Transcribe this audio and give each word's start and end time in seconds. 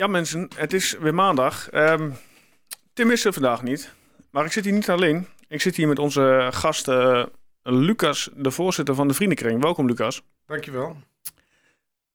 Ja, 0.00 0.06
mensen, 0.06 0.48
het 0.56 0.72
is 0.72 0.96
weer 0.98 1.14
maandag. 1.14 1.70
Ehm, 1.70 2.10
Tim 2.92 3.10
is 3.10 3.24
er 3.24 3.32
vandaag 3.32 3.62
niet. 3.62 3.94
Maar 4.30 4.44
ik 4.44 4.52
zit 4.52 4.64
hier 4.64 4.72
niet 4.72 4.90
alleen. 4.90 5.26
Ik 5.48 5.60
zit 5.60 5.76
hier 5.76 5.88
met 5.88 5.98
onze 5.98 6.48
gast 6.52 6.88
eh, 6.88 7.24
Lucas, 7.62 8.30
de 8.34 8.50
voorzitter 8.50 8.94
van 8.94 9.08
de 9.08 9.14
Vriendenkring. 9.14 9.62
Welkom, 9.62 9.86
Lucas. 9.86 10.22
Dankjewel. 10.46 10.96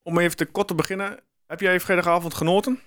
Om 0.04 0.20
even 0.20 0.38
te 0.38 0.46
kort 0.46 0.68
te 0.68 0.76
beginnen. 0.76 1.20
Heb 1.48 1.60
jij 1.60 1.79
vrijdagavond 1.79 2.34
genoten? 2.34 2.79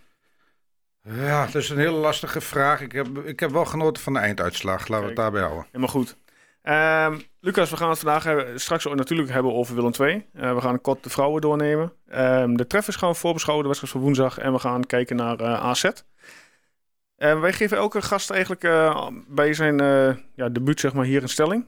Ja, 1.02 1.44
dat 1.44 1.54
is 1.54 1.70
een 1.70 1.78
hele 1.78 1.98
lastige 1.98 2.40
vraag. 2.40 2.80
Ik 2.80 2.92
heb, 2.92 3.18
ik 3.18 3.40
heb 3.40 3.50
wel 3.50 3.64
genoten 3.64 4.02
van 4.02 4.12
de 4.12 4.18
einduitslag. 4.18 4.88
Laten 4.88 5.00
we 5.00 5.06
het 5.06 5.16
daarbij 5.16 5.42
houden. 5.42 5.66
Helemaal 5.66 5.88
goed. 5.88 6.16
Ehm, 6.62 7.18
Lucas, 7.48 7.70
we 7.70 7.76
gaan 7.76 7.90
het 7.90 7.98
vandaag 7.98 8.24
hebben, 8.24 8.60
straks 8.60 8.84
natuurlijk 8.84 9.30
hebben 9.30 9.54
over 9.54 9.74
Willem 9.74 9.92
II. 10.00 10.26
Uh, 10.34 10.54
we 10.54 10.60
gaan 10.60 10.80
kort 10.80 11.02
de 11.02 11.10
vrouwen 11.10 11.40
doornemen. 11.40 11.92
Ehm, 12.08 12.54
de 12.54 12.66
treffers 12.66 12.96
gaan 12.96 13.10
we 13.10 13.16
voorbeschouwen, 13.16 13.64
de 13.64 13.68
wedstrijd 13.68 13.96
van 13.96 14.04
woensdag. 14.04 14.38
En 14.38 14.52
we 14.52 14.58
gaan 14.58 14.86
kijken 14.86 15.16
naar 15.16 15.40
uh, 15.40 15.64
AZ. 15.64 15.84
Uh, 15.84 17.40
wij 17.40 17.52
geven 17.52 17.76
elke 17.76 18.02
gast 18.02 18.30
eigenlijk 18.30 18.64
uh, 18.64 19.08
bij 19.28 19.54
zijn 19.54 19.82
uh, 19.82 20.16
ja, 20.34 20.48
debuut 20.48 20.80
zeg 20.80 20.92
maar, 20.92 21.04
hier 21.04 21.22
een 21.22 21.28
stelling. 21.28 21.66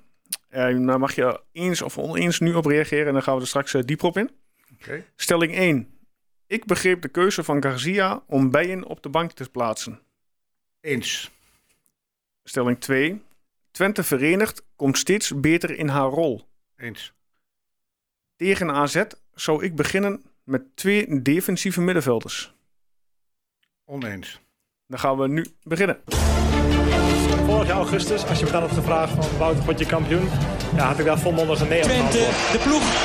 daar 0.86 0.98
mag 0.98 1.14
je 1.14 1.40
eens 1.52 1.82
of 1.82 1.98
oneens 1.98 2.40
nu 2.40 2.54
op 2.54 2.66
reageren 2.66 3.06
en 3.06 3.12
dan 3.12 3.22
gaan 3.22 3.34
we 3.34 3.40
er 3.40 3.46
straks 3.46 3.72
dieper 3.72 4.06
op 4.06 4.16
in. 4.16 4.30
Okay. 4.80 5.06
Stelling 5.16 5.54
1. 5.54 5.98
Ik 6.46 6.64
begreep 6.64 7.02
de 7.02 7.08
keuze 7.08 7.44
van 7.44 7.62
Garcia 7.62 8.22
om 8.26 8.50
Bijen 8.50 8.84
op 8.84 9.02
de 9.02 9.08
bank 9.08 9.32
te 9.32 9.50
plaatsen. 9.50 10.00
Eens. 10.80 11.30
Stelling 12.44 12.80
2. 12.80 13.22
Twente 13.80 14.02
verenigd 14.02 14.62
komt 14.76 14.98
steeds 14.98 15.40
beter 15.40 15.78
in 15.78 15.88
haar 15.88 16.08
rol. 16.08 16.48
Eens. 16.76 17.12
Tegen 18.36 18.70
AZ 18.70 19.02
zou 19.34 19.64
ik 19.64 19.76
beginnen 19.76 20.22
met 20.44 20.62
twee 20.74 21.22
defensieve 21.22 21.80
middenvelders. 21.80 22.54
Oneens. 23.84 24.40
Dan 24.86 24.98
gaan 24.98 25.18
we 25.18 25.28
nu 25.28 25.46
beginnen. 25.62 26.00
Vorig 27.46 27.66
jaar 27.66 27.76
augustus, 27.76 28.26
als 28.26 28.38
je 28.38 28.44
me 28.44 28.50
dan 28.50 28.60
had 28.60 28.70
gevraagd 28.70 29.24
van 29.24 29.38
Wouter 29.38 29.64
Potje 29.64 29.86
kampioen, 29.86 30.28
ja, 30.74 30.86
had 30.86 30.98
ik 30.98 31.04
daar 31.04 31.18
volmondig 31.18 31.60
een 31.60 31.68
nee 31.68 31.82
op 31.82 31.88
Twente, 31.88 32.18
de 32.52 32.60
ploeg 32.64 32.99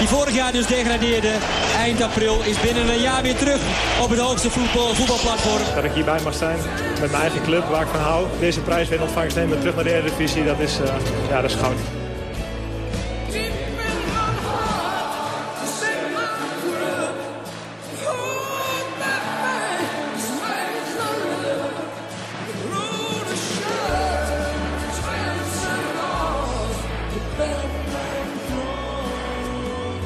die 0.00 0.08
vorig 0.08 0.34
jaar 0.34 0.52
dus 0.52 0.66
degradeerde, 0.66 1.32
eind 1.76 2.02
april, 2.02 2.42
is 2.44 2.60
binnen 2.60 2.88
een 2.88 3.00
jaar 3.00 3.22
weer 3.22 3.36
terug 3.36 3.60
op 4.02 4.10
het 4.10 4.18
hoogste 4.18 4.50
voetbal, 4.50 4.94
voetbalplatform. 4.94 5.74
Dat 5.74 5.84
ik 5.84 5.92
hierbij 5.92 6.20
mag 6.20 6.34
zijn 6.34 6.58
met 7.00 7.10
mijn 7.10 7.22
eigen 7.22 7.42
club 7.42 7.64
waar 7.68 7.82
ik 7.82 7.88
van 7.88 8.00
hou. 8.00 8.26
Deze 8.38 8.60
prijs 8.60 8.88
weer 8.88 9.02
ontvangst 9.02 9.36
nemen 9.36 9.58
terug 9.58 9.74
naar 9.74 9.84
de 9.84 9.94
Eredivisie, 9.94 10.44
dat 10.44 10.58
is, 10.58 10.80
uh, 10.80 10.86
ja, 11.28 11.40
dat 11.40 11.50
is 11.50 11.56
goud. 11.56 11.99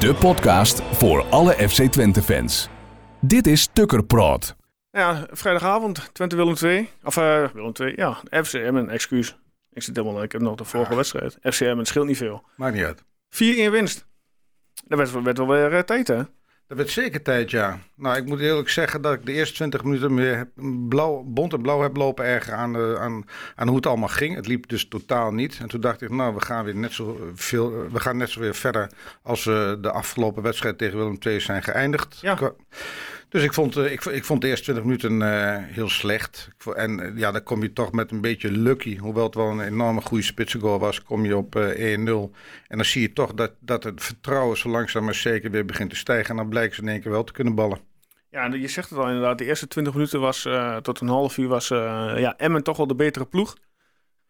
De 0.05 0.13
podcast 0.13 0.81
voor 0.81 1.25
alle 1.29 1.51
FC 1.51 1.91
Twente 1.91 2.21
fans. 2.21 2.69
Dit 3.21 3.47
is 3.47 3.67
Tukker 3.73 4.03
Praat. 4.03 4.55
Ja, 4.91 5.27
vrijdagavond, 5.31 6.09
Twente 6.13 6.35
Willem 6.35 6.53
2. 6.53 6.89
Of 7.03 7.17
uh, 7.17 7.47
Willem 7.53 7.73
2, 7.73 7.93
ja. 7.95 8.17
FCM, 8.43 8.75
een 8.75 8.89
excuus. 8.89 9.37
Ik 9.71 9.83
zit 9.83 9.95
helemaal, 9.95 10.23
ik 10.23 10.31
heb 10.31 10.41
nog 10.41 10.55
de 10.55 10.63
vorige 10.63 10.95
wedstrijd. 10.95 11.37
FCM, 11.41 11.77
het 11.77 11.87
scheelt 11.87 12.07
niet 12.07 12.17
veel. 12.17 12.43
Maakt 12.55 12.75
niet 12.75 12.83
uit. 12.83 13.01
4-1 13.01 13.71
winst. 13.71 14.05
Dat 14.87 14.97
werd, 14.97 15.23
werd 15.23 15.37
wel 15.37 15.47
weer 15.47 15.73
uh, 15.73 15.79
tijd, 15.79 16.07
hè? 16.07 16.21
Dat 16.67 16.77
werd 16.77 16.89
zeker 16.89 17.21
tijd, 17.21 17.51
ja. 17.51 17.79
Nou, 17.95 18.17
ik 18.17 18.25
moet 18.25 18.39
eerlijk 18.39 18.69
zeggen 18.69 19.01
dat 19.01 19.13
ik 19.13 19.25
de 19.25 19.31
eerste 19.31 19.53
20 19.53 19.83
minuten 19.83 20.13
meer 20.13 20.49
blauw, 20.89 21.23
bont 21.25 21.53
en 21.53 21.61
blauw 21.61 21.81
heb 21.81 21.95
lopen 21.95 22.25
erger 22.25 22.53
aan, 22.53 22.75
uh, 22.75 23.01
aan, 23.01 23.25
aan 23.55 23.67
hoe 23.67 23.75
het 23.75 23.85
allemaal 23.85 24.07
ging. 24.07 24.35
Het 24.35 24.47
liep 24.47 24.67
dus 24.67 24.87
totaal 24.87 25.31
niet. 25.31 25.57
En 25.61 25.67
toen 25.67 25.81
dacht 25.81 26.01
ik, 26.01 26.09
nou, 26.09 26.33
we 26.33 26.41
gaan 26.41 26.65
weer 26.65 26.75
net 26.75 26.91
zo 26.91 27.31
veel, 27.35 27.91
we 27.91 27.99
gaan 27.99 28.17
net 28.17 28.29
zo 28.29 28.39
weer 28.39 28.55
verder 28.55 28.89
als 29.21 29.43
we 29.43 29.77
de 29.81 29.91
afgelopen 29.91 30.43
wedstrijd 30.43 30.77
tegen 30.77 30.97
Willem 30.97 31.17
II 31.19 31.39
zijn 31.39 31.63
geëindigd. 31.63 32.17
Ja. 32.21 32.37
Dus 33.35 33.43
ik 33.43 33.53
vond, 33.53 33.77
ik, 33.77 34.05
ik 34.05 34.23
vond 34.23 34.41
de 34.41 34.47
eerste 34.47 34.63
20 34.63 34.83
minuten 34.83 35.21
uh, 35.21 35.73
heel 35.75 35.89
slecht. 35.89 36.49
En 36.75 36.99
uh, 36.99 37.17
ja, 37.17 37.31
dan 37.31 37.43
kom 37.43 37.61
je 37.61 37.73
toch 37.73 37.91
met 37.91 38.11
een 38.11 38.21
beetje 38.21 38.51
lucky. 38.51 38.97
Hoewel 38.97 39.23
het 39.23 39.35
wel 39.35 39.47
een 39.47 39.59
enorme 39.59 40.01
goede 40.01 40.23
spitsengoal 40.23 40.79
was, 40.79 41.03
kom 41.03 41.25
je 41.25 41.37
op 41.37 41.55
uh, 41.55 41.97
1-0. 41.97 42.01
En 42.67 42.77
dan 42.77 42.85
zie 42.85 43.01
je 43.01 43.13
toch 43.13 43.33
dat, 43.33 43.51
dat 43.59 43.83
het 43.83 44.03
vertrouwen 44.03 44.57
zo 44.57 44.69
langzaam 44.69 45.03
maar 45.03 45.15
zeker 45.15 45.51
weer 45.51 45.65
begint 45.65 45.89
te 45.89 45.95
stijgen. 45.95 46.29
En 46.29 46.35
dan 46.35 46.49
blijken 46.49 46.75
ze 46.75 46.81
in 46.81 46.87
één 46.87 47.01
keer 47.01 47.11
wel 47.11 47.23
te 47.23 47.33
kunnen 47.33 47.55
ballen. 47.55 47.79
Ja, 48.29 48.45
je 48.45 48.67
zegt 48.67 48.89
het 48.89 48.99
al 48.99 49.07
inderdaad. 49.07 49.37
De 49.37 49.45
eerste 49.45 49.67
20 49.67 49.93
minuten 49.93 50.19
was 50.19 50.47
tot 50.81 50.99
een 50.99 51.07
half 51.07 51.37
uur 51.37 51.47
was 51.47 51.67
ja, 51.67 52.37
Emmen 52.37 52.63
toch 52.63 52.77
wel 52.77 52.87
de 52.87 52.95
betere 52.95 53.25
ploeg. 53.25 53.57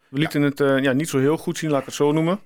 We 0.10 0.20
lieten 0.20 0.42
ja. 0.42 0.48
het 0.48 0.84
ja, 0.84 0.92
niet 0.92 1.10
zo 1.10 1.20
heel 1.20 1.38
goed 1.38 1.58
zien, 1.58 1.70
laat 1.70 1.80
ik 1.80 1.86
het 1.86 1.96
zo 1.96 2.12
noemen. 2.12 2.40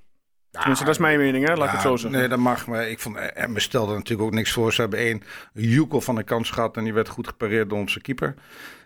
Tenminste, 0.51 0.85
dat 0.85 0.93
is 0.93 0.99
mijn 0.99 1.19
mening, 1.19 1.47
hè? 1.47 1.53
laat 1.53 1.57
ja, 1.57 1.65
ik 1.65 1.71
het 1.71 1.81
zo 1.81 1.95
zeggen. 1.95 2.19
Nee, 2.19 2.29
dat 2.29 2.39
mag. 2.39 2.67
Maar 2.67 2.89
ik 2.89 2.99
vond, 2.99 3.15
en 3.15 3.53
we 3.53 3.59
stelden 3.59 3.95
natuurlijk 3.95 4.27
ook 4.29 4.35
niks 4.35 4.51
voor. 4.51 4.73
Ze 4.73 4.81
hebben 4.81 4.99
één 4.99 5.23
joekel 5.53 6.01
van 6.01 6.15
de 6.15 6.23
kans 6.23 6.49
gehad 6.49 6.77
en 6.77 6.83
die 6.83 6.93
werd 6.93 7.09
goed 7.09 7.27
gepareerd 7.27 7.69
door 7.69 7.79
onze 7.79 8.01
keeper. 8.01 8.35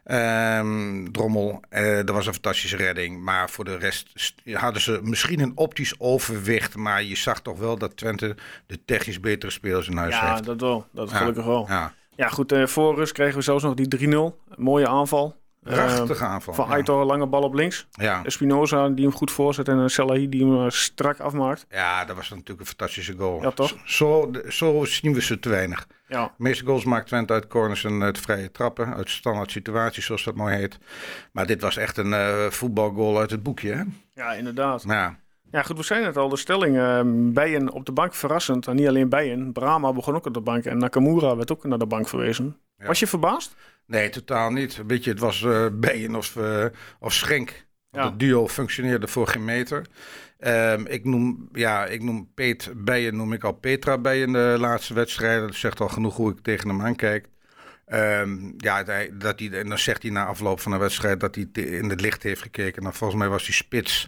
Um, 0.06 1.12
Drommel, 1.12 1.60
uh, 1.70 1.96
dat 1.96 2.10
was 2.10 2.26
een 2.28 2.34
fantastische 2.34 2.78
redding. 2.78 3.22
Maar 3.24 3.50
voor 3.50 3.66
de 3.66 3.78
rest 3.78 4.34
hadden 4.54 4.82
ze 4.82 5.00
misschien 5.04 5.40
een 5.40 5.52
optisch 5.56 6.00
overwicht. 6.00 6.76
Maar 6.76 7.04
je 7.04 7.16
zag 7.16 7.42
toch 7.42 7.60
wel 7.60 7.78
dat 7.78 7.98
Twente 7.98 8.36
de 8.68 8.86
technisch 8.86 9.20
betere 9.20 9.52
spelers 9.52 9.88
in 9.88 9.98
huis 9.98 10.16
ja, 10.16 10.28
heeft. 10.28 10.40
Ja, 10.40 10.46
dat 10.46 10.62
wel. 10.62 10.86
Dat 10.92 11.10
ja, 11.10 11.18
gelukkig 11.18 11.46
wel. 11.46 11.66
Ja, 11.70 11.94
ja 12.16 12.28
goed. 12.28 12.52
Uh, 12.52 12.68
voor 12.68 12.96
rust 12.96 13.12
kregen 13.14 13.36
we 13.36 13.44
zelfs 13.44 13.64
nog 13.64 13.74
die 13.74 14.08
3-0. 14.08 14.56
Mooie 14.56 14.88
aanval. 14.88 15.42
Prachtige 15.64 16.26
aanval. 16.26 16.54
Van 16.54 16.70
Aitor, 16.70 17.00
ja. 17.00 17.06
lange 17.06 17.28
bal 17.28 17.42
op 17.42 17.54
links. 17.54 17.88
Ja. 17.92 18.24
Espinoza 18.24 18.90
die 18.90 19.06
hem 19.06 19.14
goed 19.14 19.32
voorzet 19.32 19.68
en 19.68 19.90
Salahi 19.90 20.30
die 20.30 20.46
hem 20.46 20.70
strak 20.70 21.20
afmaakt. 21.20 21.66
Ja, 21.70 22.06
dat 22.06 22.16
was 22.16 22.30
natuurlijk 22.30 22.60
een 22.60 22.66
fantastische 22.66 23.14
goal. 23.18 23.42
Ja, 23.42 23.52
toch? 23.52 23.76
Zo, 23.86 24.32
zo 24.50 24.86
zien 24.86 25.14
we 25.14 25.22
ze 25.22 25.40
te 25.40 25.50
weinig. 25.50 25.88
Ja. 26.08 26.24
De 26.24 26.44
meeste 26.44 26.66
goals 26.66 26.84
maakt 26.84 27.08
Twente 27.08 27.34
uit 27.34 27.48
corners 27.48 27.84
en 27.84 28.04
uit 28.04 28.20
vrije 28.20 28.52
trappen. 28.52 28.96
Uit 28.96 29.10
standaard 29.10 29.52
situaties, 29.52 30.06
zoals 30.06 30.24
dat 30.24 30.36
mooi 30.36 30.56
heet. 30.56 30.78
Maar 31.32 31.46
dit 31.46 31.62
was 31.62 31.78
echt 31.78 31.98
een 31.98 32.12
uh, 32.12 32.46
voetbalgoal 32.50 33.20
uit 33.20 33.32
het 33.32 33.44
boekje, 33.44 33.74
hè? 33.74 33.84
Ja, 34.14 34.34
inderdaad. 34.34 34.84
Ja. 34.88 35.22
Ja, 35.52 35.62
goed, 35.62 35.78
we 35.78 35.84
zijn 35.84 36.06
het 36.06 36.18
al. 36.18 36.30
De 36.30 36.38
stelling, 36.38 36.78
uh, 36.78 37.02
Bijen 37.06 37.72
op 37.72 37.86
de 37.86 37.92
bank 37.92 38.14
verrassend. 38.14 38.68
En 38.68 38.76
niet 38.76 38.88
alleen 38.88 39.10
Bijen. 39.10 39.52
Brahma 39.52 39.94
begon 39.94 40.16
ook 40.16 40.26
op 40.26 40.34
de 40.34 40.42
bank. 40.42 40.66
En 40.66 40.78
Nakamura 40.78 41.36
werd 41.36 41.52
ook 41.52 41.64
naar 41.64 41.78
de 41.78 41.86
bank 41.86 42.08
verwezen. 42.08 42.58
Ja. 42.78 42.86
Was 42.86 43.00
je 43.00 43.08
verbaasd? 43.08 43.56
Nee, 43.86 44.10
totaal 44.10 44.52
niet. 44.52 44.82
Weet 44.88 45.04
je, 45.04 45.10
het 45.10 45.20
was 45.20 45.42
uh, 45.42 45.66
Bijen 45.74 46.16
of, 46.16 46.36
uh, 46.36 46.66
of 47.00 47.14
Schenk. 47.14 47.66
Ja. 47.92 48.06
Het 48.06 48.20
duo 48.20 48.48
functioneerde 48.48 49.08
voor 49.08 49.28
geen 49.28 49.46
meter. 49.46 49.86
Um, 50.40 50.86
ik 50.88 51.06
noem, 51.06 51.50
ja, 51.52 51.86
ik 51.86 52.04
noem 52.04 52.32
Peet 52.34 52.72
Bijen, 52.76 53.16
noem 53.16 53.34
ik 53.34 53.44
al 53.44 53.52
Petra 53.52 53.98
Bijen 53.98 54.32
de 54.32 54.56
laatste 54.60 54.94
wedstrijden. 54.94 55.48
Dat 55.48 55.56
zegt 55.56 55.80
al 55.80 55.90
genoeg 55.90 56.16
hoe 56.16 56.32
ik 56.32 56.40
tegen 56.42 56.70
hem 56.70 56.82
aankijk. 56.82 57.28
Um, 57.88 58.54
ja, 58.58 58.84
dat 59.14 59.40
hij, 59.40 59.52
en 59.52 59.70
dan 59.70 59.78
zegt 59.78 60.02
hij 60.02 60.12
na 60.12 60.26
afloop 60.26 60.60
van 60.60 60.72
de 60.72 60.78
wedstrijd 60.78 61.20
dat 61.20 61.36
hij 61.36 61.48
in 61.64 61.90
het 61.90 62.02
licht 62.02 62.24
heeft 62.24 62.42
gekeken. 62.42 62.84
Nou, 62.84 62.96
volgens 62.96 63.20
mij 63.20 63.30
was 63.30 63.46
die 63.46 63.54
spits 63.54 64.08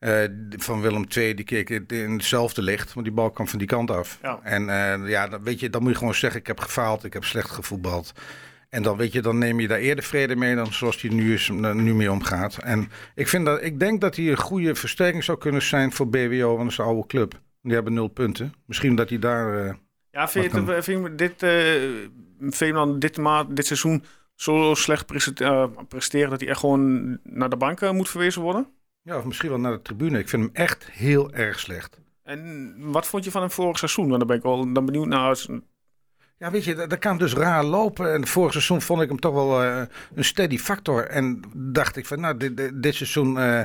uh, 0.00 0.24
van 0.56 0.80
Willem 0.80 1.04
II, 1.16 1.34
die 1.34 1.44
keek 1.44 1.70
in 1.70 2.12
hetzelfde 2.12 2.62
licht, 2.62 2.92
want 2.92 3.06
die 3.06 3.14
bal 3.14 3.30
kwam 3.30 3.48
van 3.48 3.58
die 3.58 3.68
kant 3.68 3.90
af. 3.90 4.18
Ja. 4.22 4.40
En 4.42 4.62
uh, 4.62 5.10
ja, 5.10 5.28
dan, 5.28 5.42
weet 5.42 5.60
je, 5.60 5.70
dan 5.70 5.82
moet 5.82 5.92
je 5.92 5.98
gewoon 5.98 6.14
zeggen, 6.14 6.40
ik 6.40 6.46
heb 6.46 6.60
gefaald, 6.60 7.04
ik 7.04 7.12
heb 7.12 7.24
slecht 7.24 7.50
gevoetbald. 7.50 8.12
En 8.68 8.82
dan 8.82 8.96
weet 8.96 9.12
je, 9.12 9.22
dan 9.22 9.38
neem 9.38 9.60
je 9.60 9.68
daar 9.68 9.78
eerder 9.78 10.04
vrede 10.04 10.36
mee 10.36 10.54
dan 10.54 10.72
zoals 10.72 11.02
hij 11.02 11.10
nu, 11.10 11.34
is, 11.34 11.48
nu 11.74 11.94
mee 11.94 12.12
omgaat. 12.12 12.58
En 12.58 12.90
ik, 13.14 13.28
vind 13.28 13.44
dat, 13.44 13.62
ik 13.62 13.80
denk 13.80 14.00
dat 14.00 14.16
hij 14.16 14.28
een 14.28 14.36
goede 14.36 14.74
versterking 14.74 15.24
zou 15.24 15.38
kunnen 15.38 15.62
zijn 15.62 15.92
voor 15.92 16.08
BWO, 16.08 16.46
want 16.46 16.58
dat 16.58 16.70
is 16.70 16.78
een 16.78 16.84
oude 16.84 17.06
club. 17.06 17.40
Die 17.62 17.74
hebben 17.74 17.92
nul 17.92 18.08
punten. 18.08 18.52
Misschien 18.66 18.94
dat 18.94 19.08
hij 19.08 19.18
daar. 19.18 19.66
Uh, 19.66 19.72
ja, 20.10 20.28
vind 20.28 20.52
je, 20.52 20.60
het, 20.60 20.84
vind 20.84 21.06
je 21.06 21.14
dit, 21.14 21.42
uh, 22.78 22.98
dit, 22.98 23.16
maand, 23.16 23.56
dit 23.56 23.66
seizoen 23.66 24.04
zo 24.34 24.74
slecht 24.74 25.06
presteren 25.88 26.30
dat 26.30 26.40
hij 26.40 26.48
echt 26.48 26.60
gewoon 26.60 27.18
naar 27.22 27.50
de 27.50 27.56
bank 27.56 27.92
moet 27.92 28.08
verwezen 28.08 28.42
worden? 28.42 28.66
Ja, 29.02 29.18
of 29.18 29.24
misschien 29.24 29.48
wel 29.48 29.58
naar 29.58 29.72
de 29.72 29.82
tribune. 29.82 30.18
Ik 30.18 30.28
vind 30.28 30.42
hem 30.42 30.54
echt 30.54 30.90
heel 30.90 31.32
erg 31.32 31.60
slecht. 31.60 32.00
En 32.22 32.74
wat 32.78 33.06
vond 33.06 33.24
je 33.24 33.30
van 33.30 33.40
hem 33.40 33.50
vorig 33.50 33.78
seizoen? 33.78 34.06
Want 34.08 34.18
dan 34.18 34.26
ben 34.26 34.36
ik 34.36 34.42
wel 34.42 34.72
dan 34.72 34.84
benieuwd 34.84 35.06
naar. 35.06 35.46
Ja, 36.38 36.50
weet 36.50 36.64
je, 36.64 36.74
dat, 36.74 36.90
dat 36.90 36.98
kan 36.98 37.18
dus 37.18 37.32
raar 37.32 37.64
lopen. 37.64 38.12
En 38.12 38.26
vorig 38.26 38.52
seizoen 38.52 38.82
vond 38.82 39.02
ik 39.02 39.08
hem 39.08 39.20
toch 39.20 39.34
wel 39.34 39.64
uh, 39.64 39.82
een 40.14 40.24
steady 40.24 40.58
factor. 40.58 41.06
En 41.06 41.42
dacht 41.54 41.96
ik 41.96 42.06
van, 42.06 42.20
nou, 42.20 42.36
dit, 42.36 42.56
dit, 42.56 42.82
dit 42.82 42.94
seizoen 42.94 43.36
uh, 43.36 43.60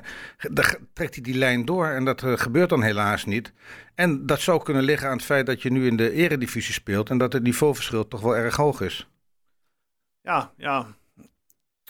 trekt 0.93 1.13
hij 1.13 1.23
die 1.23 1.37
lijn 1.37 1.65
door. 1.65 1.87
En 1.87 2.05
dat 2.05 2.23
uh, 2.23 2.33
gebeurt 2.37 2.69
dan 2.69 2.81
helaas 2.81 3.25
niet. 3.25 3.53
En 3.95 4.25
dat 4.25 4.39
zou 4.39 4.63
kunnen 4.63 4.83
liggen 4.83 5.09
aan 5.09 5.15
het 5.15 5.25
feit 5.25 5.45
dat 5.45 5.61
je 5.61 5.71
nu 5.71 5.87
in 5.87 5.97
de 5.97 6.11
eredivisie 6.11 6.73
speelt. 6.73 7.09
En 7.09 7.17
dat 7.17 7.33
het 7.33 7.43
niveauverschil 7.43 8.07
toch 8.07 8.21
wel 8.21 8.35
erg 8.35 8.55
hoog 8.55 8.81
is. 8.81 9.09
Ja, 10.21 10.51
ja. 10.57 10.87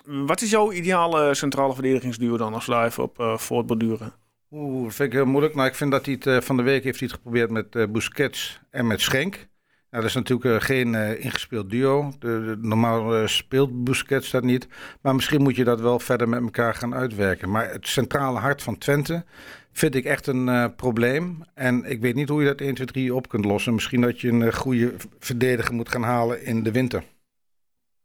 Wat 0.06 0.42
is 0.42 0.50
jouw 0.50 0.72
ideale 0.72 1.34
centrale 1.34 1.74
verdedigingsduo 1.74 2.38
dan 2.38 2.54
als 2.54 2.68
even 2.68 3.04
op 3.04 3.34
voortborduren? 3.40 4.14
Oeh, 4.52 4.84
dat 4.84 4.94
vind 4.94 5.10
ik 5.10 5.16
heel 5.16 5.26
moeilijk. 5.26 5.56
Nou, 5.56 5.68
ik 5.68 5.76
vind 5.76 5.92
dat 5.92 6.06
hij 6.06 6.18
het 6.20 6.46
van 6.46 6.58
de 6.58 6.64
week 6.64 6.84
heeft 6.84 7.00
hij 7.00 7.08
het 7.08 7.18
geprobeerd 7.18 7.50
met 7.50 7.92
Busquets 7.92 8.62
en 8.70 8.88
met 8.88 9.02
Schenk. 9.02 9.48
Nou, 9.94 10.06
dat 10.06 10.16
is 10.16 10.22
natuurlijk 10.22 10.50
uh, 10.50 10.68
geen 10.68 10.94
uh, 10.94 11.24
ingespeeld 11.24 11.70
duo. 11.70 12.14
De, 12.20 12.58
normaal 12.62 13.22
uh, 13.22 13.28
speelt 13.28 13.84
Busquets 13.84 14.32
dat 14.32 14.44
niet. 14.44 14.68
Maar 15.02 15.16
misschien 15.16 15.42
moet 15.42 15.56
je 15.56 15.64
dat 15.64 15.82
wel 15.82 16.00
verder 16.00 16.30
met 16.30 16.42
elkaar 16.42 16.76
gaan 16.76 16.94
uitwerken. 16.94 17.50
Maar 17.52 17.72
het 17.72 17.88
centrale 17.88 18.40
hart 18.40 18.62
van 18.62 18.78
Twente 18.78 19.26
vind 19.72 19.96
ik 19.96 20.06
echt 20.06 20.28
een 20.28 20.76
probleem. 20.76 21.44
En 21.54 21.84
ik 21.84 22.02
weet 22.02 22.16
niet 22.16 22.30
hoe 22.30 22.42
je 22.42 22.48
dat 22.48 22.62
1, 22.62 22.74
2, 22.74 22.88
3 22.88 23.16
op 23.16 23.30
kunt 23.30 23.46
lossen. 23.46 23.74
Misschien 23.74 24.02
dat 24.02 24.22
je 24.22 24.30
een 24.30 24.54
goede 24.54 24.94
verdediger 25.20 25.74
moet 25.74 25.90
gaan 25.90 26.04
halen 26.04 26.44
in 26.44 26.64
de 26.64 26.72
winter. 26.72 27.04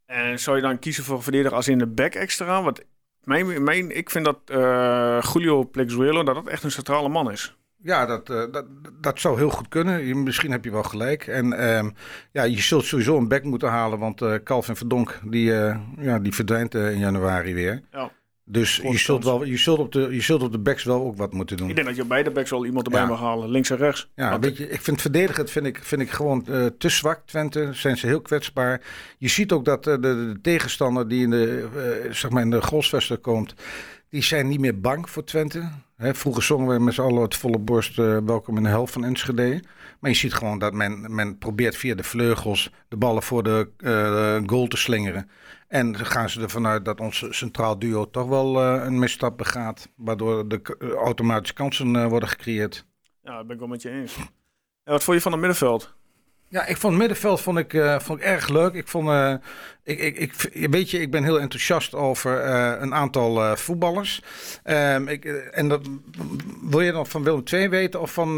En 0.05 0.39
zou 0.39 0.55
je 0.55 0.61
dan 0.61 0.79
kiezen 0.79 1.03
voor 1.03 1.15
een 1.15 1.23
verdediger 1.23 1.55
als 1.55 1.67
in 1.67 1.77
de 1.77 1.87
back 1.87 2.13
extra? 2.15 2.63
Want 2.63 2.79
ik 3.87 4.09
vind 4.09 4.25
dat 4.25 4.39
Julio 5.33 5.65
Plexuelo 5.65 6.23
dat 6.23 6.47
echt 6.47 6.63
een 6.63 6.71
centrale 6.71 7.09
man 7.09 7.31
is. 7.31 7.58
Ja, 7.81 8.05
dat, 8.05 8.29
uh, 8.29 8.43
dat, 8.51 8.65
dat 9.01 9.19
zou 9.19 9.37
heel 9.37 9.49
goed 9.49 9.67
kunnen. 9.67 10.23
misschien 10.23 10.51
heb 10.51 10.63
je 10.63 10.71
wel 10.71 10.83
gelijk. 10.83 11.27
En 11.27 11.45
uh, 11.45 11.89
ja, 12.31 12.43
je 12.43 12.61
zult 12.61 12.85
sowieso 12.85 13.17
een 13.17 13.27
back 13.27 13.43
moeten 13.43 13.69
halen, 13.69 13.99
want 13.99 14.21
uh, 14.21 14.35
Calvin 14.43 14.75
Verdonk 14.75 15.19
die, 15.23 15.51
uh, 15.51 15.77
ja, 15.97 16.19
die 16.19 16.33
verdwijnt 16.33 16.73
in 16.73 16.97
januari 16.97 17.53
weer. 17.53 17.81
Ja. 17.91 18.11
Dus 18.51 18.75
je 18.75 18.97
zult, 18.97 19.23
wel, 19.23 19.43
je, 19.43 19.57
zult 19.57 19.79
op 19.79 19.91
de, 19.91 20.07
je 20.11 20.21
zult 20.21 20.41
op 20.41 20.51
de 20.51 20.59
backs 20.59 20.83
wel 20.83 21.01
ook 21.01 21.17
wat 21.17 21.33
moeten 21.33 21.57
doen. 21.57 21.69
Ik 21.69 21.75
denk 21.75 21.87
dat 21.87 21.95
je 21.95 22.01
op 22.01 22.07
beide 22.07 22.31
backs 22.31 22.49
wel 22.49 22.65
iemand 22.65 22.85
erbij 22.85 23.05
mag 23.05 23.19
halen, 23.19 23.49
links 23.49 23.69
en 23.69 23.77
rechts. 23.77 24.09
Ja, 24.15 24.39
weet 24.39 24.57
je, 24.57 24.69
ik 24.69 24.81
vind 24.81 25.01
verdedigend 25.01 25.51
vind 25.51 25.65
ik, 25.65 25.83
vind 25.83 26.01
ik 26.01 26.09
gewoon 26.09 26.43
te 26.77 26.89
zwak. 26.89 27.21
Twente 27.25 27.69
zijn 27.71 27.97
ze 27.97 28.07
heel 28.07 28.21
kwetsbaar. 28.21 28.81
Je 29.17 29.27
ziet 29.27 29.51
ook 29.51 29.65
dat 29.65 29.83
de, 29.83 29.99
de, 29.99 30.39
tegenstander 30.41 31.07
die 31.07 31.23
in 31.23 31.29
de, 31.29 32.07
zeg 32.11 32.31
maar 32.31 32.41
in 32.41 32.49
de 32.49 33.17
komt, 33.21 33.53
die 34.09 34.23
zijn 34.23 34.47
niet 34.47 34.59
meer 34.59 34.79
bang 34.79 35.09
voor 35.09 35.23
Twente. 35.23 35.69
Vroeger 35.99 36.43
zongen 36.43 36.67
we 36.67 36.83
met 36.83 36.93
z'n 36.93 37.01
allen 37.01 37.21
het 37.21 37.35
volle 37.35 37.59
borst 37.59 37.99
uh, 37.99 38.17
welkom 38.17 38.57
in 38.57 38.63
de 38.63 38.69
helft 38.69 38.93
van 38.93 39.03
Enschede. 39.03 39.63
Maar 39.99 40.11
je 40.11 40.17
ziet 40.17 40.33
gewoon 40.33 40.59
dat 40.59 40.73
men, 40.73 41.15
men 41.15 41.37
probeert 41.37 41.75
via 41.75 41.95
de 41.95 42.03
vleugels 42.03 42.71
de 42.87 42.97
ballen 42.97 43.23
voor 43.23 43.43
de 43.43 43.69
uh, 43.77 44.49
goal 44.49 44.67
te 44.67 44.77
slingeren. 44.77 45.29
En 45.67 45.95
gaan 45.95 46.29
ze 46.29 46.41
ervan 46.41 46.67
uit 46.67 46.85
dat 46.85 46.99
ons 46.99 47.25
centraal 47.29 47.79
duo 47.79 48.09
toch 48.09 48.27
wel 48.27 48.75
uh, 48.75 48.83
een 48.85 48.99
misstap 48.99 49.37
begaat. 49.37 49.89
Waardoor 49.95 50.47
de 50.47 50.61
automatische 51.03 51.53
kansen 51.53 52.09
worden 52.09 52.29
gecreëerd. 52.29 52.85
Ja, 53.23 53.37
dat 53.37 53.45
ben 53.45 53.53
ik 53.53 53.59
wel 53.59 53.69
met 53.69 53.81
je 53.81 53.89
eens. 53.89 54.15
En 54.83 54.91
wat 54.91 55.03
vond 55.03 55.17
je 55.17 55.23
van 55.23 55.31
het 55.31 55.41
middenveld? 55.41 55.97
Ja, 56.51 56.65
ik 56.65 56.77
vond 56.77 56.93
het 56.93 57.01
middenveld 57.01 57.41
vond 57.41 57.57
ik, 57.57 57.73
uh, 57.73 57.99
vond 57.99 58.19
ik 58.19 58.25
erg 58.25 58.49
leuk. 58.49 58.73
Ik 58.73 58.87
vond, 58.87 59.07
uh, 59.07 59.33
ik, 59.83 59.99
ik, 59.99 60.33
ik, 60.51 60.69
weet 60.69 60.91
je, 60.91 60.99
ik 60.99 61.11
ben 61.11 61.23
heel 61.23 61.39
enthousiast 61.39 61.95
over 61.95 62.45
uh, 62.45 62.73
een 62.79 62.93
aantal 62.93 63.57
voetballers. 63.57 64.21
Um, 64.63 65.07
ik, 65.07 65.25
en 65.25 65.67
dat, 65.67 65.81
wil 66.61 66.81
je 66.81 66.91
dan 66.91 67.07
van 67.07 67.23
Willem 67.23 67.43
II 67.51 67.69
weten 67.69 68.01
of 68.01 68.13
van 68.13 68.35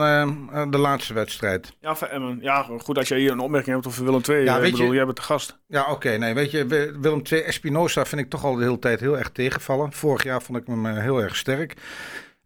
de 0.72 0.78
laatste 0.78 1.14
wedstrijd? 1.14 1.76
Ja, 1.80 1.96
van 1.96 2.08
Emmen. 2.08 2.38
Ja, 2.42 2.68
goed 2.78 2.98
als 2.98 3.08
je 3.08 3.16
hier 3.16 3.32
een 3.32 3.40
opmerking 3.40 3.76
hebt 3.76 3.88
over 3.88 4.06
Willem 4.06 4.22
II. 4.30 4.44
Ja, 4.44 4.60
weet 4.60 4.72
bedoel, 4.72 4.88
je, 4.88 4.94
jij 4.94 5.06
bent 5.06 5.18
de 5.18 5.24
gast. 5.24 5.58
Ja, 5.68 5.82
oké. 5.82 5.92
Okay, 5.92 6.16
nee, 6.16 6.34
weet 6.34 6.52
je, 6.52 6.66
Willem 7.02 7.22
II 7.32 7.42
Espinosa 7.42 8.06
vind 8.06 8.22
ik 8.22 8.30
toch 8.30 8.46
al 8.46 8.56
de 8.56 8.64
hele 8.64 8.80
tijd 8.80 9.00
heel 9.00 9.18
erg 9.18 9.30
tegenvallen. 9.30 9.94
Vorig 9.94 10.24
jaar 10.24 10.42
vond 10.42 10.58
ik 10.58 10.68
hem 10.68 10.86
heel 10.86 11.22
erg 11.22 11.36
sterk. 11.36 11.74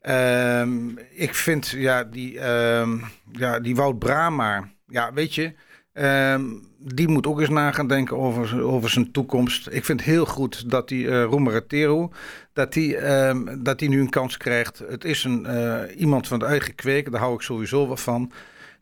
Um, 0.09 0.99
ik 1.09 1.35
vind, 1.35 1.69
ja, 1.69 2.03
die, 2.03 2.49
um, 2.49 3.03
ja, 3.31 3.59
die 3.59 3.75
Wout 3.75 3.99
Brama 3.99 4.73
ja, 4.95 5.13
weet 5.13 5.35
je, 5.35 5.53
um, 5.93 6.67
die 6.79 7.07
moet 7.07 7.27
ook 7.27 7.39
eens 7.39 7.49
na 7.49 7.71
gaan 7.71 7.87
denken 7.87 8.17
over, 8.17 8.63
over 8.63 8.89
zijn 8.89 9.11
toekomst. 9.11 9.67
Ik 9.71 9.85
vind 9.85 10.01
heel 10.01 10.25
goed 10.25 10.69
dat 10.69 10.87
die 10.87 11.05
uh, 11.05 11.23
Roemeratero, 11.23 12.11
dat 12.53 12.73
die, 12.73 13.11
um, 13.11 13.63
dat 13.63 13.79
die 13.79 13.89
nu 13.89 13.99
een 13.99 14.09
kans 14.09 14.37
krijgt. 14.37 14.83
Het 14.87 15.03
is 15.03 15.23
een, 15.23 15.45
uh, 15.47 15.81
iemand 15.97 16.27
van 16.27 16.39
het 16.39 16.49
eigen 16.49 16.75
kweek, 16.75 17.11
daar 17.11 17.21
hou 17.21 17.33
ik 17.33 17.41
sowieso 17.41 17.87
wel 17.87 17.97
van. 17.97 18.31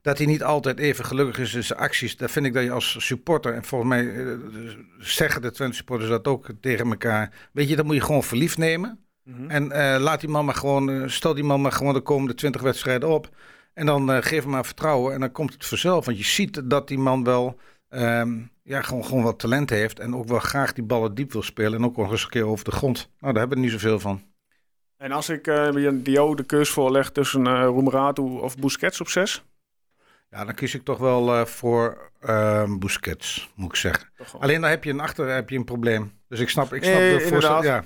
Dat 0.01 0.17
hij 0.17 0.27
niet 0.27 0.43
altijd 0.43 0.79
even 0.79 1.05
gelukkig 1.05 1.39
is 1.39 1.53
in 1.53 1.63
zijn 1.63 1.79
acties. 1.79 2.17
Dat 2.17 2.31
vind 2.31 2.45
ik 2.45 2.53
dat 2.53 2.63
je 2.63 2.71
als 2.71 2.95
supporter, 2.99 3.53
en 3.53 3.63
volgens 3.63 3.89
mij 3.89 4.03
uh, 4.03 4.37
zeggen 4.99 5.41
de 5.41 5.51
Twente 5.51 5.75
supporters 5.75 6.09
dat 6.09 6.27
ook 6.27 6.47
tegen 6.61 6.89
elkaar. 6.89 7.49
Weet 7.51 7.69
je, 7.69 7.75
dat 7.75 7.85
moet 7.85 7.95
je 7.95 8.01
gewoon 8.01 8.23
verliefd 8.23 8.57
nemen. 8.57 8.99
Mm 9.23 9.35
-hmm. 9.35 9.49
En 9.49 9.99
laat 9.99 10.19
die 10.19 10.29
man 10.29 10.45
maar 10.45 10.55
gewoon, 10.55 11.09
stel 11.09 11.33
die 11.33 11.43
man 11.43 11.61
maar 11.61 11.71
gewoon 11.71 11.93
de 11.93 12.01
komende 12.01 12.33
twintig 12.33 12.61
wedstrijden 12.61 13.09
op. 13.09 13.29
En 13.73 13.85
dan 13.85 14.09
uh, 14.09 14.17
geef 14.21 14.41
hem 14.41 14.51
maar 14.51 14.65
vertrouwen 14.65 15.13
en 15.13 15.19
dan 15.19 15.31
komt 15.31 15.53
het 15.53 15.65
vanzelf. 15.65 16.05
Want 16.05 16.17
je 16.17 16.23
ziet 16.23 16.69
dat 16.69 16.87
die 16.87 16.97
man 16.97 17.23
wel 17.23 17.59
um, 17.89 18.51
ja, 18.63 18.81
gewoon, 18.81 19.05
gewoon 19.05 19.23
wat 19.23 19.39
talent 19.39 19.69
heeft. 19.69 19.99
En 19.99 20.15
ook 20.15 20.27
wel 20.27 20.39
graag 20.39 20.73
die 20.73 20.83
ballen 20.83 21.15
diep 21.15 21.31
wil 21.31 21.43
spelen. 21.43 21.79
En 21.79 21.85
ook 21.85 21.97
nog 21.97 22.11
eens 22.11 22.23
een 22.23 22.29
keer 22.29 22.45
over 22.45 22.65
de 22.65 22.71
grond. 22.71 23.09
Nou, 23.19 23.33
daar 23.33 23.41
hebben 23.41 23.57
we 23.57 23.63
niet 23.63 23.73
zoveel 23.73 23.99
van. 23.99 24.21
En 24.97 25.11
als 25.11 25.29
ik 25.29 25.47
uh, 25.47 26.03
jou 26.03 26.35
de 26.35 26.43
keus 26.43 26.69
voorleg 26.69 27.11
tussen 27.11 27.45
uh, 27.45 27.63
Roemeratu 27.65 28.21
of 28.21 28.57
Busquets 28.57 29.01
op 29.01 29.07
6? 29.07 29.43
Ja, 30.29 30.45
dan 30.45 30.55
kies 30.55 30.75
ik 30.75 30.83
toch 30.83 30.97
wel 30.97 31.39
uh, 31.39 31.45
voor 31.45 32.11
uh, 32.21 32.77
Busquets, 32.77 33.51
moet 33.55 33.69
ik 33.69 33.75
zeggen. 33.75 34.09
Alleen 34.39 34.61
dan 34.61 34.69
heb 34.69 34.83
je 34.83 34.89
een 34.89 34.99
achter 34.99 35.27
heb 35.27 35.49
je 35.49 35.57
een 35.57 35.63
probleem. 35.63 36.11
Dus 36.27 36.39
ik 36.39 36.49
snap, 36.49 36.73
ik 36.73 36.83
snap 36.83 36.95
nee, 36.95 37.17
de 37.17 37.27
voorstel. 37.27 37.63
Ja. 37.63 37.85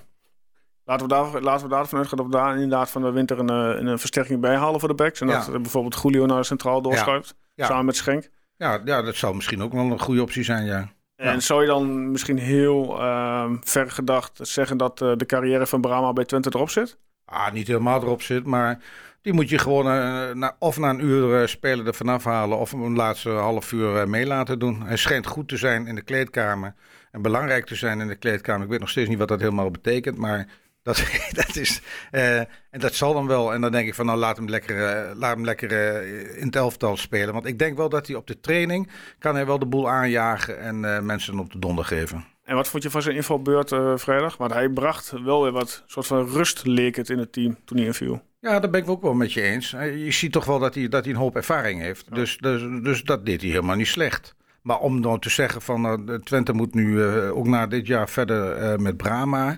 Laten 0.87 1.07
we, 1.07 1.13
daar, 1.13 1.41
laten 1.41 1.67
we 1.67 1.73
daarvan 1.73 1.99
uitgaan 1.99 2.17
dat 2.17 2.25
we 2.25 2.31
daar 2.31 2.53
inderdaad 2.53 2.89
van 2.89 3.01
de 3.01 3.11
winter 3.11 3.39
een, 3.39 3.49
een, 3.49 3.87
een 3.87 3.99
versterking 3.99 4.41
bij 4.41 4.55
halen 4.55 4.79
voor 4.79 4.89
de 4.89 4.95
backs. 4.95 5.21
En 5.21 5.27
dat 5.27 5.51
bijvoorbeeld 5.51 5.99
Julio 6.01 6.25
naar 6.25 6.45
centraal 6.45 6.81
doorschuift. 6.81 7.35
Samen 7.55 7.85
met 7.85 7.95
Schenk. 7.95 8.29
Ja, 8.55 8.81
ja, 8.85 9.01
dat 9.01 9.15
zou 9.15 9.35
misschien 9.35 9.63
ook 9.63 9.73
wel 9.73 9.91
een 9.91 9.99
goede 9.99 10.21
optie 10.21 10.43
zijn, 10.43 10.65
ja. 10.65 10.89
En 11.15 11.41
zou 11.41 11.61
je 11.61 11.67
dan 11.67 12.11
misschien 12.11 12.37
heel 12.37 12.99
uh, 12.99 13.51
ver 13.61 13.91
gedacht 13.91 14.39
zeggen 14.41 14.77
dat 14.77 15.01
uh, 15.01 15.11
de 15.15 15.25
carrière 15.25 15.67
van 15.67 15.81
Brahma 15.81 16.13
bij 16.13 16.25
Twente 16.25 16.49
erop 16.53 16.69
zit? 16.69 16.97
Ah, 17.25 17.51
niet 17.51 17.67
helemaal 17.67 18.01
erop 18.01 18.21
zit, 18.21 18.45
maar 18.45 18.79
die 19.21 19.33
moet 19.33 19.49
je 19.49 19.57
gewoon 19.57 19.85
uh, 19.85 20.31
na, 20.33 20.55
of 20.59 20.77
na 20.77 20.89
een 20.89 21.03
uur 21.03 21.47
spelen 21.47 21.85
er 21.85 21.93
vanaf 21.93 22.23
halen 22.23 22.57
of 22.57 22.71
een 22.71 22.95
laatste 22.95 23.29
half 23.29 23.71
uur 23.71 24.09
mee 24.09 24.25
laten 24.25 24.59
doen. 24.59 24.81
Hij 24.81 24.97
schijnt 24.97 25.27
goed 25.27 25.47
te 25.47 25.57
zijn 25.57 25.87
in 25.87 25.95
de 25.95 26.01
kleedkamer 26.01 26.73
en 27.11 27.21
belangrijk 27.21 27.65
te 27.65 27.75
zijn 27.75 27.99
in 27.99 28.07
de 28.07 28.15
kleedkamer. 28.15 28.63
Ik 28.63 28.69
weet 28.69 28.79
nog 28.79 28.89
steeds 28.89 29.09
niet 29.09 29.17
wat 29.17 29.27
dat 29.27 29.39
helemaal 29.39 29.71
betekent, 29.71 30.17
maar 30.17 30.47
dat, 30.87 31.03
dat 31.45 31.55
is, 31.55 31.81
uh, 32.11 32.37
en 32.39 32.79
dat 32.79 32.93
zal 32.93 33.13
dan 33.13 33.27
wel. 33.27 33.53
En 33.53 33.61
dan 33.61 33.71
denk 33.71 33.87
ik 33.87 33.95
van 33.95 34.05
nou 34.05 34.17
laat 34.17 34.37
hem 34.37 34.49
lekker, 34.49 34.75
uh, 34.75 35.15
laat 35.15 35.35
hem 35.35 35.45
lekker 35.45 35.71
uh, 35.71 36.37
in 36.37 36.45
het 36.45 36.55
elftal 36.55 36.97
spelen. 36.97 37.33
Want 37.33 37.45
ik 37.45 37.59
denk 37.59 37.77
wel 37.77 37.89
dat 37.89 38.07
hij 38.07 38.15
op 38.15 38.27
de 38.27 38.39
training 38.39 38.89
kan 39.19 39.35
hij 39.35 39.45
wel 39.45 39.59
de 39.59 39.65
boel 39.65 39.89
aanjagen 39.89 40.59
en 40.59 41.05
mensen 41.05 41.39
op 41.39 41.51
de 41.51 41.59
donder 41.59 41.85
geven. 41.85 42.25
En 42.43 42.55
wat 42.55 42.67
vond 42.67 42.83
je 42.83 42.89
van 42.89 43.01
zijn 43.01 43.15
invalbeurt 43.15 43.75
vrijdag? 43.95 44.37
Want 44.37 44.53
hij 44.53 44.69
bracht 44.69 45.11
wel 45.23 45.43
weer 45.43 45.51
wat 45.51 45.83
soort 45.87 46.07
van 46.07 46.27
rust 46.27 46.65
leek 46.65 46.95
het 46.95 47.09
in 47.09 47.17
het 47.17 47.31
team 47.31 47.57
toen 47.65 47.77
hij 47.77 47.85
inviel. 47.85 48.21
Ja, 48.39 48.59
daar 48.59 48.69
ben 48.69 48.81
ik 48.81 48.89
ook 48.89 49.01
wel 49.01 49.13
met 49.13 49.33
je 49.33 49.41
eens. 49.41 49.69
Je 49.79 50.11
ziet 50.11 50.31
toch 50.31 50.45
wel 50.45 50.59
dat 50.59 50.75
hij, 50.75 50.87
dat 50.87 51.03
hij 51.03 51.13
een 51.13 51.19
hoop 51.19 51.35
ervaring 51.35 51.81
heeft. 51.81 52.15
Dus, 52.15 52.37
dus, 52.37 52.61
dus 52.83 53.03
dat 53.03 53.25
deed 53.25 53.41
hij 53.41 53.49
helemaal 53.49 53.75
niet 53.75 53.87
slecht. 53.87 54.35
Maar 54.61 54.79
om 54.79 55.01
dan 55.01 55.19
te 55.19 55.29
zeggen 55.29 55.61
van 55.61 56.09
Twente 56.23 56.53
moet 56.53 56.73
nu 56.73 57.03
ook 57.29 57.47
na 57.47 57.67
dit 57.67 57.87
jaar 57.87 58.09
verder 58.09 58.81
met 58.81 58.97
Brama 58.97 59.57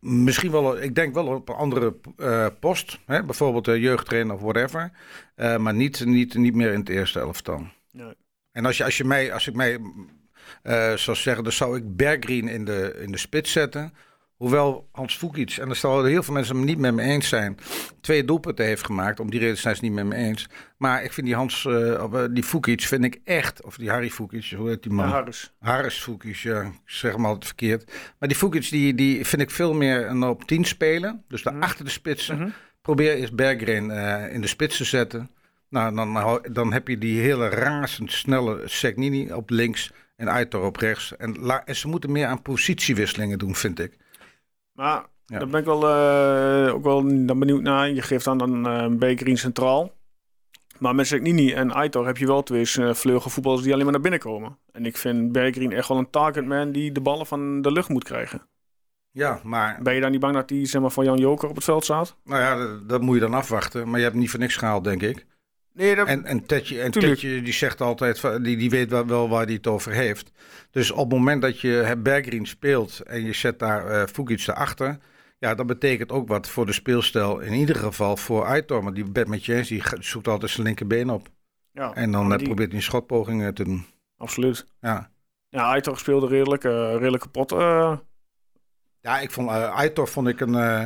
Misschien 0.00 0.50
wel, 0.50 0.82
ik 0.82 0.94
denk 0.94 1.14
wel 1.14 1.26
op 1.26 1.48
een 1.48 1.54
andere 1.54 1.96
uh, 2.16 2.46
post. 2.60 2.98
Hè? 3.06 3.24
Bijvoorbeeld 3.24 3.64
de 3.64 3.80
jeugdtrainer 3.80 4.34
of 4.34 4.40
whatever. 4.40 4.90
Uh, 5.36 5.56
maar 5.56 5.74
niet, 5.74 6.04
niet, 6.04 6.34
niet 6.34 6.54
meer 6.54 6.72
in 6.72 6.80
het 6.80 6.88
eerste 6.88 7.20
elftal. 7.20 7.66
Nee. 7.92 8.14
En 8.52 8.66
als, 8.66 8.76
je, 8.76 8.84
als, 8.84 8.96
je 8.96 9.04
mij, 9.04 9.32
als 9.32 9.46
ik 9.46 9.54
mij 9.54 9.78
uh, 10.62 10.92
zou 10.94 11.16
zeggen, 11.16 11.44
dan 11.44 11.52
zou 11.52 11.76
ik 11.76 11.96
Bergreen 11.96 12.48
in 12.48 12.64
de, 12.64 12.98
in 13.00 13.12
de 13.12 13.18
spits 13.18 13.52
zetten. 13.52 13.94
Hoewel 14.38 14.88
Hans 14.92 15.16
Fukic, 15.16 15.56
en 15.56 15.66
daar 15.66 15.76
zullen 15.76 16.06
heel 16.06 16.22
veel 16.22 16.34
mensen 16.34 16.56
het 16.56 16.64
niet 16.64 16.78
met 16.78 16.94
me 16.94 17.02
eens 17.02 17.28
zijn, 17.28 17.58
twee 18.00 18.24
doelpunten 18.24 18.64
heeft 18.64 18.84
gemaakt. 18.84 19.20
Om 19.20 19.30
die 19.30 19.40
reden 19.40 19.56
zijn 19.56 19.76
ze 19.76 19.80
het 19.84 19.94
niet 19.94 20.04
met 20.04 20.18
me 20.18 20.24
eens. 20.24 20.48
Maar 20.76 21.04
ik 21.04 21.12
vind 21.12 21.26
die 21.26 21.36
Hans, 21.36 21.64
uh, 21.64 22.24
die 22.30 22.42
Fukic 22.42 22.80
vind 22.80 23.04
ik 23.04 23.20
echt, 23.24 23.62
of 23.62 23.76
die 23.76 23.90
Harry 23.90 24.10
Fukic, 24.10 24.52
hoe 24.56 24.68
heet 24.68 24.82
die 24.82 24.92
man? 24.92 25.06
Ja, 25.06 25.12
Harris. 25.12 25.52
Harris 25.58 25.98
Fukic, 25.98 26.36
ja, 26.36 26.60
ik 26.60 26.72
zeg 26.84 27.12
hem 27.12 27.24
altijd 27.24 27.46
verkeerd. 27.46 27.92
Maar 28.18 28.28
die 28.28 28.38
Fukic, 28.38 28.70
die, 28.70 28.94
die 28.94 29.26
vind 29.26 29.42
ik 29.42 29.50
veel 29.50 29.74
meer 29.74 30.06
een 30.06 30.22
op 30.22 30.44
10 30.44 30.64
spelen. 30.64 31.24
Dus 31.28 31.42
daar 31.42 31.54
mm 31.54 31.62
achter 31.62 31.84
de 31.84 31.90
spitsen. 31.90 32.34
Mm 32.36 32.42
-hmm. 32.42 32.52
Probeer 32.82 33.14
eens 33.14 33.32
Berggren 33.32 33.90
uh, 33.90 34.34
in 34.34 34.40
de 34.40 34.46
spits 34.46 34.76
te 34.76 34.84
zetten. 34.84 35.30
Nou, 35.68 35.94
dan, 35.94 36.40
dan 36.52 36.72
heb 36.72 36.88
je 36.88 36.98
die 36.98 37.20
hele 37.20 37.48
razendsnelle 37.48 38.62
Segnini 38.64 39.32
op 39.32 39.50
links 39.50 39.90
en 40.16 40.28
Aitor 40.28 40.64
op 40.64 40.76
rechts. 40.76 41.16
En, 41.16 41.62
en 41.64 41.76
ze 41.76 41.88
moeten 41.88 42.12
meer 42.12 42.26
aan 42.26 42.42
positiewisselingen 42.42 43.38
doen, 43.38 43.54
vind 43.54 43.80
ik. 43.80 43.96
Maar 44.78 45.06
ja. 45.26 45.38
daar 45.38 45.48
ben 45.48 45.60
ik 45.60 45.66
wel, 45.66 45.82
uh, 45.82 46.74
ook 46.74 46.82
wel 46.82 47.02
dan 47.26 47.38
benieuwd 47.38 47.62
naar. 47.62 47.90
Je 47.90 48.02
geeft 48.02 48.24
dan 48.24 48.40
een 48.40 48.98
uh, 49.20 49.34
centraal. 49.34 49.92
Maar 50.78 50.94
met 50.94 51.06
Zeknini 51.06 51.52
en 51.52 51.72
Aitor 51.72 52.06
heb 52.06 52.16
je 52.16 52.26
wel 52.26 52.42
twee 52.42 52.66
uh, 52.78 52.94
vleugelvoetballers 52.94 53.62
die 53.62 53.72
alleen 53.72 53.84
maar 53.84 53.92
naar 53.92 54.02
binnen 54.02 54.20
komen. 54.20 54.58
En 54.72 54.86
ik 54.86 54.96
vind 54.96 55.32
Bekerin 55.32 55.72
echt 55.72 55.88
wel 55.88 55.98
een 55.98 56.10
targetman 56.10 56.72
die 56.72 56.92
de 56.92 57.00
ballen 57.00 57.26
van 57.26 57.62
de 57.62 57.72
lucht 57.72 57.88
moet 57.88 58.04
krijgen. 58.04 58.48
Ja, 59.10 59.40
maar... 59.44 59.78
Ben 59.82 59.94
je 59.94 60.00
dan 60.00 60.10
niet 60.10 60.20
bang 60.20 60.34
dat 60.34 60.48
die 60.48 60.66
zeg 60.66 60.80
maar, 60.80 60.90
van 60.90 61.04
Jan 61.04 61.18
Joker 61.18 61.48
op 61.48 61.54
het 61.54 61.64
veld 61.64 61.84
staat? 61.84 62.16
Nou 62.24 62.40
ja, 62.40 62.56
dat, 62.56 62.88
dat 62.88 63.00
moet 63.00 63.14
je 63.14 63.20
dan 63.20 63.34
afwachten. 63.34 63.88
Maar 63.88 63.98
je 63.98 64.04
hebt 64.04 64.16
niet 64.16 64.30
voor 64.30 64.40
niks 64.40 64.56
gehaald, 64.56 64.84
denk 64.84 65.02
ik. 65.02 65.26
Nee, 65.78 65.94
dat... 65.94 66.06
En, 66.06 66.24
en, 66.24 66.46
Tetje, 66.46 66.80
en 66.82 66.90
Tetje 66.90 67.42
die 67.42 67.52
zegt 67.52 67.80
altijd, 67.80 68.44
die, 68.44 68.56
die 68.56 68.70
weet 68.70 68.90
wel, 68.90 69.06
wel 69.06 69.28
waar 69.28 69.44
hij 69.44 69.54
het 69.54 69.66
over 69.66 69.92
heeft. 69.92 70.30
Dus 70.70 70.90
op 70.90 70.98
het 70.98 71.18
moment 71.18 71.42
dat 71.42 71.60
je 71.60 71.94
Bergreen 71.98 72.46
speelt 72.46 73.00
en 73.00 73.24
je 73.24 73.32
zet 73.32 73.58
daar 73.58 73.90
uh, 73.90 74.04
Fugic 74.06 74.46
erachter... 74.46 74.98
Ja, 75.40 75.54
dat 75.54 75.66
betekent 75.66 76.12
ook 76.12 76.28
wat 76.28 76.48
voor 76.48 76.66
de 76.66 76.72
speelstijl. 76.72 77.38
In 77.40 77.52
ieder 77.52 77.76
geval 77.76 78.16
voor 78.16 78.44
Aitor. 78.44 78.82
Maar 78.84 78.92
die 78.94 79.04
met 79.26 79.44
Jens 79.44 79.68
die 79.68 79.82
zoekt 80.00 80.28
altijd 80.28 80.50
zijn 80.50 80.66
linkerbeen 80.66 81.10
op. 81.10 81.28
Ja, 81.72 81.94
En 81.94 82.10
dan 82.10 82.32
eh, 82.32 82.38
die- 82.38 82.46
probeert 82.46 82.68
hij 82.68 82.76
een 82.76 82.84
schotpoging 82.84 83.42
eh, 83.42 83.48
te 83.48 83.64
doen. 83.64 83.86
Absoluut. 84.16 84.66
Ja. 84.80 85.10
Ja, 85.48 85.62
Aitor 85.62 85.98
speelde 85.98 86.26
redelijk, 86.26 86.64
eh, 86.64 86.92
redelijk 86.92 87.22
kapot. 87.22 87.52
eh. 87.52 87.96
Ja, 89.00 89.18
ik 89.20 89.30
vond 89.30 89.48
uh, 89.50 89.70
Aitor 89.76 90.08
vond 90.08 90.28
ik 90.28 90.40
een 90.40 90.54
eh, 90.54 90.82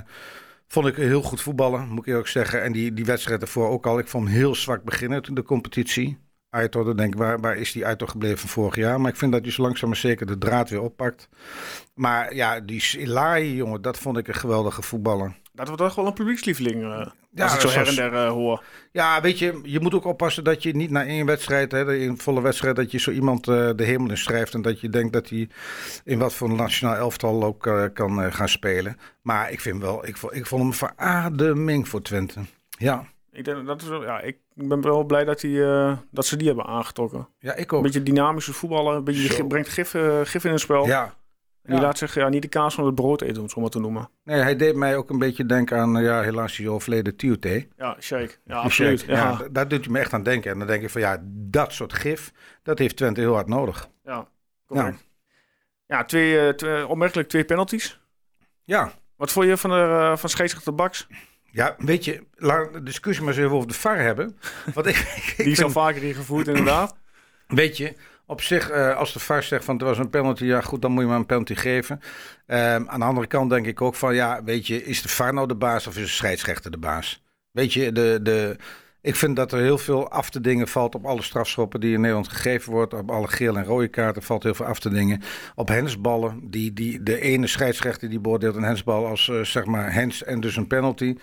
vond 0.73 0.87
ik 0.87 0.97
heel 0.97 1.23
goed 1.23 1.41
voetballen, 1.41 1.89
moet 1.89 1.99
ik 1.99 2.07
eerlijk 2.07 2.29
zeggen. 2.29 2.63
En 2.63 2.73
die, 2.73 2.93
die 2.93 3.05
wedstrijd 3.05 3.43
ervoor 3.43 3.69
ook 3.69 3.87
al. 3.87 3.99
Ik 3.99 4.09
vond 4.09 4.25
hem 4.25 4.35
heel 4.35 4.55
zwak 4.55 4.83
beginnen 4.85 5.35
de 5.35 5.43
competitie. 5.43 6.19
Aitor, 6.51 6.97
denk 6.97 7.15
waar, 7.15 7.41
waar 7.41 7.57
is 7.57 7.73
die 7.73 7.87
Aitor 7.87 8.09
gebleven 8.09 8.49
vorig 8.49 8.77
jaar? 8.77 9.01
Maar 9.01 9.11
ik 9.11 9.17
vind 9.17 9.33
dat 9.33 9.43
hij 9.43 9.51
zo 9.51 9.63
langzaam 9.63 9.89
maar 9.89 9.99
zeker 9.99 10.27
de 10.27 10.39
draad 10.39 10.71
weer 10.71 10.81
oppakt. 10.81 11.29
Maar 11.95 12.35
ja, 12.35 12.61
die 12.61 12.99
Ilai, 12.99 13.55
jongen, 13.55 13.83
dat 13.83 13.99
vond 13.99 14.19
ik 14.19 14.29
een 14.29 14.35
geweldige 14.35 14.83
voetballer. 14.83 15.37
Dat 15.53 15.67
wordt 15.69 15.83
toch 15.83 15.95
wel 15.95 16.07
een 16.07 16.13
publiekslieveling. 16.13 16.83
eh 16.83 17.07
Ja, 17.35 17.45
als 17.45 17.55
ik 17.55 17.61
zo 17.61 17.69
her 17.69 17.89
en 17.89 17.95
der 17.95 18.15
eh, 18.15 18.29
hoor. 18.31 18.65
Ja, 18.93 19.21
weet 19.21 19.39
je, 19.39 19.61
je 19.63 19.81
moet 19.81 19.95
ook 19.95 20.05
oppassen 20.05 20.45
dat 20.45 20.63
je 20.63 20.75
niet 20.77 20.91
na 20.91 21.05
één 21.05 21.27
wedstrijd, 21.27 21.73
hè, 21.73 21.95
een 22.05 22.19
volle 22.19 22.41
wedstrijd, 22.41 22.77
dat 22.77 22.91
je 22.91 22.99
zo 22.99 23.11
iemand 23.11 23.49
eh, 23.49 23.71
de 23.77 23.85
hemel 23.85 24.11
in 24.11 24.19
schrijft. 24.19 24.55
En 24.55 24.63
dat 24.63 24.81
je 24.81 24.89
denkt 24.89 25.13
dat 25.13 25.29
hij 25.29 25.49
in 26.05 26.19
wat 26.19 26.35
voor 26.35 26.49
een 26.51 26.57
nationaal 26.57 26.95
elftal 26.97 27.45
ook 27.45 27.91
kan 27.95 28.33
gaan 28.33 28.49
spelen. 28.49 28.97
Maar 29.23 29.51
ik 29.51 29.61
vind 29.61 29.81
wel, 29.83 30.07
ik 30.07 30.17
vond, 30.17 30.35
ik 30.35 30.47
vond 30.47 30.61
hem 30.63 30.71
een 30.71 30.77
verademing 30.77 31.89
voor 31.89 32.03
Twente. 32.03 32.41
Ja, 32.79 33.05
Ik, 33.33 33.45
denk, 33.45 33.67
dat 33.67 33.83
is, 33.83 33.89
ja, 33.89 34.21
ik 34.21 34.37
ben 34.55 34.81
wel 34.81 35.05
blij 35.05 35.25
dat, 35.25 35.41
die, 35.41 35.61
dat 36.11 36.27
ze 36.27 36.37
die 36.37 36.47
hebben 36.47 36.67
aangetrokken. 36.67 37.29
ja 37.39 37.55
ik 37.55 37.71
Een 37.71 37.77
ook. 37.77 37.83
beetje 37.83 38.03
dynamische 38.03 38.53
voetballer, 38.53 38.95
een 38.97 39.05
beetje, 39.05 39.47
brengt 39.47 39.69
gif, 39.69 39.95
gif 40.25 40.45
in 40.45 40.51
het 40.51 40.61
spel. 40.61 40.87
Ja, 40.87 41.15
En 41.63 41.71
die 41.73 41.81
ja. 41.81 41.87
laat 41.87 41.99
zich 41.99 42.15
ja, 42.15 42.29
niet 42.29 42.43
de 42.43 42.49
kaas 42.49 42.75
van 42.75 42.87
het 42.87 42.95
brood 42.95 43.21
eten, 43.21 43.37
om 43.37 43.43
het 43.43 43.51
zo 43.51 43.61
maar 43.61 43.71
te 43.71 43.81
noemen. 43.81 44.09
nee, 44.25 44.41
hij 44.41 44.57
deed 44.57 44.75
mij 44.77 44.97
ook 44.97 45.11
een 45.11 45.19
beetje 45.19 45.47
denken 45.47 45.79
aan, 45.79 45.97
eh, 45.97 46.05
ja, 46.05 46.21
helaas 46.23 46.57
die 46.57 46.71
overleden 46.71 47.17
Tiote. 47.17 47.69
Ja, 47.77 47.97
shake. 48.01 48.35
Ja, 48.45 48.57
absoluut. 48.57 49.01
Ja, 49.01 49.15
Ja, 49.15 49.49
daar 49.51 49.69
doet 49.69 49.85
hij 49.85 49.93
me 49.93 49.99
echt 49.99 50.13
aan 50.13 50.23
denken. 50.23 50.51
En 50.51 50.59
dan 50.59 50.67
denk 50.67 50.83
ik 50.83 50.91
van, 50.91 51.01
ja, 51.01 51.19
dat 51.25 51.73
soort 51.73 51.93
gif, 51.93 52.33
dat 52.63 52.79
heeft 52.79 52.97
Twente 52.97 53.21
heel 53.21 53.35
hard 53.35 53.49
nodig. 53.49 53.89
ja, 54.05 54.29
correct. 54.67 55.05
Ja, 55.87 56.05
twee, 56.05 56.39
eh, 56.41 56.49
twee, 56.55 56.87
opmerkelijk 56.87 57.29
twee 57.29 57.45
penalties. 57.45 58.01
Ja, 58.65 58.93
Wat 59.17 59.33
vond 59.33 59.47
je 59.47 59.57
van, 59.57 59.71
de, 59.71 59.77
eh, 59.77 60.17
van 60.17 60.29
scheidsrechter 60.29 60.75
Baks? 60.75 61.07
ja, 61.51 61.75
weet 61.79 62.05
je, 62.05 62.25
we 62.37 62.69
de 62.73 62.83
discussie 62.83 63.25
maar 63.25 63.33
eens 63.35 63.43
even 63.43 63.57
over 63.57 63.69
de 63.69 63.75
VAR 63.75 63.99
hebben. 63.99 64.39
Want 64.75 64.87
ik, 64.87 64.97
ik 65.27 65.35
Die 65.37 65.47
is 65.47 65.63
al 65.63 65.71
vind- 65.71 65.85
vaker 65.85 66.03
ingevoerd, 66.03 66.49
inderdaad. 66.49 66.97
Weet 67.47 67.77
je, 67.77 67.97
op 68.27 68.41
zich, 68.41 68.71
eh, 68.71 68.97
als 68.97 69.13
de 69.13 69.19
VAR 69.19 69.43
zegt 69.43 69.65
van 69.65 69.79
er 69.79 69.85
was 69.85 69.99
een 69.99 70.11
penalty, 70.11 70.45
ja 70.45 70.61
goed, 70.61 70.83
dan 70.83 70.93
moet 70.93 71.03
je 71.03 71.09
maar 71.09 71.19
een 71.19 71.27
penalty 71.27 71.55
geven. 71.55 72.01
Ehm, 72.47 72.85
aan 72.87 73.01
de 73.01 73.07
andere 73.07 73.27
kant 73.27 73.51
denk 73.51 73.67
ik 73.67 73.81
ook 73.81 73.95
van, 73.95 74.15
ja, 74.15 74.45
weet 74.45 74.67
je, 74.67 74.85
is 74.85 75.03
de 75.03 75.09
VAR 75.09 75.35
nou 75.35 75.49
de 75.49 75.55
baas 75.55 75.87
of 75.87 75.97
is 75.97 76.03
de 76.03 76.09
scheidsrechter 76.09 76.71
de 76.71 76.79
baas? 76.79 77.23
Weet 77.51 77.73
je, 77.73 77.93
de, 77.93 78.19
de, 78.23 78.57
ik 79.03 79.17
vind 79.17 79.37
dat 79.37 79.53
er 79.53 79.61
heel 79.61 79.79
veel 79.79 80.11
af 80.11 80.31
te 80.31 80.41
dingen 80.41 80.69
valt 80.69 80.95
op 80.95 81.07
alle 81.07 81.23
strafschoppen 81.23 81.81
die 81.81 81.93
in 81.95 82.01
Nederland 82.01 82.29
gegeven 82.29 82.73
wordt. 82.73 82.95
Op 82.95 83.11
alle 83.11 83.29
geel 83.29 83.57
en 83.57 83.65
rode 83.65 83.89
kaarten 83.89 84.23
valt 84.23 84.43
heel 84.43 84.55
veel 84.55 84.67
af 84.67 84.79
te 84.79 84.89
dingen. 84.89 85.23
Op 85.55 85.69
hensballen, 85.69 86.41
die, 86.51 86.73
die, 86.73 87.03
de 87.03 87.21
ene 87.21 87.47
scheidsrechter 87.47 88.09
die 88.09 88.21
beoordeelt 88.21 88.57
een 88.57 88.63
hensbal 88.63 89.07
als 89.07 89.29
eh, 89.29 89.41
zeg 89.41 89.65
maar 89.65 89.93
hens 89.93 90.25
en 90.25 90.41
dus 90.41 90.57
een 90.57 90.67
penalty. 90.67 91.17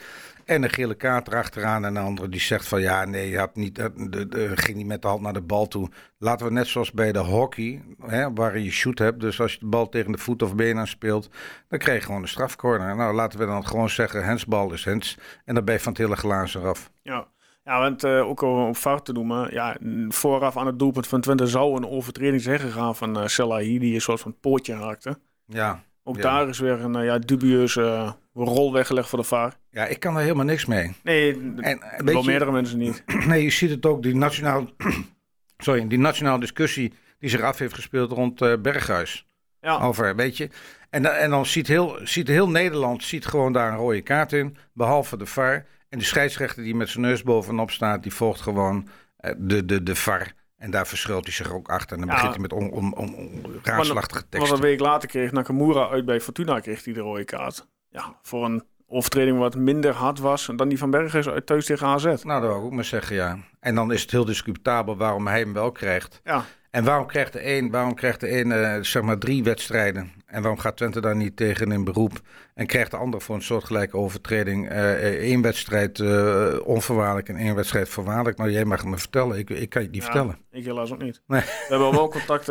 En 0.49 0.63
een 0.63 0.69
gele 0.69 0.95
kaart 0.95 1.27
erachteraan. 1.27 1.85
En 1.85 1.93
de 1.93 1.99
andere 1.99 2.29
die 2.29 2.39
zegt 2.39 2.67
van 2.67 2.81
ja, 2.81 3.05
nee, 3.05 3.29
je 3.29 3.37
had 3.37 3.55
niet, 3.55 3.79
eh, 3.79 3.85
de, 3.95 4.27
de, 4.27 4.57
ging 4.57 4.77
niet 4.77 4.85
met 4.85 5.01
de 5.01 5.07
hand 5.07 5.21
naar 5.21 5.33
de 5.33 5.41
bal 5.41 5.67
toe. 5.67 5.89
Laten 6.17 6.45
we 6.45 6.51
net 6.51 6.67
zoals 6.67 6.91
bij 6.91 7.11
de 7.11 7.19
hockey, 7.19 7.81
hè, 8.01 8.33
waar 8.33 8.59
je 8.59 8.71
shoot 8.71 8.99
hebt. 8.99 9.19
Dus 9.19 9.41
als 9.41 9.53
je 9.53 9.59
de 9.59 9.65
bal 9.65 9.89
tegen 9.89 10.11
de 10.11 10.17
voet 10.17 10.41
of 10.41 10.55
been 10.55 10.77
aan 10.77 10.87
speelt, 10.87 11.29
dan 11.67 11.79
krijg 11.79 11.99
je 11.99 12.05
gewoon 12.05 12.21
een 12.21 12.27
strafcorner. 12.27 12.95
Nou, 12.95 13.13
laten 13.15 13.39
we 13.39 13.45
dan 13.45 13.67
gewoon 13.67 13.89
zeggen, 13.89 14.25
hensbal 14.25 14.73
is 14.73 14.85
hens. 14.85 15.17
En 15.45 15.55
dan 15.55 15.65
ben 15.65 15.73
je 15.73 15.79
van 15.79 15.91
het 15.91 16.01
hele 16.01 16.15
glazen 16.15 16.61
eraf. 16.61 16.91
Ja, 17.01 17.27
ja 17.63 17.79
want 17.79 18.03
eh, 18.03 18.27
ook 18.27 18.43
al 18.43 18.67
op 18.67 18.77
VAR 18.77 19.01
te 19.01 19.11
noemen. 19.11 19.53
Ja, 19.53 19.77
vooraf 20.07 20.57
aan 20.57 20.65
het 20.65 20.79
doelpunt 20.79 21.07
van 21.07 21.21
Twente 21.21 21.47
zou 21.47 21.75
een 21.75 21.89
overtreding 21.89 22.41
zijn 22.41 22.59
gegaan 22.59 22.95
van 22.95 23.19
eh 23.19 23.27
Selahi, 23.27 23.79
die 23.79 23.93
een 23.93 24.01
soort 24.01 24.19
van 24.19 24.39
pootje 24.39 24.77
raakte. 24.77 25.19
Ja. 25.45 25.83
Ook 26.03 26.15
Ja. 26.15 26.21
daar 26.21 26.47
is 26.47 26.59
weer 26.59 26.79
een 26.83 26.95
eh, 26.95 27.05
ja, 27.05 27.19
dubieuze 27.19 27.81
eh, 27.83 28.11
rol 28.33 28.73
weggelegd 28.73 29.09
voor 29.09 29.19
de 29.19 29.25
VAR. 29.25 29.53
ja, 29.71 29.85
ik 29.85 29.99
kan 29.99 30.15
er 30.15 30.21
helemaal 30.21 30.45
niks 30.45 30.65
mee. 30.65 30.95
Nee, 31.03 31.31
En, 31.57 31.81
wel 32.05 32.23
meerdere 32.23 32.51
mensen 32.51 32.77
niet. 32.77 33.03
Nee, 33.27 33.43
je 33.43 33.49
ziet 33.49 33.69
het 33.69 33.85
ook, 33.85 34.03
die 34.03 34.15
nationaal, 34.15 34.65
sorry, 35.57 35.87
die 35.87 35.97
nationale 35.99 36.39
discussie 36.39 36.93
die 37.19 37.29
zich 37.29 37.41
af 37.41 37.57
heeft 37.57 37.73
gespeeld 37.73 38.11
rond 38.11 38.41
eh, 38.41 38.53
Berghuis. 38.61 39.27
Ja, 39.61 39.77
Over, 39.79 40.15
weet 40.15 40.37
je. 40.37 40.49
En, 40.89 41.19
en 41.19 41.29
dan 41.29 41.45
ziet 41.45 41.67
heel, 41.67 41.99
ziet 42.03 42.27
heel 42.27 42.49
Nederland 42.49 43.03
ziet 43.03 43.25
gewoon 43.25 43.53
daar 43.53 43.71
een 43.71 43.77
rode 43.77 44.01
kaart 44.01 44.33
in, 44.33 44.57
behalve 44.73 45.17
de 45.17 45.25
VAR. 45.25 45.65
En 45.89 45.97
de 45.99 46.05
scheidsrechter 46.05 46.63
die 46.63 46.75
met 46.75 46.89
zijn 46.89 47.03
neus 47.05 47.23
bovenop 47.23 47.71
staat, 47.71 48.03
die 48.03 48.13
volgt 48.13 48.41
gewoon 48.41 48.87
eh, 49.17 49.33
de, 49.37 49.65
de, 49.65 49.83
de 49.83 49.95
VAR. 49.95 50.33
En 50.57 50.71
daar 50.71 50.87
verschuilt 50.87 51.23
hij 51.23 51.33
zich 51.33 51.53
ook 51.53 51.69
achter. 51.69 51.97
En 51.97 52.05
dan 52.05 52.07
Ja. 52.07 52.15
begint 52.15 52.31
hij 52.33 52.41
met 52.41 52.53
on, 52.53 52.71
on, 52.71 52.95
on, 52.97 53.15
on- 53.15 53.45
raadslachtige 53.63 54.21
want 54.21 54.33
een 54.33 54.39
teksten. 54.39 54.61
week 54.61 54.79
later 54.79 55.09
kreeg 55.09 55.31
Nakamura 55.31 55.89
uit 55.89 56.05
bij 56.05 56.21
Fortuna 56.21 56.59
kreeg 56.59 56.83
hij 56.83 56.93
de 56.93 56.99
rode 56.99 57.23
kaart. 57.23 57.67
Ja, 57.89 58.15
voor 58.21 58.45
een 58.45 58.63
overtreding 58.87 59.37
wat 59.37 59.55
minder 59.55 59.93
hard 59.93 60.19
was 60.19 60.49
dan 60.55 60.69
die 60.69 60.77
van 60.77 60.91
Berghuis 60.91 61.27
uit 61.29 61.45
thuis 61.45 61.65
tegen 61.65 61.87
AZ. 61.87 62.03
Nou, 62.05 62.23
dat 62.23 62.41
wil 62.41 62.57
ik 62.57 62.63
ook 62.63 62.71
maar 62.71 62.83
zeggen, 62.85 63.15
ja. 63.15 63.37
En 63.59 63.75
dan 63.75 63.91
is 63.91 64.01
het 64.01 64.11
heel 64.11 64.25
discutabel 64.25 64.97
waarom 64.97 65.27
hij 65.27 65.39
hem 65.39 65.53
wel 65.53 65.71
krijgt. 65.71 66.21
Ja, 66.23 66.43
En 66.71 66.83
waarom 66.83 67.05
krijgt 67.05 67.33
de 67.33 67.55
een, 67.57 67.71
waarom 67.71 67.93
krijgt 67.93 68.19
de 68.19 68.39
een 68.39 68.51
eh, 68.51 68.77
zeg 68.81 69.01
maar 69.01 69.17
drie 69.17 69.43
wedstrijden? 69.43 70.11
En 70.25 70.41
waarom 70.41 70.59
gaat 70.59 70.77
Twente 70.77 71.01
daar 71.01 71.15
niet 71.15 71.35
tegen 71.35 71.71
in 71.71 71.83
beroep? 71.83 72.19
En 72.53 72.65
krijgt 72.65 72.91
de 72.91 72.97
ander 72.97 73.21
voor 73.21 73.35
een 73.35 73.41
soortgelijke 73.41 73.97
overtreding 73.97 74.69
eh, 74.69 74.93
één 75.03 75.41
wedstrijd 75.41 75.99
eh, 75.99 76.53
onvoorwaardelijk 76.63 77.29
en 77.29 77.35
één 77.35 77.55
wedstrijd 77.55 77.89
voorwaardelijk? 77.89 78.37
Nou, 78.37 78.51
jij 78.51 78.65
mag 78.65 78.79
het 78.79 78.89
me 78.89 78.97
vertellen. 78.97 79.37
Ik, 79.37 79.49
ik 79.49 79.69
kan 79.69 79.81
je 79.81 79.87
het 79.87 79.95
niet 79.95 80.05
Ja, 80.05 80.11
vertellen. 80.11 80.37
Ik 80.51 80.65
helaas 80.65 80.91
ook 80.91 81.01
niet. 81.01 81.21
Nee. 81.27 81.41
We 81.41 81.65
hebben 81.69 81.91
wel 81.91 82.09
contact 82.09 82.47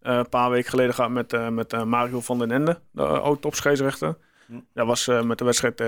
een 0.00 0.28
paar 0.28 0.50
weken 0.50 0.70
geleden 0.70 0.94
gehad 0.94 1.10
met, 1.10 1.32
eh, 1.32 1.48
met 1.48 1.72
eh, 1.72 1.84
Mario 1.84 2.20
van 2.20 2.38
den 2.38 2.50
Ende, 2.50 2.80
de 2.90 3.02
oud-topscheidsrechter. 3.06 4.16
Hm. 4.46 4.60
Dat 4.72 4.86
was 4.86 5.08
eh, 5.08 5.22
met 5.22 5.38
de 5.38 5.44
wedstrijd 5.44 5.80
eh, 5.80 5.86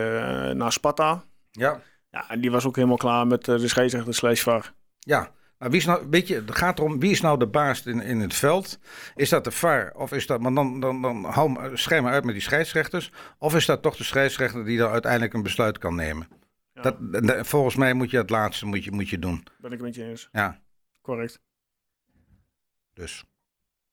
naar 0.51 0.73
Sparta. 0.73 1.23
Ja, 1.51 1.81
Ja, 2.11 2.29
en 2.31 2.41
die 2.41 2.51
was 2.51 2.67
ook 2.67 2.77
helemaal 2.77 2.97
klaar 2.97 3.27
met 3.27 3.49
eh, 3.49 3.57
de 3.59 3.69
scheidsrechter 3.69 4.15
slash 4.15 4.43
VAR. 4.43 4.73
ja. 4.99 5.31
Maar 5.59 5.71
wie 5.71 5.79
is 5.79 5.87
nou, 5.87 6.07
weet 6.11 6.29
je, 6.29 6.35
het 6.35 6.55
gaat 6.57 6.79
erom, 6.79 7.01
wie 7.01 7.11
is 7.11 7.21
nou 7.21 7.39
de 7.39 7.47
baas 7.47 7.87
in, 7.87 8.01
in 8.01 8.21
het 8.21 8.35
veld? 8.35 8.79
Is 9.15 9.29
dat 9.29 9.45
de 9.45 9.51
VAR? 9.51 9.93
Of 9.95 10.13
is 10.13 10.27
dat, 10.27 10.41
maar 10.41 10.55
dan, 10.55 10.81
dan, 10.81 11.03
dan 11.03 11.25
hou 11.25 11.51
maar 11.51 12.13
uit 12.13 12.25
met 12.25 12.35
die 12.35 12.43
scheidsrechters. 12.43 13.13
Of 13.39 13.55
is 13.55 13.67
dat 13.67 13.83
toch 13.83 13.97
de 13.97 14.05
scheidsrechter 14.05 14.65
die 14.65 14.79
dan 14.79 14.91
uiteindelijk 14.91 15.33
een 15.35 15.43
besluit 15.43 15.79
kan 15.79 15.95
nemen? 15.95 16.29
Ja, 16.73 16.83
Dat, 16.83 16.97
dat- 17.27 17.47
volgens 17.47 17.77
mij 17.77 17.93
moet 17.93 18.11
je 18.11 18.17
het 18.17 18.31
laatste 18.31 18.67
moet 18.67 18.85
je, 18.85 18.91
moet 18.93 19.09
je 19.09 19.19
doen. 19.19 19.45
ben 19.59 19.73
ik 19.73 19.81
met 19.81 19.95
je 19.95 20.05
eens. 20.05 20.29
Ja, 20.33 20.61
Correct. 21.03 21.41
dus. 22.95 23.25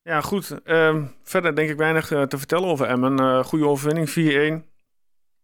Ja, 0.08 0.22
goed. 0.22 0.62
Ehm, 0.64 1.04
verder 1.24 1.56
denk 1.56 1.70
ik 1.70 1.78
weinig 1.78 2.12
eh, 2.12 2.22
te 2.22 2.38
vertellen 2.38 2.70
over 2.70 2.88
Emmen. 2.88 3.20
Eh 3.20 3.44
goede 3.44 3.68
overwinning, 3.68 4.10
4-1. 4.10 4.66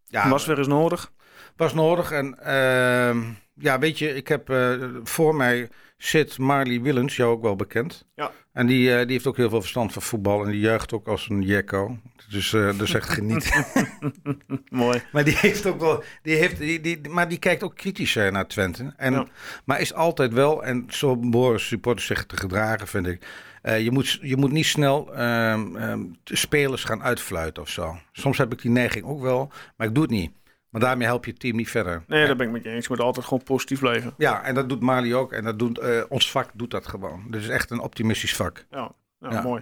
Ja, 0.06 0.30
Was 0.30 0.46
weer 0.46 0.58
eens 0.58 0.68
nodig. 0.68 1.12
was 1.56 1.74
nodig. 1.74 2.12
En 2.12 2.40
ehm, 2.40 3.22
ja, 3.54 3.80
weet 3.80 4.00
je, 4.00 4.16
ik 4.16 4.28
heb 4.28 4.50
eh, 4.50 4.74
voor 5.04 5.36
mij 5.36 5.70
zit 5.98 6.38
Marley 6.38 6.82
Willens, 6.82 7.16
jou 7.16 7.32
ook 7.32 7.42
wel 7.42 7.56
bekend. 7.56 8.06
Ja. 8.16 8.32
En 8.54 8.66
die, 8.68 8.88
die 8.88 9.12
heeft 9.12 9.28
ook 9.28 9.38
heel 9.38 9.50
veel 9.50 9.62
verstand 9.62 9.94
van 9.94 10.02
voetbal 10.02 10.44
en 10.44 10.52
die 10.52 10.60
juicht 10.60 10.94
ook 10.94 11.08
als 11.08 11.30
een 11.30 11.42
jekko. 11.42 11.98
Dus, 12.30 12.50
dus 12.50 12.94
echt 12.94 13.10
geniet. 13.10 13.66
Mooi. 14.70 15.02
maar 15.12 15.24
die 15.24 15.38
heeft 15.38 15.66
ook 15.66 15.80
wel, 15.80 16.04
die 16.22 16.36
heeft, 16.36 16.58
die, 16.58 16.82
die, 16.82 17.10
maar 17.10 17.28
die 17.30 17.40
kijkt 17.40 17.64
ook 17.64 17.76
kritisch 17.76 18.16
naar 18.16 18.48
Twente. 18.48 18.94
En, 18.98 19.14
Ja. 19.14 19.28
Maar 19.66 19.82
is 19.82 19.94
altijd 19.94 20.34
wel, 20.34 20.64
en 20.64 20.86
zo 20.90 21.18
behoren 21.18 21.60
supporters 21.60 22.06
zich 22.06 22.26
te 22.26 22.38
gedragen, 22.38 22.88
vind 22.88 23.08
ik. 23.08 23.26
Eh, 23.64 23.84
je, 23.84 23.92
moet, 23.92 24.20
je 24.22 24.38
moet 24.38 24.52
niet 24.52 24.66
snel 24.66 25.14
ehm, 25.16 26.04
spelers 26.24 26.84
gaan 26.84 27.04
uitfluiten 27.04 27.64
of 27.64 27.70
zo. 27.70 27.98
Soms 28.12 28.38
heb 28.38 28.52
ik 28.54 28.62
die 28.62 28.72
neiging 28.72 29.06
ook 29.06 29.22
wel, 29.22 29.52
maar 29.78 29.88
ik 29.88 29.94
doe 29.94 30.04
het 30.04 30.12
niet. 30.12 30.32
Maar 30.70 30.82
daarmee 30.82 31.08
help 31.08 31.26
je 31.26 31.32
het 31.32 31.40
team 31.40 31.56
niet 31.56 31.70
verder. 31.70 32.04
Nee, 32.08 32.26
daar 32.28 32.36
ben 32.36 32.48
ik 32.48 32.52
met 32.54 32.64
je 32.64 32.70
eens. 32.70 32.88
Je 32.88 32.94
moet 32.94 33.04
altijd 33.04 33.26
gewoon 33.26 33.44
positief 33.44 33.80
blijven. 33.80 34.14
Ja, 34.18 34.44
en 34.44 34.56
dat 34.56 34.70
doet 34.70 34.80
Mali 34.82 35.16
ook. 35.16 35.32
En 35.32 35.44
dat 35.44 35.60
doet, 35.60 35.78
eh, 35.80 36.04
ons 36.10 36.32
vak 36.32 36.50
doet 36.54 36.72
dat 36.72 36.88
gewoon. 36.88 37.24
Dit 37.30 37.42
is 37.42 37.48
echt 37.50 37.72
een 37.72 37.80
optimistisch 37.80 38.36
vak. 38.36 38.66
Ja, 38.70 38.92
ja, 39.20 39.32
Ja. 39.32 39.42
mooi. 39.42 39.62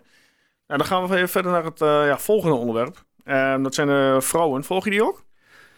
Nou, 0.67 0.79
dan 0.79 0.85
gaan 0.85 1.07
we 1.07 1.15
even 1.15 1.29
verder 1.29 1.51
naar 1.51 1.63
het 1.63 1.81
eh, 1.81 1.87
ja, 1.87 2.17
volgende 2.17 2.55
onderwerp. 2.55 3.05
Ehm, 3.23 3.63
dat 3.63 3.75
zijn 3.75 3.87
de 3.87 4.17
vrouwen. 4.21 4.63
Volg 4.63 4.83
je 4.83 4.89
die 4.89 5.03
ook? 5.03 5.23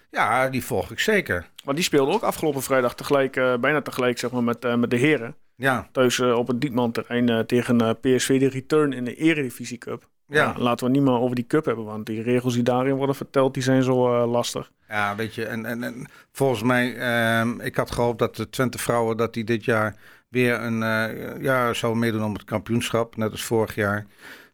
Ja, 0.09 0.49
die 0.49 0.65
volg 0.65 0.91
ik 0.91 0.99
zeker. 0.99 1.47
Want 1.63 1.77
die 1.77 1.85
speelden 1.85 2.13
ook 2.13 2.21
afgelopen 2.21 2.61
vrijdag 2.61 2.95
tegelijk, 2.95 3.33
bijna 3.59 3.81
tegelijk 3.81 4.19
zeg 4.19 4.31
maar, 4.31 4.43
met, 4.43 4.77
met 4.77 4.89
de 4.89 4.97
heren. 4.97 5.35
Ja, 5.63 5.87
Thuis 5.91 6.19
eh, 6.19 6.37
op 6.37 6.47
het 6.47 6.61
Diekman-terrein 6.61 7.29
eh, 7.29 7.39
tegen 7.39 7.81
eh, 7.81 7.89
PSV 8.01 8.39
de 8.39 8.49
return 8.49 8.93
in 8.93 9.05
de 9.05 9.15
Eredivisie 9.15 9.77
Cup. 9.77 10.09
ja. 10.27 10.53
laten 10.57 10.85
we 10.85 10.91
niet 10.91 11.01
meer 11.01 11.19
over 11.19 11.35
die 11.35 11.47
cup 11.47 11.65
hebben, 11.65 11.85
want 11.85 12.05
die 12.05 12.21
regels 12.21 12.53
die 12.53 12.63
daarin 12.63 12.95
worden 12.95 13.15
verteld, 13.15 13.53
die 13.53 13.63
zijn 13.63 13.83
zo 13.83 14.21
eh, 14.21 14.31
lastig. 14.31 14.71
ja 14.87 15.15
weet 15.15 15.35
je. 15.35 15.45
En, 15.45 15.65
en, 15.65 15.83
en 15.83 16.05
volgens 16.31 16.63
mij, 16.63 16.95
ehm, 16.97 17.59
ik 17.59 17.75
had 17.75 17.91
gehoopt 17.91 18.19
dat 18.19 18.35
de 18.35 18.49
Twente 18.49 18.77
vrouwen, 18.77 19.17
dat 19.17 19.33
die 19.33 19.43
dit 19.43 19.65
jaar 19.65 19.95
weer 20.29 20.61
een, 20.61 20.83
eh 20.83 21.41
ja, 21.41 21.73
zou 21.73 21.95
meedoen 21.95 22.23
om 22.23 22.33
het 22.33 22.43
kampioenschap. 22.43 23.15
Net 23.15 23.31
als 23.31 23.43
vorig 23.43 23.75
jaar. 23.75 24.05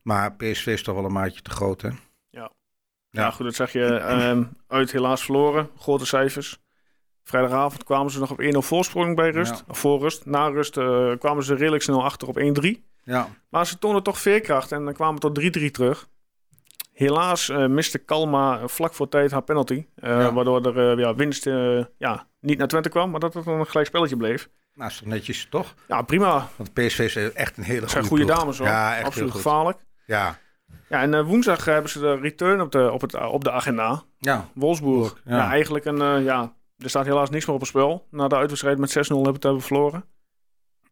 Maar 0.01 0.33
PSV 0.33 0.67
is 0.67 0.83
toch 0.83 0.95
wel 0.95 1.05
een 1.05 1.11
maatje 1.11 1.41
te 1.41 1.51
groot, 1.51 1.81
hè? 1.81 1.87
Ja. 1.87 1.95
Ja. 3.09 3.21
Ja, 3.21 3.31
goed, 3.31 3.45
dat 3.45 3.55
zeg 3.55 3.71
je. 3.71 3.85
ehm, 3.85 4.43
uit 4.67 4.91
helaas 4.91 5.23
verloren. 5.23 5.69
Grote 5.77 6.05
cijfers. 6.05 6.59
Vrijdagavond 7.29 7.83
kwamen 7.83 8.11
ze 8.11 8.19
nog 8.19 8.31
op 8.31 8.41
1-0 8.41 8.47
voorsprong 8.57 9.15
bij 9.15 9.29
rust. 9.29 9.63
Ja. 9.67 9.73
Voor 9.73 9.99
rust. 9.99 10.25
Na 10.25 10.47
rust 10.47 10.77
eh, 10.77 11.11
kwamen 11.19 11.43
ze 11.43 11.55
redelijk 11.55 11.83
snel 11.83 12.03
achter 12.03 12.27
op 12.27 12.39
1-3. 12.39 12.69
Ja, 13.03 13.27
Maar 13.49 13.65
ze 13.67 13.79
toonden 13.79 14.03
toch 14.03 14.19
veerkracht 14.19 14.71
en 14.71 14.83
dan 14.85 14.93
kwamen 14.93 15.19
tot 15.19 15.57
3-3 15.59 15.71
terug. 15.71 16.07
Helaas 16.93 17.49
eh, 17.49 17.65
miste 17.65 17.97
Kalma 17.97 18.67
vlak 18.67 18.93
voor 18.93 19.09
tijd 19.09 19.31
haar 19.31 19.41
penalty. 19.41 19.85
eh, 19.95 20.09
Ja. 20.09 20.33
Waardoor 20.33 20.65
er 20.75 20.99
ja, 20.99 21.15
winst 21.15 21.43
ja, 21.97 22.27
niet 22.39 22.57
naar 22.57 22.67
Twente 22.67 22.89
kwam, 22.89 23.09
maar 23.11 23.19
dat 23.19 23.33
het 23.33 23.45
een 23.45 23.67
gelijk 23.67 23.87
spelletje 23.87 24.17
bleef. 24.17 24.49
nou 24.73 24.89
is 24.89 24.97
toch 24.97 25.07
netjes, 25.07 25.47
toch? 25.49 25.73
Ja, 25.87 26.01
prima. 26.01 26.47
Want 26.55 26.73
PSV 26.73 26.99
is 26.99 27.15
echt 27.33 27.57
een 27.57 27.63
hele 27.63 27.79
Dat 27.81 27.89
zijn 27.89 28.03
goede 28.05 28.23
goede 28.23 28.33
ploeg. 28.33 28.37
dames 28.37 28.57
hoor. 28.57 28.67
Ja, 28.67 28.95
echt 28.95 29.05
Absoluut 29.05 29.15
heel 29.33 29.41
goed. 29.41 29.41
gevaarlijk. 29.51 29.77
Ja, 30.05 30.37
Ja, 30.89 31.01
en 31.01 31.23
woensdag 31.25 31.65
hebben 31.65 31.91
ze 31.91 31.99
de 31.99 32.15
return 32.15 32.61
op 32.61 32.71
de, 32.71 32.91
op 32.91 33.01
het, 33.01 33.15
op 33.27 33.43
de 33.43 33.51
agenda. 33.51 34.03
ja. 34.19 34.47
Wolfsburg. 34.53 35.21
Ja. 35.25 35.37
Ja. 35.37 35.49
eigenlijk 35.49 35.85
een, 35.85 36.23
ja, 36.23 36.53
er 36.79 36.89
staat 36.89 37.05
helaas 37.05 37.29
niks 37.29 37.45
meer 37.45 37.55
op 37.55 37.61
het 37.61 37.69
spel. 37.69 38.05
Na 38.11 38.27
de 38.27 38.35
uitwedstrijd 38.35 38.77
met 38.77 38.89
6-0 38.89 38.93
hebben 38.95 39.23
we 39.25 39.31
het 39.31 39.43
hebben 39.43 39.61
verloren. 39.61 40.03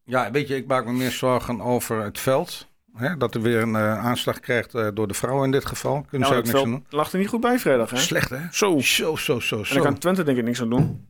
Ja, 0.04 0.32
weet 0.32 0.48
je, 0.48 0.56
ik 0.56 0.68
maak 0.68 0.86
me 0.86 0.92
meer 0.92 1.12
zorgen 1.12 1.62
over 1.62 2.04
het 2.04 2.20
veld. 2.20 2.68
Hè, 2.94 3.18
dat 3.18 3.36
er 3.36 3.42
weer 3.42 3.62
een 3.62 3.76
eh, 3.76 4.06
aanslag 4.06 4.40
krijgt 4.40 4.76
eh, 4.76 4.88
door 4.94 5.08
de 5.08 5.14
vrouwen 5.14 5.46
in 5.46 5.52
dit 5.52 5.66
geval. 5.66 6.06
Kunnen 6.10 6.28
Ja, 6.28 6.34
ze 6.34 6.40
ook 6.40 6.46
niks 6.46 6.58
aan 6.64 6.70
doen. 6.70 6.86
lag 6.90 7.12
er 7.12 7.20
niet 7.20 7.28
goed 7.28 7.42
bij 7.42 7.60
vrijdag, 7.60 7.90
hè? 7.90 7.98
Slecht, 7.98 8.30
hè? 8.30 8.40
Zo. 8.52 8.80
Zo, 8.80 9.16
zo, 9.16 9.40
zo, 9.40 9.58
En 9.60 9.66
zo. 9.66 9.74
daar 9.74 9.84
kan 9.84 9.98
Twente 9.98 10.24
denk 10.24 10.38
ik 10.38 10.44
niks 10.44 10.62
aan 10.62 10.70
doen. 10.70 11.08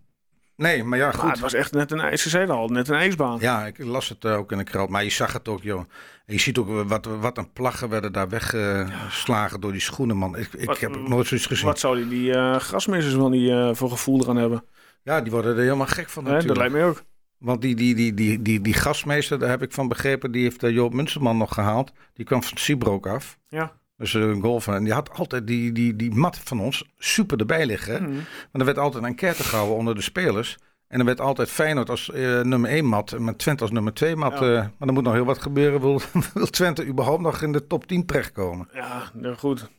Nee, 0.57 0.83
maar 0.83 0.97
ja, 0.97 1.05
Maar 1.05 1.13
goed. 1.13 1.29
het 1.29 1.39
was 1.39 1.53
echt 1.53 1.71
net 1.71 1.91
een, 1.91 1.99
ijs- 1.99 2.35
al, 2.35 2.67
net 2.67 2.87
een 2.87 2.95
ijsbaan. 2.95 3.37
Ja, 3.39 3.65
ik 3.65 3.77
las 3.77 4.09
het 4.09 4.25
eh, 4.25 4.37
ook 4.37 4.51
in 4.51 4.57
de 4.57 4.63
krant. 4.63 4.89
Maar 4.89 5.03
je 5.03 5.09
zag 5.09 5.33
het 5.33 5.47
ook, 5.47 5.63
joh. 5.63 5.83
Je 6.25 6.39
ziet 6.39 6.57
ook 6.57 6.87
wat, 6.87 7.05
wat 7.05 7.37
een 7.37 7.51
plaggen 7.53 7.89
werden 7.89 8.11
daar 8.11 8.29
weggeslagen 8.29 9.61
door 9.61 9.71
die 9.71 9.81
schoenen, 9.81 10.17
man. 10.17 10.37
Ik, 10.37 10.53
ik 10.53 10.65
Wat- 10.65 10.79
heb 10.79 11.07
nooit 11.07 11.27
zoiets 11.27 11.45
gezien. 11.45 11.65
Wat 11.65 11.79
zouden 11.79 12.09
die 12.09 12.33
eh 12.33 12.55
grasmeesters 12.55 13.15
wel 13.15 13.29
niet 13.29 13.49
eh, 13.49 13.69
voor 13.73 13.89
gevoel 13.89 14.21
eraan 14.23 14.35
hebben? 14.37 14.63
Ja, 15.03 15.21
die 15.21 15.31
worden 15.31 15.55
er 15.55 15.61
helemaal 15.61 15.87
gek 15.87 16.09
van 16.09 16.23
Hè, 16.25 16.31
dat 16.31 16.43
natuurlijk. 16.45 16.71
lijkt 16.71 16.85
me 16.85 16.91
ook. 16.91 17.03
Want 17.37 17.61
die, 17.61 17.75
die, 17.75 17.95
die, 17.95 18.13
die, 18.13 18.41
die, 18.41 18.61
die 18.61 18.73
gasmeester, 18.73 19.39
daar 19.39 19.49
heb 19.49 19.61
ik 19.61 19.71
van 19.71 19.87
begrepen, 19.87 20.31
die 20.31 20.43
heeft 20.43 20.61
Joop 20.61 20.93
Munsterman 20.93 21.37
nog 21.37 21.53
gehaald. 21.53 21.91
Die 22.13 22.25
kwam 22.25 22.43
van 22.43 22.57
Seabrook 22.57 23.07
af. 23.07 23.37
Ja. 23.49 23.71
Dus 23.97 24.13
eh, 24.13 24.21
een 24.21 24.41
golfer. 24.41 24.73
En 24.73 24.83
die 24.83 24.93
had 24.93 25.09
altijd 25.13 25.47
die, 25.47 25.71
die, 25.71 25.95
die 25.95 26.11
mat 26.15 26.37
van 26.43 26.59
ons 26.59 26.83
super 26.97 27.39
erbij 27.39 27.65
liggen. 27.65 28.03
Mhm. 28.03 28.13
Maar 28.13 28.25
er 28.51 28.65
werd 28.65 28.77
altijd 28.77 29.03
een 29.03 29.09
enquête 29.09 29.43
gehouden 29.43 29.75
onder 29.77 29.95
de 29.95 30.01
spelers. 30.01 30.57
En 30.87 30.99
er 30.99 31.05
werd 31.05 31.21
altijd 31.21 31.49
Feyenoord 31.49 31.89
als 31.89 32.11
eh, 32.11 32.41
nummer 32.41 32.69
1 32.69 32.85
mat 32.85 33.11
en 33.11 33.23
met 33.23 33.37
Twente 33.37 33.61
als 33.61 33.71
nummer 33.71 33.93
2 33.93 34.15
mat. 34.15 34.39
Ja. 34.39 34.55
eh, 34.55 34.67
maar 34.77 34.87
er 34.87 34.93
moet 34.93 35.03
nog 35.03 35.13
heel 35.13 35.25
wat 35.25 35.41
gebeuren. 35.41 35.81
Wil, 35.81 36.01
wil 36.33 36.45
Twente 36.47 36.85
überhaupt 36.85 37.21
nog 37.21 37.41
in 37.41 37.51
de 37.51 37.67
top 37.67 37.87
10 37.87 38.05
terechtkomen? 38.05 38.69
Ja, 38.73 39.03
nou, 39.13 39.35
goed. 39.35 39.69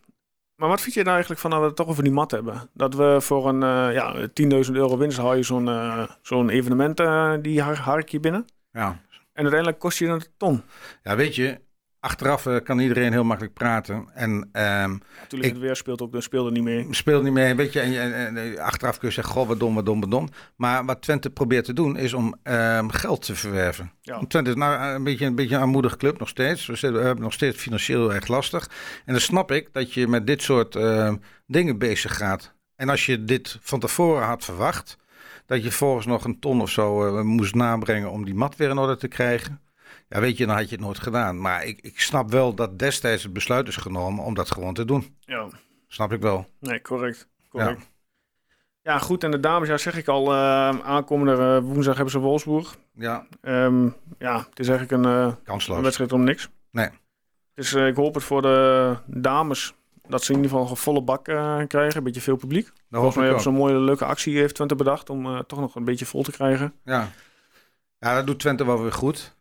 Maar 0.57 0.69
wat 0.69 0.81
vind 0.81 0.95
je 0.95 1.01
nou 1.01 1.13
eigenlijk 1.13 1.41
van 1.41 1.51
dat 1.51 1.61
we 1.61 1.67
het 1.67 1.77
toch 1.77 1.87
over 1.89 2.03
die 2.03 2.13
mat 2.13 2.31
hebben? 2.31 2.71
Dat 2.75 2.95
we 2.95 3.17
voor 3.21 3.49
een 3.49 3.63
eh, 3.63 3.95
ja, 3.95 4.15
10.000 4.67 4.73
euro 4.73 4.99
winst 4.99 5.19
hou 5.19 5.37
je 5.37 5.43
zo'n 5.43 5.69
zo'n 6.23 6.49
evenement, 6.49 6.97
die 7.45 7.63
har 7.63 7.77
hark 7.79 8.09
je 8.09 8.21
binnen. 8.21 8.45
Ja, 8.73 8.89
En 9.33 9.43
uiteindelijk 9.43 9.79
kost 9.79 9.99
je 9.99 10.07
een 10.07 10.23
ton. 10.37 10.63
ja 11.03 11.17
weet 11.17 11.35
je, 11.35 11.61
achteraf 12.01 12.47
eh, 12.47 12.57
kan 12.65 12.79
iedereen 12.79 13.13
heel 13.13 13.25
makkelijk 13.25 13.55
praten. 13.55 14.09
En 14.15 14.49
ehm 14.53 14.91
Natuurlijk, 15.21 15.45
Ik- 15.45 15.53
het 15.53 15.59
weer 15.59 15.77
speelt 15.77 16.03
ook, 16.03 16.15
speelde 16.19 16.51
niet 16.51 16.63
mee. 16.63 16.87
speelt 16.91 17.23
niet 17.23 17.33
mee, 17.33 17.55
weet 17.55 17.73
je. 17.73 17.81
En, 17.81 18.15
en, 18.15 18.37
en 18.37 18.59
achteraf 18.59 18.99
kun 18.99 19.09
je 19.09 19.15
zeggen, 19.15 19.35
goh, 19.35 19.49
wat 19.49 19.61
dom, 19.61 19.75
wat 19.75 19.87
dom, 19.87 20.01
wat 20.01 20.11
dom. 20.11 20.29
Maar 20.57 20.85
wat 20.85 21.03
Twente 21.03 21.31
probeert 21.31 21.65
te 21.65 21.73
doen, 21.73 21.97
is 21.97 22.13
om 22.13 22.35
ehm, 22.43 22.89
geld 22.89 23.23
te 23.23 23.35
verwerven. 23.35 23.93
Ja. 24.01 24.19
Twente 24.29 24.51
is 24.51 24.57
nou 24.57 24.95
een 24.95 25.05
beetje, 25.05 25.27
een 25.27 25.35
beetje 25.35 25.55
een 25.55 25.61
armoedige 25.61 25.97
club 25.97 26.19
nog 26.19 26.29
steeds. 26.29 26.67
We 26.67 26.77
zitten- 26.77 27.01
we 27.01 27.07
hebben 27.07 27.25
nog 27.25 27.33
steeds 27.33 27.57
financieel 27.57 28.15
echt 28.15 28.29
lastig. 28.29 28.71
En 29.05 29.13
dan 29.13 29.21
snap 29.21 29.51
ik 29.53 29.69
dat 29.73 29.93
je 29.95 30.09
met 30.09 30.27
dit 30.27 30.43
soort 30.43 30.77
ehm, 30.77 31.17
dingen 31.47 31.79
bezig 31.79 32.17
gaat. 32.17 32.53
En 32.77 32.89
als 32.89 33.07
je 33.07 33.25
dit 33.25 33.59
van 33.61 33.81
tevoren 33.81 34.27
had 34.27 34.45
verwacht, 34.45 34.97
dat 35.47 35.63
je 35.65 35.71
volgens 35.73 36.07
nog 36.07 36.25
een 36.25 36.39
ton 36.41 36.61
of 36.61 36.71
zo 36.71 37.07
eh, 37.17 37.23
moest 37.23 37.55
nabrengen 37.55 38.11
om 38.11 38.25
die 38.25 38.35
mat 38.35 38.57
weer 38.57 38.71
in 38.71 38.79
orde 38.79 38.97
te 38.97 39.09
krijgen. 39.09 39.61
Ja, 40.09 40.21
weet 40.21 40.37
je, 40.37 40.47
dan 40.47 40.57
had 40.57 40.69
je 40.69 40.75
het 40.77 40.85
nooit 40.85 40.99
gedaan. 40.99 41.41
Maar 41.41 41.65
ik, 41.65 41.81
ik 41.81 42.01
snap 42.01 42.31
wel 42.31 42.55
dat 42.55 42.79
destijds 42.79 43.23
het 43.23 43.33
besluit 43.33 43.69
is 43.69 43.77
genomen 43.77 44.25
om 44.25 44.35
dat 44.35 44.51
gewoon 44.51 44.75
te 44.75 44.85
doen. 44.85 45.17
Ja, 45.21 45.49
Snap 45.87 46.13
ik 46.13 46.21
wel. 46.21 46.47
nee, 46.61 46.81
correct. 46.83 47.29
correct. 47.49 47.91
Ja. 48.83 48.99
goed. 48.99 49.25
En 49.25 49.31
de 49.31 49.41
dames, 49.41 49.69
ja, 49.69 49.77
zeg 49.77 49.97
ik 49.97 50.09
al, 50.09 50.33
eh, 50.33 50.69
aankomende 50.81 51.33
eh, 51.33 51.59
woensdag 51.63 51.95
hebben 51.95 52.13
ze 52.13 52.19
Wolfsburg. 52.19 52.77
Ja, 52.95 53.27
Ehm, 53.41 53.89
ja, 54.19 54.39
het 54.51 54.59
is 54.59 54.69
eigenlijk 54.69 55.05
een, 55.05 55.13
eh, 55.13 55.23
een 55.27 55.43
kansloos. 55.43 55.81
wedstrijd 55.83 56.13
om 56.13 56.25
niks. 56.25 56.49
Nee. 56.71 56.89
Dus 57.55 57.75
ik 57.75 57.97
hoop 57.97 58.15
het 58.15 58.25
voor 58.25 58.43
de 58.43 58.97
dames 59.07 59.75
dat 60.09 60.23
ze 60.25 60.31
in 60.33 60.37
ieder 60.39 60.53
geval 60.57 60.71
een 60.71 60.77
volle 60.77 61.03
bak 61.03 61.25
krijgen. 61.25 61.97
Een 61.97 62.03
beetje 62.03 62.21
veel 62.21 62.37
publiek. 62.37 62.65
Dat 62.67 62.75
Volgens 62.91 63.15
mij 63.15 63.25
hebben 63.25 63.43
ze 63.43 63.49
een 63.49 63.55
mooie 63.55 63.79
leuke 63.79 64.05
actie 64.05 64.39
heeft 64.39 64.55
Twente 64.55 64.75
bedacht 64.75 65.11
om 65.11 65.43
toch 65.47 65.61
nog 65.61 65.75
een 65.75 65.85
beetje 65.85 66.07
vol 66.07 66.23
te 66.23 66.31
krijgen. 66.33 66.75
Ja. 66.85 67.09
ja, 67.99 68.15
dat 68.15 68.27
doet 68.27 68.39
Twente 68.41 68.65
wel 68.67 68.83
weer 68.83 68.93
goed. 68.93 69.37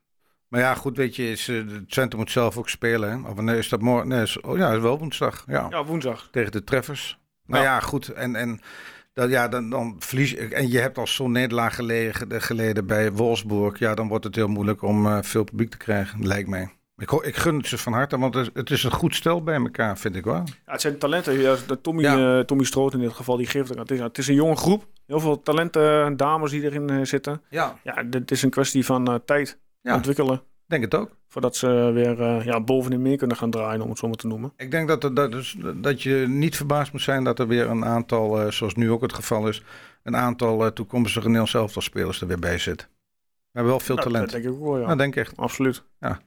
Maar 0.48 0.60
ja, 0.60 0.74
goed, 0.74 0.98
weet 0.98 1.16
je, 1.16 1.32
is, 1.32 1.52
Twente 1.88 2.18
moet 2.18 2.32
zelf 2.32 2.58
ook 2.58 2.70
spelen. 2.70 3.10
Hè? 3.24 3.30
Of 3.30 3.42
nee, 3.42 3.58
is 3.58 3.70
dat 3.70 3.82
morgen? 3.82 4.08
Nee, 4.08 4.22
is, 4.22 4.42
oh 4.42 4.58
ja, 4.58 4.72
is 4.72 4.82
wel 4.82 5.00
woensdag. 5.00 5.44
Ja, 5.48 5.68
Ja, 5.70 5.86
woensdag. 5.86 6.28
tegen 6.32 6.52
de 6.52 6.64
treffers. 6.64 7.20
Nou 7.46 7.64
Ja. 7.64 7.70
ja, 7.74 7.80
goed. 7.80 8.08
En, 8.10 8.36
en 8.36 8.60
dat, 9.14 9.30
ja, 9.30 9.48
dan, 9.48 9.70
dan 9.70 9.96
verlies 10.00 10.30
je. 10.32 10.38
En 10.48 10.70
je 10.70 10.80
hebt 10.80 10.98
al 10.98 11.08
zo'n 11.08 11.32
nederlaag 11.32 11.76
geleden, 11.76 12.42
geleden 12.42 12.86
bij 12.88 13.12
Wolfsburg. 13.12 13.80
Ja, 13.80 13.96
dan 13.96 14.08
wordt 14.08 14.24
het 14.24 14.36
heel 14.36 14.48
moeilijk 14.48 14.82
om 14.82 15.06
eh, 15.06 15.18
veel 15.22 15.44
publiek 15.44 15.70
te 15.70 15.78
krijgen, 15.78 16.28
lijkt 16.28 16.50
mij. 16.50 16.72
Ik, 16.98 17.12
ik 17.12 17.36
gun 17.36 17.58
het 17.58 17.68
ze 17.68 17.78
van 17.78 17.94
harte, 17.94 18.18
want 18.20 18.34
het, 18.36 18.50
het 18.54 18.70
is 18.72 18.84
een 18.84 18.92
goed 18.92 19.16
stel 19.16 19.44
bij 19.44 19.56
elkaar, 19.56 19.98
vind 19.98 20.16
ik 20.16 20.24
wel. 20.24 20.36
Ja, 20.46 20.72
het 20.72 20.82
zijn 20.82 20.98
talenten. 20.98 21.40
Ja, 21.40 21.56
Tommy, 21.82 22.02
Ja. 22.02 22.38
eh, 22.40 22.46
Tommy 22.46 22.64
Stroot 22.64 22.94
in 22.94 23.00
dit 23.00 23.14
geval, 23.14 23.38
die 23.38 23.46
geeft. 23.48 23.70
Het 23.76 23.92
is, 23.92 24.00
het 24.00 24.18
is 24.18 24.28
een 24.28 24.36
jonge 24.36 24.56
groep. 24.56 24.86
Heel 25.08 25.20
veel 25.20 25.42
talenten, 25.42 26.18
dames 26.18 26.52
die 26.52 26.64
erin 26.64 27.08
zitten. 27.08 27.42
Ja, 27.50 27.76
Ja, 27.84 28.04
dit 28.04 28.32
is 28.32 28.42
een 28.44 28.50
kwestie 28.50 28.86
van 28.86 29.08
eh, 29.08 29.16
tijd 29.26 29.60
Ja. 29.88 29.96
ontwikkelen. 29.96 30.42
denk 30.66 30.84
het 30.84 30.96
ook. 30.96 31.16
Voordat 31.28 31.56
ze 31.56 31.68
weer 31.94 32.22
eh, 32.22 32.46
ja, 32.46 32.62
bovenin 32.62 33.02
meer 33.02 33.18
kunnen 33.18 33.38
gaan 33.38 33.50
draaien, 33.52 33.82
om 33.82 33.90
het 33.90 33.98
zo 33.98 34.08
maar 34.08 34.16
te 34.16 34.28
noemen. 34.28 34.54
Ik 34.58 34.72
denk 34.72 34.88
dat, 34.88 35.04
er, 35.04 35.14
dat, 35.14 35.32
dus, 35.32 35.58
dat 35.76 36.04
je 36.04 36.26
niet 36.28 36.56
verbaasd 36.56 36.92
moet 36.92 37.02
zijn 37.02 37.24
dat 37.24 37.40
er 37.40 37.48
weer 37.48 37.70
een 37.70 37.86
aantal, 37.86 38.42
eh, 38.42 38.52
zoals 38.52 38.76
nu 38.76 38.92
ook 38.92 39.02
het 39.02 39.14
geval 39.14 39.48
is, 39.48 39.64
een 40.04 40.16
aantal 40.16 40.66
eh, 40.66 40.72
toekomstige 40.72 41.26
Nederlands 41.26 41.54
elftal 41.54 41.82
spelers 41.82 42.22
er 42.22 42.28
weer 42.28 42.40
bij 42.40 42.58
zit. 42.58 42.82
We 42.82 43.64
hebben 43.64 43.72
wel 43.72 43.80
veel 43.80 43.96
Nou, 43.96 44.08
talent. 44.08 44.32
Dat 44.32 44.42
denk 44.42 44.54
ik 44.54 44.60
ook 44.62 44.66
wel, 44.68 44.80
ja. 44.80 44.88
Ja, 44.88 44.96
denk 44.96 45.16
ik 45.16 45.26
echt. 45.26 45.38
Absoluut. 45.38 45.84
Ja. 46.00 46.20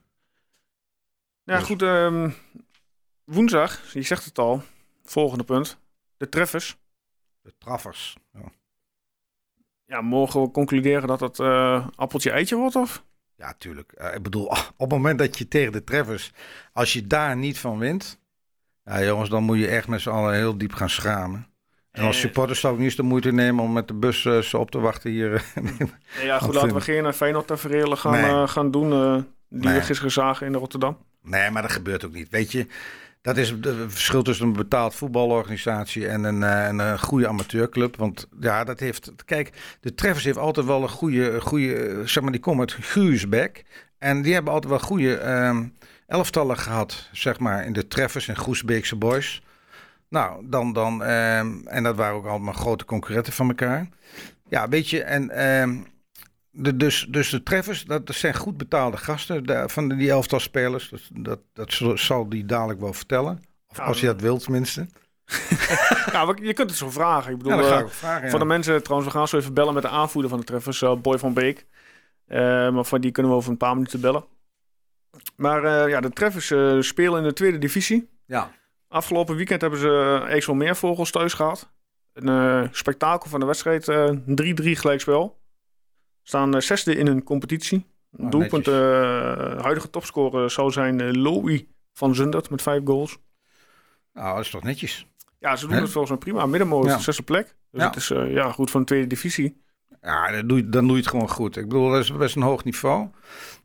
Ja, 1.43 1.59
Dus- 1.59 1.67
goed. 1.67 1.83
ehm, 1.83 2.31
woensdag, 3.25 3.93
je 3.93 4.03
zegt 4.03 4.25
het 4.25 4.39
al. 4.39 4.63
Volgende 5.03 5.45
punt. 5.45 5.79
De 6.17 6.29
treffers. 6.29 6.77
De 7.43 7.53
traffers. 7.59 8.17
Ja. 8.33 8.41
Ja, 9.85 10.01
mogen 10.01 10.43
we 10.43 10.51
concluderen 10.51 11.09
dat 11.09 11.21
het 11.21 11.39
eh 11.39 11.87
appeltje 11.95 12.31
eitje 12.31 12.57
wordt? 12.57 12.77
Of? 12.77 13.05
Ja, 13.41 13.55
tuurlijk. 13.59 13.93
Eh, 13.93 14.15
ik 14.15 14.23
bedoel, 14.23 14.47
op 14.77 14.79
het 14.79 14.89
moment 14.91 15.19
dat 15.19 15.39
je 15.39 15.49
tegen 15.49 15.73
de 15.73 15.85
treffers, 15.85 16.33
als 16.73 16.93
je 16.93 17.07
daar 17.07 17.37
niet 17.37 17.59
van 17.59 17.79
wint, 17.79 18.19
ja 18.85 19.03
jongens, 19.03 19.29
dan 19.31 19.43
moet 19.43 19.59
je 19.59 19.67
echt 19.69 19.89
met 19.89 20.01
z'n 20.01 20.11
allen 20.11 20.35
heel 20.35 20.59
diep 20.59 20.73
gaan 20.75 20.91
schamen. 20.91 21.47
En 21.91 22.05
als 22.05 22.17
Eh. 22.17 22.21
supporters 22.23 22.61
zou 22.61 22.73
ik 22.73 22.79
niet 22.79 22.89
eens 22.89 22.97
de 22.97 23.03
moeite 23.03 23.33
nemen 23.33 23.65
om 23.65 23.73
met 23.73 23.89
de 23.89 23.95
bus 23.95 24.25
eh, 24.25 24.39
ze 24.39 24.59
op 24.59 24.71
te 24.71 24.79
wachten 24.81 25.11
hier. 25.11 25.45
Ja, 26.23 26.39
goed, 26.39 26.55
laten 26.55 26.75
we 26.75 26.81
geen 26.81 27.05
uh, 27.05 27.13
Feyenoord 27.13 27.47
tafereelen 27.47 27.99
gaan, 27.99 28.13
Nee. 28.13 28.47
gaan 28.49 28.71
doen. 28.71 28.91
die 29.49 29.61
Nee. 29.69 29.75
we 29.75 29.81
gisteren 29.83 30.13
zagen 30.13 30.47
in 30.47 30.55
Rotterdam. 30.55 30.99
Nee, 31.23 31.51
maar 31.51 31.63
dat 31.63 31.71
gebeurt 31.73 32.05
ook 32.05 32.13
niet. 32.13 32.29
Weet 32.29 32.53
je, 32.53 32.67
dat 33.23 33.37
is 33.37 33.51
het 33.51 33.67
verschil 33.89 34.23
tussen 34.23 34.47
een 34.47 34.53
betaald 34.53 34.95
voetbalorganisatie 34.95 36.09
en 36.09 36.25
een, 36.25 36.43
eh, 36.43 36.67
een, 36.67 36.81
eh, 36.81 36.99
goede 36.99 37.29
amateurclub. 37.29 37.97
Want 37.97 38.29
ja, 38.41 38.65
dat 38.65 38.81
heeft. 38.81 39.13
Kijk, 39.25 39.53
de 39.81 39.95
Treffers 39.95 40.25
heeft 40.25 40.39
altijd 40.39 40.67
wel 40.67 40.83
een 40.83 40.89
goede, 40.89 41.41
goede 41.41 41.75
eh, 41.75 42.07
zeg 42.07 42.23
maar, 42.23 42.33
die 42.33 42.41
komen 42.41 42.61
uit 42.61 42.85
Guusbeck. 42.85 43.65
En 43.99 44.23
die 44.23 44.35
hebben 44.35 44.53
altijd 44.53 44.73
wel 44.73 44.83
goede 44.83 45.17
ehm, 45.17 45.67
elftallen 46.07 46.59
gehad, 46.59 47.09
zeg 47.13 47.39
maar, 47.39 47.65
in 47.65 47.73
de 47.73 47.89
Treffers 47.89 48.29
en 48.29 48.37
Groesbeekse 48.37 48.97
Boys. 48.97 49.43
Nou, 50.09 50.47
dan, 50.49 50.73
dan 50.73 51.05
ehm, 51.05 51.67
en 51.67 51.83
dat 51.83 51.97
waren 51.97 52.15
ook 52.15 52.27
allemaal 52.27 52.53
grote 52.55 52.85
concurrenten 52.85 53.33
van 53.33 53.49
elkaar. 53.49 53.89
Ja, 54.49 54.69
weet 54.69 54.91
je, 54.91 55.03
en 55.03 55.31
ehm, 55.31 55.77
de, 56.51 56.77
dus, 56.77 57.07
dus 57.09 57.31
de 57.31 57.43
treffers, 57.43 57.85
dat, 57.85 58.07
dat 58.07 58.17
zijn 58.17 58.35
goed 58.35 58.57
betaalde 58.57 58.97
gasten 58.97 59.45
de- 59.47 59.69
van 59.69 59.89
die 59.89 60.11
elftal 60.11 60.41
spelers. 60.41 60.89
Dat, 60.89 61.01
dat, 61.13 61.41
dat 61.53 61.99
zal- 62.01 62.29
die 62.29 62.45
dadelijk 62.47 62.81
wel 62.81 62.93
vertellen. 62.93 63.43
Of 63.69 63.77
Ja, 63.77 63.83
als 63.85 64.01
je 64.01 64.07
dat 64.07 64.21
wilt 64.21 64.43
tenminste. 64.43 64.87
Ja, 66.13 66.35
je 66.43 66.53
kunt 66.53 66.71
het 66.71 66.79
zo 66.79 66.91
vragen. 66.91 67.33
Ik 67.33 67.39
bedoel, 67.39 67.53
Ja, 67.59 67.71
eh, 67.73 67.79
ik 67.79 67.85
ook 67.85 67.91
vragen. 67.91 68.25
ja. 68.25 68.31
Voor 68.31 68.39
de 68.39 68.45
mensen, 68.45 68.83
trouwens, 68.83 69.13
we 69.13 69.19
gaan 69.19 69.29
zo 69.29 69.37
even 69.37 69.55
bellen 69.55 69.75
met 69.75 69.83
de 69.83 69.89
aanvoerder 69.89 70.31
van 70.31 70.39
de 70.41 70.45
treffers, 70.47 70.83
eh, 70.83 70.97
Boy 70.97 71.19
van 71.19 71.35
Beek. 71.35 71.67
Eh, 72.27 72.39
maar 72.71 72.85
voor 72.85 73.01
die 73.01 73.11
kunnen 73.11 73.33
we 73.33 73.39
over 73.39 73.51
een 73.51 73.57
paar 73.57 73.75
minuten 73.75 74.01
bellen. 74.01 74.25
Maar 75.37 75.89
ja, 75.89 76.01
de 76.01 76.11
treffers 76.11 76.47
spelen 76.87 77.19
in 77.23 77.29
de 77.29 77.33
tweede 77.33 77.59
divisie. 77.59 78.09
Ja. 78.27 78.51
Afgelopen 78.89 79.37
weekend 79.37 79.61
hebben 79.61 79.79
ze 79.81 80.21
uh, 80.23 80.29
IJsselmeervogels 80.31 81.11
thuis 81.11 81.33
gehad. 81.35 81.71
Een 82.13 82.69
spektakel 82.73 83.31
van 83.31 83.41
de 83.41 83.47
wedstrijd, 83.47 83.89
eh, 83.89 84.11
3-3 84.27 84.77
gelijkspel. 84.77 85.40
Staan 86.31 86.55
eh, 86.55 86.61
zesde 86.61 86.97
in 86.97 87.07
hun 87.07 87.23
competitie. 87.23 87.87
Oh, 88.19 88.31
Doelpunt, 88.31 88.69
eh, 88.69 88.75
huidige 89.63 89.91
topscorer 89.91 90.51
zou 90.51 90.71
zijn 90.71 91.01
uh, 91.01 91.13
Louis 91.13 91.65
van 91.93 92.15
Zundert 92.15 92.51
met 92.51 92.63
vijf 92.63 92.85
goals. 92.85 93.19
Nou, 94.13 94.37
dat 94.37 94.45
is 94.45 94.51
toch 94.51 94.63
netjes. 94.63 95.07
Ja, 95.39 95.57
ze 95.57 95.67
doen 95.67 95.77
het 95.77 95.91
volgens 95.91 96.09
mij 96.11 96.19
prima. 96.19 96.47
Middenmoot, 96.47 96.85
Ja. 96.87 96.99
zesde 96.99 97.23
plek. 97.23 97.57
Dus 97.71 97.81
Ja. 97.81 97.87
het 97.87 97.97
is 97.97 98.11
eh, 98.11 98.33
ja, 98.33 98.53
goed 98.53 98.71
van 98.71 98.81
de 98.81 98.87
tweede 98.87 99.07
divisie. 99.07 99.63
Ja, 100.03 100.31
dan 100.31 100.47
doe, 100.47 100.57
je, 100.57 100.69
dan 100.69 100.85
doe 100.87 100.97
je 100.97 101.03
het 101.03 101.11
gewoon 101.11 101.29
goed. 101.29 101.57
Ik 101.57 101.69
bedoel, 101.69 101.91
dat 101.91 102.01
is 102.01 102.13
best 102.13 102.37
een 102.37 102.43
hoog 102.43 102.65
niveau. 102.65 103.09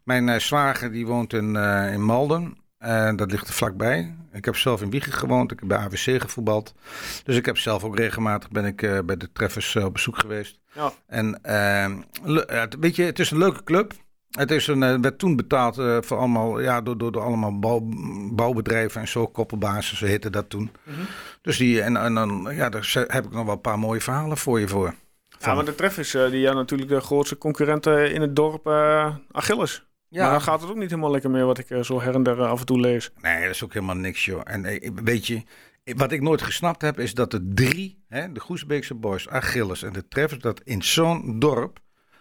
Mijn 0.04 0.28
uh, 0.28 0.36
zwager 0.36 0.91
die 0.91 1.06
woont 1.08 1.34
in, 1.34 1.56
uh, 1.56 1.93
in 1.93 2.04
Malden. 2.06 2.58
En 2.77 3.15
dat 3.15 3.31
ligt 3.31 3.47
er 3.47 3.53
vlakbij. 3.53 4.15
Ik 4.31 4.45
heb 4.45 4.55
zelf 4.55 4.81
in 4.81 4.89
Wiegen 4.89 5.13
gewoond. 5.13 5.51
Ik 5.51 5.59
heb 5.59 5.67
bij 5.67 5.77
AWC 5.77 6.21
gevoetbald. 6.21 6.73
Dus 7.23 7.35
ik 7.35 7.45
heb 7.45 7.57
zelf 7.57 7.83
ook 7.83 7.97
regelmatig 7.97 8.49
ben 8.49 8.65
ik, 8.65 8.81
uh, 8.81 8.99
bij 9.05 9.17
de 9.17 9.31
treffers 9.31 9.75
op 9.75 9.93
bezoek 9.93 10.17
geweest. 10.17 10.59
Ja. 10.73 10.91
En 11.07 11.39
ehm, 11.41 12.01
weet 12.79 12.95
je, 12.95 13.03
het 13.03 13.19
is 13.19 13.31
een 13.31 13.38
leuke 13.38 13.63
club. 13.63 13.93
Het 14.29 14.51
is 14.51 14.67
een, 14.67 15.01
werd 15.01 15.19
toen 15.19 15.35
betaald 15.35 15.75
voor 16.05 16.17
allemaal, 16.17 16.59
ja, 16.59 16.81
door, 16.81 16.97
door, 16.97 17.11
door 17.11 17.21
allemaal 17.21 17.59
bouw, 17.59 17.81
bouwbedrijven 18.31 19.01
en 19.01 19.07
zo, 19.07 19.27
koppelbasis, 19.27 19.97
ze 19.97 20.05
heette 20.05 20.29
dat 20.29 20.49
toen. 20.49 20.71
Mm 20.83 20.93
-hmm. 20.93 21.05
Dus 21.41 21.57
die, 21.57 21.81
en, 21.81 21.97
en 21.97 22.13
dan 22.13 22.47
ja, 22.51 22.69
daar 22.69 23.05
heb 23.07 23.25
ik 23.25 23.31
nog 23.31 23.45
wel 23.45 23.53
een 23.53 23.61
paar 23.61 23.79
mooie 23.79 24.01
verhalen 24.01 24.38
voor 24.38 24.59
je 24.59 24.67
voor. 24.67 24.93
Ja, 25.39 25.53
maar 25.53 25.65
de 25.65 25.75
treffers, 25.75 26.11
die 26.11 26.39
ja 26.39 26.53
natuurlijk 26.53 26.89
de 26.89 27.01
grootste 27.01 27.38
concurrenten 27.38 28.13
in 28.13 28.21
het 28.21 28.35
dorp, 28.35 28.67
Achilles. 29.31 29.85
Ja. 30.09 30.21
Maar 30.21 30.31
dan 30.31 30.41
gaat 30.41 30.61
het 30.61 30.69
ook 30.69 30.75
niet 30.75 30.89
helemaal 30.89 31.11
lekker 31.11 31.29
meer 31.29 31.45
wat 31.45 31.57
ik 31.57 31.67
zo 31.81 32.01
her 32.01 32.15
en 32.15 32.23
der 32.23 32.41
af 32.41 32.59
en 32.59 32.65
toe 32.65 32.79
lees. 32.79 33.11
Nee, 33.21 33.41
dat 33.41 33.49
is 33.49 33.63
ook 33.63 33.73
helemaal 33.73 33.95
niks, 33.95 34.25
joh. 34.25 34.41
En 34.43 34.61
weet 35.03 35.27
je, 35.27 35.43
wat 35.93 36.11
ik 36.11 36.21
nooit 36.21 36.41
gesnapt 36.41 36.81
heb, 36.81 36.99
is 36.99 37.13
dat 37.13 37.31
de 37.31 37.51
drie, 37.53 38.03
hè, 38.07 38.31
de 38.31 38.39
Goesbeekse 38.39 38.93
Boys, 38.93 39.29
Achilles 39.29 39.83
en 39.83 39.93
de 39.93 40.07
Treffers, 40.07 40.41
dat 40.41 40.61
in 40.63 40.83
zo'n 40.83 41.39
dorp, 41.39 41.79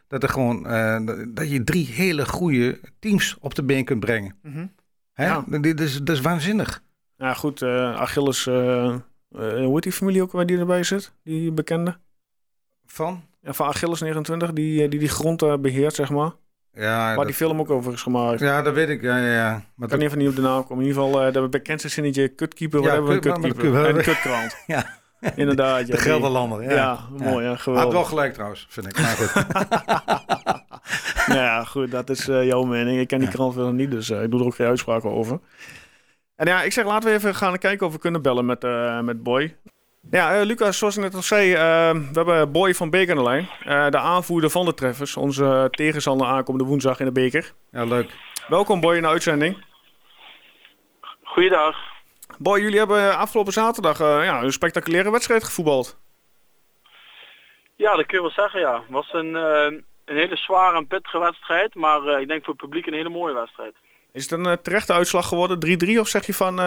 dat 0.09 0.23
er 0.23 0.29
gewoon, 0.29 0.67
uh, 0.67 0.99
dat 1.29 1.51
je 1.51 1.65
drie 1.65 1.87
hele 1.87 2.27
goede 2.27 2.81
teams 2.99 3.37
op 3.41 3.55
de 3.55 3.65
been 3.65 3.85
kunt 3.85 4.01
brengen. 4.01 4.39
Mm 4.43 4.53
-hmm. 4.53 4.75
Hè? 5.13 5.27
Ja. 5.27 5.45
Dat, 5.47 5.81
is, 5.81 5.99
dat 5.99 6.17
is 6.17 6.21
waanzinnig. 6.21 6.83
Ja, 7.17 7.35
goed, 7.35 7.61
uh, 7.63 7.95
Achilles, 7.95 8.47
uh, 8.47 8.97
hoe 9.29 9.71
heet 9.73 9.83
die 9.83 9.93
familie 9.93 10.23
ook 10.23 10.33
waar 10.33 10.47
die 10.47 10.59
erbij 10.59 10.83
zit? 10.83 11.13
Die 11.23 11.53
bekende? 11.53 11.99
Van? 12.87 13.23
Ja, 13.41 13.53
van 13.53 13.67
Achilles 13.67 14.01
29, 14.01 14.53
die 14.53 14.89
die, 14.89 14.99
die 14.99 15.09
grond 15.09 15.61
beheert, 15.63 15.95
zeg 15.95 16.11
maar. 16.11 16.33
Ja, 16.75 17.07
Waar 17.07 17.17
dat... 17.17 17.27
die 17.27 17.35
film 17.35 17.61
ook 17.61 17.71
over 17.71 17.93
is 17.93 18.03
gemaakt. 18.03 18.41
Ja, 18.41 18.63
dat 18.63 18.75
weet 18.75 18.89
ik. 18.89 19.03
Ja, 19.03 19.17
ja, 19.17 19.33
ja. 19.33 19.63
Maar 19.75 19.89
kan 19.89 19.99
dat... 19.99 20.09
even 20.09 20.19
niet 20.19 20.29
op 20.29 20.37
de 20.37 20.43
naam 20.43 20.67
komen. 20.67 20.85
In 20.85 20.89
ieder 20.89 21.03
geval, 21.03 21.27
uh, 21.27 21.33
de 21.33 21.49
bekendste 21.49 21.89
zinnetje, 21.89 22.29
kutkeeper. 22.29 22.83
Ja, 22.83 22.91
hebben 22.91 23.21
we 23.21 23.29
een 23.29 23.41
kutkeeper. 23.41 23.87
En 23.87 24.03
kutkrant. 24.03 24.57
ja. 24.67 24.85
Inderdaad. 25.35 25.87
Ja, 25.87 25.95
de 25.95 26.01
Gelderlander. 26.01 26.63
Ja, 26.63 26.71
ja 26.71 26.99
mooi. 27.11 27.45
Ja, 27.45 27.57
geweldig. 27.57 27.85
Had 27.85 27.93
wel 27.93 28.05
gelijk 28.05 28.33
trouwens, 28.33 28.67
vind 28.69 28.87
ik. 28.87 28.99
Maar 28.99 29.17
goed. 29.17 29.35
nou 31.35 31.41
ja, 31.41 31.65
goed. 31.65 31.91
Dat 31.91 32.11
is 32.11 32.29
uh, 32.29 32.45
jouw 32.47 32.63
mening. 32.63 33.01
Ik 33.01 33.09
ken 33.09 33.19
die 33.19 33.29
krant 33.29 33.55
wel 33.55 33.73
niet, 33.73 33.91
dus 33.91 34.11
uh, 34.11 34.23
ik 34.23 34.31
doe 34.31 34.41
er 34.41 34.47
ook 34.47 34.55
geen 34.55 34.67
uitspraken 34.67 35.11
over. 35.11 35.41
En 36.37 36.47
ja, 36.47 36.63
ik 36.63 36.73
zeg, 36.73 36.85
laten 36.85 37.09
we 37.09 37.15
even 37.15 37.35
gaan 37.35 37.59
kijken 37.59 37.87
of 37.87 37.93
we 37.93 37.99
kunnen 37.99 38.23
bellen 38.23 38.47
met, 38.47 38.65
uh, 38.65 39.01
met 39.01 39.23
Boy. 39.23 39.57
Ja, 40.11 40.41
uh, 40.41 40.47
Lucas, 40.47 40.79
zoals 40.79 40.97
ik 40.97 41.03
net 41.03 41.15
al 41.15 41.23
zei, 41.23 41.53
uh, 41.53 41.59
we 41.91 42.11
hebben 42.13 42.53
Boy 42.53 42.75
van 42.75 42.91
Beek 42.91 43.11
aan 43.11 43.17
de 43.17 43.23
lijn. 43.23 43.49
Uh, 43.67 43.89
de 43.89 43.99
aanvoerder 43.99 44.51
van 44.51 44.65
de 44.65 44.75
treffers. 44.75 45.17
Onze 45.17 45.69
tegenstander 45.71 46.27
aankomende 46.27 46.67
woensdag 46.67 46.99
in 46.99 47.07
de 47.07 47.13
beker. 47.13 47.53
Ja, 47.71 47.85
leuk. 47.85 48.15
Welkom 48.49 48.81
Boy 48.81 48.97
in 48.97 49.03
de 49.03 49.09
uitzending. 49.09 49.65
Goeiedag. 51.23 51.77
Boy, 52.39 52.61
jullie 52.61 52.79
hebben 52.79 53.17
afgelopen 53.17 53.53
zaterdag 53.53 53.99
ja, 53.99 54.43
een 54.43 54.53
spectaculaire 54.53 55.11
wedstrijd 55.11 55.45
gevoetbald. 55.45 55.99
Ja, 57.77 57.97
dat 57.97 58.07
kun 58.07 58.17
je 58.17 58.23
wel 58.23 58.33
zeggen, 58.33 58.61
ja. 58.61 58.75
Het 58.75 58.91
was 58.91 59.13
een, 59.13 59.35
een 59.35 59.85
hele 60.05 60.37
zware 60.37 60.77
en 60.77 60.87
pittige 60.87 61.19
wedstrijd, 61.19 61.75
maar 61.75 62.21
ik 62.21 62.29
denk 62.29 62.45
voor 62.45 62.55
het 62.55 62.63
publiek 62.63 62.87
een 62.87 62.95
hele 62.95 63.09
mooie 63.09 63.35
wedstrijd. 63.35 63.75
Is 64.13 64.31
het 64.31 64.47
een 64.47 64.63
terechte 64.63 64.93
uitslag 64.93 65.29
geworden, 65.29 65.79
3-3, 65.97 65.99
of 65.99 66.09
zeg 66.09 66.27
je 66.27 66.35
van 66.35 66.61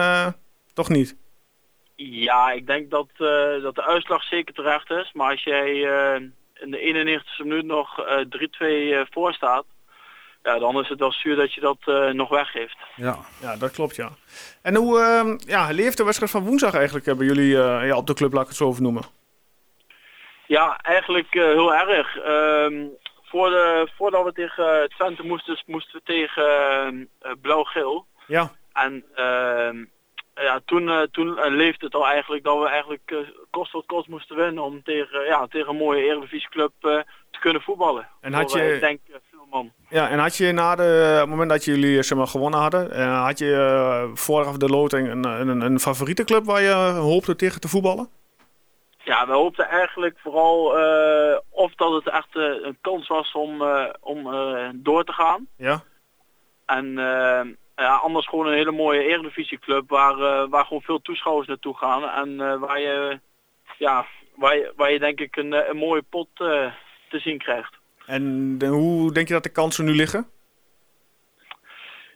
toch 0.74 0.88
niet? 0.88 1.16
Ja, 2.00 2.50
ik 2.50 2.66
denk 2.66 2.90
dat, 2.90 3.08
uh, 3.18 3.62
dat 3.62 3.74
de 3.74 3.84
uitslag 3.84 4.22
zeker 4.22 4.54
terecht 4.54 4.90
is. 4.90 5.10
Maar 5.12 5.30
als 5.30 5.42
jij 5.42 5.74
uh, 5.74 6.14
in 6.54 6.70
de 6.70 7.20
91ste 7.22 7.42
minuut 7.42 7.64
nog 7.64 8.00
uh, 8.00 9.04
3-2 9.04 9.08
voor 9.10 9.32
staat, 9.32 9.64
ja, 10.42 10.58
dan 10.58 10.80
is 10.80 10.88
het 10.88 10.98
wel 10.98 11.12
zuur 11.12 11.36
dat 11.36 11.54
je 11.54 11.60
dat 11.60 12.12
nog 12.14 12.28
weggeeft. 12.28 12.76
Ja, 12.96 13.18
ja, 13.40 13.56
dat 13.56 13.70
klopt 13.70 13.96
ja. 13.96 14.10
En 14.62 14.74
hoe 14.74 15.00
ehm, 15.00 15.38
ja, 15.46 15.70
leeft 15.70 15.96
de 15.96 16.04
wedstrijd 16.04 16.32
van 16.32 16.44
woensdag 16.44 16.74
eigenlijk 16.74 17.16
bij 17.16 17.26
jullie 17.26 17.56
ja, 17.56 17.96
op 17.96 18.06
de 18.06 18.14
club, 18.14 18.32
laat 18.32 18.42
ik 18.42 18.48
het 18.48 18.56
zo 18.56 18.64
over 18.64 18.82
noemen? 18.82 19.02
Ja, 20.46 20.78
eigenlijk 20.82 21.32
heel 21.32 21.74
erg. 21.74 22.16
Ehm, 22.16 22.86
voor 23.22 23.50
de, 23.50 23.88
voordat 23.96 24.24
we 24.24 24.32
tegen 24.32 24.88
Twente 24.96 25.22
moesten, 25.22 25.62
moesten 25.66 25.94
we 25.94 26.02
tegen 26.04 27.08
Blauw-Geel. 27.40 28.06
Ja. 28.26 28.50
En 28.72 29.04
ehm, 29.14 29.84
ja, 30.40 30.60
toen, 30.64 30.82
uh, 30.82 31.02
toen 31.02 31.28
uh, 31.28 31.44
leefde 31.46 31.84
het 31.84 31.94
al 31.94 32.06
eigenlijk 32.06 32.44
dat 32.44 32.58
we 32.58 32.68
eigenlijk 32.68 33.10
uh, 33.10 33.18
kost 33.50 33.72
wat 33.72 33.86
kost 33.86 34.08
moesten 34.08 34.36
winnen 34.36 34.62
om 34.62 34.82
tegen, 34.82 35.24
ja, 35.24 35.46
tegen 35.46 35.68
een 35.68 35.76
mooie 35.76 36.02
Eredivisieclub 36.02 36.72
te 36.80 37.38
kunnen 37.40 37.62
voetballen. 37.62 38.08
En 38.20 38.32
had 38.32 38.52
je, 38.52 38.74
ik 38.74 38.80
denk 38.80 39.00
veel 39.30 39.46
man. 39.50 39.72
Ja, 39.88 40.08
en 40.08 40.18
had 40.18 40.36
je 40.36 40.52
na 40.52 40.76
de, 40.76 40.82
het 40.82 41.28
moment 41.28 41.50
dat 41.50 41.64
jullie 41.64 42.02
zeg 42.02 42.18
maar, 42.18 42.26
gewonnen 42.26 42.60
hadden, 42.60 43.10
had 43.10 43.38
je 43.38 44.10
vooraf 44.14 44.56
de 44.56 44.68
loting 44.68 45.10
een, 45.10 45.24
een, 45.24 45.60
een 45.60 45.80
favoriete 45.80 46.24
club 46.24 46.44
waar 46.44 46.62
je 46.62 46.72
hoopte 46.94 47.36
tegen 47.36 47.60
te 47.60 47.68
voetballen? 47.68 48.08
Ja, 49.04 49.26
we 49.26 49.32
hoopten 49.32 49.68
eigenlijk 49.68 50.18
vooral 50.18 50.64
of 51.50 51.74
dat 51.74 51.92
het 51.92 52.08
echt 52.08 52.28
een 52.36 52.78
kans 52.80 53.08
was 53.08 53.32
om, 53.32 53.62
om 54.00 54.30
door 54.74 55.04
te 55.04 55.12
gaan. 55.12 55.46
Ja. 55.56 55.82
En 56.66 56.98
ja, 57.78 57.94
anders 57.94 58.26
gewoon 58.26 58.46
een 58.46 58.54
hele 58.54 58.72
mooie 58.72 59.02
eredivisieclub 59.02 59.88
waar, 59.88 60.18
uh, 60.18 60.50
waar 60.50 60.64
gewoon 60.64 60.82
veel 60.82 61.00
toeschouwers 61.00 61.48
naartoe 61.48 61.76
gaan. 61.76 62.08
En 62.08 62.28
uh, 62.28 62.60
waar, 62.60 62.80
je, 62.80 63.20
ja, 63.78 64.06
waar, 64.34 64.56
je, 64.56 64.72
waar 64.76 64.92
je 64.92 64.98
denk 64.98 65.20
ik 65.20 65.36
een, 65.36 65.52
eh, 65.52 65.68
een 65.68 65.76
mooie 65.76 66.02
pot 66.02 66.28
uh, 66.38 66.72
te 67.08 67.18
zien 67.18 67.38
krijgt. 67.38 67.76
En 68.06 68.58
de, 68.58 68.66
hoe 68.66 69.12
denk 69.12 69.28
je 69.28 69.34
dat 69.34 69.42
de 69.42 69.52
kansen 69.52 69.84
nu 69.84 69.92
liggen? 69.92 70.26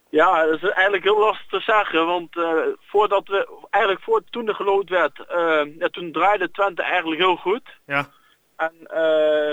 Ja, 0.08 0.46
dat 0.46 0.62
is 0.62 0.68
eigenlijk 0.68 1.04
heel 1.04 1.18
lastig 1.18 1.46
te 1.48 1.60
zeggen. 1.60 2.06
Want 2.06 2.28
voordat 2.78 3.28
we, 3.28 3.66
eigenlijk 3.70 4.04
voor 4.04 4.22
toen 4.30 4.48
er 4.48 4.54
gelood 4.54 4.88
werd, 4.88 5.24
ja, 5.78 5.88
toen 5.90 6.12
draaide 6.12 6.50
Twente 6.50 6.82
eigenlijk 6.82 7.20
heel 7.20 7.36
goed. 7.36 7.62
Ja. 7.86 8.06
En 8.56 8.72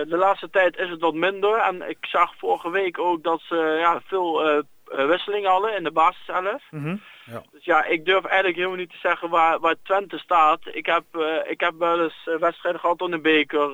de 0.10 0.18
laatste 0.18 0.50
tijd 0.50 0.78
is 0.78 0.90
het 0.90 1.00
wat 1.00 1.14
minder. 1.14 1.58
En 1.58 1.90
ik 1.90 1.98
zag 2.02 2.34
vorige 2.38 2.70
week 2.70 3.00
ook 3.00 3.24
dat 3.24 3.42
ze 3.42 3.56
ja, 3.80 4.02
veel 4.06 4.64
uh, 4.92 5.06
wisselingen 5.06 5.50
hadden 5.50 5.76
in 5.76 5.84
de 5.84 5.92
basis 5.92 6.26
zelf. 6.26 6.64
Mm 6.70 7.02
ja. 7.26 7.44
Dus 7.52 7.66
ja, 7.66 7.86
ik 7.86 8.06
durf 8.06 8.26
eigenlijk 8.26 8.56
helemaal 8.56 8.78
niet 8.78 8.90
te 8.90 8.98
zeggen 9.02 9.30
waar, 9.30 9.60
waar 9.60 9.76
Twente 9.84 10.18
staat. 10.18 10.60
Ik 10.72 10.86
heb, 10.86 11.04
uh, 11.12 11.26
ik 11.46 11.60
heb 11.60 11.74
wel 11.78 12.04
eens 12.04 12.28
uh, 12.28 12.36
wedstrijden 12.36 12.82
gehad 12.82 13.02
in 13.02 13.12
de 13.12 13.20
beker 13.20 13.70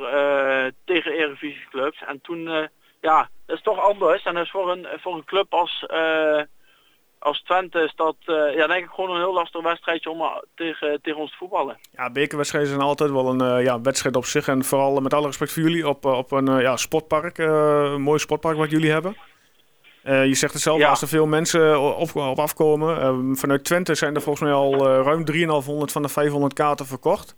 tegen 0.86 1.12
Eredivisieclubs. 1.12 2.04
En 2.08 2.22
toen, 2.22 2.70
ja, 3.02 3.30
dat 3.46 3.58
is 3.58 3.62
toch 3.62 3.80
anders. 3.80 4.24
En 4.24 4.34
dat 4.34 4.44
is 4.44 4.52
voor 4.52 4.72
een, 4.72 4.88
voor 5.02 5.16
een 5.16 5.24
club 5.24 5.54
als, 5.54 5.86
als 7.20 7.42
Twente 7.42 7.80
is 7.80 7.94
dat, 7.96 8.16
ja, 8.56 8.68
denk 8.68 8.86
ik 8.86 8.90
gewoon 8.90 9.10
een 9.10 9.22
heel 9.22 9.34
lastig 9.34 9.62
wedstrijdje 9.62 10.10
om 10.10 10.44
tegen, 10.56 11.02
tegen 11.02 11.20
ons 11.20 11.32
te 11.32 11.38
voetballen. 11.38 11.78
Ja, 11.92 12.12
bekerwedstrijden 12.12 12.70
zijn 12.70 12.82
altijd 12.82 13.12
wel 13.12 13.30
een 13.30 13.64
ja, 13.64 13.82
wedstrijd 13.82 14.16
op 14.16 14.26
zich. 14.26 14.48
En 14.48 14.64
vooral 14.64 15.02
met 15.02 15.14
alle 15.14 15.26
respect 15.26 15.54
voor 15.54 15.64
jullie 15.64 15.88
op, 15.88 16.06
op 16.06 16.32
een 16.32 16.60
ja, 16.60 16.78
sportpark, 16.78 17.38
een 17.38 18.02
mooi 18.02 18.20
sportpark 18.20 18.58
wat 18.58 18.72
jullie 18.72 18.92
hebben. 18.92 19.16
Uh, 20.06 20.26
je 20.26 20.36
zegt 20.36 20.54
het 20.54 20.62
zelf, 20.62 20.84
als 20.84 21.02
er 21.02 21.08
veel 21.08 21.26
mensen 21.26 21.80
op, 21.80 22.16
op 22.16 22.40
afkomen. 22.40 22.98
Uh, 22.98 23.36
vanuit 23.36 23.64
Twente 23.64 23.96
zijn 23.96 24.16
er 24.16 24.22
volgens 24.22 24.44
mij 24.44 24.54
al 24.54 24.74
uh, 24.74 25.04
ruim 25.04 25.26
3,500 25.26 25.92
van 25.92 26.02
de 26.02 26.10
500 26.10 26.54
kaarten 26.54 26.86
verkocht. 26.86 27.38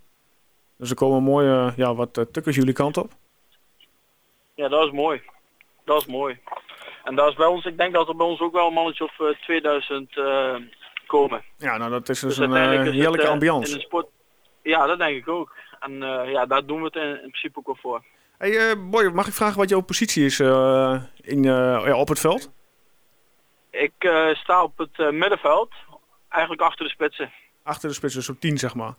Dus 0.78 0.90
er 0.90 0.96
komen 0.96 1.24
mooie, 1.24 1.74
ja, 1.76 1.96
wat 1.96 2.14
tukkers 2.32 2.56
jullie 2.56 2.74
kant 2.74 2.98
op. 2.98 3.12
Ja, 4.56 4.68
dat 4.68 4.86
is 4.86 4.92
mooi. 4.92 5.22
Dat 5.86 6.02
is 6.02 6.06
mooi. 6.06 6.40
En 7.04 7.16
dat 7.16 7.30
is 7.30 7.36
bij 7.36 7.46
ons, 7.46 7.66
ik 7.66 7.78
denk 7.78 7.94
dat 7.94 8.08
er 8.08 8.16
bij 8.16 8.26
ons 8.26 8.40
ook 8.40 8.54
wel 8.54 8.68
een 8.68 8.74
mannetje 8.74 9.04
of 9.04 9.36
2000 9.42 10.14
komen. 11.06 11.44
Ja, 11.58 11.78
nou 11.78 11.92
dat 11.92 12.10
is 12.10 12.20
dus, 12.20 12.36
dus 12.36 12.48
een 12.48 12.56
heerlijke 12.94 13.22
het, 13.22 13.30
ambiance. 13.30 13.80
Sport... 13.80 14.08
Ja, 14.62 14.86
dat 14.86 14.98
denk 14.98 15.18
ik 15.18 15.28
ook. 15.28 15.56
En 15.80 15.94
ja, 16.32 16.46
daar 16.46 16.66
doen 16.66 16.80
we 16.80 16.86
het 16.86 16.96
in, 16.96 17.10
in 17.10 17.30
principe 17.30 17.60
ook 17.60 17.66
wel 17.66 17.78
voor. 17.82 18.04
Hey, 18.38 18.78
Boy, 18.90 19.06
mag 19.06 19.28
ik 19.28 19.34
vragen 19.34 19.58
wat 19.58 19.70
jouw 19.70 19.82
positie 19.82 20.26
is 20.26 20.40
in, 20.40 21.44
ja, 21.44 21.96
op 21.96 22.08
het 22.08 22.20
veld? 22.20 22.56
Ik 23.80 23.94
uh, 24.00 24.36
sta 24.36 24.64
op 24.64 24.78
het 24.78 24.98
uh, 24.98 25.10
middenveld, 25.10 25.74
eigenlijk 26.30 26.62
achter 26.62 26.86
de 26.86 26.92
spitsen. 26.92 27.32
Achter 27.64 27.90
de 27.90 27.96
spitsen, 27.96 28.24
zo 28.24 28.36
tien 28.40 28.58
zeg 28.58 28.76
maar? 28.76 28.94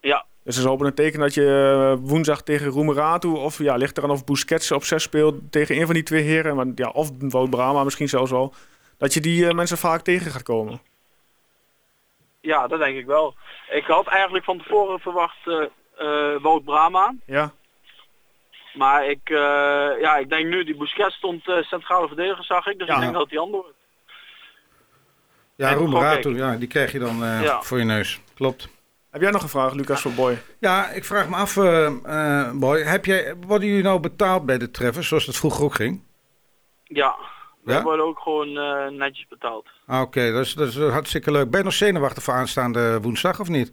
Ja. 0.00 0.24
Dus 0.42 0.54
dat 0.54 0.64
is 0.64 0.70
open 0.70 0.86
een 0.86 0.94
teken 0.94 1.20
dat 1.20 1.34
je 1.34 1.96
uh, 2.00 2.08
woensdag 2.08 2.42
tegen 2.42 2.66
Roemeratu 2.66 3.28
of 3.28 3.58
ja, 3.58 3.76
ligt 3.76 3.96
er 3.96 4.02
aan 4.02 4.10
of 4.10 4.24
Busquets 4.24 4.72
op 4.72 4.84
zes 4.84 5.02
speelt 5.02 5.52
tegen 5.52 5.76
een 5.76 5.84
van 5.84 5.94
die 5.94 6.02
twee 6.02 6.22
heren, 6.22 6.56
maar, 6.56 6.66
ja, 6.74 6.88
of 6.88 7.10
Wout 7.18 7.50
Brama 7.50 7.84
misschien 7.84 8.08
zelfs 8.08 8.30
wel, 8.30 8.54
dat 8.98 9.14
je 9.14 9.20
die 9.20 9.54
mensen 9.54 9.78
vaak 9.78 10.00
tegen 10.00 10.30
gaat 10.30 10.42
komen. 10.42 10.80
Ja, 12.40 12.66
dat 12.66 12.78
denk 12.78 12.96
ik 12.96 13.06
wel. 13.06 13.34
Ik 13.70 13.84
had 13.84 14.06
eigenlijk 14.06 14.44
van 14.44 14.58
tevoren 14.58 15.00
verwacht 15.00 15.44
Wout 16.40 16.64
Brama. 16.64 17.14
Ja. 17.26 17.52
Maar 18.74 19.06
ik, 19.06 19.28
ja, 20.00 20.16
ik 20.16 20.28
denk 20.28 20.46
nu, 20.46 20.64
die 20.64 20.76
Busquets 20.76 21.16
stond 21.16 21.42
centrale 21.60 22.06
verdediger, 22.06 22.44
zag 22.44 22.66
ik. 22.66 22.78
Dus 22.78 22.88
ja. 22.88 22.94
ik 22.94 23.00
denk 23.00 23.12
dat 23.14 23.28
die 23.28 23.38
ander 23.38 23.64
ja, 25.56 25.72
Roemerato, 25.72 26.30
ja, 26.30 26.56
die 26.56 26.68
krijg 26.68 26.92
je 26.92 26.98
dan 26.98 27.22
uh, 27.22 27.42
ja. 27.42 27.62
voor 27.62 27.78
je 27.78 27.84
neus. 27.84 28.20
Klopt. 28.34 28.68
Heb 29.10 29.22
jij 29.22 29.30
nog 29.30 29.42
een 29.42 29.48
vraag, 29.48 29.72
Lucas, 29.72 30.00
voor 30.00 30.12
Boy? 30.12 30.38
Ja, 30.58 30.90
ik 30.90 31.04
vraag 31.04 31.28
me 31.28 31.36
af, 31.36 31.56
eh, 31.56 31.86
eh, 31.86 32.52
Boy. 32.52 32.80
Heb 32.82 33.04
jij, 33.04 33.34
worden 33.46 33.68
jullie 33.68 33.82
nou 33.82 34.00
betaald 34.00 34.46
bij 34.46 34.58
de 34.58 34.70
treffers, 34.70 35.08
zoals 35.08 35.26
het 35.26 35.36
vroeger 35.36 35.64
ook 35.64 35.74
ging? 35.74 36.02
Ja, 36.84 37.16
we 37.62 37.72
Ja? 37.72 37.82
worden 37.82 38.06
ook 38.06 38.18
gewoon 38.18 38.56
eh, 38.56 38.88
netjes 38.88 39.26
betaald. 39.28 39.66
Ah, 39.86 40.00
Oké, 40.00 40.32
dat, 40.32 40.44
is, 40.44 40.54
dat 40.54 40.68
is 40.68 40.76
hartstikke 40.76 41.30
leuk. 41.30 41.50
Ben 41.50 41.58
je 41.58 41.64
nog 41.64 41.74
zenuwachtig 41.74 42.22
voor 42.22 42.34
aanstaande 42.34 43.00
woensdag 43.00 43.40
of 43.40 43.48
niet? 43.48 43.72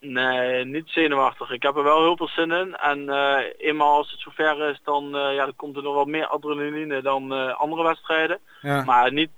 Nee, 0.00 0.64
niet 0.64 0.88
zenuwachtig. 0.88 1.50
Ik 1.50 1.62
heb 1.62 1.76
er 1.76 1.82
wel 1.82 2.02
heel 2.02 2.16
veel 2.16 2.28
zin 2.28 2.50
in. 2.50 2.76
En 2.76 3.08
eh, 3.08 3.38
eenmaal 3.58 3.96
als 3.96 4.10
het 4.10 4.20
zover 4.20 4.70
is, 4.70 4.80
dan, 4.84 5.16
eh, 5.16 5.34
ja, 5.34 5.44
dan 5.44 5.56
komt 5.56 5.76
er 5.76 5.82
nog 5.82 5.94
wat 5.94 6.06
meer 6.06 6.26
adrenaline 6.26 7.02
dan 7.02 7.32
eh, 7.32 7.60
andere 7.60 7.82
wedstrijden. 7.82 8.38
Ja. 8.60 8.84
Maar 8.84 9.12
niet, 9.12 9.30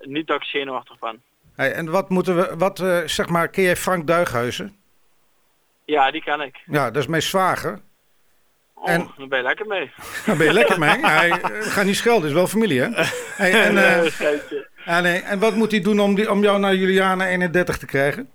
niet 0.00 0.26
dat 0.26 0.36
ik 0.36 0.42
zenuwachtig 0.42 0.98
ben. 0.98 1.22
Hey, 1.56 1.72
en 1.72 1.90
wat 1.90 2.08
moeten 2.08 2.36
we, 2.36 2.54
wat, 2.56 2.78
zeg 3.06 3.28
maar, 3.28 3.48
ken 3.48 3.62
jij 3.62 3.76
Frank 3.76 4.06
Duighuizen? 4.06 4.76
Ja, 5.84 6.10
die 6.10 6.22
ken 6.22 6.40
ik. 6.40 6.62
Ja, 6.66 6.90
dat 6.90 7.02
is 7.02 7.08
mijn 7.08 7.22
zwager. 7.22 7.80
Oh, 8.74 8.90
En- 8.90 9.10
daar 9.16 9.28
ben 9.28 9.38
je 9.38 9.44
lekker 9.44 9.66
mee. 9.66 9.90
Daar 10.26 10.36
ben 10.36 10.46
je 10.46 10.52
lekker 10.52 10.78
mee. 10.78 10.98
Hij 11.00 11.30
gaat 11.60 11.84
niet 11.84 11.96
schelden, 11.96 12.28
is 12.28 12.34
wel 12.34 12.46
familie, 12.46 12.80
hè? 12.80 12.88
Hey, 13.36 13.62
en, 13.62 13.74
ja, 14.84 15.00
nee, 15.00 15.20
en 15.20 15.38
wat 15.38 15.54
moet 15.54 15.70
hij 15.70 15.80
doen 15.80 16.00
om, 16.00 16.14
die, 16.14 16.30
om 16.30 16.42
jou 16.42 16.58
naar 16.58 16.74
Juliana 16.74 17.26
31 17.26 17.78
te 17.78 17.86
krijgen? 17.86 18.30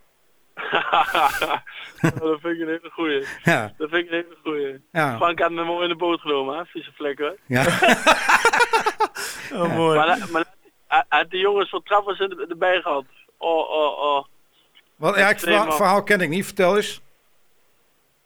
dat 2.01 2.39
vind 2.41 2.55
ik 2.55 2.61
een 2.61 2.67
hele 2.67 2.89
goeie. 2.91 3.25
Ja, 3.43 3.73
Dat 3.77 3.89
vind 3.89 4.05
ik 4.05 4.11
een 4.11 4.15
hele 4.15 4.37
goeie. 4.43 4.81
ja. 4.91 5.15
Frank 5.17 5.39
had 5.39 5.51
me 5.51 5.63
mooi 5.63 5.83
in 5.83 5.89
de 5.89 5.95
boot 5.95 6.19
genomen, 6.21 6.57
hè? 6.57 6.65
Vieze 6.65 6.91
vlekken. 6.93 7.37
ja. 7.47 7.63
Oh, 9.53 9.75
mooi. 9.75 9.97
Maar, 9.97 10.17
maar 10.31 10.45
had 11.09 11.29
de 11.29 11.37
jongens 11.37 11.69
van 11.69 11.83
Trappers 11.83 12.19
er- 12.19 12.45
erbij 12.49 12.81
gehad. 12.81 13.05
Oh, 13.37 13.69
oh, 13.69 13.97
oh. 14.03 14.25
Wat, 14.95 15.15
ja, 15.15 15.21
ik, 15.25 15.29
Extreem, 15.31 15.71
verhaal, 15.71 16.03
ken 16.03 16.21
ik 16.21 16.29
niet, 16.29 16.45
vertel 16.45 16.75
eens. 16.75 17.01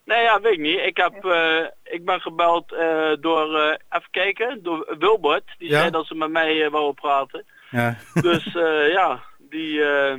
Nee, 0.06 0.22
ja, 0.22 0.42
weet 0.42 0.52
ik 0.54 0.60
niet. 0.60 0.80
Ik, 0.80 0.98
heb, 0.98 1.26
eh, 1.26 1.66
ik 1.84 2.06
ben 2.06 2.22
gebeld 2.22 2.72
eh, 2.74 3.12
door, 3.20 3.56
eh, 3.60 3.76
even 3.90 4.08
kijken, 4.12 4.64
door 4.64 4.96
Wilbert. 5.00 5.56
Die 5.58 5.70
Ja? 5.70 5.80
zei 5.80 5.92
dat 5.92 6.06
ze 6.08 6.16
met 6.16 6.30
mij 6.32 6.70
wouden 6.70 6.94
praten. 6.94 7.46
Ja. 7.70 7.96
Dus 8.22 8.56
eh, 8.56 8.92
ja, 8.92 9.24
die, 9.38 9.84
eh, 9.84 10.16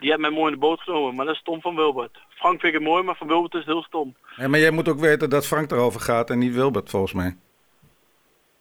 die 0.00 0.08
heeft 0.08 0.20
mij 0.20 0.30
mooi 0.30 0.46
in 0.46 0.52
de 0.52 0.66
boot 0.66 0.80
genomen. 0.80 1.14
Maar 1.14 1.26
dat 1.26 1.34
is 1.34 1.40
stom 1.40 1.60
van 1.60 1.74
Wilbert. 1.74 2.18
Frank 2.28 2.60
vind 2.60 2.74
ik 2.74 2.78
het 2.80 2.88
mooi, 2.88 3.02
maar 3.02 3.16
van 3.16 3.26
Wilbert 3.26 3.52
is 3.54 3.58
het 3.58 3.68
heel 3.68 3.82
stom. 3.82 4.16
Ja, 4.36 4.48
maar 4.48 4.60
jij 4.60 4.70
moet 4.70 4.88
ook 4.88 5.00
weten 5.00 5.30
dat 5.30 5.46
Frank 5.46 5.70
erover 5.70 6.00
gaat 6.00 6.30
en 6.30 6.38
niet 6.38 6.54
Wilbert, 6.54 6.90
volgens 6.90 7.12
mij. 7.12 7.36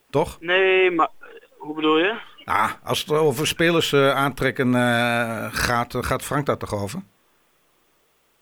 Toch? 0.10 0.38
Nee, 0.40 0.92
maar 0.92 1.10
hoe 1.58 1.76
bedoel 1.76 1.98
je? 1.98 2.20
Nou, 2.46 2.72
als 2.84 3.00
het 3.00 3.12
over 3.12 3.48
spelers 3.48 3.94
eh, 3.94 4.16
aantrekken 4.16 4.76
eh, 4.76 5.48
gaat, 5.52 5.96
eh, 5.96 6.04
gaat 6.04 6.24
Frank 6.24 6.46
daar 6.46 6.58
toch 6.58 6.74
over? 6.74 7.02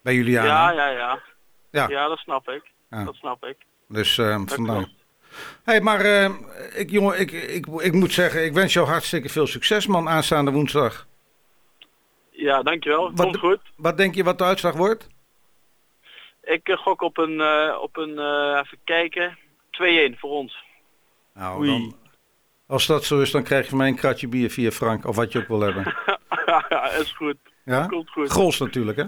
Bij 0.02 0.14
Juliana? 0.14 0.48
Ja, 0.48 0.72
ja, 0.72 0.90
ja. 0.90 1.20
Ja. 1.72 1.88
Ja, 1.88 2.08
dat 2.08 2.18
snap 2.18 2.50
ik. 2.50 2.64
Ja. 2.90 3.04
Dat 3.04 3.16
snap 3.16 3.46
ik. 3.46 3.58
Dus 3.88 4.16
Dat 4.16 4.54
vandaar. 4.54 4.88
hey, 5.64 5.82
maar 5.82 6.06
ik, 6.76 6.90
jongen, 6.90 7.20
ik, 7.20 7.32
ik, 7.32 7.66
ik 7.68 7.94
moet 7.94 8.14
zeggen, 8.14 8.46
ik 8.46 8.54
wens 8.54 8.74
jou 8.74 8.88
hartstikke 8.88 9.30
veel 9.30 9.48
succes, 9.48 9.88
man, 9.88 10.10
aanstaande 10.10 10.52
woensdag. 10.52 11.08
Ja, 12.40 12.64
dankjewel. 12.64 13.12
Wat- 13.12 13.22
Komt 13.26 13.38
goed. 13.38 13.60
Wat 13.76 13.98
denk 13.98 14.16
je 14.16 14.24
wat 14.24 14.38
de 14.38 14.44
uitslag 14.44 14.74
wordt? 14.76 15.08
Ik 16.44 16.68
eh, 16.68 16.78
gok 16.78 17.02
op 17.02 17.18
een, 17.18 17.42
eh, 17.42 17.78
op 17.82 17.98
een 17.98 18.18
eh, 18.20 18.60
even 18.64 18.78
kijken, 18.84 19.38
2-1 19.72 20.18
voor 20.20 20.30
ons. 20.30 20.64
Nou, 21.34 21.60
Oei. 21.60 21.68
dan, 21.70 21.96
als 22.68 22.86
dat 22.86 23.04
zo 23.06 23.22
is, 23.22 23.32
dan 23.32 23.44
krijg 23.44 23.64
je 23.64 23.70
van 23.70 23.78
mij 23.78 23.88
een 23.88 23.96
kratje 23.96 24.28
bier 24.28 24.50
via 24.50 24.72
Frank, 24.72 25.06
of 25.06 25.16
wat 25.16 25.32
je 25.32 25.40
ook 25.40 25.48
wil 25.48 25.60
hebben. 25.62 25.96
ja, 26.46 26.90
is 27.02 27.12
goed. 27.12 27.38
Ja? 27.66 27.86
Komt 27.86 28.10
goed. 28.10 28.32
Goals 28.32 28.60
natuurlijk, 28.60 28.98
hè? 28.98 29.06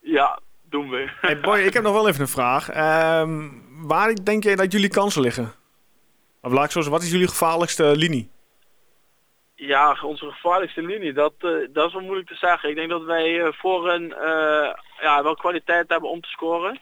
Ja, 0.00 0.40
doen 0.62 0.88
we. 0.88 1.10
Hey 1.20 1.40
Boy, 1.40 1.58
ik 1.58 1.72
heb 1.74 1.82
nog 1.82 1.92
wel 1.92 2.08
even 2.08 2.20
een 2.20 2.28
vraag. 2.28 2.68
Ehm, 2.70 3.48
waar 3.86 4.24
denk 4.24 4.42
jij 4.44 4.56
dat 4.56 4.72
jullie 4.72 4.88
kansen 4.88 5.22
liggen? 5.22 5.52
Of 6.42 6.52
laat 6.52 6.64
ik 6.64 6.70
zo 6.70 6.80
zeggen, 6.80 6.92
wat 6.92 7.02
is 7.02 7.10
jullie 7.10 7.28
gevaarlijkste 7.28 7.96
linie? 7.96 8.30
Ja, 9.66 9.96
onze 10.02 10.30
gevaarlijkste 10.30 10.82
linie, 10.82 11.12
dat, 11.12 11.32
eh, 11.38 11.50
dat 11.72 11.86
is 11.86 11.92
wel 11.92 12.02
moeilijk 12.02 12.28
te 12.28 12.34
zeggen. 12.34 12.68
Ik 12.68 12.76
denk 12.76 12.90
dat 12.90 13.02
wij 13.02 13.40
eh, 13.40 13.52
voor 13.52 13.90
een 13.90 14.12
eh, 14.12 14.74
ja, 15.00 15.22
wel 15.22 15.34
kwaliteit 15.34 15.88
hebben 15.88 16.10
om 16.10 16.20
te 16.20 16.28
scoren. 16.28 16.78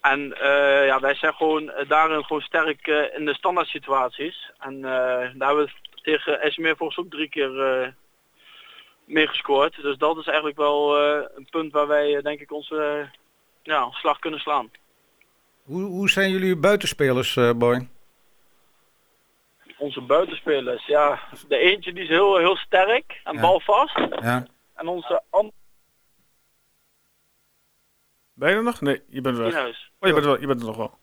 En 0.00 0.34
ja, 0.86 1.00
wij 1.00 1.14
zijn 1.14 1.34
gewoon 1.34 1.72
daarin 1.88 2.24
gewoon 2.24 2.42
sterk 2.42 2.86
in 3.16 3.24
de 3.24 3.34
standaard 3.34 3.66
situaties. 3.66 4.50
En 4.58 4.80
daar 4.80 5.46
hebben 5.46 5.64
we 5.64 5.70
tegen 6.02 6.52
SME 6.52 6.74
volgens 6.76 6.98
ook 6.98 7.10
drie 7.10 7.28
keer 7.28 7.50
mee 9.04 9.26
gescoord. 9.26 9.82
Dus 9.82 9.98
dat 9.98 10.16
is 10.18 10.26
eigenlijk 10.26 10.56
wel 10.56 11.00
een 11.36 11.46
punt 11.50 11.72
waar 11.72 11.86
wij 11.86 12.22
denk 12.22 12.40
ik 12.40 12.52
onze 12.52 13.08
slag 13.90 14.18
kunnen 14.18 14.40
slaan. 14.40 14.70
Hoe, 15.62 15.82
hoe 15.82 16.10
zijn 16.10 16.30
jullie 16.30 16.56
buitenspelers, 16.56 17.38
Boy? 17.56 17.88
Onze 19.78 20.00
buitenspelers, 20.00 20.86
ja, 20.86 21.20
de 21.48 21.56
eentje 21.56 21.92
die 21.92 22.02
is 22.02 22.08
heel, 22.08 22.36
heel 22.38 22.56
sterk 22.56 23.20
en 23.24 23.34
Ja. 23.34 23.40
balvast. 23.40 23.98
Ja. 24.20 24.46
En 24.74 24.86
onze 24.88 25.22
andere 25.30 25.54
Ben 28.34 28.50
je 28.50 28.56
er 28.56 28.62
nog? 28.62 28.80
Nee, 28.80 29.02
je 29.08 29.20
bent 29.20 29.36
weg. 29.36 29.54
huis. 29.54 29.90
Oh, 30.00 30.08
je 30.08 30.14
bent, 30.14 30.24
wel, 30.26 30.40
je 30.40 30.46
bent 30.46 30.60
er 30.60 30.66
nog 30.66 30.76
wel. 30.76 30.98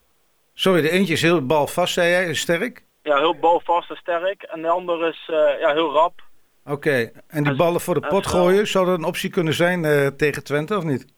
Sorry, 0.53 0.81
de 0.81 0.89
eentje 0.89 1.13
is 1.13 1.21
heel 1.21 1.45
balvast, 1.45 1.93
zei 1.93 2.09
jij, 2.09 2.29
is 2.29 2.39
sterk? 2.39 2.83
Ja, 3.03 3.17
heel 3.17 3.35
balvast 3.39 3.89
en 3.89 3.95
sterk. 3.95 4.41
En 4.43 4.61
de 4.61 4.67
andere 4.69 5.07
is 5.09 5.23
eh, 5.29 5.59
ja, 5.59 5.73
heel 5.73 5.91
rap. 5.91 6.21
Oké, 6.65 7.11
en 7.27 7.43
die 7.43 7.55
ballen 7.55 7.81
voor 7.81 7.93
de 7.93 8.07
pot 8.07 8.31
wel. 8.31 8.41
gooien, 8.43 8.67
zou 8.67 8.85
dat 8.85 8.97
een 8.97 9.03
optie 9.03 9.29
kunnen 9.29 9.53
zijn 9.53 9.85
eh, 9.85 10.07
tegen 10.07 10.43
Twente 10.43 10.77
of 10.77 10.83
niet? 10.83 11.13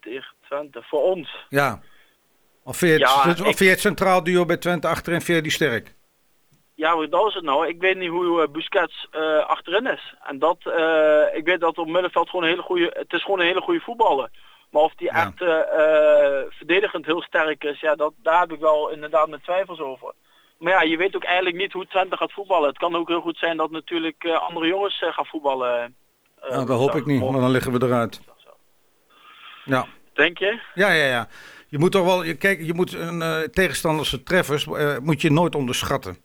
Tegen 0.00 0.34
Twente. 0.46 0.82
Voor 0.82 1.02
ons. 1.02 1.36
Ja. 1.48 1.80
Of 2.64 2.76
vind 2.76 2.92
je 2.92 2.98
het, 2.98 3.14
Ja, 3.14 3.30
of 3.30 3.38
ik- 3.38 3.44
vind 3.44 3.58
je 3.58 3.68
het 3.68 3.80
centraal 3.80 4.24
duo 4.24 4.44
bij 4.44 4.56
Twente 4.56 4.88
achterin, 4.88 5.20
vind 5.20 5.36
je 5.36 5.42
die 5.42 5.52
sterk? 5.52 5.94
Ja, 6.74 6.94
maar 6.94 7.08
dat 7.08 7.26
is 7.28 7.34
het 7.34 7.44
nou. 7.44 7.68
Ik 7.68 7.80
weet 7.80 7.96
niet 7.96 8.10
hoe 8.10 8.42
eh, 8.42 8.48
Busquets 8.48 9.08
eh, 9.10 9.46
achterin 9.46 9.86
is. 9.86 10.14
En 10.22 10.38
dat, 10.38 10.58
eh, 10.62 11.36
ik 11.36 11.44
weet 11.44 11.60
dat 11.60 11.78
op 11.78 11.86
middenveld 11.86 12.28
gewoon 12.28 12.44
een 12.44 12.50
hele 12.50 12.62
goede, 12.62 12.90
het 12.98 13.12
is 13.12 13.22
gewoon 13.22 13.40
een 13.40 13.46
hele 13.46 13.60
goede 13.60 13.80
voetballer. 13.80 14.30
Maar 14.70 14.82
of 14.82 14.94
die 14.94 15.10
Ja. 15.12 15.26
echt 15.26 15.38
verdedigend 16.56 17.06
heel 17.06 17.22
sterk 17.22 17.64
is, 17.64 17.80
ja, 17.80 17.94
dat, 17.94 18.12
daar 18.16 18.40
heb 18.40 18.52
ik 18.52 18.60
wel 18.60 18.90
inderdaad 18.90 19.28
mijn 19.28 19.42
twijfels 19.42 19.80
over. 19.80 20.12
Maar 20.58 20.72
ja, 20.72 20.82
je 20.82 20.96
weet 20.96 21.16
ook 21.16 21.24
eigenlijk 21.24 21.56
niet 21.56 21.72
hoe 21.72 21.86
Twente 21.86 22.16
gaat 22.16 22.32
voetballen. 22.32 22.68
Het 22.68 22.78
kan 22.78 22.96
ook 22.96 23.08
heel 23.08 23.20
goed 23.20 23.36
zijn 23.36 23.56
dat 23.56 23.70
natuurlijk 23.70 24.24
andere 24.26 24.66
jongens 24.66 24.98
gaan 24.98 25.26
voetballen. 25.26 25.96
nou, 26.48 26.66
dat 26.66 26.78
hoop 26.78 26.94
ik 26.94 27.06
niet, 27.06 27.20
want 27.20 27.40
dan 27.40 27.50
liggen 27.50 27.72
we 27.72 27.86
eruit. 27.86 28.20
Ja. 29.64 29.86
Denk 30.12 30.38
je? 30.38 30.60
Ja, 30.74 30.92
ja, 30.92 31.06
ja. 31.06 31.28
Je 31.68 31.78
moet 31.78 31.92
toch 31.92 32.04
wel, 32.04 32.24
je, 32.24 32.34
kijk, 32.34 32.62
je 32.62 32.74
moet 32.74 32.92
een 32.92 33.50
tegenstanders 33.52 34.16
treffers, 34.24 34.66
moet 35.02 35.20
je 35.20 35.30
nooit 35.30 35.54
onderschatten. 35.54 36.16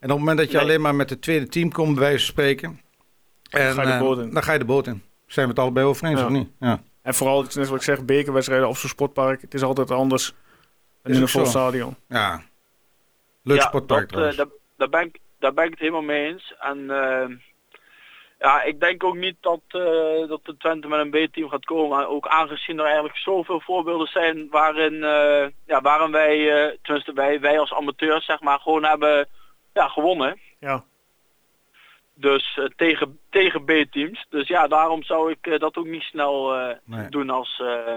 En 0.00 0.10
op 0.10 0.16
het 0.16 0.18
moment 0.18 0.38
dat 0.38 0.46
je 0.50 0.52
Nee. 0.56 0.62
alleen 0.62 0.80
maar 0.80 0.94
met 0.94 1.10
het 1.10 1.22
tweede 1.22 1.48
team 1.48 1.72
komt, 1.72 1.94
bij 1.94 2.02
wijze 2.02 2.18
van 2.18 2.26
spreken, 2.32 2.80
en, 3.50 3.72
ga 3.74 3.80
je 3.82 3.86
de 3.86 3.92
eh, 3.92 4.00
boot 4.00 4.18
in. 4.18 4.30
dan 4.32 4.42
ga 4.42 4.52
je 4.52 4.58
de 4.58 4.64
boot 4.64 4.86
in. 4.86 5.02
Zijn 5.26 5.46
we 5.46 5.52
het 5.52 5.60
allebei 5.60 5.86
over 5.86 6.06
eens 6.06 6.20
Ja. 6.20 6.26
of 6.26 6.32
niet? 6.32 6.50
Ja. 6.60 6.80
En 7.02 7.14
vooral, 7.14 7.38
het 7.40 7.48
is 7.48 7.54
net 7.54 7.68
wat 7.68 7.76
ik 7.78 7.82
zeg, 7.82 8.04
bekerwedstrijden 8.04 8.68
of 8.68 8.78
zo'n 8.78 8.90
sportpark. 8.90 9.40
Het 9.40 9.54
is 9.54 9.62
altijd 9.62 9.90
anders 9.90 10.34
dan 11.02 11.14
in 11.14 11.20
een 11.22 11.28
vol 11.28 11.46
stadion. 11.46 11.96
ja. 12.08 12.42
Leuk 13.42 13.56
ja, 13.60 13.66
sportpark 13.66 14.00
dat, 14.00 14.08
trouwens. 14.08 14.36
eh, 14.38 14.44
daar, 14.44 14.54
daar, 14.76 14.88
ben 14.88 15.06
ik, 15.08 15.18
daar 15.38 15.52
ben 15.54 15.64
ik 15.64 15.70
het 15.70 15.78
helemaal 15.78 16.02
mee 16.02 16.26
eens. 16.32 16.54
En 16.58 16.90
eh, 16.90 17.36
ja, 18.38 18.62
ik 18.62 18.80
denk 18.80 19.04
ook 19.04 19.16
niet 19.16 19.36
dat, 19.40 19.60
eh, 19.68 20.28
dat 20.28 20.40
de 20.42 20.54
Twente 20.58 20.88
met 20.88 21.00
een 21.00 21.10
B-team 21.28 21.48
gaat 21.48 21.64
komen. 21.64 22.08
Ook 22.08 22.26
aangezien 22.28 22.78
er 22.78 22.84
eigenlijk 22.84 23.16
zoveel 23.16 23.60
voorbeelden 23.60 24.06
zijn 24.06 24.48
waarin, 24.50 25.04
eh, 25.04 25.46
ja, 25.66 25.80
waarin 25.80 26.10
wij, 26.10 26.50
eh, 26.64 26.76
tenminste 26.82 27.12
wij, 27.12 27.40
wij 27.40 27.58
als 27.58 27.72
amateurs 27.72 28.24
zeg 28.24 28.40
maar, 28.40 28.58
gewoon 28.60 28.84
hebben 28.84 29.28
ja, 29.72 29.88
gewonnen. 29.88 30.38
Ja. 30.60 30.84
Dus 32.14 32.58
eh, 32.58 32.64
tegen, 32.76 33.18
tegen 33.30 33.64
B-teams. 33.64 34.26
Dus 34.30 34.48
ja, 34.48 34.66
daarom 34.68 35.02
zou 35.02 35.30
ik 35.30 35.46
eh, 35.46 35.58
dat 35.58 35.76
ook 35.76 35.86
niet 35.86 36.02
snel 36.02 36.54
eh, 36.54 36.76
Nee. 36.84 37.08
doen 37.08 37.30
als, 37.30 37.62
eh 37.64 37.94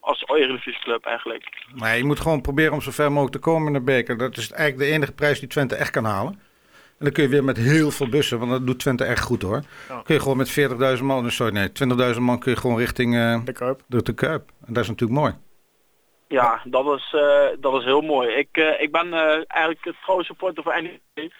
als 0.00 0.24
Eredivisie 0.26 0.82
club 0.82 1.04
eigenlijk. 1.04 1.66
Maar 1.74 1.96
je 1.96 2.04
moet 2.04 2.20
gewoon 2.20 2.40
proberen 2.40 2.72
om 2.72 2.80
zo 2.80 2.90
ver 2.90 3.08
mogelijk 3.12 3.32
te 3.32 3.38
komen 3.50 3.66
in 3.66 3.72
de 3.72 3.80
beker. 3.80 4.16
Dat 4.18 4.36
is 4.36 4.50
eigenlijk 4.50 4.88
de 4.90 4.94
enige 4.96 5.12
prijs 5.12 5.38
die 5.38 5.48
Twente 5.48 5.74
echt 5.74 5.90
kan 5.90 6.04
halen. 6.04 6.32
En 6.98 7.04
dan 7.04 7.12
kun 7.12 7.22
je 7.22 7.28
weer 7.28 7.44
met 7.44 7.56
heel 7.56 7.90
veel 7.90 8.08
bussen, 8.08 8.38
want 8.38 8.50
dat 8.50 8.66
doet 8.66 8.78
Twente 8.78 9.04
echt 9.04 9.22
goed 9.22 9.42
hoor. 9.42 9.62
Ja. 9.88 10.00
Kun 10.04 10.14
je 10.14 10.20
gewoon 10.20 10.36
met 10.36 10.50
40.000 10.98 11.02
man, 11.04 11.30
sorry 11.30 11.52
nee, 11.52 11.68
20.000 12.14 12.20
man 12.20 12.38
kun 12.38 12.52
je 12.52 12.58
gewoon 12.58 12.78
richting 12.78 13.14
eh, 13.16 13.44
De 13.44 13.52
Kuip. 13.52 13.82
de, 13.86 14.02
de 14.02 14.14
Kuip. 14.14 14.50
En 14.66 14.72
dat 14.72 14.82
is 14.82 14.88
natuurlijk 14.88 15.20
mooi. 15.20 15.34
Ja, 16.28 16.60
dat 16.64 16.96
is, 16.98 17.12
eh, 17.14 17.46
dat 17.60 17.74
is 17.78 17.84
heel 17.84 18.00
mooi. 18.00 18.28
Ik, 18.28 18.48
eh, 18.52 18.80
ik 18.82 18.92
ben 18.92 19.12
eh, 19.12 19.42
eigenlijk 19.46 19.84
het 19.84 19.96
trouwe 20.02 20.24
supporter 20.24 20.62
voor 20.62 20.82
NEC. 20.82 21.32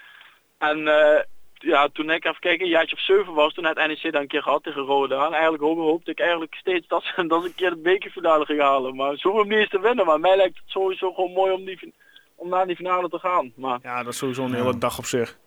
En 0.58 0.88
eh, 0.88 1.22
ja, 1.54 1.88
toen 1.92 2.10
ik 2.10 2.24
even 2.24 2.40
kijken, 2.40 2.64
een 2.64 2.70
jaartje 2.72 2.96
of 2.96 3.02
zeven 3.02 3.34
was, 3.34 3.54
toen 3.54 3.64
had 3.64 3.76
NEC 3.76 4.12
dan 4.12 4.20
een 4.22 4.26
keer 4.28 4.42
gehad 4.42 4.62
tegen 4.62 4.82
Roda. 4.82 5.26
En 5.26 5.32
eigenlijk 5.32 5.62
hoop- 5.62 5.76
hoopte 5.78 6.10
ik 6.10 6.20
eigenlijk 6.20 6.54
steeds 6.54 6.88
dat 6.88 7.02
ze, 7.02 7.26
dat 7.26 7.42
ze 7.42 7.48
een 7.48 7.54
keer 7.54 7.70
de 7.70 7.76
bekerfinale 7.76 8.44
ging 8.44 8.60
halen. 8.60 8.96
Maar 8.96 9.16
zo 9.16 9.28
om 9.28 9.48
niet 9.48 9.58
eens 9.58 9.68
te 9.68 9.80
winnen. 9.80 10.06
Maar 10.06 10.20
mij 10.20 10.36
lijkt 10.36 10.56
het 10.58 10.64
sowieso 10.70 11.12
gewoon 11.12 11.32
mooi 11.32 11.52
om, 11.52 11.64
die, 11.64 11.78
fin- 11.78 11.94
om 12.34 12.48
naar 12.48 12.66
die 12.66 12.76
finale 12.76 13.08
te 13.08 13.18
gaan. 13.18 13.52
Maar 13.56 13.78
Ja, 13.82 14.02
dat 14.02 14.12
is 14.12 14.18
sowieso 14.18 14.44
een 14.44 14.54
hele 14.54 14.78
dag 14.78 14.98
op 14.98 15.04
zich. 15.04 15.38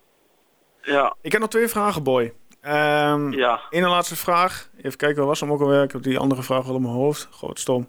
ja, 0.82 1.14
Ik 1.22 1.32
heb 1.32 1.40
nog 1.40 1.50
twee 1.50 1.68
vragen, 1.68 2.02
Boy. 2.02 2.32
Ehm 2.60 3.32
Ja. 3.32 3.60
Eén 3.70 3.82
laatste 3.88 4.16
vraag. 4.16 4.70
Even 4.82 4.96
kijken, 4.98 5.18
wat 5.18 5.26
was 5.26 5.40
hem 5.40 5.52
ook 5.52 5.60
alweer? 5.60 5.82
Ik 5.82 5.92
heb 5.92 6.02
die 6.02 6.18
andere 6.18 6.42
vraag 6.42 6.66
wel 6.66 6.74
in 6.76 6.82
mijn 6.82 6.94
hoofd. 6.94 7.28
Goed, 7.30 7.58
stom. 7.60 7.88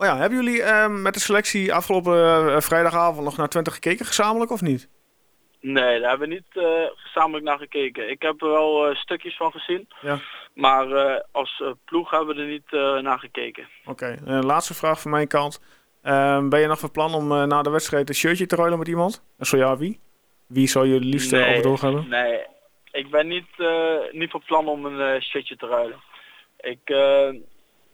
Oh 0.00 0.06
ja, 0.06 0.16
hebben 0.16 0.44
jullie 0.44 0.62
ehm, 0.62 1.02
met 1.02 1.14
de 1.14 1.20
selectie 1.20 1.74
afgelopen 1.74 2.16
eh, 2.54 2.60
vrijdagavond 2.60 3.24
nog 3.24 3.36
naar 3.36 3.48
Twente 3.48 3.70
gekeken, 3.70 4.06
gezamenlijk 4.06 4.50
of 4.50 4.60
niet? 4.60 4.88
Nee, 5.60 6.00
daar 6.00 6.10
hebben 6.10 6.28
we 6.28 6.34
niet 6.34 6.64
eh, 6.64 6.90
gezamenlijk 6.94 7.44
naar 7.44 7.58
gekeken. 7.58 8.10
Ik 8.10 8.22
heb 8.22 8.42
er 8.42 8.48
wel 8.48 8.86
eh, 8.86 8.96
stukjes 8.96 9.36
van 9.36 9.52
gezien. 9.52 9.88
Ja. 10.00 10.18
Maar 10.54 10.86
als 11.32 11.62
ploeg 11.84 12.10
hebben 12.10 12.36
we 12.36 12.42
er 12.42 12.48
niet 12.48 13.02
naar 13.02 13.18
gekeken. 13.18 13.68
Oké, 13.84 14.16
laatste 14.24 14.74
vraag 14.74 15.00
van 15.00 15.10
mijn 15.10 15.28
kant. 15.28 15.60
Ehm, 16.02 16.48
ben 16.48 16.60
je 16.60 16.66
nog 16.66 16.78
van 16.78 16.90
plan 16.90 17.14
om 17.14 17.48
na 17.48 17.62
de 17.62 17.70
wedstrijd 17.70 18.08
een 18.08 18.14
shirtje 18.14 18.46
te 18.46 18.56
ruilen 18.56 18.78
met 18.78 18.88
iemand? 18.88 19.24
En 19.38 19.46
zo 19.46 19.56
ja, 19.56 19.76
wie? 19.76 20.00
Wie 20.46 20.68
zou 20.68 20.86
je 20.86 20.94
het 20.94 21.04
liefst 21.04 21.30
Nee, 21.30 21.56
overdag 21.56 21.80
hebben? 21.80 22.08
Nee, 22.08 22.46
ik 22.90 23.10
ben 23.10 23.28
niet, 23.28 23.48
niet 24.12 24.30
van 24.30 24.42
plan 24.46 24.68
om 24.68 24.84
een 24.84 25.22
shirtje 25.22 25.56
te 25.56 25.66
ruilen. 25.66 26.00
Ik, 26.60 26.88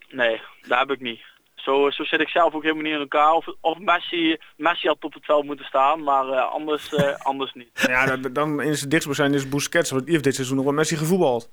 nee, 0.09 0.41
daar 0.69 0.79
heb 0.79 0.91
ik 0.91 1.01
niet. 1.01 1.21
Zo, 1.67 1.91
zo 1.91 2.05
zit 2.05 2.21
ik 2.21 2.29
zelf 2.29 2.55
ook 2.55 2.63
helemaal 2.63 2.83
niet 2.83 2.93
in 2.93 3.01
elkaar. 3.01 3.33
Of, 3.33 3.47
of 3.61 3.79
Messi, 3.79 4.37
Messi 4.57 4.89
had 4.89 5.05
op 5.05 5.15
het 5.15 5.25
veld 5.25 5.45
moeten 5.45 5.65
staan, 5.67 6.03
maar 6.03 6.29
eh, 6.29 6.51
anders, 6.53 6.95
eh, 6.95 7.15
anders 7.31 7.53
niet. 7.55 7.69
Ja, 7.75 8.07
dan- 8.07 8.33
dan 8.33 8.61
is 8.63 8.81
het 8.81 8.91
dichtstbijzijn 8.91 9.35
is 9.35 9.49
Busquets, 9.49 9.91
want 9.91 10.03
die 10.03 10.13
heeft 10.13 10.25
dit 10.25 10.35
seizoen 10.35 10.57
nog 10.57 10.65
wel 10.65 10.75
Messi 10.75 10.97
gevoetbald. 10.97 11.49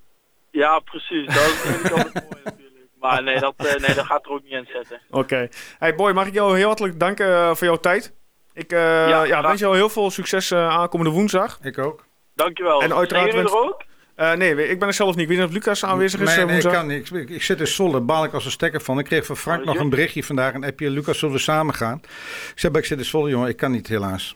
Ja, 0.52 0.80
precies. 0.80 1.26
Dat 1.26 1.36
is 1.36 1.64
natuurlijk 1.66 1.92
altijd 1.94 2.14
mooi 2.32 2.44
natuurlijk. 2.44 2.86
Maar 3.00 3.24
nee 3.24 3.40
dat, 3.40 3.54
eh, 3.58 3.66
nee, 3.88 3.96
dat 3.96 4.06
gaat 4.06 4.26
er 4.26 4.32
ook 4.32 4.44
niet 4.44 4.52
in 4.52 4.68
zitten. 4.74 5.02
Oké. 5.22 5.48
Hey 5.80 5.96
Boy, 5.96 6.12
mag 6.12 6.28
ik 6.28 6.34
jou 6.34 6.58
heel 6.58 6.68
hartelijk 6.68 7.00
danken 7.00 7.28
eh, 7.28 7.56
voor 7.56 7.68
jouw 7.68 7.78
tijd. 7.80 8.14
Ik 8.54 8.72
eh, 8.72 8.80
ja, 9.10 9.26
graag. 9.26 9.42
wens 9.46 9.60
jou 9.60 9.76
heel 9.76 9.90
veel 9.90 10.12
succes 10.12 10.52
eh, 10.52 10.68
aankomende 10.70 11.12
woensdag. 11.12 11.60
Ik 11.62 11.78
ook. 11.78 12.06
Dankjewel. 12.36 12.82
En 12.82 12.94
uiteraard 12.96 13.32
Zijn 13.32 13.44
jullie 13.44 13.58
er 13.60 13.66
ook? 13.66 13.84
Eh, 14.16 14.34
nee, 14.34 14.70
ik 14.70 14.80
ben 14.80 14.88
er 14.88 14.94
zelf 14.94 15.16
niet. 15.16 15.20
Ik 15.24 15.28
weet 15.28 15.38
niet 15.38 15.48
of 15.48 15.54
Lucas 15.54 15.86
aanwezig 15.86 16.20
is 16.20 16.28
nee, 16.28 16.36
eh, 16.38 16.46
nee, 16.46 16.56
ik 16.56 16.62
woensdag. 16.64 16.82
kan 16.84 16.88
niet. 16.96 17.12
Ik, 17.14 17.30
ik 17.30 17.44
zit 17.44 17.60
in 17.60 17.68
Zwolle, 17.68 18.00
baal 18.02 18.24
ik 18.24 18.34
als 18.34 18.46
een 18.46 18.52
stekker 18.52 18.82
van. 18.82 19.00
Ik 19.00 19.06
kreeg 19.06 19.26
van 19.26 19.38
Frank 19.38 19.60
Oh, 19.60 19.66
nog 19.66 19.76
je- 19.76 19.82
een 19.82 19.90
berichtje 19.90 20.24
vandaag. 20.24 20.54
Een 20.54 20.64
appje, 20.66 20.90
Lucas, 20.90 21.20
zullen 21.20 21.36
we 21.36 21.42
samen 21.42 21.74
gaan? 21.74 22.02
Ik 22.54 22.60
zei, 22.60 22.78
ik 22.78 22.86
zit 22.86 22.98
in 22.98 23.06
Zwolle, 23.06 23.30
jongen. 23.30 23.50
Ik 23.50 23.58
kan 23.58 23.72
niet, 23.72 23.88
helaas. 23.88 24.36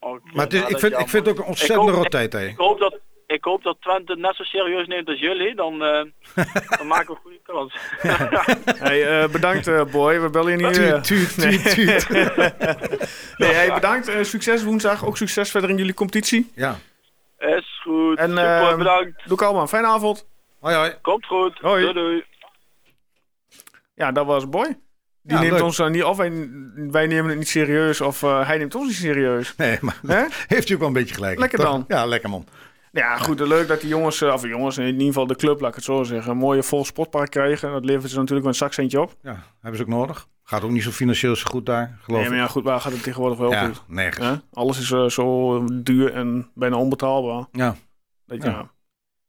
Oké, 0.00 0.20
Maar 0.32 0.44
het 0.44 0.52
is, 0.54 0.60
nou, 0.60 0.72
ik, 0.72 0.78
vind, 0.78 0.92
ik 0.92 1.08
vind 1.08 1.26
het 1.26 1.28
ook 1.34 1.40
een 1.42 1.48
ontzettende 1.48 1.92
rottijd, 1.92 2.32
hè. 2.32 2.46
Ik 2.46 2.56
hoop 2.56 2.78
dat, 2.78 2.98
ik 3.26 3.44
hoop 3.44 3.62
dat 3.62 3.76
Twente 3.80 4.12
het 4.12 4.20
net 4.20 4.36
zo 4.36 4.42
serieus 4.42 4.86
neemt 4.86 5.08
als 5.08 5.20
jullie. 5.20 5.54
Dan, 5.54 5.82
eh, 5.82 6.04
dan 6.78 6.86
maken 6.86 7.06
we 7.06 7.12
een 7.14 7.20
goede 7.22 7.40
kans. 7.42 7.76
Hey, 8.88 9.22
eh, 9.22 9.28
bedankt 9.28 9.66
eh, 9.66 9.84
Boy, 9.84 10.20
we 10.20 10.30
bellen 10.30 10.50
je 10.58 10.66
niet 10.66 10.76
weer. 10.76 11.00
Tuut, 11.02 11.38
tuut, 11.40 11.70
tuut, 11.74 12.08
tuut. 12.08 12.08
Nee, 13.38 13.52
hey, 13.52 13.72
bedankt. 13.74 14.08
Eh, 14.08 14.22
succes 14.22 14.64
woensdag. 14.64 15.06
Ook 15.06 15.16
succes 15.16 15.50
verder 15.50 15.70
in 15.70 15.76
jullie 15.76 15.94
competitie. 15.94 16.50
Ja. 16.54 16.78
Is 17.42 17.80
goed. 17.82 18.18
En, 18.18 18.28
Super, 18.28 18.44
ehm, 18.44 18.78
bedankt. 18.78 19.28
Doe 19.28 19.38
allemaal. 19.38 19.66
Fijne 19.66 19.86
avond. 19.86 20.26
Hoi, 20.60 20.74
hoi. 20.74 20.94
Komt 21.02 21.26
goed. 21.26 21.58
Hoi. 21.58 21.80
Doei 21.82 21.92
doei. 21.94 22.24
Ja, 23.94 24.12
dat 24.12 24.26
was 24.26 24.48
Boy. 24.48 24.78
Die 25.22 25.36
Ja, 25.36 25.40
neemt 25.42 25.52
leuk. 25.52 25.62
ons 25.62 25.78
eh, 25.78 25.88
niet, 25.88 26.04
of 26.04 26.16
wij, 26.16 26.48
wij 26.74 27.06
nemen 27.06 27.28
het 27.30 27.38
niet 27.38 27.48
serieus, 27.48 28.00
of 28.00 28.22
eh, 28.22 28.46
hij 28.46 28.58
neemt 28.58 28.74
ons 28.74 28.86
niet 28.86 28.96
serieus. 28.96 29.56
Nee, 29.56 29.78
maar 29.80 29.98
Hè? 30.06 30.24
heeft 30.54 30.68
u 30.68 30.72
ook 30.72 30.78
wel 30.78 30.88
een 30.88 30.94
beetje 30.94 31.14
gelijk. 31.14 31.38
Lekker 31.38 31.58
toch? 31.58 31.68
dan. 31.70 31.84
Ja, 31.88 32.06
lekker 32.06 32.30
man. 32.30 32.46
Ja, 32.92 33.16
goed. 33.16 33.40
Leuk 33.40 33.68
dat 33.68 33.80
die 33.80 33.88
jongens, 33.88 34.20
eh, 34.22 34.32
of 34.32 34.42
jongens, 34.42 34.78
in 34.78 34.86
ieder 34.86 35.06
geval 35.06 35.26
de 35.26 35.36
club, 35.36 35.60
laat 35.60 35.68
ik 35.70 35.74
het 35.74 35.84
zo 35.84 36.02
zeggen, 36.02 36.30
een 36.30 36.36
mooie 36.36 36.62
vol 36.62 36.84
sportpark 36.84 37.30
krijgen. 37.30 37.72
Dat 37.72 37.84
levert 37.84 38.10
ze 38.10 38.14
natuurlijk 38.16 38.40
wel 38.40 38.48
een 38.48 38.54
zakcentje 38.58 39.00
op. 39.00 39.14
Ja, 39.22 39.42
hebben 39.60 39.76
ze 39.78 39.82
ook 39.82 39.90
nodig. 39.92 40.26
Gaat 40.52 40.62
ook 40.62 40.70
niet 40.70 40.82
zo 40.82 40.90
financieel 40.90 41.36
zo 41.36 41.50
goed 41.50 41.66
daar, 41.66 41.98
geloof 42.02 42.20
Nee, 42.20 42.28
maar 42.30 42.38
ik. 42.38 42.44
ja, 42.44 42.50
goed, 42.50 42.64
waar 42.64 42.80
gaat 42.80 42.92
het 42.92 43.02
tegenwoordig 43.02 43.38
wel 43.38 43.50
Ja, 43.50 43.66
goed? 43.66 43.82
nergens. 43.86 44.40
Alles 44.52 44.78
is 44.78 44.90
eh, 44.90 45.08
zo 45.08 45.64
duur 45.82 46.12
en 46.12 46.50
bijna 46.54 46.76
onbetaalbaar. 46.76 47.46
Ja. 47.52 47.76
Dat, 48.26 48.42
ja. 48.42 48.48
Ja. 48.48 48.70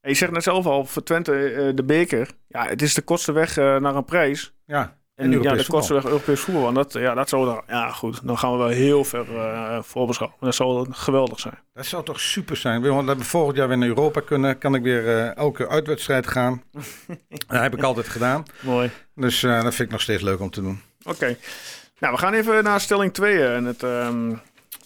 En 0.02 0.10
je 0.10 0.16
zegt 0.16 0.32
net 0.32 0.44
zelf 0.44 0.66
al, 0.66 0.86
voor 0.86 1.04
Twente 1.04 1.34
eh, 1.34 1.76
de 1.76 1.84
beker. 1.84 2.30
Ja, 2.48 2.66
het 2.66 2.82
is 2.82 2.94
de 2.94 3.02
kortste 3.02 3.32
weg 3.32 3.58
eh, 3.58 3.78
naar 3.78 3.96
een 3.96 4.06
prijs. 4.06 4.54
Ja. 4.66 4.98
En, 5.16 5.42
ja, 5.42 5.54
de 5.54 5.66
kortste 5.68 5.94
weg 5.94 6.06
Europees 6.06 6.40
voetbal. 6.40 6.68
En 6.68 6.74
dat, 6.74 6.94
ja, 6.94 7.14
dat 7.14 7.30
zou 7.30 7.46
dan, 7.46 7.62
ja 7.68 7.92
goed, 7.92 8.28
dan 8.28 8.38
gaan 8.38 8.52
we 8.52 8.58
wel 8.58 8.68
heel 8.68 9.04
ver 9.04 9.38
eh 9.38 9.78
voorbeschouwen. 9.82 10.38
Dat 10.40 10.56
zou 10.56 10.88
geweldig 10.92 11.40
zijn. 11.40 11.60
Dat 11.74 11.86
zou 11.86 12.04
toch 12.04 12.20
super 12.20 12.56
zijn. 12.56 12.82
Want 12.82 13.08
dat 13.08 13.18
we 13.18 13.24
volgend 13.24 13.58
jaar 13.58 13.68
weer 13.68 13.78
naar 13.78 13.88
Europa 13.88 14.22
kunnen. 14.22 14.58
Kan 14.58 14.76
ik 14.76 14.84
weer 14.84 15.28
elke 15.28 15.70
uitwedstrijd 15.70 16.28
gaan. 16.28 16.64
dat 17.48 17.62
heb 17.62 17.74
ik 17.78 17.84
altijd 17.84 18.08
gedaan. 18.08 18.44
Mooi. 18.62 18.92
Dus 19.16 19.42
dat 19.42 19.62
vind 19.62 19.80
ik 19.80 19.90
nog 19.92 20.02
steeds 20.02 20.22
leuk 20.22 20.40
om 20.40 20.50
te 20.50 20.62
doen. 20.62 20.82
Oké. 21.04 21.38
Nou, 22.00 22.14
we 22.14 22.20
gaan 22.20 22.34
even 22.34 22.64
naar 22.64 22.82
stelling 22.82 23.14
2 23.14 23.46
en 23.46 23.66
het, 23.66 23.84
ehm, 23.84 24.36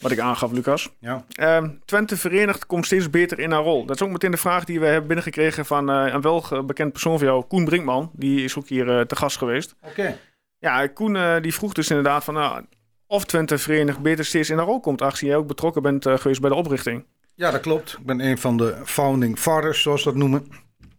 wat 0.02 0.12
ik 0.12 0.20
aangaf, 0.20 0.52
Lucas. 0.52 0.90
Ja. 1.00 1.26
Ehm, 1.30 1.70
Twente 1.86 2.18
verenigd 2.18 2.66
komt 2.66 2.86
steeds 2.86 3.10
beter 3.10 3.40
in 3.40 3.52
haar 3.52 3.64
rol. 3.64 3.86
Dat 3.86 3.96
is 3.96 4.02
ook 4.02 4.12
meteen 4.12 4.32
de 4.32 4.38
vraag 4.38 4.64
die 4.64 4.80
we 4.80 4.86
hebben 4.86 5.08
binnengekregen 5.08 5.66
van 5.66 5.90
eh, 5.90 6.14
een 6.14 6.22
wel 6.22 6.64
bekend 6.66 6.92
persoon 6.92 7.18
van 7.18 7.28
jou, 7.28 7.44
Koen 7.44 7.66
Brinkman. 7.66 8.12
Die 8.14 8.44
is 8.44 8.58
ook 8.58 8.68
hier 8.68 8.98
eh, 8.98 9.06
te 9.06 9.16
gast 9.16 9.38
geweest. 9.38 9.76
Oké. 9.82 10.18
Ja, 10.60 10.88
Koen 10.88 11.16
eh, 11.16 11.42
die 11.42 11.54
vroeg 11.54 11.74
dus 11.74 11.90
inderdaad 11.90 12.24
van 12.24 12.34
nou, 12.34 12.66
of 13.08 13.26
Twente 13.26 13.58
verenigd 13.58 14.00
beter 14.00 14.26
steeds 14.26 14.50
in 14.50 14.58
haar 14.58 14.66
rol 14.66 14.80
komt, 14.80 15.02
aangezien 15.02 15.30
jij 15.30 15.38
ook 15.38 15.48
betrokken 15.48 15.82
bent 15.82 16.04
geweest 16.04 16.42
bij 16.42 16.50
de 16.50 16.56
oprichting. 16.56 17.06
Ja, 17.36 17.52
dat 17.52 17.62
klopt. 17.62 17.94
Ik 18.00 18.06
ben 18.06 18.20
een 18.20 18.38
van 18.38 18.58
de 18.58 18.76
founding 18.84 19.40
fathers, 19.40 19.82
zoals 19.82 20.02
ze 20.02 20.10
dat 20.10 20.18
noemen, 20.18 20.48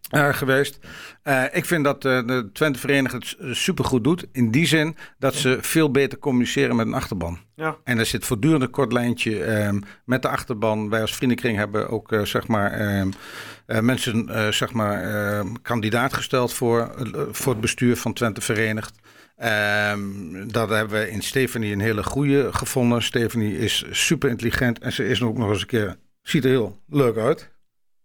eh, 0.09 0.33
geweest. 0.33 0.79
Eh, 1.29 1.43
ik 1.51 1.65
vind 1.65 1.83
dat 1.83 2.05
eh, 2.05 2.27
de 2.27 2.49
Twente 2.53 2.79
Verenigd 2.79 3.13
het 3.13 3.57
supergoed 3.57 4.03
doet. 4.03 4.25
In 4.31 4.51
die 4.51 4.65
zin 4.65 4.95
dat 5.17 5.33
ze 5.35 5.57
veel 5.61 5.91
beter 5.91 6.19
communiceren 6.19 6.75
met 6.75 6.87
een 6.87 6.93
achterban. 6.93 7.39
Ja. 7.55 7.77
En 7.83 7.97
er 7.97 8.05
zit 8.05 8.25
voortdurend 8.25 8.61
een 8.61 8.69
kort 8.69 8.91
lijntje 8.91 9.43
ehm, 9.43 9.79
met 10.05 10.21
de 10.21 10.27
achterban. 10.27 10.89
Wij 10.89 11.01
als 11.01 11.15
vriendenkring 11.15 11.57
hebben 11.57 11.89
ook 11.89 12.15
zeg 12.23 12.47
maar, 12.47 12.71
ehm, 12.71 13.09
eh, 13.65 13.79
mensen 13.79 14.53
zeg 14.53 14.71
maar, 14.71 15.03
ehm, 15.03 15.53
kandidaat 15.61 16.13
gesteld 16.13 16.53
voor, 16.53 16.95
voor 17.31 17.51
het 17.51 17.61
bestuur 17.61 17.97
van 17.97 18.13
Twente 18.13 18.41
Verenigd. 18.41 18.95
Dat 20.47 20.69
hebben 20.69 20.99
we 20.99 21.09
in 21.09 21.21
Stephanie 21.21 21.73
een 21.73 21.79
hele 21.79 22.03
goede 22.03 22.53
gevonden. 22.53 23.03
Stephanie 23.03 23.57
is 23.57 23.85
super 23.91 24.29
intelligent 24.29 24.79
en 24.79 24.91
ze 24.91 25.07
is 25.07 25.21
ook 25.21 25.37
nog 25.37 25.49
eens 25.49 25.61
een 25.61 25.67
keer, 25.67 25.95
ziet 26.21 26.43
er 26.43 26.49
heel 26.49 26.81
leuk 26.87 27.17
uit. 27.17 27.49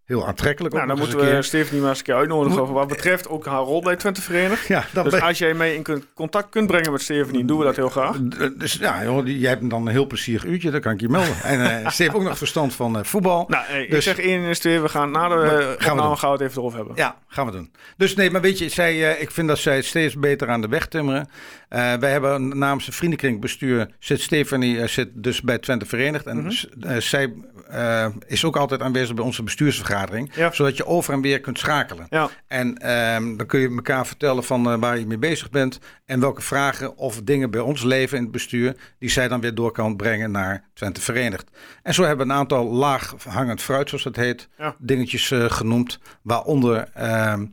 Heel 0.04 0.26
aantrekkelijk. 0.26 0.74
Nou, 0.74 0.86
dan 0.86 0.98
moeten 0.98 1.18
we. 1.18 1.42
Stephanie 1.42 1.80
maar 1.80 1.90
eens 1.90 1.98
een 1.98 2.04
keer 2.04 2.14
uitnodigen 2.14 2.58
Moet- 2.58 2.68
wat 2.68 2.88
betreft 2.88 3.28
ook 3.28 3.46
haar 3.46 3.60
rol 3.60 3.82
bij 3.82 3.96
Twente 3.96 4.22
Verenigd. 4.22 4.66
Ja, 4.66 4.84
dan 4.92 5.04
Dus 5.04 5.12
ben- 5.12 5.22
als 5.22 5.38
jij 5.38 5.54
mee 5.54 5.74
in 5.74 6.04
contact 6.14 6.48
kunt 6.50 6.66
brengen 6.66 6.92
met 6.92 7.02
Stephanie, 7.02 7.44
doen 7.44 7.58
we 7.58 7.64
dat 7.64 7.76
heel 7.76 7.88
graag. 7.88 8.16
Dus 8.56 8.72
ja, 8.72 9.02
joh, 9.04 9.24
die- 9.24 9.38
jij 9.38 9.50
hebt 9.50 9.70
dan 9.70 9.86
een 9.86 9.92
heel 9.92 10.06
plezierig 10.06 10.44
uurtje, 10.44 10.70
dat 10.70 10.80
kan 10.82 10.92
ik 10.92 11.00
je 11.00 11.08
melden. 11.08 11.42
En 11.42 11.82
eh, 11.84 11.90
ze 11.94 12.02
heeft 12.02 12.14
ook 12.14 12.22
nog 12.22 12.38
verstand 12.38 12.74
van 12.74 12.98
eh, 12.98 13.04
voetbal. 13.04 13.44
Nou, 13.48 13.64
hey, 13.66 13.82
ik 13.84 13.90
Dus- 13.90 14.04
zeg 14.04 14.18
één 14.18 14.42
is 14.42 14.58
twee, 14.58 14.80
we 14.80 14.88
gaan 14.88 15.10
na 15.10 15.28
de 15.28 15.34
Maar- 15.34 15.44
eh, 15.44 15.50
gaan 15.58 15.66
we 15.68 15.74
opname 15.90 16.02
doen. 16.08 16.18
gaan 16.18 16.30
we 16.30 16.36
het 16.36 16.46
even 16.46 16.58
erover 16.60 16.78
hebben. 16.78 16.96
Ja, 16.96 17.16
gaan 17.28 17.46
we 17.46 17.52
doen. 17.52 17.72
Dus 17.96 18.14
nee, 18.14 18.30
maar 18.30 18.40
weet 18.40 18.58
je, 18.58 18.68
zij, 18.68 19.14
eh, 19.14 19.22
ik 19.22 19.30
vind 19.30 19.48
dat 19.48 19.58
zij 19.58 19.76
het 19.76 19.84
steeds 19.84 20.14
beter 20.18 20.48
aan 20.48 20.60
de 20.60 20.68
weg 20.68 20.86
timmeren. 20.86 21.28
Eh, 21.68 21.92
wij 21.94 22.10
hebben 22.10 22.58
namens 22.58 22.86
het 22.86 22.94
vriendenkringbestuur 22.94 23.88
zit 23.98 24.20
Stefanie 24.20 24.80
eh, 24.80 24.88
zit 24.88 25.08
dus 25.12 25.40
bij 25.42 25.58
Twente 25.58 25.86
Verenigd. 25.86 26.26
En 26.26 26.36
Mhm. 26.36 26.54
eh, 26.80 26.96
zij 26.96 27.32
eh, 27.68 28.06
is 28.26 28.44
ook 28.44 28.56
altijd 28.56 28.82
aanwezig 28.82 29.14
bij 29.14 29.24
onze 29.24 29.42
bestuursvergadering. 29.42 29.92
Ja. 30.34 30.52
Zodat 30.52 30.76
je 30.76 30.86
over 30.86 31.14
en 31.14 31.20
weer 31.20 31.40
kunt 31.40 31.58
schakelen. 31.58 32.06
Ja. 32.10 32.30
En 32.46 32.76
ehm, 32.76 33.36
dan 33.36 33.46
kun 33.46 33.60
je 33.60 33.68
elkaar 33.68 34.06
vertellen 34.06 34.44
van 34.44 34.70
eh, 34.70 34.78
waar 34.78 34.98
je 34.98 35.06
mee 35.06 35.18
bezig 35.18 35.50
bent. 35.50 35.78
En 36.06 36.20
welke 36.20 36.42
vragen 36.42 36.96
of 36.96 37.20
dingen 37.22 37.50
bij 37.50 37.60
ons 37.60 37.82
leven 37.82 38.16
in 38.16 38.22
het 38.22 38.32
bestuur. 38.32 38.76
Die 38.98 39.10
zij 39.10 39.28
dan 39.28 39.40
weer 39.40 39.54
door 39.54 39.72
kan 39.72 39.96
brengen 39.96 40.30
naar 40.30 40.64
Twente 40.74 41.00
Verenigd. 41.00 41.50
En 41.82 41.94
zo 41.94 42.02
hebben 42.02 42.26
we 42.26 42.32
een 42.32 42.38
aantal 42.38 42.64
laag 42.64 43.14
hangend 43.28 43.62
fruit, 43.62 43.88
zoals 43.88 44.04
dat 44.04 44.16
heet. 44.16 44.48
Ja. 44.58 44.74
Dingetjes 44.78 45.30
eh, 45.30 45.44
genoemd. 45.50 45.98
Waaronder, 46.22 46.88
ehm 46.94 47.44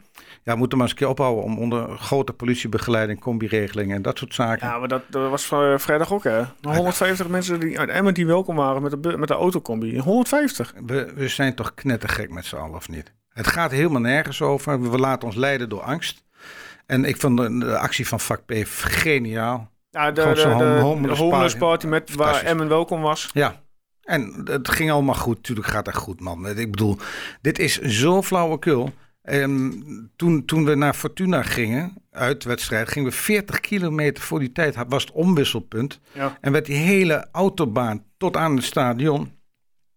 ja, 0.44 0.56
moeten 0.56 0.78
maar 0.78 0.88
eens 0.88 0.96
een 0.96 1.02
keer 1.02 1.12
ophouden. 1.12 1.44
Om 1.44 1.58
onder 1.58 1.98
grote 1.98 2.34
politiebegeleiding, 2.34 3.20
combi-regelingen 3.20 3.96
en 3.96 4.02
dat 4.02 4.18
soort 4.18 4.34
zaken. 4.34 4.68
Ja, 4.68 4.78
maar 4.78 4.88
dat, 4.88 5.02
dat 5.10 5.30
was 5.30 5.46
vrijdag 5.84 6.14
ook, 6.14 6.24
hè? 6.24 6.44
150 6.62 7.28
mensen 7.28 7.60
die 7.60 7.80
uit 7.80 7.90
Emmen 7.90 8.14
die 8.14 8.26
welkom 8.26 8.56
waren 8.56 8.82
met 8.82 9.04
de, 9.04 9.18
met 9.18 9.28
de 9.28 9.34
autocombi. 9.34 9.98
150. 9.98 10.74
We, 10.86 11.14
we 11.16 11.28
zijn 11.28 11.56
toch 11.56 11.74
knettergek 11.74 12.30
met 12.30 12.46
z'n 12.46 12.56
allen, 12.56 12.76
of 12.76 12.90
niet? 12.90 13.14
Het 13.34 13.48
gaat 13.48 13.72
helemaal 13.72 14.02
nergens 14.02 14.42
over. 14.42 14.92
We 14.92 14.98
laten 14.98 15.28
ons 15.28 15.38
leiden 15.38 15.70
door 15.70 15.82
angst. 15.82 16.24
En 16.86 17.06
ik 17.06 17.18
vond 17.18 17.38
de, 17.38 17.58
de 17.58 17.78
actie 17.78 18.08
van 18.08 18.20
vak 18.20 18.46
P 18.46 18.54
geniaal. 18.74 19.70
Ja, 19.90 20.12
de, 20.12 20.22
de, 20.22 20.34
de, 20.34 21.16
homeless 21.16 21.56
party. 21.56 21.88
met, 21.88 22.16
waar. 22.16 22.44
Emmen 22.44 22.68
welkom 22.68 23.02
was. 23.02 23.30
Ja. 23.34 23.62
En 24.02 24.42
het 24.46 24.70
ging 24.70 24.92
allemaal 24.92 25.16
goed. 25.16 25.44
Tuurlijk 25.44 25.68
gaat 25.68 25.86
het 25.86 25.96
goed, 25.96 26.20
man. 26.20 26.48
Ik 26.48 26.72
bedoel, 26.72 26.98
dit 27.42 27.60
is 27.60 27.80
zo 27.80 28.22
flauwekul. 28.22 28.94
En 29.22 30.12
toen, 30.16 30.46
toen 30.46 30.66
we 30.66 30.76
naar 30.76 30.94
Fortuna 30.94 31.44
gingen, 31.44 31.94
uit 32.12 32.42
de 32.42 32.50
wedstrijd, 32.50 32.90
gingen 32.90 33.10
we 33.10 33.16
40 33.16 33.60
kilometer 33.60 34.24
voor 34.24 34.40
die 34.40 34.52
tijd, 34.52 34.76
was 34.88 35.04
het 35.04 35.12
omwisselpunt. 35.12 36.00
Ja. 36.12 36.38
En 36.42 36.52
werd 36.52 36.66
die 36.66 36.76
hele 36.76 37.28
autobaan 37.32 38.04
tot 38.18 38.38
aan 38.38 38.56
het 38.56 38.64
stadion 38.66 39.32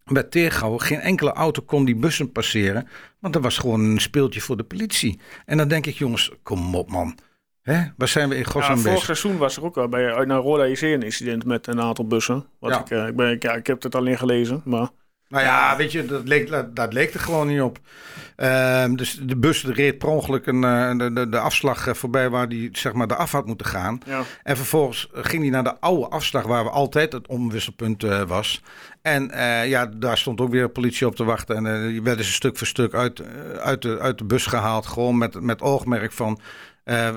werd 0.05 0.31
tegengehouden. 0.31 0.87
Geen 0.87 1.01
enkele 1.01 1.33
auto 1.33 1.63
kon 1.63 1.85
die 1.85 1.97
bussen 1.97 2.33
passeren, 2.33 2.89
want 3.21 3.35
dat 3.35 3.43
was 3.43 3.59
gewoon 3.59 3.81
een 3.81 4.01
speeltje 4.01 4.41
voor 4.41 4.57
de 4.57 4.65
politie. 4.65 5.21
En 5.45 5.57
dan 5.57 5.69
denk 5.69 5.87
ik, 5.87 5.95
jongens, 5.95 6.31
kom 6.43 6.75
op 6.75 6.91
man. 6.91 7.19
Hè? 7.63 7.83
Waar 7.97 8.09
zijn 8.09 8.29
we 8.29 8.35
in 8.35 8.41
Ja, 8.41 8.51
godsnaam 8.51 8.77
vorig 8.79 8.93
bezig? 8.93 9.05
seizoen 9.17 9.37
was 9.37 9.57
er 9.57 9.65
ook 9.65 9.75
wel 9.75 9.89
bij 9.89 10.15
uit 10.15 10.29
naar 10.29 10.39
Roda 10.41 10.65
IC 10.65 10.81
een 10.81 11.03
incident 11.03 11.45
met 11.45 11.67
een 11.67 11.81
aantal 11.81 12.07
bussen. 12.07 12.47
Wat 12.59 12.71
Ja. 12.71 12.81
ik, 12.81 12.91
eh, 12.91 13.07
ik, 13.07 13.17
ben, 13.17 13.37
ja, 13.41 13.53
ik 13.53 13.67
heb 13.67 13.83
het 13.83 13.95
alleen 13.95 14.19
gelezen, 14.19 14.63
maar 14.65 14.89
Nou 15.29 15.45
ja, 15.45 15.77
weet 15.77 15.93
je, 15.93 16.05
dat 16.07 16.29
leek, 16.29 16.49
dat, 16.49 16.77
dat 16.77 16.93
leek 16.93 17.15
er 17.15 17.21
gewoon 17.21 17.47
niet 17.47 17.61
op. 17.61 17.79
Ehm, 18.37 18.95
dus 18.95 19.19
de 19.23 19.37
bus 19.37 19.65
reed 19.65 19.99
per 19.99 20.09
ongeluk 20.09 20.47
een, 20.47 20.65
eh, 20.65 20.97
de, 20.97 21.13
de, 21.13 21.29
de 21.29 21.39
afslag 21.39 21.87
eh, 21.87 21.95
voorbij 21.95 22.31
waar 22.31 22.49
die 22.49 22.69
zeg 22.73 22.93
maar 22.93 23.07
de 23.07 23.15
af 23.15 23.33
had 23.33 23.47
moeten 23.47 23.67
gaan. 23.67 24.01
Ja. 24.07 24.23
En 24.43 24.57
vervolgens 24.57 25.09
ging 25.13 25.43
hij 25.43 25.51
naar 25.51 25.65
de 25.65 25.81
oude 25.81 26.09
afslag 26.09 26.45
waar 26.45 26.65
we 26.65 26.71
altijd 26.71 27.13
het 27.13 27.27
omwisselpunt 27.27 28.05
eh, 28.05 28.23
was. 28.23 28.63
En 29.03 29.31
ja, 29.69 29.87
daar 29.87 30.19
stond 30.19 30.41
ook 30.41 30.51
weer 30.51 30.69
politie 30.69 31.07
op 31.07 31.17
te 31.17 31.25
wachten. 31.25 31.67
En 31.67 31.89
die 31.89 32.03
werden 32.03 32.25
ze 32.25 32.33
stuk 32.33 32.57
voor 32.59 32.67
stuk 32.67 32.95
uit, 32.95 33.23
uit, 33.59 33.83
de, 33.83 33.99
uit 34.01 34.19
de 34.19 34.25
bus 34.25 34.47
gehaald. 34.47 34.87
Gewoon 34.87 35.19
met, 35.19 35.41
met 35.41 35.61
oogmerk 35.61 36.13
van 36.13 36.41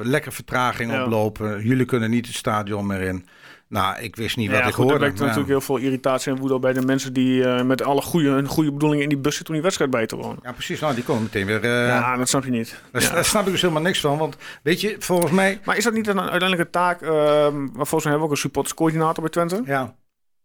lekker 0.02 0.34
vertraging 0.34 0.92
Ja. 0.92 1.04
oplopen. 1.04 1.64
Jullie 1.64 1.86
kunnen 1.86 2.10
niet 2.10 2.26
het 2.28 2.36
stadion 2.36 2.86
meer 2.86 3.02
in. 3.02 3.26
Nou, 3.70 4.00
ik 4.02 4.16
wist 4.16 4.38
niet 4.38 4.50
Ja, 4.52 4.58
wat 4.60 4.68
ik 4.68 4.74
goed, 4.74 4.84
er 4.84 4.90
hoorde. 4.90 5.06
wekte 5.06 5.20
Ja. 5.22 5.24
natuurlijk 5.26 5.52
heel 5.52 5.62
veel 5.62 5.78
irritatie 5.78 6.32
en 6.32 6.38
woede 6.40 6.60
bij 6.60 6.74
de 6.74 6.82
mensen 6.82 7.14
die 7.14 7.44
eh, 7.46 7.64
met 7.64 7.82
alle 7.84 8.02
goede, 8.02 8.30
hun 8.30 8.48
goede 8.48 8.72
bedoelingen 8.72 9.04
in 9.04 9.10
die 9.10 9.18
bus 9.18 9.36
zitten 9.36 9.48
om 9.48 9.54
die 9.54 9.64
wedstrijd 9.64 9.92
bij 9.92 10.06
te 10.06 10.16
wonen. 10.16 10.40
Ja, 10.44 10.52
precies. 10.52 10.80
Nou, 10.80 10.96
die 10.96 11.04
komen 11.04 11.24
meteen 11.24 11.46
weer... 11.46 11.64
eh, 11.64 11.88
ja, 11.88 12.18
dat 12.18 12.30
snap 12.30 12.44
je 12.44 12.52
niet. 12.52 12.82
Daar, 12.92 13.26
snap 13.26 13.46
ik 13.46 13.52
dus 13.52 13.62
helemaal 13.62 13.82
niks 13.82 14.00
van. 14.00 14.18
Want 14.18 14.38
weet 14.64 14.82
je, 14.82 14.96
volgens 15.00 15.32
mij... 15.32 15.60
Maar 15.64 15.78
is 15.78 15.84
dat 15.84 15.94
niet 15.94 16.08
een 16.08 16.70
taak? 16.72 17.02
ehm, 17.02 17.58
maar 17.64 17.72
volgens 17.74 18.04
mij 18.04 18.12
hebben 18.12 18.20
we 18.20 18.24
ook 18.26 18.32
een 18.32 18.38
supporterscoördinator 18.38 19.22
bij 19.24 19.32
Twente. 19.32 19.62
Ja, 19.66 19.96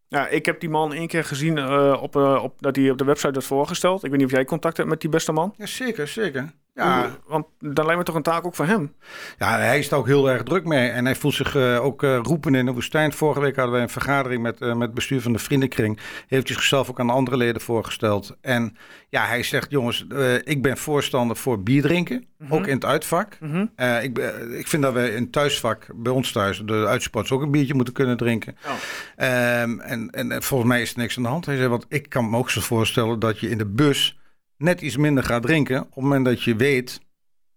Ja, 0.08 0.28
ik 0.28 0.46
heb 0.46 0.60
die 0.60 0.68
man 0.70 0.92
één 0.92 1.06
keer 1.08 1.24
gezien 1.24 1.58
eh, 1.58 1.98
op, 2.02 2.16
op, 2.16 2.54
dat 2.58 2.76
hij 2.76 2.90
op 2.90 2.98
de 2.98 3.04
website 3.04 3.32
werd 3.32 3.44
voorgesteld. 3.44 4.04
Ik 4.04 4.10
weet 4.10 4.18
niet 4.18 4.28
of 4.28 4.32
jij 4.34 4.44
contact 4.44 4.76
hebt 4.76 4.88
met 4.88 5.00
die 5.00 5.10
beste 5.10 5.32
man. 5.32 5.54
ja 5.56 5.66
zeker, 5.66 6.08
zeker. 6.08 6.52
Ja, 6.74 7.10
Want 7.26 7.46
dan 7.58 7.84
lijkt 7.84 7.98
me 7.98 8.04
toch 8.04 8.14
een 8.14 8.22
taak 8.22 8.46
ook 8.46 8.54
voor 8.54 8.66
hem. 8.66 8.94
Ja, 9.38 9.58
hij 9.58 9.78
is 9.78 9.92
ook 9.92 10.06
heel 10.06 10.30
erg 10.30 10.42
druk 10.42 10.64
mee. 10.64 10.88
En 10.88 11.04
hij 11.04 11.14
voelt 11.14 11.34
zich 11.34 11.56
eh, 11.56 11.84
ook 11.84 12.02
eh, 12.02 12.18
roepen 12.22 12.54
in 12.54 12.66
de 12.66 12.72
woestijn. 12.72 13.12
Vorige 13.12 13.40
week 13.40 13.56
hadden 13.56 13.74
wij 13.74 13.82
een 13.82 13.88
vergadering 13.88 14.42
met, 14.42 14.60
eh, 14.60 14.68
met 14.68 14.80
het 14.80 14.94
bestuur 14.94 15.20
van 15.20 15.32
de 15.32 15.38
Vriendenkring. 15.38 15.98
Heeft 16.26 16.48
hij 16.48 16.56
zichzelf 16.56 16.90
ook 16.90 17.00
aan 17.00 17.06
de 17.06 17.12
andere 17.12 17.36
leden 17.36 17.60
voorgesteld. 17.60 18.36
En 18.40 18.76
ja, 19.08 19.26
hij 19.26 19.42
zegt, 19.42 19.70
jongens, 19.70 20.06
ik 20.44 20.62
ben 20.62 20.76
voorstander 20.76 21.36
voor 21.36 21.62
bier 21.62 21.82
drinken. 21.82 22.26
Ook 22.48 22.66
in 22.66 22.74
het 22.74 22.84
uitvak. 22.84 23.38
Mhm. 23.40 23.66
Ik, 24.02 24.18
ik 24.58 24.68
vind 24.68 24.82
dat 24.82 24.92
we 24.92 25.14
in 25.14 25.22
het 25.22 25.32
thuisvak, 25.32 25.86
bij 25.94 26.12
ons 26.12 26.32
thuis, 26.32 26.62
de 26.64 26.86
uitsports 26.86 27.30
ook 27.30 27.42
een 27.42 27.50
biertje 27.50 27.74
moeten 27.74 27.94
kunnen 27.94 28.16
drinken. 28.16 28.56
Ehm, 29.16 29.78
en, 29.80 30.10
en 30.10 30.42
volgens 30.42 30.70
mij 30.70 30.82
is 30.82 30.92
er 30.92 30.98
niks 30.98 31.16
aan 31.16 31.22
de 31.22 31.28
hand. 31.28 31.46
Hij 31.46 31.56
zei, 31.56 31.68
want 31.68 31.86
ik 31.88 32.08
kan 32.08 32.30
me 32.30 32.36
ook 32.36 32.50
zo 32.50 32.60
voorstellen 32.60 33.18
dat 33.18 33.40
je 33.40 33.50
in 33.50 33.58
de 33.58 33.66
bus 33.66 34.20
net 34.62 34.80
iets 34.80 34.96
minder 34.96 35.24
gaat 35.24 35.42
drinken. 35.42 35.80
Op 35.80 35.94
het 35.94 36.02
moment 36.02 36.24
dat 36.24 36.42
je 36.42 36.56
weet 36.56 37.00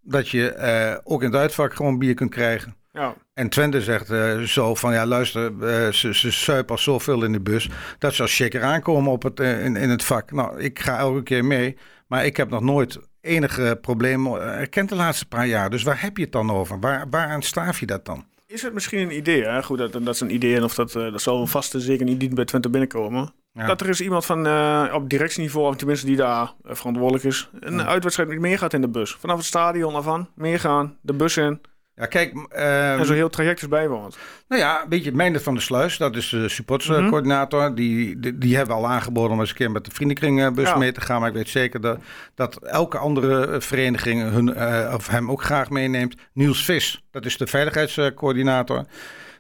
dat 0.02 0.30
je 0.30 0.50
eh, 0.50 0.98
ook 1.04 1.22
in 1.22 1.28
het 1.32 1.40
uitvak 1.40 1.74
gewoon 1.74 2.00
bier 2.00 2.14
kunt 2.14 2.32
krijgen. 2.32 2.76
Ja. 2.92 3.16
En 3.34 3.50
Twente 3.50 3.82
zegt 3.82 4.10
eh, 4.10 4.40
zo 4.40 4.76
van, 4.76 4.94
ja 4.94 5.06
luister, 5.06 5.52
eh, 5.62 5.92
ze, 5.92 6.14
ze 6.14 6.32
suipen 6.32 6.76
al 6.76 6.82
zoveel 6.82 7.24
in 7.24 7.32
de 7.32 7.42
bus... 7.42 7.70
dat 8.00 8.14
ze 8.14 8.22
als 8.22 8.32
shaker 8.32 8.64
aankomen 8.64 9.12
op 9.12 9.24
het, 9.24 9.40
in, 9.40 9.76
in 9.76 9.90
het 9.90 10.04
vak. 10.04 10.32
Nou, 10.32 10.60
ik 10.60 10.80
ga 10.80 10.98
elke 10.98 11.24
keer 11.24 11.46
mee, 11.46 11.78
maar 12.08 12.26
ik 12.26 12.38
heb 12.38 12.50
nog 12.50 12.62
nooit 12.62 13.00
enige 13.22 13.78
problemen 13.82 14.42
erkend 14.42 14.90
de 14.90 14.96
laatste 14.96 15.28
paar 15.28 15.48
jaar. 15.48 15.70
Dus 15.70 15.84
waar 15.84 16.02
heb 16.02 16.18
je 16.18 16.24
het 16.24 16.32
dan 16.32 16.52
over? 16.52 16.80
Waar, 16.80 17.06
waaraan 17.10 17.42
staaf 17.42 17.80
je 17.80 17.86
dat 17.86 18.06
dan? 18.06 18.26
Is 18.48 18.62
het 18.62 18.74
misschien 18.74 19.00
een 19.00 19.16
idee? 19.16 19.44
Hè? 19.44 19.64
Goed, 19.64 19.78
dat, 19.78 19.92
dat 19.92 20.08
is 20.08 20.20
een 20.20 20.34
idee 20.34 20.56
en 20.56 20.64
of 20.64 20.76
dat, 20.76 20.92
dat 20.92 21.22
zal 21.22 21.48
vast 21.48 21.74
en 21.74 21.82
zeker 21.82 22.06
niet 22.06 22.36
bij 22.36 22.46
Twente 22.46 22.70
binnenkomen. 22.70 23.34
Ja. 23.56 23.66
Dat 23.66 23.82
er 23.82 23.90
is 23.90 24.02
iemand 24.02 24.26
van 24.26 24.48
eh, 24.48 24.92
op 24.94 25.10
directieniveau, 25.10 25.68
of 25.68 25.76
tenminste 25.76 26.06
die 26.06 26.16
daar 26.16 26.54
eh, 26.64 26.76
verantwoordelijk 26.76 27.24
is, 27.24 27.50
een 27.60 27.82
uitwedstrijd 27.82 28.30
niet 28.30 28.40
meer 28.40 28.58
gaat 28.58 28.74
in 28.74 28.82
de 28.82 28.90
bus. 28.90 29.16
Vanaf 29.20 29.38
het 29.38 29.46
stadion 29.46 29.96
af 29.96 30.08
aan, 30.08 30.30
meegaan, 30.36 30.98
de 31.02 31.14
bus 31.14 31.38
in 31.38 31.62
Ja, 31.96 32.06
kijk, 32.06 32.34
ehm, 32.50 33.00
en 33.00 33.06
zo 33.06 33.14
heel 33.14 33.30
traject 33.30 33.62
is 33.62 33.68
bijwoont. 33.68 34.18
Nou 34.48 34.62
ja, 34.62 34.86
weet 34.90 35.04
je, 35.04 35.12
Meindert 35.12 35.44
van 35.44 35.54
der 35.54 35.64
Sluis, 35.64 35.98
dat 35.98 36.16
is 36.16 36.30
de 36.30 36.50
supporterscoördinator. 36.50 37.76
die, 37.76 38.20
die, 38.20 38.38
die 38.38 38.56
hebben 38.56 38.76
we 38.76 38.82
al 38.82 38.90
aangeboden 38.90 39.32
om 39.32 39.40
eens 39.40 39.50
een 39.50 39.56
keer 39.56 39.72
met 39.72 39.86
de 39.86 39.92
vriendenkringbus 39.92 40.70
Ja. 40.70 40.78
mee 40.78 40.92
te 40.92 41.02
gaan. 41.02 41.20
Maar 41.20 41.30
ik 41.30 41.36
weet 41.36 41.50
zeker 41.50 41.82
dat, 41.82 42.00
dat 42.36 42.56
elke 42.56 42.98
andere 42.98 43.48
eh, 43.48 43.60
vereniging 43.60 44.30
hun, 44.30 44.54
eh, 44.54 44.94
of 44.94 45.08
hem 45.08 45.32
ook 45.32 45.44
graag 45.44 45.70
meeneemt. 45.70 46.16
Niels 46.34 46.64
Vis, 46.66 47.04
dat 47.12 47.26
is 47.26 47.38
de 47.38 47.48
veiligheidscoördinator. 47.48 48.86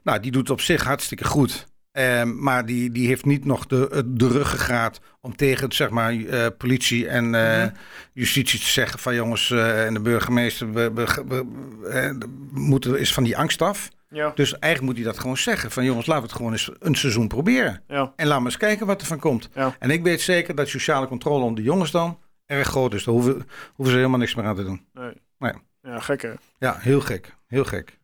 Nou, 0.03 0.19
die 0.19 0.31
doet 0.31 0.41
het 0.41 0.51
op 0.51 0.61
zich 0.61 0.83
hartstikke 0.83 1.25
goed. 1.25 1.67
Ehm, 1.95 2.43
maar 2.43 2.65
die, 2.65 2.91
die 2.91 3.07
heeft 3.07 3.25
niet 3.25 3.45
nog 3.45 3.65
de, 3.65 4.03
de 4.05 4.27
ruggengraat 4.27 4.99
om 5.21 5.35
tegen 5.35 5.71
zeg 5.71 5.89
maar, 5.89 6.13
eh, 6.13 6.45
politie 6.57 7.07
en 7.07 7.35
eh, 7.35 7.71
justitie 8.13 8.59
te 8.59 8.65
zeggen 8.65 8.99
van 8.99 9.15
jongens 9.15 9.51
eh, 9.51 9.85
en 9.85 9.93
de 9.93 9.99
burgemeester, 9.99 10.73
we, 10.73 10.93
we, 10.93 11.23
we, 11.27 11.45
we 11.81 12.27
moeten 12.51 12.99
is 12.99 13.13
van 13.13 13.23
die 13.23 13.37
angst 13.37 13.61
af. 13.61 13.89
Ja, 14.09 14.31
Dus 14.35 14.59
eigenlijk 14.59 14.83
moet 14.93 15.03
hij 15.03 15.13
dat 15.13 15.21
gewoon 15.21 15.37
zeggen. 15.37 15.71
Van 15.71 15.83
jongens, 15.83 16.05
laten 16.05 16.23
we 16.23 16.27
het 16.29 16.37
gewoon 16.37 16.51
eens 16.51 16.71
een 16.79 16.95
seizoen 16.95 17.27
proberen. 17.27 17.81
ja, 17.87 18.13
En 18.15 18.27
laten 18.27 18.43
we 18.43 18.49
eens 18.49 18.57
kijken 18.57 18.85
wat 18.85 19.01
er 19.01 19.07
van 19.07 19.19
komt. 19.19 19.49
Ja. 19.53 19.75
En 19.79 19.89
ik 19.89 20.03
weet 20.03 20.21
zeker 20.21 20.55
dat 20.55 20.67
sociale 20.67 21.07
controle 21.07 21.43
om 21.43 21.55
de 21.55 21.61
jongens 21.63 21.91
dan 21.91 22.19
erg 22.45 22.67
groot 22.67 22.93
is. 22.93 23.03
Daar 23.03 23.13
hoeven, 23.13 23.33
hoeven 23.73 23.93
ze 23.93 23.95
helemaal 23.99 24.19
niks 24.19 24.35
meer 24.35 24.45
aan 24.45 24.55
te 24.55 24.63
doen. 24.63 24.85
nee. 24.93 25.13
Nee. 25.39 25.53
Ja, 25.81 25.99
gek 25.99 26.21
hè. 26.21 26.33
Ja, 26.59 26.77
heel 26.79 27.01
gek. 27.01 27.35
Heel 27.47 27.65
gek. 27.65 27.99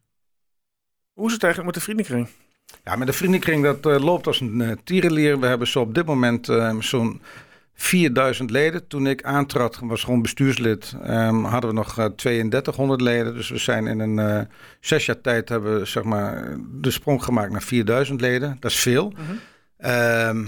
Hoe 1.14 1.28
is 1.28 1.34
het 1.34 1.44
eigenlijk 1.44 1.74
met 1.74 1.84
de 1.84 1.92
vriendenkring? 1.92 2.30
Ja, 2.84 2.96
met 2.96 3.08
de 3.08 3.14
vriendenkring 3.14 3.64
dat 3.64 3.86
eh, 3.86 4.04
loopt 4.04 4.28
als 4.28 4.40
een 4.40 4.62
eh 4.62 4.72
tierenlier. 4.84 5.40
We 5.40 5.48
hebben 5.48 5.68
zo 5.68 5.80
op 5.80 5.96
dit 5.96 6.06
moment 6.06 6.50
eh, 6.50 6.76
zo'n 6.80 7.22
4000 7.74 8.50
leden. 8.50 8.88
Toen 8.88 9.08
ik 9.08 9.24
aantrad, 9.24 9.80
was 9.82 10.04
gewoon 10.04 10.22
bestuurslid, 10.22 10.96
ehm, 11.04 11.44
hadden 11.44 11.70
we 11.70 11.76
nog 11.76 11.98
eh, 11.98 12.06
3200 12.06 13.02
leden. 13.02 13.34
Dus 13.34 13.50
we 13.50 13.58
zijn 13.58 13.88
in 13.88 14.00
een 14.00 14.20
eh, 14.20 14.42
zes 14.80 15.06
jaar 15.06 15.22
tijd 15.22 15.50
hebben 15.50 15.80
we, 15.80 15.86
zeg 15.86 16.04
maar, 16.04 16.58
de 16.72 16.92
sprong 16.92 17.24
gemaakt 17.24 17.52
naar 17.52 17.62
4000 17.62 18.22
leden. 18.22 18.58
Dat 18.60 18.72
is 18.72 18.80
veel. 18.80 19.14
Ehm 19.78 20.44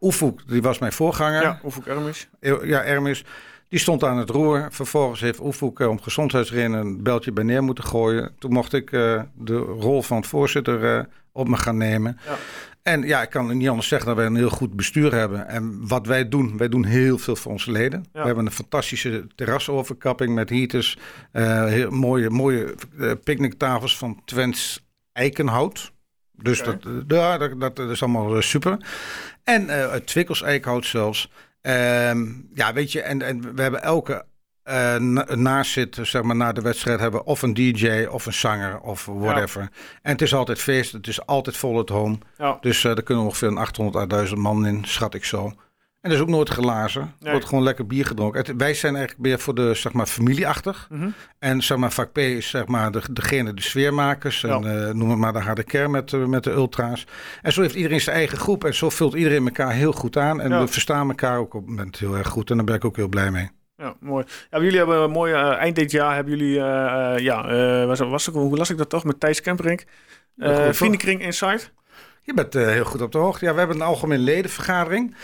Oefoek, 0.00 0.40
die 0.46 0.62
was 0.62 0.78
mijn 0.78 0.92
voorganger. 0.92 1.42
Ja, 1.42 1.60
Oefuk 1.64 1.86
Ermis. 1.86 2.28
Ja, 2.40 2.82
Ermis. 2.84 3.24
Die 3.68 3.78
stond 3.78 4.04
aan 4.04 4.18
het 4.18 4.30
roer. 4.30 4.68
Vervolgens 4.70 5.20
heeft 5.20 5.40
Oefoek 5.40 5.80
eh, 5.80 5.88
om 5.88 6.00
gezondheidsredenen 6.00 6.80
een 6.80 7.02
beltje 7.02 7.32
bij 7.32 7.44
neer 7.44 7.62
moeten 7.62 7.84
gooien. 7.84 8.34
Toen 8.38 8.52
mocht 8.52 8.72
ik 8.72 8.92
eh, 8.92 9.22
de 9.34 9.56
rol 9.56 10.02
van 10.02 10.24
voorzitter 10.24 10.96
eh, 10.96 11.04
op 11.38 11.48
me 11.48 11.56
gaan 11.56 11.76
nemen. 11.76 12.18
Ja. 12.26 12.36
En 12.82 13.02
ja, 13.02 13.22
ik 13.22 13.30
kan 13.30 13.56
niet 13.56 13.68
anders 13.68 13.88
zeggen 13.88 14.08
dat 14.08 14.16
wij 14.16 14.26
een 14.26 14.36
heel 14.36 14.50
goed 14.50 14.76
bestuur 14.76 15.14
hebben. 15.14 15.48
En 15.48 15.88
wat 15.88 16.06
wij 16.06 16.28
doen, 16.28 16.56
wij 16.56 16.68
doen 16.68 16.84
heel 16.84 17.18
veel 17.18 17.36
voor 17.36 17.52
onze 17.52 17.70
leden. 17.70 18.04
Ja. 18.12 18.20
We 18.20 18.26
hebben 18.26 18.46
een 18.46 18.52
fantastische 18.52 19.26
terrasoverkapping 19.34 20.34
met 20.34 20.50
heaters. 20.50 20.98
eh, 21.32 21.64
heel 21.64 21.90
mooie 21.90 22.30
mooie 22.30 22.74
eh, 22.98 23.12
picknicktafels 23.24 23.96
van 23.98 24.22
Twents 24.24 24.86
eikenhout. 25.12 25.92
Dus 26.32 26.62
dat, 26.62 26.84
eh, 26.84 26.92
ja, 27.08 27.38
dat, 27.38 27.60
dat, 27.60 27.76
dat 27.76 27.90
is 27.90 28.02
allemaal 28.02 28.42
super. 28.42 28.76
En 29.44 29.68
eh 29.68 29.90
uit 29.90 30.06
Twikkels 30.06 30.42
eikenhout 30.42 30.86
zelfs. 30.86 31.30
Ehm, 31.60 32.26
ja, 32.54 32.72
weet 32.72 32.92
je, 32.92 33.00
en, 33.02 33.22
en 33.22 33.54
we 33.54 33.62
hebben 33.62 33.82
elke 33.82 34.24
eh 34.68 34.96
na- 34.96 35.26
nazit, 35.34 35.98
zeg 36.02 36.22
maar, 36.22 36.36
na 36.36 36.52
de 36.52 36.60
wedstrijd 36.60 37.00
hebben 37.00 37.24
of 37.26 37.42
een 37.42 37.54
DJ 37.54 38.06
of 38.10 38.26
een 38.26 38.32
zanger 38.32 38.80
of 38.80 39.06
whatever. 39.06 39.60
En 40.02 40.12
het 40.12 40.22
is 40.22 40.34
altijd 40.34 40.58
feest, 40.60 40.92
het 40.92 41.06
is 41.06 41.26
altijd 41.26 41.56
vol 41.56 41.78
at 41.78 41.88
home. 41.88 42.18
Ja, 42.38 42.58
Dus 42.60 42.84
eh 42.84 42.96
er 42.96 43.02
kunnen 43.02 43.24
ongeveer 43.24 43.48
een 43.48 43.56
800 43.58 43.96
à 43.96 44.06
1000 44.06 44.40
man 44.40 44.66
in, 44.66 44.84
schat 44.84 45.14
ik 45.14 45.24
zo. 45.24 45.52
En 46.00 46.10
er 46.10 46.16
is 46.16 46.22
ook 46.22 46.28
nooit 46.28 46.48
glazen. 46.48 47.02
Er 47.02 47.08
Nee. 47.20 47.30
wordt 47.32 47.46
gewoon 47.48 47.64
lekker 47.64 47.86
bier 47.86 48.06
gedronken. 48.06 48.40
Het- 48.40 48.56
wij 48.56 48.74
zijn 48.74 48.96
eigenlijk 48.96 49.26
meer 49.26 49.38
voor 49.38 49.54
de, 49.54 49.74
zeg 49.74 49.92
maar, 49.92 50.06
familieachtig. 50.06 50.86
Mhm. 50.90 51.08
En 51.38 51.62
zeg 51.62 51.78
maar, 51.78 51.92
vak 51.92 52.12
P 52.12 52.18
is 52.18 52.48
zeg 52.48 52.66
maar 52.66 52.90
de, 52.92 53.02
degene, 53.12 53.54
de 53.54 53.62
sfeermakers. 53.62 54.44
En 54.44 54.86
eh, 54.86 54.94
noem 54.94 55.10
het 55.10 55.18
maar 55.18 55.32
de 55.32 55.38
harde 55.38 55.62
kern 55.62 55.90
met, 55.90 56.26
met 56.26 56.44
de 56.44 56.50
ultra's. 56.50 57.06
En 57.42 57.52
zo 57.52 57.60
heeft 57.60 57.74
iedereen 57.74 58.00
zijn 58.00 58.16
eigen 58.16 58.38
groep. 58.38 58.64
En 58.64 58.74
zo 58.74 58.90
vult 58.90 59.14
iedereen 59.14 59.44
elkaar 59.44 59.72
heel 59.72 59.92
goed 59.92 60.16
aan. 60.16 60.40
En 60.40 60.50
Ja. 60.50 60.60
we 60.60 60.68
verstaan 60.68 61.08
elkaar 61.08 61.38
ook 61.38 61.54
op 61.54 61.60
het 61.60 61.70
moment 61.70 61.98
heel 61.98 62.16
erg 62.16 62.28
goed. 62.28 62.50
En 62.50 62.56
daar 62.56 62.64
ben 62.64 62.74
ik 62.74 62.84
ook 62.84 62.96
heel 62.96 63.08
blij 63.08 63.30
mee. 63.30 63.50
Ja, 63.78 63.94
mooi. 64.00 64.24
Ja, 64.50 64.60
jullie 64.60 64.78
hebben 64.78 64.98
een 64.98 65.10
mooie, 65.10 65.34
eh, 65.34 65.56
eind 65.56 65.76
dit 65.76 65.90
jaar 65.90 66.14
hebben 66.14 66.36
jullie, 66.36 66.58
eh, 66.60 67.14
eh, 67.14 67.18
ja, 67.18 67.48
eh, 67.48 67.86
was, 67.86 67.98
was, 67.98 68.26
hoe 68.26 68.56
las 68.56 68.70
ik 68.70 68.76
dat 68.78 68.88
toch, 68.88 69.04
met 69.04 69.20
Thijs 69.20 69.40
Kemperink. 69.40 69.84
Toch? 70.38 70.76
Vriendenkring 70.76 71.20
Insight. 71.22 71.72
Je 72.22 72.34
bent 72.34 72.54
heel 72.54 72.84
goed 72.84 73.00
op 73.02 73.12
de 73.12 73.18
hoogte. 73.18 73.44
Ja, 73.44 73.52
we 73.52 73.58
hebben 73.58 73.76
een 73.76 73.82
algemene 73.82 74.22
ledenvergadering. 74.22 75.14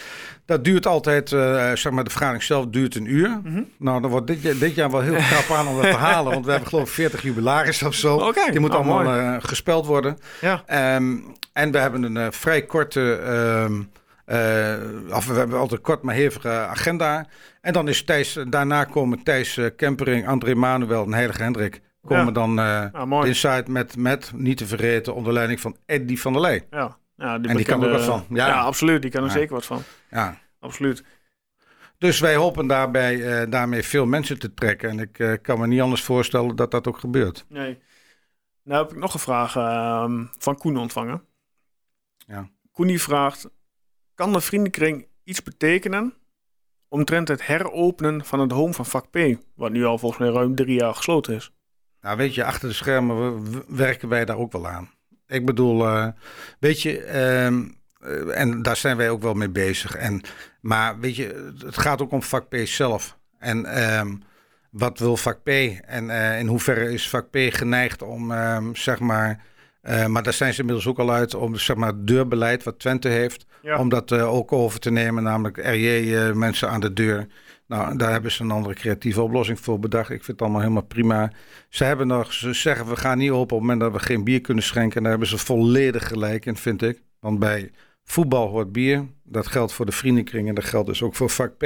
Dat 0.46 0.64
duurt 0.64 0.86
altijd, 0.86 1.28
zeg 1.74 1.90
maar, 1.90 2.05
de 2.05 2.11
vergadering 2.11 2.42
zelf 2.42 2.66
duurt 2.66 2.94
een 2.94 3.07
uur. 3.12 3.40
Mhm. 3.44 3.62
Nou, 3.78 4.00
dan 4.00 4.11
wordt 4.11 4.26
dit, 4.26 4.42
jaar- 4.42 4.59
dit 4.59 4.74
jaar 4.74 4.90
wel 4.90 5.00
heel 5.00 5.14
krap 5.30 5.57
aan 5.57 5.66
om 5.68 5.74
dat 5.82 5.90
te 5.90 5.96
halen. 5.96 6.32
Want 6.32 6.44
we 6.44 6.50
hebben 6.50 6.68
geloof 6.68 6.88
ik 6.88 6.94
40 6.94 7.22
jubilaris 7.22 7.82
of 7.82 7.94
zo. 7.94 8.16
Oké, 8.16 8.50
Die 8.50 8.61
moet 8.61 8.74
oh, 8.74 8.76
allemaal 8.76 9.40
gespeld 9.40 9.86
worden. 9.86 10.18
Ja, 10.40 10.62
Ehm, 10.66 11.16
en 11.52 11.70
we 11.70 11.78
hebben 11.78 12.16
een 12.16 12.32
vrij 12.32 12.62
korte, 12.62 13.12
ehm, 13.24 13.82
eh, 14.25 14.37
we 15.07 15.33
hebben 15.35 15.59
altijd 15.59 15.81
kort 15.81 16.03
maar 16.03 16.14
hevige 16.14 16.49
agenda. 16.49 17.27
En 17.61 17.72
dan 17.72 17.89
is 17.89 18.05
Thijs, 18.05 18.39
daarna 18.49 18.85
komen 18.85 19.22
Thijs 19.22 19.57
eh, 19.57 19.66
Kempering, 19.77 20.27
André 20.29 20.55
Manuel 20.55 21.05
en 21.05 21.14
Heilige 21.14 21.43
Hendrik. 21.43 21.81
Komen 22.03 22.25
Ja. 22.25 22.31
dan 22.31 22.59
ah, 22.59 23.27
inside 23.27 23.70
met, 23.70 23.97
met, 23.97 24.33
niet 24.35 24.57
te 24.57 24.66
vergeten, 24.66 25.14
onder 25.14 25.33
leiding 25.33 25.61
van 25.61 25.77
Eddie 25.87 26.20
van 26.20 26.33
der 26.33 26.43
Leij. 26.43 26.66
Ja, 26.70 26.97
ja 27.16 27.39
die 27.39 27.51
En 27.51 27.57
die 27.57 27.64
kan 27.66 27.83
er 27.83 27.89
bekende- 27.89 28.07
wat 28.07 28.18
van. 28.27 28.37
Ja. 28.37 28.47
Ja, 28.47 28.61
absoluut. 28.61 29.03
Die 29.03 29.11
kan 29.11 29.20
er 29.22 29.29
Ja. 29.29 29.33
zeker 29.35 29.55
wat 29.55 29.66
van. 29.66 29.83
Ja. 30.11 30.39
Absoluut. 30.61 31.05
Dus 31.99 32.20
wij 32.20 32.35
hopen 32.37 32.66
daarbij, 32.66 33.47
daarmee 33.49 33.83
veel 33.83 34.07
mensen 34.07 34.39
te 34.39 34.55
trekken. 34.55 34.91
En 34.91 34.99
ik 34.99 35.39
kan 35.43 35.59
me 35.61 35.66
niet 35.66 35.81
anders 35.81 36.03
voorstellen 36.03 36.57
dat 36.57 36.70
dat 36.70 36.89
ook 36.89 36.99
gebeurt. 36.99 37.45
Nee. 37.49 37.79
Nou 38.62 38.83
heb 38.83 38.93
ik 38.93 38.99
nog 38.99 39.14
een 39.14 39.20
vraag 39.20 39.57
ehm, 39.57 40.25
van 40.39 40.57
Koen 40.57 40.77
ontvangen. 40.77 41.22
Ja. 42.27 42.49
Koen 42.72 42.87
die 42.87 43.03
vraagt, 43.03 43.49
kan 44.15 44.33
de 44.33 44.41
vriendenkring 44.41 45.07
iets 45.25 45.43
betekenen 45.43 46.15
omtrent 46.89 47.29
het 47.29 47.47
heropenen 47.47 48.25
van 48.25 48.41
het 48.41 48.53
home 48.53 48.73
van 48.73 48.87
vak 48.87 49.11
P, 49.11 49.19
wat 49.55 49.71
nu 49.71 49.85
al 49.85 49.99
volgens 49.99 50.21
mij 50.21 50.31
ruim 50.31 50.55
drie 50.55 50.79
jaar 50.79 50.95
gesloten 50.95 51.35
is. 51.35 51.53
Nou, 52.01 52.17
weet 52.17 52.35
je, 52.35 52.45
achter 52.45 52.69
de 52.69 52.75
schermen 52.75 53.45
werken 53.77 54.09
wij 54.09 54.25
daar 54.25 54.39
ook 54.39 54.53
wel 54.53 54.69
aan. 54.69 54.91
Ik 55.27 55.47
bedoel, 55.47 55.87
uh, 55.87 56.09
weet 56.59 56.83
je, 56.83 57.03
ehm, 57.03 57.69
eh, 58.01 58.41
en 58.41 58.62
daar 58.62 58.77
zijn 58.77 58.97
wij 58.97 59.11
ook 59.11 59.23
wel 59.23 59.35
mee 59.35 59.51
bezig. 59.51 59.95
En, 59.95 60.21
maar 60.61 61.01
weet 61.01 61.17
je, 61.17 61.53
het 61.65 61.79
gaat 61.79 62.03
ook 62.03 62.12
om 62.12 62.23
vak 62.23 62.49
P 62.49 62.57
zelf. 62.65 63.19
En 63.39 63.65
ehm, 63.65 64.17
wat 64.71 64.99
wil 64.99 65.17
vak 65.17 65.43
P? 65.43 65.49
En 65.49 66.05
uh, 66.05 66.39
in 66.39 66.47
hoeverre 66.47 66.93
is 66.93 67.09
vak 67.09 67.31
P 67.31 67.37
geneigd 67.37 68.03
om, 68.03 68.31
um, 68.31 68.77
zeg 68.77 69.01
maar, 69.01 69.45
uh, 69.85 70.07
maar 70.07 70.22
daar 70.22 70.32
zijn 70.32 70.53
ze 70.53 70.61
inmiddels 70.61 70.87
ook 70.87 70.99
al 70.99 71.12
uit 71.12 71.35
om, 71.35 71.57
zeg 71.57 71.76
maar, 71.76 71.89
het 71.89 72.07
deurbeleid 72.07 72.62
wat 72.62 72.78
Twente 72.78 73.09
heeft, 73.09 73.47
ja. 73.62 73.78
om 73.78 73.89
dat 73.89 74.12
ook 74.12 74.53
over 74.53 74.80
te 74.80 74.91
nemen, 74.91 75.22
namelijk 75.22 75.57
RJ 75.57 76.32
mensen 76.35 76.68
aan 76.70 76.80
de 76.80 76.93
deur. 76.93 77.26
Nou, 77.66 77.97
daar 77.97 78.11
hebben 78.11 78.32
ze 78.32 78.43
een 78.43 78.51
andere 78.51 78.74
creatieve 78.74 79.22
oplossing 79.22 79.61
voor 79.61 79.78
bedacht. 79.78 80.11
Ik 80.11 80.24
vind 80.24 80.26
het 80.26 80.41
allemaal 80.41 80.61
helemaal 80.61 80.82
prima. 80.82 81.32
Ze 81.68 81.85
hebben 81.85 82.07
nog, 82.07 82.32
ze 82.32 82.53
zeggen 82.53 82.89
we 82.89 82.97
gaan 82.97 83.18
niet 83.18 83.30
open 83.30 83.43
op 83.43 83.51
het 83.51 83.61
moment 83.61 83.80
dat 83.80 83.93
we 83.93 83.99
geen 84.07 84.24
bier 84.24 84.41
kunnen 84.41 84.64
schenken. 84.64 84.97
En 84.97 85.03
daar 85.03 85.11
hebben 85.11 85.28
ze 85.28 85.39
volledig 85.39 86.09
gelijk 86.09 86.47
in, 86.47 86.57
vind 86.57 86.82
ik. 86.82 87.03
Want 87.20 87.39
bij 87.39 87.70
voetbal 88.05 88.49
hoort 88.49 88.72
bier. 88.72 89.07
Dat 89.22 89.47
geldt 89.47 89.72
voor 89.72 89.87
de 89.87 89.93
vriendenkring 89.93 90.49
en 90.49 90.55
dat 90.55 90.64
geldt 90.64 90.87
dus 90.87 91.03
ook 91.03 91.14
voor 91.14 91.30
vak 91.30 91.57
P. 91.57 91.62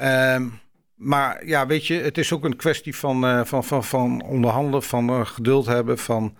Um, 0.00 0.60
maar 0.94 1.46
ja, 1.46 1.66
weet 1.66 1.86
je, 1.86 1.94
het 1.94 2.18
is 2.18 2.32
ook 2.32 2.44
een 2.44 2.56
kwestie 2.56 2.96
van, 2.96 3.24
uh, 3.24 3.44
van, 3.44 3.64
van, 3.64 3.84
van 3.84 4.22
onderhandelen, 4.22 4.82
van 4.82 5.10
uh, 5.10 5.26
geduld 5.26 5.66
hebben, 5.66 5.98
van 5.98 6.36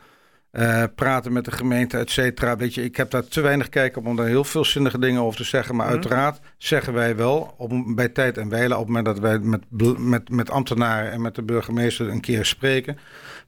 uh, 0.58 0.82
praten 0.94 1.32
met 1.32 1.44
de 1.44 1.50
gemeente, 1.52 1.98
et 1.98 2.10
cetera. 2.10 2.56
Weet 2.56 2.74
je, 2.74 2.84
ik 2.84 2.96
heb 2.96 3.10
daar 3.10 3.24
te 3.24 3.40
weinig 3.40 3.68
kijk 3.68 3.96
op 3.96 4.06
om 4.06 4.16
daar 4.16 4.26
heel 4.26 4.44
veel 4.44 4.64
zinnige 4.64 4.98
dingen 4.98 5.22
over 5.22 5.36
te 5.36 5.44
zeggen. 5.44 5.76
Maar 5.76 5.86
mm. 5.86 5.92
uiteraard 5.92 6.40
zeggen 6.58 6.92
wij 6.92 7.16
wel 7.16 7.54
op, 7.58 7.72
bij 7.86 8.08
tijd 8.08 8.38
en 8.38 8.48
wijle, 8.48 8.74
op 8.74 8.78
het 8.78 8.88
moment 8.88 9.06
dat 9.06 9.18
wij 9.18 9.38
met, 9.38 9.62
met, 9.98 10.28
met 10.28 10.50
ambtenaren 10.50 11.12
en 11.12 11.20
met 11.20 11.34
de 11.34 11.42
burgemeester 11.42 12.08
een 12.08 12.20
keer 12.20 12.44
spreken. 12.44 12.98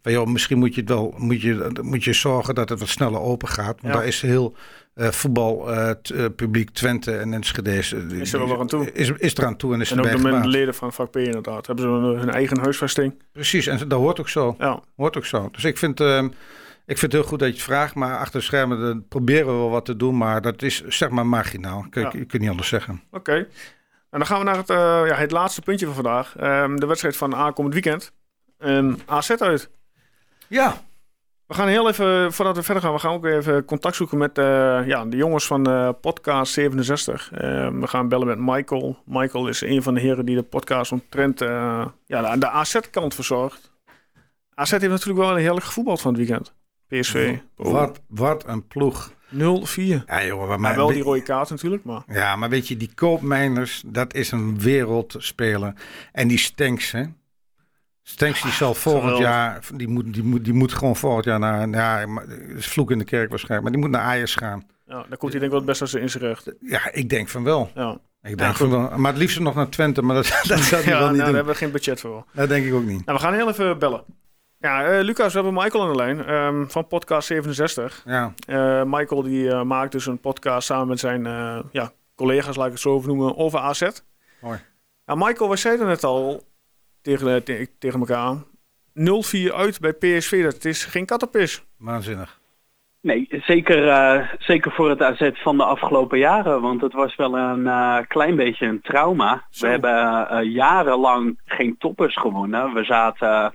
Van 0.03 0.13
joh, 0.13 0.27
misschien 0.27 0.59
moet 0.59 0.75
je, 0.75 0.81
het 0.81 0.91
wel, 0.91 1.15
moet 1.17 1.41
je, 1.41 1.71
moet 1.83 2.05
je 2.05 2.13
zorgen 2.13 2.55
dat 2.55 2.69
het 2.69 2.79
wat 2.79 2.89
sneller 2.89 3.21
open 3.21 3.49
gaat. 3.49 3.81
Want 3.81 3.95
ja. 3.95 4.01
daar 4.01 4.07
is 4.07 4.21
heel 4.21 4.57
uh, 4.95 5.09
voetbalpubliek 5.09 6.69
uh, 6.69 6.75
Twente 6.75 7.17
en 7.17 7.33
Enschede 7.33 7.77
is, 7.77 7.93
is 7.93 8.33
er 8.33 8.49
wel 8.49 8.61
aan 8.61 8.67
toe. 8.67 8.93
Is, 8.93 9.11
is 9.17 9.35
er 9.35 9.45
aan 9.45 9.57
toe 9.57 9.75
en 9.75 9.81
is 9.81 9.91
en 9.91 10.01
ook 10.01 10.23
de 10.23 10.49
leden 10.49 10.75
van 10.75 10.93
vak 10.93 11.11
P 11.11 11.17
inderdaad. 11.17 11.67
Hebben 11.67 11.85
ze 11.85 11.91
hun, 12.19 12.31
eigen 12.31 12.59
huisvesting. 12.59 13.15
Precies, 13.33 13.67
en 13.67 13.89
dat 13.89 13.99
hoort 13.99 14.21
ook 14.21 14.29
zo. 14.29 14.55
Ja. 14.59 14.83
Hoort 14.97 15.17
ook 15.17 15.27
zo. 15.27 15.49
Dus 15.53 15.65
ik 15.65 15.79
vind, 15.79 16.01
uh, 16.01 16.25
ik 16.87 16.99
vind 16.99 17.13
het 17.13 17.13
heel 17.13 17.31
goed 17.31 17.39
dat 17.39 17.49
je 17.49 17.55
het 17.55 17.63
vraagt, 17.63 17.95
maar 17.95 18.19
achter 18.19 18.41
de 18.41 18.47
schermen 18.47 19.09
proberen 19.09 19.47
we 19.47 19.53
wel 19.53 19.71
wat 19.71 19.85
te 19.85 19.97
doen, 19.97 20.17
maar 20.17 20.41
dat 20.43 20.63
is 20.63 20.85
zeg 20.85 21.09
maar 21.09 21.27
marginaal. 21.27 21.85
Ik, 21.87 21.95
ja. 21.95 22.13
ik, 22.13 22.29
kan 22.29 22.41
niet 22.41 22.51
anders 22.51 22.69
zeggen. 22.69 23.03
Oké. 23.07 23.17
Okay. 23.17 23.39
En 24.11 24.19
dan 24.19 24.27
gaan 24.27 24.39
we 24.39 24.45
naar 24.45 24.57
het, 24.57 24.69
ja, 25.09 25.15
het 25.15 25.31
laatste 25.31 25.63
puntje 25.63 25.87
van 25.87 25.95
vandaag. 25.95 26.35
Um, 26.41 26.81
de 26.81 26.87
wedstrijd 26.87 27.17
van 27.17 27.35
aankomend 27.35 27.75
weekend. 27.75 28.13
Um, 28.59 28.97
AZ 29.07 29.31
uit. 29.31 29.71
Ja, 30.49 30.77
we 31.47 31.55
gaan 31.55 31.69
heel 31.69 31.89
even, 31.89 32.33
voordat 32.33 32.57
we 32.57 32.63
verder 32.63 32.83
gaan, 32.83 32.93
we 32.93 32.99
gaan 32.99 33.13
ook 33.13 33.25
even 33.25 33.65
contact 33.65 33.97
zoeken 33.97 34.19
met 34.19 34.39
uh, 34.39 34.87
ja, 34.87 35.05
de 35.05 35.17
jongens 35.17 35.47
van 35.47 35.69
uh, 35.69 35.91
podcast 36.01 36.53
67. 36.53 37.31
Uh, 37.33 37.39
we 37.69 37.87
gaan 37.87 38.09
bellen 38.09 38.27
met 38.27 38.39
Michael. 38.39 38.99
Michael 39.05 39.49
is 39.49 39.61
een 39.61 39.83
van 39.83 39.95
de 39.95 40.01
heren 40.01 40.27
die 40.27 40.37
de 40.37 40.43
podcast 40.43 40.93
omtrent 40.93 41.41
ja, 42.07 42.25
aan 42.25 42.41
de 42.41 42.49
AZ-kant 42.49 43.15
verzorgt. 43.15 43.71
AZ 44.55 44.71
heeft 44.71 44.89
natuurlijk 44.89 45.19
wel 45.19 45.31
een 45.31 45.43
heerlijk 45.43 45.67
gevoetbald 45.67 46.01
van 46.01 46.15
het 46.15 46.27
weekend. 46.27 46.55
PSV. 46.89 47.37
Oh. 47.57 47.73
Wat, 47.73 48.01
wat 48.07 48.47
een 48.47 48.67
ploeg. 48.67 49.15
0-4. 49.35 49.37
Ja, 49.37 50.25
jongen, 50.25 50.49
maar, 50.49 50.61
maar 50.61 50.77
wel 50.77 50.87
die 50.87 51.03
rode 51.03 51.23
kaart 51.23 51.51
natuurlijk. 51.51 51.85
Maar. 51.85 52.03
Ja, 52.09 52.37
maar 52.37 52.49
weet 52.49 52.69
je, 52.69 52.77
die 52.77 52.91
koopmijners, 52.95 53.83
dat 53.87 54.15
is 54.15 54.31
een 54.31 54.61
wereldspeler. 54.61 55.73
En 56.13 56.29
die 56.29 56.39
Stenks, 56.39 56.91
hè. 56.91 57.05
Stenks 58.03 58.43
die 58.43 58.53
zal 58.53 58.75
volgend 58.75 59.19
jaar, 59.19 59.61
die 59.75 59.89
moet, 59.89 60.15
die, 60.15 60.23
moet, 60.23 60.45
die 60.45 60.53
moet 60.53 60.73
gewoon 60.73 60.97
volgend 60.97 61.25
jaar 61.25 61.39
naar, 61.39 61.69
ja, 61.69 62.07
is 62.57 62.67
vloek 62.67 62.91
in 62.91 62.99
de 62.99 63.05
kerk 63.05 63.29
waarschijnlijk, 63.29 63.63
maar 63.63 63.73
die 63.73 63.81
moet 63.81 64.01
naar 64.01 64.11
Ajax 64.11 64.35
gaan. 64.35 64.67
Ja, 64.87 65.05
dan 65.09 65.19
komt 65.19 65.33
hij 65.33 65.41
denk 65.41 65.43
ik 65.43 65.51
wel 65.51 65.59
het 65.59 65.65
beste 65.67 65.83
als 65.83 65.95
in 65.95 66.11
zijn 66.11 66.25
recht. 66.25 66.53
Ja, 66.61 66.93
ik 66.93 67.09
denk 67.09 67.29
van 67.29 67.45
wel. 67.45 67.71
Ja. 67.75 67.99
Ik 68.23 68.39
denk 68.39 68.55
van 68.55 68.71
wel. 68.71 68.99
Maar 68.99 69.13
het 69.13 69.21
liefst 69.21 69.41
nog 69.41 69.55
naar 69.55 69.69
Twente, 69.69 70.03
maar 70.03 70.15
dat, 70.15 70.41
dat 70.49 70.59
zou 70.59 70.83
ja, 70.85 70.89
wel 70.89 70.99
niet 70.99 71.01
nou, 71.01 71.11
doen. 71.11 71.19
daar 71.19 71.35
hebben 71.35 71.53
we 71.53 71.59
geen 71.59 71.71
budget 71.71 72.01
voor. 72.01 72.25
Dat 72.33 72.49
denk 72.49 72.67
ik 72.67 72.75
ook 72.75 72.85
niet. 72.85 73.05
Nou, 73.05 73.19
we 73.19 73.25
gaan 73.25 73.35
heel 73.35 73.49
even 73.49 73.79
bellen. 73.79 74.05
Ja, 74.67 74.99
uh, 74.99 75.05
Lucas, 75.05 75.33
we 75.35 75.41
hebben 75.41 75.63
Michael 75.63 75.85
aan 75.85 75.91
de 75.91 75.97
lijn 75.97 76.35
um, 76.35 76.71
van 76.71 76.87
podcast 76.87 77.27
67. 77.27 78.03
Ja. 78.07 78.33
Uh, 78.49 78.83
Michael 78.87 79.23
die 79.23 79.45
uh, 79.45 79.63
maakt 79.63 79.93
dus 79.93 80.07
een 80.07 80.21
podcast 80.21 80.67
samen 80.67 80.89
met 80.89 80.99
zijn 80.99 81.23
ja, 81.73 81.91
collega's, 82.15 82.57
laat 82.57 82.67
ik 82.67 82.73
het 82.73 82.81
zo 82.81 82.91
over 82.91 83.09
noemen, 83.09 83.37
over 83.37 83.59
AZ. 83.59 83.89
Mooi. 84.41 84.59
Nou, 85.07 85.19
Michael, 85.19 85.49
wij 85.49 85.59
zeiden 85.59 85.89
het 85.89 86.05
al 86.05 86.43
tegen, 87.03 87.45
tegen 87.79 88.01
elkaar 88.01 88.17
aan. 88.17 88.45
0-4 89.51 89.55
uit 89.55 89.81
bij 89.81 89.93
PSV, 89.93 90.43
dat 90.43 90.65
is 90.65 90.85
geen 90.85 91.07
kattenpis. 91.07 91.65
Waanzinnig. 91.79 92.41
Nee, 93.01 93.29
zeker, 93.31 93.85
uh, 93.85 94.29
zeker 94.39 94.73
voor 94.73 94.91
het 94.91 95.03
AZ 95.03 95.31
van 95.33 95.57
de 95.57 95.65
afgelopen 95.65 96.19
jaren. 96.19 96.61
Want 96.61 96.81
het 96.81 96.93
was 96.93 97.17
wel 97.17 97.37
een 97.37 97.65
uh, 97.65 97.99
klein 98.09 98.37
beetje 98.37 98.67
een 98.67 98.81
trauma. 98.81 99.47
Zo. 99.51 99.67
We 99.67 99.73
hebben 99.73 100.29
uh, 100.33 100.53
jarenlang 100.53 101.41
geen 101.45 101.77
toppers 101.79 102.17
gewonnen. 102.17 102.73
We 102.73 102.85
zaten 102.85 103.53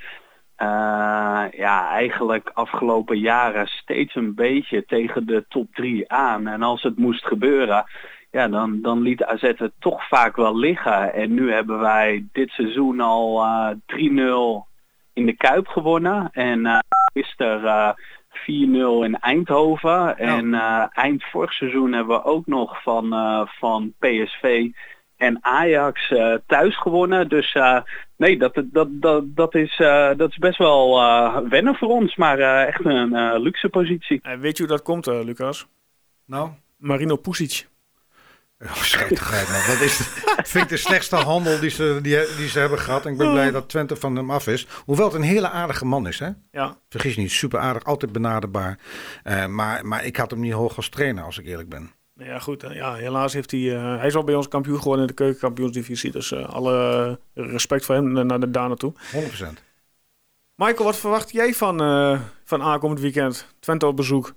ja, 1.51 1.89
eigenlijk 1.89 2.51
afgelopen 2.53 3.20
jaren 3.20 3.68
steeds 3.68 4.16
een 4.16 4.36
beetje 4.36 4.86
tegen 4.86 5.26
de 5.26 5.45
top 5.49 5.76
3 5.76 6.12
aan. 6.12 6.47
En 6.47 6.62
als 6.62 6.84
het 6.84 6.97
moest 6.97 7.26
gebeuren, 7.26 7.86
ja, 8.32 8.47
dan, 8.47 8.82
dan 8.82 9.01
liet 9.01 9.24
AZ 9.24 9.41
het 9.41 9.72
toch 9.80 10.07
vaak 10.07 10.36
wel 10.36 10.57
liggen. 10.57 11.14
En 11.14 11.34
nu 11.34 11.51
hebben 11.51 11.80
wij 11.80 12.26
dit 12.32 12.49
seizoen 12.49 12.99
al 12.99 13.45
3-0 13.76 13.76
in 15.14 15.26
de 15.26 15.36
Kuip 15.38 15.68
gewonnen. 15.68 16.30
En 16.32 16.59
uh, 16.59 16.80
er 17.38 17.64
uh, 17.64 17.89
4-0 18.32 19.05
in 19.05 19.18
Eindhoven. 19.20 19.99
Ja. 19.99 20.16
En 20.16 20.53
eind 20.91 21.24
vorig 21.24 21.53
seizoen 21.53 21.93
hebben 21.93 22.16
we 22.16 22.24
ook 22.24 22.45
nog 22.45 22.82
van, 22.84 23.09
van 23.59 23.93
PSV 23.99 24.70
en 25.22 25.38
Ajax 25.42 26.14
thuis 26.48 26.78
gewonnen. 26.78 27.30
Dus 27.30 27.58
nee, 28.18 28.38
dat, 28.38 28.64
dat, 28.66 28.88
dat, 28.90 29.24
dat, 29.26 29.56
is, 29.56 29.76
dat 30.18 30.30
is 30.30 30.38
best 30.38 30.58
wel 30.58 31.00
wennen 31.50 31.76
voor 31.76 31.90
ons. 31.90 32.16
Maar 32.16 32.40
echt 32.68 32.86
een 32.86 33.42
luxe 33.42 33.70
positie. 33.70 34.20
En 34.22 34.40
weet 34.40 34.58
je 34.58 34.64
hoe 34.64 34.72
dat 34.72 34.82
komt, 34.82 35.06
Lucas? 35.06 35.68
Nou? 36.26 36.50
Marino 36.78 37.16
Pusic. 37.16 37.70
Oh, 38.62 39.50
man. 39.50 39.68
Dat 39.68 39.82
is, 39.82 39.98
vind 40.52 40.64
ik 40.64 40.70
de 40.70 40.78
slechtste 40.78 41.16
handel 41.16 41.60
die 41.60 41.70
ze, 41.70 42.00
die, 42.02 42.18
die 42.38 42.48
ze 42.48 42.60
hebben 42.60 42.80
gehad. 42.80 43.06
En 43.06 43.12
ik 43.12 43.18
ben 43.18 43.32
blij 43.32 43.52
dat 43.52 43.70
Twente 43.70 43.96
van 43.96 44.16
hem 44.16 44.32
af 44.32 44.48
is. 44.48 44.68
Hoewel 44.86 45.06
het 45.06 45.16
een 45.16 45.22
hele 45.22 45.50
aardige 45.50 45.86
man 45.86 46.08
is, 46.08 46.20
hè? 46.20 46.30
Ja. 46.52 46.78
Vergis 46.90 47.18
niet, 47.18 47.32
super 47.32 47.60
aardig, 47.60 47.84
altijd 47.84 48.12
benaderbaar. 48.12 48.80
Uh, 49.24 49.46
maar, 49.46 49.86
maar 49.86 50.06
ik 50.06 50.18
had 50.18 50.32
hem 50.32 50.40
niet 50.40 50.54
hoog 50.54 50.76
als 50.76 50.90
trainer, 50.90 51.24
als 51.24 51.40
ik 51.40 51.46
eerlijk 51.46 51.70
ben. 51.70 51.92
Ja, 52.24 52.40
goed. 52.40 52.66
Ja, 52.74 52.94
helaas 52.94 53.34
heeft 53.34 53.52
hij... 53.52 53.60
Uh, 53.60 53.98
hij 53.98 54.08
is 54.08 54.16
al 54.16 54.24
bij 54.24 54.36
ons 54.36 54.48
kampioen 54.48 54.78
geworden 54.78 55.02
in 55.02 55.08
de 55.08 55.14
keukenkampioensdivisie. 55.14 56.12
Dus 56.12 56.32
uh, 56.32 56.50
alle 56.50 57.20
respect 57.34 57.86
voor 57.86 57.96
hem 57.96 58.26
naar 58.26 58.40
de 58.40 58.52
daar 58.52 58.68
naartoe. 58.68 58.94
100%. 58.94 58.98
Michael, 60.56 60.84
wat 60.84 60.98
verwacht 60.98 61.32
jij 61.32 61.54
van, 61.54 61.78
van 62.44 62.62
aankomend 62.62 63.00
weekend? 63.00 63.56
Twente 63.60 63.88
op 63.88 63.96
bezoek. 63.96 64.34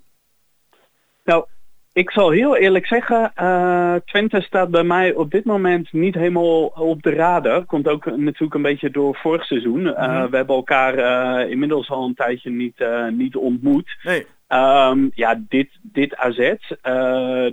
Nou, 1.25 1.45
ik 1.93 2.11
zal 2.11 2.31
heel 2.31 2.57
eerlijk 2.57 2.87
zeggen, 2.87 3.33
uh, 3.41 3.95
Twente 4.05 4.41
staat 4.41 4.71
bij 4.71 4.85
mij 4.85 5.15
op 5.15 5.31
dit 5.31 5.45
moment 5.45 5.93
niet 5.93 6.15
helemaal 6.15 6.65
op 6.67 7.03
de 7.03 7.11
radar. 7.11 7.65
Komt 7.65 7.89
ook 7.89 8.05
natuurlijk 8.17 8.55
een 8.55 8.63
beetje 8.63 8.91
door 8.91 9.17
vorig 9.17 9.45
seizoen. 9.45 9.81
Uh, 9.81 9.99
mm-hmm. 9.99 10.31
We 10.31 10.37
hebben 10.37 10.57
elkaar 10.57 10.99
uh, 10.99 11.51
inmiddels 11.51 11.91
al 11.91 12.05
een 12.05 12.15
tijdje 12.15 12.51
niet, 12.51 12.85
niet 13.11 13.37
ontmoet. 13.37 13.97
Nee. 14.03 14.27
Um, 14.55 15.11
ja, 15.15 15.41
dit, 15.49 15.69
dit 15.83 16.17
AZ, 16.17 16.55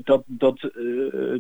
dat, 0.04 0.24
dat 0.26 0.72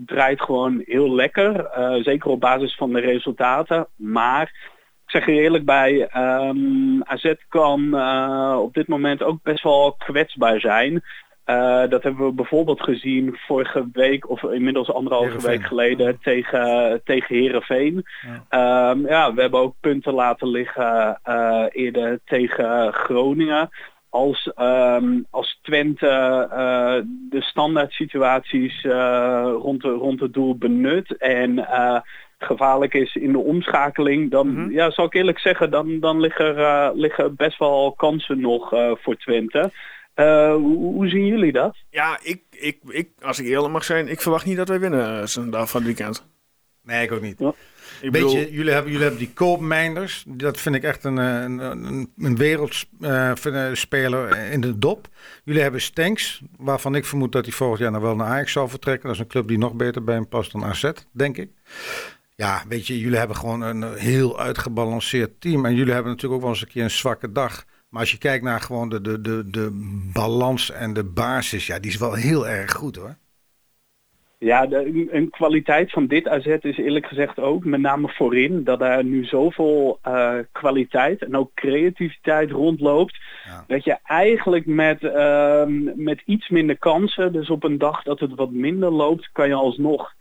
draait 0.05 0.41
gewoon 0.41 0.82
heel 0.86 1.16
lekker. 1.16 1.70
zeker 2.03 2.30
op 2.30 2.39
basis 2.39 2.76
van 2.76 2.93
de 2.93 2.99
resultaten. 2.99 3.88
Maar 3.95 4.41
ik 5.05 5.12
zeg 5.12 5.28
er 5.28 5.34
eerlijk 5.34 5.66
bij, 5.66 6.09
um, 6.18 7.03
AZ 7.03 7.34
kan 7.49 7.95
op 8.57 8.74
dit 8.74 8.88
moment 8.88 9.24
ook 9.24 9.43
best 9.43 9.64
wel 9.64 9.95
kwetsbaar 9.97 10.59
zijn. 10.59 11.03
Dat 11.89 12.03
hebben 12.03 12.26
we 12.26 12.34
bijvoorbeeld 12.34 12.82
gezien 12.82 13.38
vorige 13.47 13.89
week 13.93 14.30
of 14.30 14.43
inmiddels 14.43 14.93
anderhalve 14.93 15.28
Heerenveen. 15.28 15.51
week 15.57 15.68
geleden 15.68 16.20
tegen, 16.22 17.01
tegen 17.03 17.36
Herenveen. 17.36 18.03
Ja. 18.49 18.89
Um, 18.89 19.07
ja, 19.07 19.34
we 19.34 19.41
hebben 19.41 19.59
ook 19.59 19.76
punten 19.80 20.14
laten 20.14 20.47
liggen 20.47 21.20
eerder 21.72 22.20
tegen 22.26 22.93
Groningen. 22.93 23.70
Als, 24.14 24.51
um, 24.59 25.26
als 25.30 25.59
Twente 25.62 26.47
uh, 26.51 27.07
de 27.30 27.41
standaard 27.41 27.91
situaties 27.91 28.82
rond, 29.62 29.82
de, 29.82 29.89
rond 29.89 30.20
het 30.20 30.34
doel 30.34 30.57
benut 30.57 31.18
en 31.18 31.68
gevaarlijk 32.38 32.93
is 32.93 33.16
in 33.16 33.32
de 33.32 33.38
omschakeling, 33.38 34.32
dan 34.32 34.47
mm-hmm. 34.47 34.72
ja, 34.72 34.91
zal 34.91 35.05
ik 35.05 35.14
eerlijk 35.14 35.39
zeggen, 35.39 35.72
dan, 35.72 35.99
dan 35.99 36.20
liggen 36.20 36.91
liggen 36.95 37.36
best 37.36 37.59
wel 37.59 37.93
kansen 37.97 38.39
nog 38.39 38.70
voor 39.01 39.16
Twente. 39.16 39.72
Uh, 40.16 40.53
hoe, 40.53 40.78
hoe, 40.78 41.07
zien 41.07 41.26
jullie 41.26 41.51
dat? 41.51 41.76
Ja, 41.89 42.20
ik, 42.24 42.41
ik, 42.49 42.78
ik, 42.88 43.09
als 43.22 43.39
ik 43.39 43.45
eerlijk 43.45 43.74
mag 43.74 43.84
zijn, 43.84 44.07
ik 44.07 44.22
verwacht 44.22 44.45
niet 44.45 44.57
dat 44.57 44.68
wij 44.68 44.80
winnen 44.80 45.22
uh, 45.22 45.66
van 45.66 45.82
het 45.82 45.84
weekend. 45.84 46.28
Nee, 46.84 47.03
ik 47.03 47.12
ook 47.12 47.22
niet. 47.22 47.39
Ja. 47.39 47.53
Ik 48.02 48.16
jullie 48.16 48.72
hebben, 48.72 48.91
jullie 48.91 49.08
hebben 49.08 49.20
die 49.20 49.34
koopmijnders. 49.34 50.24
Dat 50.28 50.60
vind 50.60 50.76
ik 50.76 50.84
echt 50.84 51.04
een, 51.04 51.18
een, 51.18 51.60
een, 51.60 52.12
een 52.18 52.36
wereldspeler 52.36 54.38
in 54.38 54.62
de 54.62 54.78
dop. 54.78 55.08
Jullie 55.43 55.62
hebben 55.62 55.82
Stenks, 55.82 56.41
waarvan 56.58 56.95
ik 56.95 57.06
vermoed 57.06 57.32
dat 57.32 57.45
hij 57.45 57.54
volgend 57.54 57.80
jaar 57.80 57.91
nog 57.91 58.02
wel 58.02 58.16
naar 58.16 58.28
Ajax 58.28 58.52
zal 58.52 58.68
vertrekken. 58.68 59.08
Dat 59.08 59.16
is 59.16 59.22
een 59.22 59.28
club 59.28 59.47
die 59.47 59.58
nog 59.58 59.74
beter 59.74 60.04
bij 60.04 60.16
hem 60.16 60.28
past 60.28 60.52
dan 60.52 60.64
AZ, 60.64 60.91
denk 61.12 61.38
ik. 61.38 61.49
Ja, 62.36 62.64
weet 62.68 62.88
je, 62.88 62.99
jullie 62.99 63.18
hebben 63.18 63.36
gewoon 63.36 63.62
een 63.62 63.97
heel 63.97 64.39
uitgebalanceerd 64.39 65.41
team. 65.41 65.66
En 65.66 65.76
jullie 65.76 65.93
hebben 65.93 66.12
natuurlijk 66.12 66.36
ook 66.36 66.47
wel 66.47 66.56
eens 66.56 66.62
een 66.62 66.72
keer 66.72 66.84
een 66.84 66.91
zwakke 66.91 67.32
dag. 67.32 67.66
Maar 67.89 67.99
als 67.99 68.12
je 68.12 68.18
kijkt 68.18 68.43
naar 68.43 68.62
gewoon 68.62 68.89
de, 68.89 69.02
de, 69.02 69.22
de, 69.22 69.49
de 69.49 69.70
balans 70.14 70.72
en 70.72 70.93
de 70.93 71.04
basis, 71.04 71.66
ja, 71.66 71.80
die 71.80 71.91
is 71.91 71.97
wel 71.97 72.14
heel 72.14 72.47
erg 72.47 72.74
goed 72.74 72.95
hoor. 72.95 73.18
Ja, 74.44 74.66
de, 74.66 75.08
een 75.12 75.30
kwaliteit 75.30 75.92
van 75.92 76.08
dit 76.08 76.28
AZ 76.28 76.46
is 76.46 76.78
eerlijk 76.78 77.06
gezegd 77.06 77.39
ook, 77.39 77.66
met 77.66 77.80
name 77.80 78.08
voorin, 78.08 78.64
dat 78.64 78.82
er 78.82 79.04
nu 79.04 79.26
zoveel 79.26 80.00
uh, 80.08 80.36
kwaliteit 80.52 81.24
en 81.24 81.38
ook 81.38 81.52
creativiteit 81.54 82.52
rondloopt. 82.52 83.18
Dat 83.68 83.84
je 83.84 83.98
eigenlijk 84.04 84.66
met, 84.66 85.02
uh, 85.02 85.64
met 85.96 86.22
iets 86.26 86.50
minder 86.50 86.78
kansen, 86.78 87.34
dus 87.34 87.50
op 87.50 87.64
een 87.64 87.78
dag 87.78 88.04
dat 88.04 88.20
het 88.20 88.36
wat 88.36 88.52
minder 88.52 88.92
loopt, 88.92 89.30
kan 89.32 89.48
je 89.48 89.54
alsnog 89.54 90.14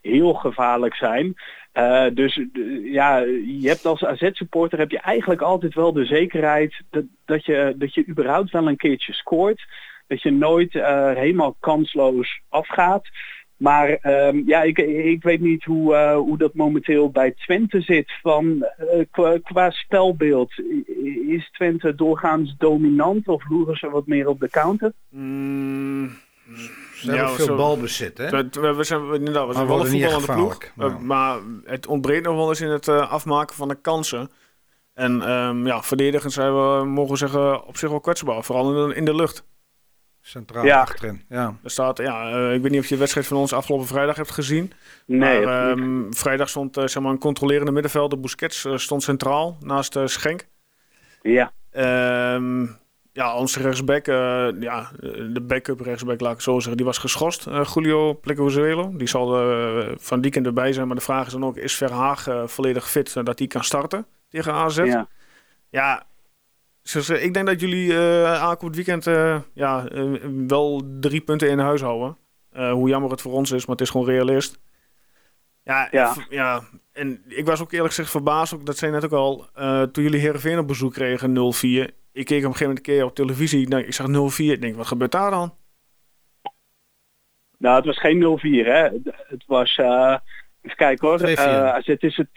heel 0.00 0.34
gevaarlijk 0.34 0.94
zijn. 0.94 1.34
Uh, 1.74 2.06
dus 2.14 2.40
ja, 2.82 3.18
je 3.60 3.68
hebt 3.68 3.86
als 3.86 4.04
AZ-supporter 4.04 4.78
heb 4.78 4.90
je 4.90 5.00
eigenlijk 5.00 5.40
altijd 5.40 5.74
wel 5.74 5.92
de 5.92 6.04
zekerheid 6.04 6.80
dat, 6.90 7.04
dat, 7.24 7.44
je, 7.44 7.74
dat 7.76 7.94
je 7.94 8.06
überhaupt 8.08 8.50
wel 8.50 8.68
een 8.68 8.76
keertje 8.76 9.12
scoort. 9.12 9.66
Dat 10.06 10.22
je 10.22 10.30
nooit 10.30 10.74
uh, 10.74 11.12
helemaal 11.12 11.56
kansloos 11.60 12.40
afgaat. 12.48 13.08
Maar 13.58 13.98
um, 14.02 14.42
ja, 14.46 14.62
ik, 14.62 14.78
ik 14.78 15.22
weet 15.22 15.40
niet 15.40 15.64
hoe, 15.64 15.94
uh, 15.94 16.16
hoe 16.16 16.38
dat 16.38 16.54
momenteel 16.54 17.10
bij 17.10 17.30
Twente 17.30 17.80
zit. 17.80 18.12
Van, 18.22 18.44
uh, 18.44 19.04
qua, 19.10 19.38
qua, 19.42 19.70
spelbeeld, 19.70 20.52
is 21.28 21.50
Twente 21.52 21.94
doorgaans 21.94 22.54
dominant 22.58 23.28
of 23.28 23.48
loeren 23.48 23.76
ze 23.76 23.90
wat 23.90 24.06
meer 24.06 24.28
op 24.28 24.40
de 24.40 24.50
counter? 24.50 24.92
Mm, 25.08 26.10
ze 26.94 27.10
hebben 27.10 27.34
veel 27.34 27.56
balbezit, 27.56 28.18
hè? 28.18 28.30
We, 28.30 28.74
we 28.76 28.84
zijn, 28.84 29.14
inderdaad, 29.14 29.46
we 29.46 29.54
zijn 29.54 29.66
wel 29.66 29.80
een 29.80 29.86
voetballende 29.86 30.32
ploeg. 30.32 30.58
Nou. 30.74 31.00
maar 31.00 31.38
het 31.64 31.86
ontbreekt 31.86 32.24
nog 32.24 32.36
wel 32.36 32.48
eens 32.48 32.60
in 32.60 32.70
het 32.70 32.86
uh, 32.86 33.10
afmaken 33.10 33.56
van 33.56 33.68
de 33.68 33.80
kansen. 33.80 34.30
En 34.94 35.30
um, 35.30 35.66
ja, 35.66 35.82
verdedigend 35.82 36.32
zijn 36.32 36.52
we, 36.52 36.84
mogen 36.84 37.12
we 37.12 37.18
zeggen, 37.18 37.66
op 37.66 37.76
zich 37.76 37.90
wel 37.90 38.00
kwetsbaar. 38.00 38.42
Vooral 38.44 38.82
in 38.82 38.88
de, 38.88 38.94
in 38.94 39.04
de 39.04 39.14
lucht. 39.14 39.44
Centraal 40.28 40.64
ja. 40.64 40.80
achterin. 40.80 41.22
Ja. 41.28 41.54
Er 41.62 41.70
staat, 41.70 41.98
ja, 41.98 42.30
uh, 42.30 42.54
ik 42.54 42.62
weet 42.62 42.70
niet 42.70 42.80
of 42.80 42.86
je 42.86 42.94
de 42.94 43.00
wedstrijd 43.00 43.26
van 43.26 43.36
ons 43.36 43.52
afgelopen 43.52 43.86
vrijdag 43.86 44.16
hebt 44.16 44.30
gezien. 44.30 44.72
Nee. 45.06 45.44
Maar, 45.44 45.70
um, 45.70 46.14
vrijdag 46.14 46.48
stond 46.48 46.76
uh, 46.76 46.86
zeg 46.86 47.02
maar 47.02 47.12
een 47.12 47.18
controlerende 47.18 47.72
middenvelder. 47.72 48.20
Busquets 48.20 48.64
uh, 48.64 48.76
stond 48.76 49.02
centraal 49.02 49.56
naast 49.60 49.98
Schenk. 50.04 50.46
Ja. 51.22 51.52
Um, 52.34 52.78
ja, 53.12 53.36
onze 53.36 53.62
rechtsback, 53.62 54.06
ja, 54.06 54.90
de 55.32 55.42
backup 55.46 55.80
rechtsback, 55.80 56.20
laat 56.20 56.34
ik 56.34 56.40
zo 56.40 56.54
zeggen, 56.54 56.76
die 56.76 56.86
was 56.86 56.98
geschorst. 56.98 57.46
Julio 57.74 58.14
Plecozuelo. 58.14 58.96
Die 58.96 59.08
zal 59.08 59.26
van 59.96 60.20
die 60.20 60.42
erbij 60.42 60.72
zijn. 60.72 60.86
Maar 60.86 60.96
de 60.96 61.02
vraag 61.02 61.26
is 61.26 61.32
dan 61.32 61.44
ook, 61.44 61.56
is 61.56 61.76
Verhaag 61.76 62.26
volledig 62.44 62.90
fit 62.90 63.14
dat 63.24 63.38
hij 63.38 63.48
kan 63.48 63.64
starten 63.64 64.06
tegen 64.28 64.52
AZ? 64.52 64.76
Ja. 64.76 65.08
Ja, 65.70 66.06
dus, 66.92 67.10
ik 67.10 67.34
denk 67.34 67.46
dat 67.46 67.60
jullie 67.60 67.92
uh, 67.92 68.42
aankomend 68.42 68.76
weekend 68.76 69.06
uh, 69.06 69.40
ja, 69.54 69.92
uh, 69.92 70.16
wel 70.46 70.82
drie 71.00 71.20
punten 71.20 71.50
in 71.50 71.58
huis 71.58 71.80
houden. 71.80 72.16
hoe 72.52 72.88
jammer 72.88 73.10
het 73.10 73.20
voor 73.20 73.32
ons 73.32 73.50
is, 73.50 73.66
maar 73.66 73.76
het 73.76 73.84
is 73.84 73.90
gewoon 73.90 74.06
realist. 74.06 74.58
Ja, 75.64 75.88
ja. 75.90 76.14
ja. 76.28 76.62
en 76.92 77.22
ik 77.28 77.46
was 77.46 77.60
ook 77.60 77.72
eerlijk 77.72 77.94
gezegd 77.94 78.10
verbaasd, 78.10 78.54
ook, 78.54 78.66
dat 78.66 78.76
zei 78.76 78.92
net 78.92 79.04
ook 79.04 79.12
al, 79.12 79.46
toen 79.92 80.04
jullie 80.04 80.20
Heerenveen 80.20 80.58
op 80.58 80.66
bezoek 80.66 80.92
kregen, 80.92 81.34
0-4. 81.34 81.34
Ik 82.12 82.24
keek 82.24 82.38
op 82.38 82.44
een 82.44 82.56
gegeven 82.56 82.66
moment 82.66 82.78
een 82.78 82.82
keer 82.94 83.04
op 83.04 83.14
televisie, 83.14 83.76
ik, 83.76 83.86
ik 83.86 83.94
zag 83.94 84.06
0-4, 84.06 84.10
ik 84.36 84.60
denk, 84.60 84.76
wat 84.76 84.86
gebeurt 84.86 85.12
daar 85.12 85.30
dan? 85.30 85.54
Nou, 87.58 87.76
het 87.76 87.84
was 87.84 88.00
geen 88.00 88.38
0-4 88.64 88.66
hè. 88.66 88.88
Het 89.28 89.44
was 89.46 89.80
Even 90.68 90.86
kijken 90.86 91.08
hoor. 91.08 91.28
Uh, 91.28 91.74
AZ 91.74 91.88
is 91.88 92.16
het 92.16 92.28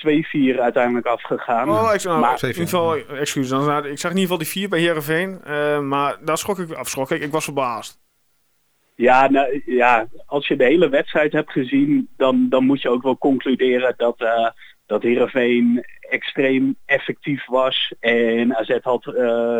2-4 0.55 0.59
uiteindelijk 0.59 1.05
afgegaan. 1.05 1.69
Oh, 1.69 1.91
ik, 1.93 2.03
nou, 2.03 2.19
maar, 2.19 2.39
in 2.41 2.47
ieder 2.47 2.63
geval, 2.63 2.95
excuus. 2.95 3.49
Dan, 3.49 3.85
ik 3.85 3.99
zag 3.99 4.11
in 4.11 4.17
ieder 4.17 4.21
geval 4.21 4.37
die 4.37 4.47
4 4.47 4.69
bij 4.69 4.79
Herenveen. 4.79 5.41
Uh, 5.47 5.79
maar 5.79 6.17
daar 6.21 6.37
schrok 6.37 6.59
ik 6.59 6.71
af. 6.71 6.89
Schrok 6.89 7.11
ik. 7.11 7.21
Ik 7.21 7.31
was 7.31 7.43
verbaasd. 7.43 7.99
Ja, 8.95 9.29
nou, 9.29 9.61
ja, 9.65 10.07
als 10.25 10.47
je 10.47 10.55
de 10.55 10.63
hele 10.63 10.89
wedstrijd 10.89 11.31
hebt 11.31 11.51
gezien, 11.51 12.09
dan, 12.17 12.49
dan 12.49 12.65
moet 12.65 12.81
je 12.81 12.89
ook 12.89 13.03
wel 13.03 13.17
concluderen 13.17 13.93
dat, 13.97 14.21
uh, 14.21 14.49
dat 14.85 15.01
Heerenveen 15.01 15.85
extreem 15.99 16.75
effectief 16.85 17.45
was. 17.45 17.93
En 17.99 18.55
AZ 18.55 18.77
had 18.81 19.05
uh, 19.05 19.13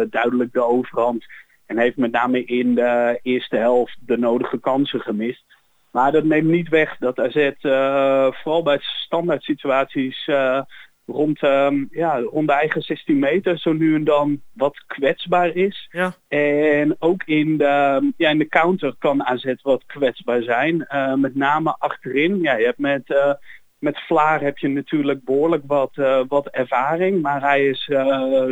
duidelijk 0.09 0.53
de 0.53 0.63
overhand. 0.63 1.25
En 1.65 1.77
heeft 1.77 1.97
met 1.97 2.11
name 2.11 2.43
in 2.43 2.75
de 2.75 3.19
eerste 3.21 3.55
helft 3.55 3.97
de 3.99 4.17
nodige 4.17 4.59
kansen 4.59 4.99
gemist. 4.99 5.43
Maar 5.91 6.11
dat 6.11 6.23
neemt 6.23 6.49
niet 6.49 6.69
weg 6.69 6.97
dat 6.97 7.19
AZ 7.19 7.35
uh, 7.35 8.31
vooral 8.31 8.63
bij 8.63 8.79
standaard 8.81 9.43
situaties 9.43 10.27
uh, 10.27 10.61
rond, 11.05 11.43
um, 11.43 11.87
ja, 11.91 12.19
rond 12.19 12.47
de 12.47 12.53
eigen 12.53 12.81
16 12.81 13.19
meter 13.19 13.57
zo 13.57 13.73
nu 13.73 13.95
en 13.95 14.03
dan 14.03 14.41
wat 14.53 14.83
kwetsbaar 14.87 15.55
is. 15.55 15.87
Ja. 15.91 16.13
En 16.27 16.95
ook 16.99 17.23
in 17.23 17.57
de, 17.57 18.11
ja, 18.17 18.29
in 18.29 18.37
de 18.37 18.47
counter 18.47 18.95
kan 18.99 19.23
AZ 19.23 19.53
wat 19.61 19.85
kwetsbaar 19.85 20.41
zijn. 20.41 20.87
Uh, 20.89 21.13
met 21.13 21.35
name 21.35 21.75
achterin. 21.79 22.41
Ja, 22.41 22.55
je 22.55 22.65
hebt 22.65 22.79
met, 22.79 23.35
met 23.79 23.99
Vlaar 23.99 24.41
heb 24.41 24.57
je 24.57 24.67
natuurlijk 24.67 25.23
behoorlijk 25.23 25.63
wat, 25.67 25.95
wat 26.27 26.47
ervaring. 26.47 27.21
Maar 27.21 27.41
hij 27.41 27.67
is 27.67 27.89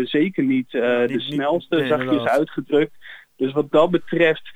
zeker 0.03 0.43
niet, 0.43 0.71
de 0.71 1.15
snelste, 1.17 1.75
nee, 1.75 1.87
zachtjes 1.87 2.25
uitgedrukt. 2.25 2.95
Dus 3.35 3.51
wat 3.51 3.71
dat 3.71 3.91
betreft 3.91 4.51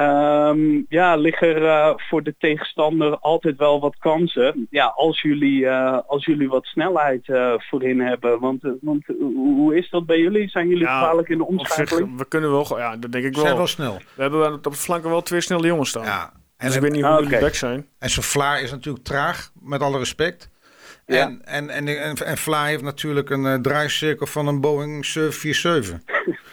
Um, 0.00 0.86
ja, 0.88 1.16
liggen 1.16 1.48
er 1.48 1.62
uh, 1.62 1.92
voor 1.96 2.22
de 2.22 2.34
tegenstander 2.38 3.18
altijd 3.18 3.56
wel 3.56 3.80
wat 3.80 3.96
kansen. 3.98 4.66
Ja, 4.70 4.86
als 4.86 5.22
jullie, 5.22 5.60
uh, 5.60 5.98
als 6.06 6.24
jullie 6.24 6.48
wat 6.48 6.64
snelheid 6.64 7.28
uh, 7.28 7.52
voorin 7.56 8.00
hebben. 8.00 8.40
Want, 8.40 8.60
want 8.80 9.04
hoe 9.34 9.76
is 9.76 9.90
dat 9.90 10.06
bij 10.06 10.18
jullie? 10.18 10.48
Zijn 10.48 10.68
jullie 10.68 10.84
ja, 10.84 10.98
gevaarlijk 10.98 11.28
in 11.28 11.38
de 11.38 11.46
omschakeling? 11.46 12.18
we 12.18 12.28
kunnen 12.28 12.50
wel, 12.50 12.78
ja, 12.78 12.96
dat 12.96 13.12
denk 13.12 13.24
ik 13.24 13.34
wel. 13.34 13.44
Zijn 13.44 13.56
wel 13.56 13.66
snel. 13.66 13.98
We 14.14 14.22
hebben 14.22 14.52
op 14.52 14.62
de 14.62 14.72
flanken 14.72 15.10
wel 15.10 15.22
twee 15.22 15.40
snelle 15.40 15.66
jongens 15.66 15.88
staan. 15.88 16.04
Ja. 16.04 16.32
En 16.56 16.66
dus 16.66 16.76
ik 16.76 16.82
weet 16.82 16.92
niet 16.92 17.02
hoe 17.02 17.10
ah, 17.10 17.22
jullie 17.22 17.40
back 17.40 17.54
zijn. 17.54 17.86
En 17.98 18.10
zijn 18.10 18.24
Vlaar 18.24 18.60
is 18.60 18.70
natuurlijk 18.70 19.04
traag, 19.04 19.50
met 19.60 19.80
alle 19.80 19.98
respect. 19.98 20.50
Ja. 21.06 21.26
En, 21.26 21.40
en, 21.44 21.70
en, 21.70 21.88
en, 21.88 22.16
en 22.16 22.36
Vlaar 22.36 22.66
heeft 22.66 22.82
natuurlijk 22.82 23.30
een 23.30 23.44
uh, 23.44 23.54
draaicirkel 23.54 24.26
van 24.26 24.46
een 24.46 24.60
Boeing 24.60 25.04
747. 25.04 26.00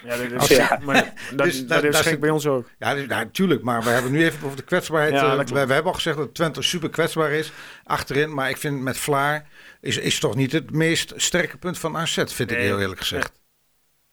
Ja, 0.03 0.17
dat 0.17 0.49
is, 0.49 0.57
ja. 0.57 0.79
Maar 0.85 1.13
dat, 1.35 1.45
dus, 1.45 1.67
dat, 1.67 1.81
dat 1.81 2.05
is 2.05 2.19
bij 2.19 2.29
ons 2.29 2.47
ook. 2.47 2.69
Ja, 2.79 2.93
dus, 2.93 3.07
natuurlijk. 3.07 3.63
Maar 3.63 3.83
we 3.83 3.89
hebben 3.89 4.11
nu 4.11 4.23
even 4.23 4.45
over 4.45 4.57
de 4.57 4.63
kwetsbaarheid. 4.63 5.13
Ja, 5.13 5.33
uh, 5.33 5.37
we, 5.37 5.53
we, 5.53 5.73
hebben 5.73 5.83
al 5.83 5.93
gezegd 5.93 6.17
dat 6.17 6.33
Twente 6.33 6.61
super 6.61 6.89
kwetsbaar 6.89 7.31
is 7.31 7.51
achterin. 7.83 8.33
Maar 8.33 8.49
ik 8.49 8.57
vind 8.57 8.81
met 8.81 8.97
Vlaar 8.97 9.45
is, 9.81 9.97
is 9.97 10.19
toch 10.19 10.35
niet 10.35 10.51
het 10.51 10.71
meest 10.71 11.13
sterke 11.15 11.57
punt 11.57 11.79
van 11.79 11.97
AZ, 11.97 12.13
vind 12.13 12.49
nee. 12.49 12.59
ik 12.59 12.65
heel 12.65 12.79
eerlijk 12.79 12.99
gezegd. 12.99 13.41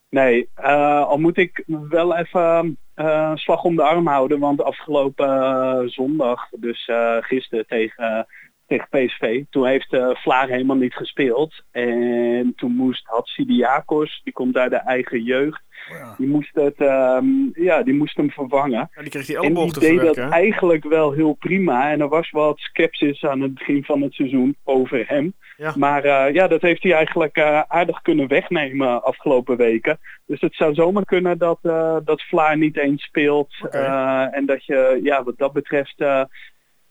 Nee, 0.09 0.49
uh, 0.61 1.05
al 1.05 1.19
moet 1.19 1.37
ik 1.37 1.65
wel 1.67 2.17
even 2.17 2.79
uh, 2.97 3.35
slag 3.35 3.63
om 3.63 3.77
de 3.77 3.83
arm 3.83 4.07
houden. 4.07 4.39
Want 4.39 4.63
afgelopen 4.63 5.91
zondag, 5.91 6.49
dus 6.51 6.91
gisteren 7.21 7.67
tegen 7.67 8.27
tegen 8.71 8.89
PSV. 8.89 9.45
Toen 9.51 9.67
heeft 9.67 9.93
uh, 9.93 10.09
Vlaar 10.15 10.49
helemaal 10.49 10.77
niet 10.77 10.95
gespeeld. 10.95 11.63
En 11.71 12.53
toen 12.57 12.77
moest 12.77 13.07
Hatsidiakos, 13.07 14.21
die 14.25 14.33
komt 14.33 14.57
uit 14.57 14.71
de 14.71 14.77
eigen 14.77 15.23
jeugd, 15.23 15.63
oh 15.91 15.99
ja. 15.99 16.15
die, 16.19 16.29
moest 16.29 16.55
het, 16.55 16.81
um, 16.81 17.51
ja, 17.53 17.83
die 17.83 17.95
moest 17.95 18.17
hem 18.17 18.31
vervangen. 18.31 18.91
Ja, 18.95 19.03
die 19.03 19.11
kreeg 19.11 19.27
die 19.27 19.41
en 19.41 19.55
die 19.55 19.79
deed 19.79 20.01
dat 20.01 20.17
eigenlijk 20.17 20.85
wel 20.85 21.13
heel 21.13 21.33
prima. 21.33 21.91
En 21.91 22.01
er 22.01 22.09
was 22.09 22.31
wat 22.31 22.59
sceptisch 22.59 23.25
aan 23.25 23.41
het 23.41 23.55
begin 23.55 23.85
van 23.85 24.03
het 24.03 24.15
seizoen 24.15 24.57
over 24.65 25.05
hem. 25.07 25.33
Ja. 25.57 25.73
Maar 25.77 26.05
uh, 26.05 26.35
ja, 26.35 26.49
dat 26.49 26.63
heeft 26.63 26.83
hij 26.83 26.93
eigenlijk 26.93 27.37
uh, 27.37 27.61
aardig 27.69 28.03
kunnen 28.03 28.29
wegnemen 28.29 29.03
afgelopen 29.03 29.57
weken. 29.57 29.99
Dus 30.27 30.41
het 30.41 30.55
zou 30.55 30.75
zomaar 30.75 31.05
kunnen 31.05 31.39
dat, 31.39 31.59
dat 32.05 32.23
Vlaar 32.23 32.57
niet 32.57 32.77
eens 32.77 33.03
speelt. 33.03 33.55
Okay. 33.63 34.27
en 34.27 34.47
dat 34.47 34.65
je 34.65 35.01
ja, 35.03 35.23
wat 35.23 35.39
dat 35.39 35.53
betreft 35.53 36.05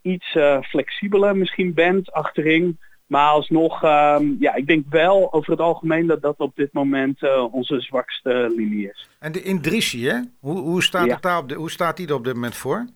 iets 0.01 0.35
uh, 0.35 0.61
flexibeler 0.61 1.37
misschien 1.37 1.73
bent 1.73 2.11
achterin. 2.11 2.79
Maar 3.05 3.29
alsnog, 3.29 3.83
um, 3.83 4.37
ja, 4.39 4.55
ik 4.55 4.67
denk 4.67 4.85
wel 4.89 5.33
over 5.33 5.51
het 5.51 5.59
algemeen 5.59 6.07
dat 6.07 6.21
dat 6.21 6.37
op 6.37 6.55
dit 6.55 6.73
moment 6.73 7.21
uh, 7.21 7.53
onze 7.53 7.79
zwakste 7.79 8.53
linie 8.55 8.89
is. 8.89 9.09
En 9.19 9.31
de 9.31 9.41
Indrissi, 9.41 10.07
hè? 10.07 10.19
Hoe, 10.39 10.59
hoe, 10.59 10.83
staat 10.83 11.05
ja. 11.05 11.13
het 11.13 11.21
daar 11.21 11.37
op 11.37 11.49
de, 11.49 11.55
hoe 11.55 11.71
staat 11.71 11.97
hij 11.97 12.07
er 12.07 12.13
op 12.13 12.23
dit 12.23 12.33
moment 12.33 12.55
voor? 12.55 12.87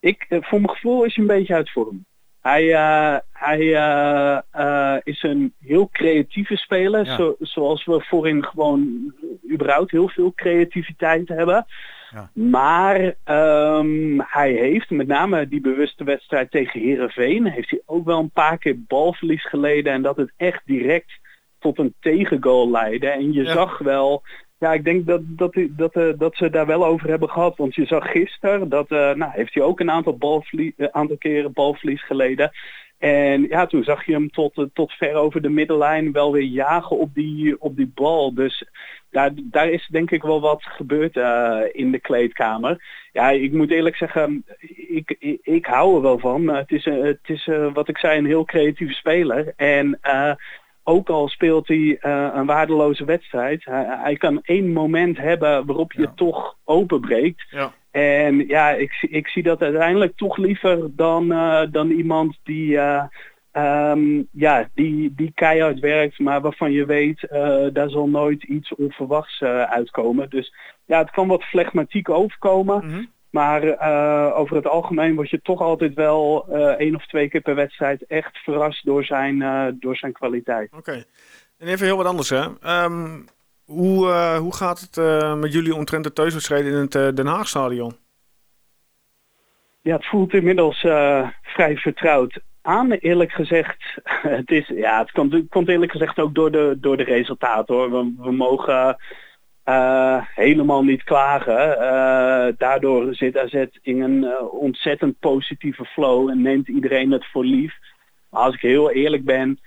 Ik, 0.00 0.26
uh, 0.28 0.42
voor 0.42 0.60
mijn 0.60 0.74
gevoel 0.74 1.04
is 1.04 1.14
hij 1.14 1.24
een 1.24 1.30
beetje 1.30 1.54
uit 1.54 1.70
vorm. 1.70 2.04
Hij, 2.46 2.64
uh, 2.64 3.16
hij 3.32 3.64
is 5.02 5.22
een 5.22 5.54
heel 5.60 5.88
creatieve 5.92 6.56
speler, 6.56 7.04
ja. 7.04 7.16
zo, 7.16 7.36
zoals 7.40 7.84
we 7.84 8.00
voorin 8.00 8.44
gewoon 8.44 9.12
überhaupt 9.52 9.90
heel 9.90 10.08
veel 10.08 10.32
creativiteit 10.34 11.28
hebben. 11.28 11.66
Maar 12.32 13.14
ehm, 13.24 14.18
hij 14.18 14.52
heeft 14.52 14.90
met 14.90 15.06
name 15.06 15.48
die 15.48 15.60
bewuste 15.60 16.04
wedstrijd 16.04 16.50
tegen 16.50 16.80
Herenveen, 16.80 17.46
heeft 17.46 17.70
hij 17.70 17.82
ook 17.86 18.04
wel 18.04 18.18
een 18.18 18.30
paar 18.30 18.58
keer 18.58 18.82
balverlies 18.86 19.48
geleden 19.48 19.92
en 19.92 20.02
dat 20.02 20.16
het 20.16 20.32
echt 20.36 20.62
direct 20.64 21.12
tot 21.58 21.78
een 21.78 21.94
tegengoal 22.00 22.70
leidde. 22.70 23.08
En 23.08 23.32
je 23.32 23.44
zag 23.44 23.78
wel, 23.78 24.22
ja, 24.58 24.72
ik 24.72 24.84
denk 24.84 25.06
dat, 25.06 25.20
dat, 25.24 25.54
dat, 25.70 25.92
dat, 25.92 26.18
dat 26.18 26.36
ze 26.36 26.50
daar 26.50 26.66
wel 26.66 26.86
over 26.86 27.08
hebben 27.08 27.30
gehad. 27.30 27.56
Want 27.56 27.74
je 27.74 27.86
zag 27.86 28.10
gisteren, 28.10 28.68
dat 28.68 28.90
uh, 28.90 29.12
nou, 29.12 29.32
heeft 29.34 29.54
hij 29.54 29.62
ook 29.62 29.80
een 29.80 29.90
aantal, 29.90 30.16
balverlies, 30.16 30.72
aantal 30.90 31.16
keren 31.16 31.52
balverlies 31.52 32.04
geleden. 32.04 32.50
En 32.98 33.42
ja, 33.42 33.66
toen 33.66 33.84
zag 33.84 34.06
je 34.06 34.12
hem 34.12 34.30
tot, 34.30 34.66
tot 34.72 34.92
ver 34.92 35.14
over 35.14 35.42
de 35.42 35.48
middenlijn 35.48 36.12
wel 36.12 36.32
weer 36.32 36.42
jagen 36.42 36.98
op 36.98 37.14
die, 37.14 37.60
op 37.60 37.76
die 37.76 37.92
bal. 37.94 38.34
Dus 38.34 38.64
daar, 39.10 39.30
daar 39.42 39.70
is 39.70 39.88
denk 39.90 40.10
ik 40.10 40.22
wel 40.22 40.40
wat 40.40 40.62
gebeurd 40.62 41.16
in 41.74 41.90
de 41.90 42.00
kleedkamer. 42.00 42.84
Ja, 43.12 43.30
ik 43.30 43.52
moet 43.52 43.70
eerlijk 43.70 43.96
zeggen, 43.96 44.44
ik, 44.88 45.16
ik, 45.42 45.66
hou 45.66 45.96
er 45.96 46.02
wel 46.02 46.18
van. 46.18 46.48
Het 46.48 46.70
is, 46.70 46.84
het 46.84 47.20
is 47.26 47.48
wat 47.72 47.88
ik 47.88 47.98
zei, 47.98 48.18
een 48.18 48.26
heel 48.26 48.44
creatieve 48.44 48.92
speler. 48.92 49.52
En 49.56 49.98
ook 50.88 51.08
al 51.08 51.28
speelt 51.28 51.68
hij 51.68 51.98
een 52.34 52.46
waardeloze 52.46 53.04
wedstrijd, 53.04 53.64
hij, 53.64 53.86
hij, 53.88 54.16
kan 54.16 54.40
één 54.42 54.72
moment 54.72 55.16
hebben 55.16 55.66
waarop 55.66 55.92
je 55.92 56.02
ja. 56.02 56.12
toch 56.14 56.56
openbreekt. 56.64 57.46
Ja. 57.50 57.72
En 57.90 58.46
ja, 58.46 58.70
ik, 58.70 59.06
ik 59.10 59.28
zie 59.28 59.42
dat 59.42 59.62
uiteindelijk 59.62 60.16
toch 60.16 60.36
liever 60.36 60.96
dan, 60.96 61.32
uh, 61.32 61.62
dan 61.70 61.90
iemand 61.90 62.38
die, 62.42 62.72
uh, 62.72 63.04
um, 63.52 64.28
ja, 64.32 64.68
die, 64.74 65.12
die 65.14 65.32
keihard 65.34 65.78
werkt, 65.78 66.18
maar 66.18 66.40
waarvan 66.40 66.72
je 66.72 66.86
weet, 66.86 67.26
daar 67.72 67.90
zal 67.90 68.08
nooit 68.08 68.42
iets 68.42 68.74
onverwachts 68.74 69.42
uitkomen. 69.42 70.30
Dus 70.30 70.54
ja, 70.84 70.98
het 70.98 71.10
kan 71.10 71.28
wat 71.28 71.44
flegmatiek 71.44 72.08
overkomen. 72.08 72.84
Mm 72.84 72.90
-hmm. 72.90 73.14
Maar 73.36 73.62
over 74.34 74.56
het 74.56 74.66
algemeen 74.66 75.14
word 75.14 75.30
je 75.30 75.40
toch 75.42 75.60
altijd 75.60 75.94
wel 75.94 76.48
één 76.78 76.94
of 76.94 77.06
twee 77.06 77.28
keer 77.28 77.40
per 77.40 77.54
wedstrijd 77.54 78.06
echt 78.06 78.36
verrast 78.36 78.84
door 78.84 79.04
zijn, 79.04 79.38
door 79.80 79.96
zijn 79.96 80.12
kwaliteit. 80.12 80.66
Oké. 80.66 80.78
Okay. 80.78 81.04
En 81.58 81.68
even 81.68 81.86
heel 81.86 81.96
wat 81.96 82.06
anders 82.06 82.30
hè. 82.30 82.44
Um, 82.84 83.26
hoe, 83.66 84.06
uh, 84.06 84.38
hoe 84.38 84.54
gaat 84.54 84.80
het 84.80 84.96
uh, 84.96 85.34
met 85.34 85.52
jullie 85.52 85.74
omtrent 85.74 86.04
de 86.04 86.12
thuiswedstrijden 86.12 86.72
in 86.72 86.78
het 86.78 86.94
uh, 86.94 87.08
Den 87.14 87.26
Haagstadion? 87.26 87.96
Ja, 89.82 89.96
het 89.96 90.06
voelt 90.06 90.34
inmiddels 90.34 90.80
vrij 91.42 91.76
vertrouwd 91.76 92.40
aan, 92.62 92.92
eerlijk 92.92 93.32
gezegd. 93.32 94.00
het, 94.38 94.50
is, 94.50 94.68
ja, 94.68 94.98
het 94.98 95.10
komt, 95.10 95.48
komt 95.48 95.68
eerlijk 95.68 95.92
gezegd 95.92 96.18
ook 96.18 96.34
door 96.34 96.50
de, 96.50 96.76
door 96.80 96.96
de 96.96 97.04
resultaten 97.04 97.74
hoor. 97.74 97.90
We, 97.90 98.14
we 98.18 98.32
mogen 98.32 98.96
helemaal 100.34 100.84
niet 100.84 101.04
klagen. 101.04 101.56
daardoor 102.58 103.14
zit 103.14 103.38
AZ 103.38 103.64
in 103.82 104.00
een 104.00 104.40
ontzettend 104.50 105.18
positieve 105.18 105.84
flow 105.84 106.28
en 106.28 106.42
neemt 106.42 106.68
iedereen 106.68 107.10
het 107.10 107.26
voor 107.26 107.44
lief. 107.44 107.74
Maar 108.30 108.42
als 108.42 108.54
ik 108.54 108.60
heel 108.60 108.90
eerlijk 108.90 109.24
ben, 109.24 109.60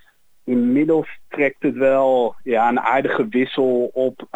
inmiddels 0.43 1.07
trekt 1.27 1.63
het 1.63 1.75
wel 1.75 2.35
ja, 2.43 2.69
een 2.69 2.79
aardige 2.79 3.27
wissel 3.27 3.89
op 3.93 4.27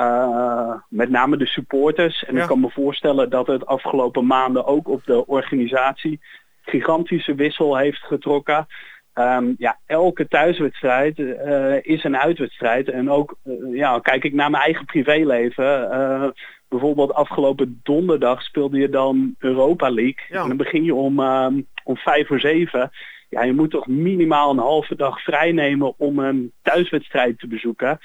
met 0.90 1.10
name 1.10 1.38
de 1.38 1.48
supporters. 1.48 2.24
En 2.26 2.36
ja. 2.36 2.42
ik 2.42 2.48
kan 2.48 2.60
me 2.60 2.70
voorstellen 2.70 3.30
dat 3.30 3.48
het 3.48 3.66
afgelopen 3.66 4.26
maanden 4.26 4.66
ook 4.66 4.88
op 4.88 5.06
de 5.06 5.28
organisatie 5.28 6.20
gigantische 6.66 7.36
wissel 7.36 7.78
heeft 7.78 8.04
getrokken. 8.04 8.68
Um, 9.16 9.56
ja, 9.58 9.78
elke 9.86 10.28
thuiswedstrijd 10.28 11.18
uh, 11.18 11.76
is 11.82 12.04
een 12.04 12.18
uitwedstrijd. 12.18 12.90
En 12.90 13.10
ook, 13.10 13.38
uh, 13.44 13.76
ja, 13.76 14.00
kijk 14.00 14.24
ik 14.24 14.34
naar 14.34 14.50
mijn 14.50 14.64
eigen 14.64 14.86
privéleven. 14.86 16.34
bijvoorbeeld 16.68 17.14
afgelopen 17.14 17.80
donderdag 17.84 18.42
speelde 18.42 18.78
je 18.78 18.90
dan 18.90 19.36
Europa 19.40 19.90
League. 19.90 20.26
Ja. 20.30 20.42
En 20.42 20.48
dan 20.48 20.58
begin 20.58 20.84
je 20.84 20.96
om, 20.96 21.20
um, 21.20 21.68
om 21.84 21.98
vijf 21.98 22.28
voor 22.28 22.40
zeven 22.40 22.92
ja, 23.34 23.44
je 23.44 23.54
moet 23.54 23.72
toch 23.72 23.88
minimaal 23.88 24.52
een 24.52 24.58
halve 24.58 24.96
dag 24.96 25.22
vrij 25.24 25.52
nemen 25.52 25.94
om 25.98 26.20
een 26.20 26.52
thuiswedstrijd 26.62 27.40
te 27.40 27.48
bezoeken. 27.48 28.00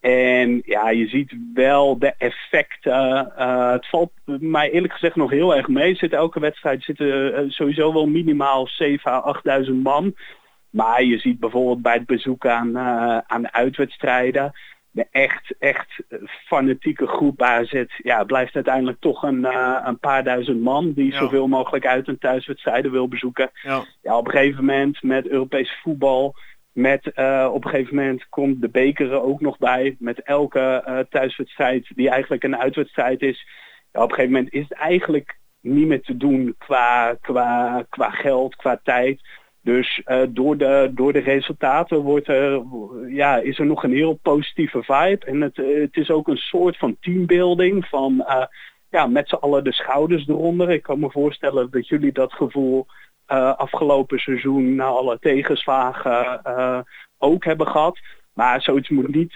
En 0.00 0.62
ja, 0.64 0.90
je 0.90 1.06
ziet 1.06 1.34
wel 1.54 1.98
de 1.98 2.14
effecten. 2.18 3.32
Uh, 3.38 3.72
het 3.72 3.88
valt 3.88 4.12
mij 4.24 4.70
eerlijk 4.70 4.92
gezegd 4.92 5.16
nog 5.16 5.30
heel 5.30 5.56
erg 5.56 5.68
mee. 5.68 5.94
Zit 5.94 6.12
elke 6.12 6.40
wedstrijd 6.40 6.82
zitten 6.82 7.06
uh, 7.06 7.50
sowieso 7.50 7.92
wel 7.92 8.06
minimaal 8.06 8.66
7 8.66 9.12
à 9.12 9.40
8.000 9.64 9.72
man. 9.82 10.14
Maar 10.72 11.02
je 11.02 11.18
ziet 11.18 11.40
bijvoorbeeld 11.40 11.82
bij 11.82 11.94
het 11.94 12.06
bezoek 12.06 12.46
aan, 12.46 12.68
uh, 12.68 13.18
aan 13.18 13.52
uitwedstrijden 13.52 14.52
de 14.92 15.06
echt, 15.10 15.54
echt 15.58 16.02
fanatieke 16.46 17.06
groep 17.06 17.42
AZ 17.42 17.84
ja, 17.96 18.24
blijft 18.24 18.54
uiteindelijk 18.54 19.00
toch 19.00 19.22
een, 19.22 19.40
uh, 19.40 19.78
een 19.84 19.98
paar 19.98 20.24
duizend 20.24 20.60
man 20.60 20.92
die 20.92 21.12
ja. 21.12 21.18
zoveel 21.18 21.48
mogelijk 21.48 21.86
uit 21.86 22.08
een 22.08 22.18
thuiswedstrijden 22.18 22.90
wil 22.90 23.08
bezoeken. 23.08 23.50
Ja. 23.62 23.84
ja. 24.02 24.16
op 24.16 24.26
een 24.26 24.32
gegeven 24.32 24.64
moment 24.64 25.02
met 25.02 25.28
Europees 25.28 25.78
voetbal, 25.82 26.34
met 26.72 27.12
uh, 27.14 27.50
op 27.52 27.64
een 27.64 27.70
gegeven 27.70 27.94
moment 27.94 28.28
komt 28.28 28.60
de 28.60 28.68
beker 28.68 29.12
er 29.12 29.22
ook 29.22 29.40
nog 29.40 29.58
bij. 29.58 29.96
Met 29.98 30.22
elke 30.22 30.84
uh, 30.88 30.98
thuiswedstrijd 31.10 31.90
die 31.94 32.10
eigenlijk 32.10 32.44
een 32.44 32.56
uitwedstrijd 32.56 33.22
is. 33.22 33.46
Ja, 33.92 34.02
op 34.02 34.08
een 34.08 34.14
gegeven 34.14 34.34
moment 34.34 34.52
is 34.52 34.68
het 34.68 34.72
eigenlijk 34.72 35.38
niet 35.60 35.86
meer 35.86 36.02
te 36.02 36.16
doen 36.16 36.54
qua, 36.58 37.16
qua, 37.20 37.84
qua 37.88 38.10
geld, 38.10 38.56
qua 38.56 38.80
tijd. 38.82 39.20
Dus 39.62 40.02
uh, 40.06 40.22
door, 40.28 40.56
de, 40.56 40.90
door 40.94 41.12
de 41.12 41.18
resultaten 41.18 41.98
wordt 41.98 42.26
ja, 43.08 43.36
is 43.36 43.58
er 43.58 43.66
nog 43.66 43.82
een 43.84 43.92
heel 43.92 44.18
positieve 44.22 44.82
vibe. 44.82 45.26
En 45.26 45.40
het, 45.40 45.56
het 45.56 45.96
is 45.96 46.10
ook 46.10 46.28
een 46.28 46.36
soort 46.36 46.76
van 46.76 46.96
teambuilding 47.00 47.86
van 47.86 48.14
uh, 48.18 48.44
ja, 48.90 49.06
met 49.06 49.28
z'n 49.28 49.34
allen 49.34 49.64
de 49.64 49.72
schouders 49.72 50.28
eronder. 50.28 50.70
Ik 50.70 50.82
kan 50.82 50.98
me 50.98 51.10
voorstellen 51.10 51.70
dat 51.70 51.88
jullie 51.88 52.12
dat 52.12 52.32
gevoel 52.32 52.86
afgelopen 53.56 54.18
seizoen 54.18 54.74
na 54.74 54.84
alle 54.84 55.18
tegenslagen 55.18 56.40
ook 57.18 57.44
hebben 57.44 57.66
gehad. 57.66 57.98
Maar 58.34 58.62
zoiets 58.62 58.88
moet 58.88 59.14
niet 59.14 59.34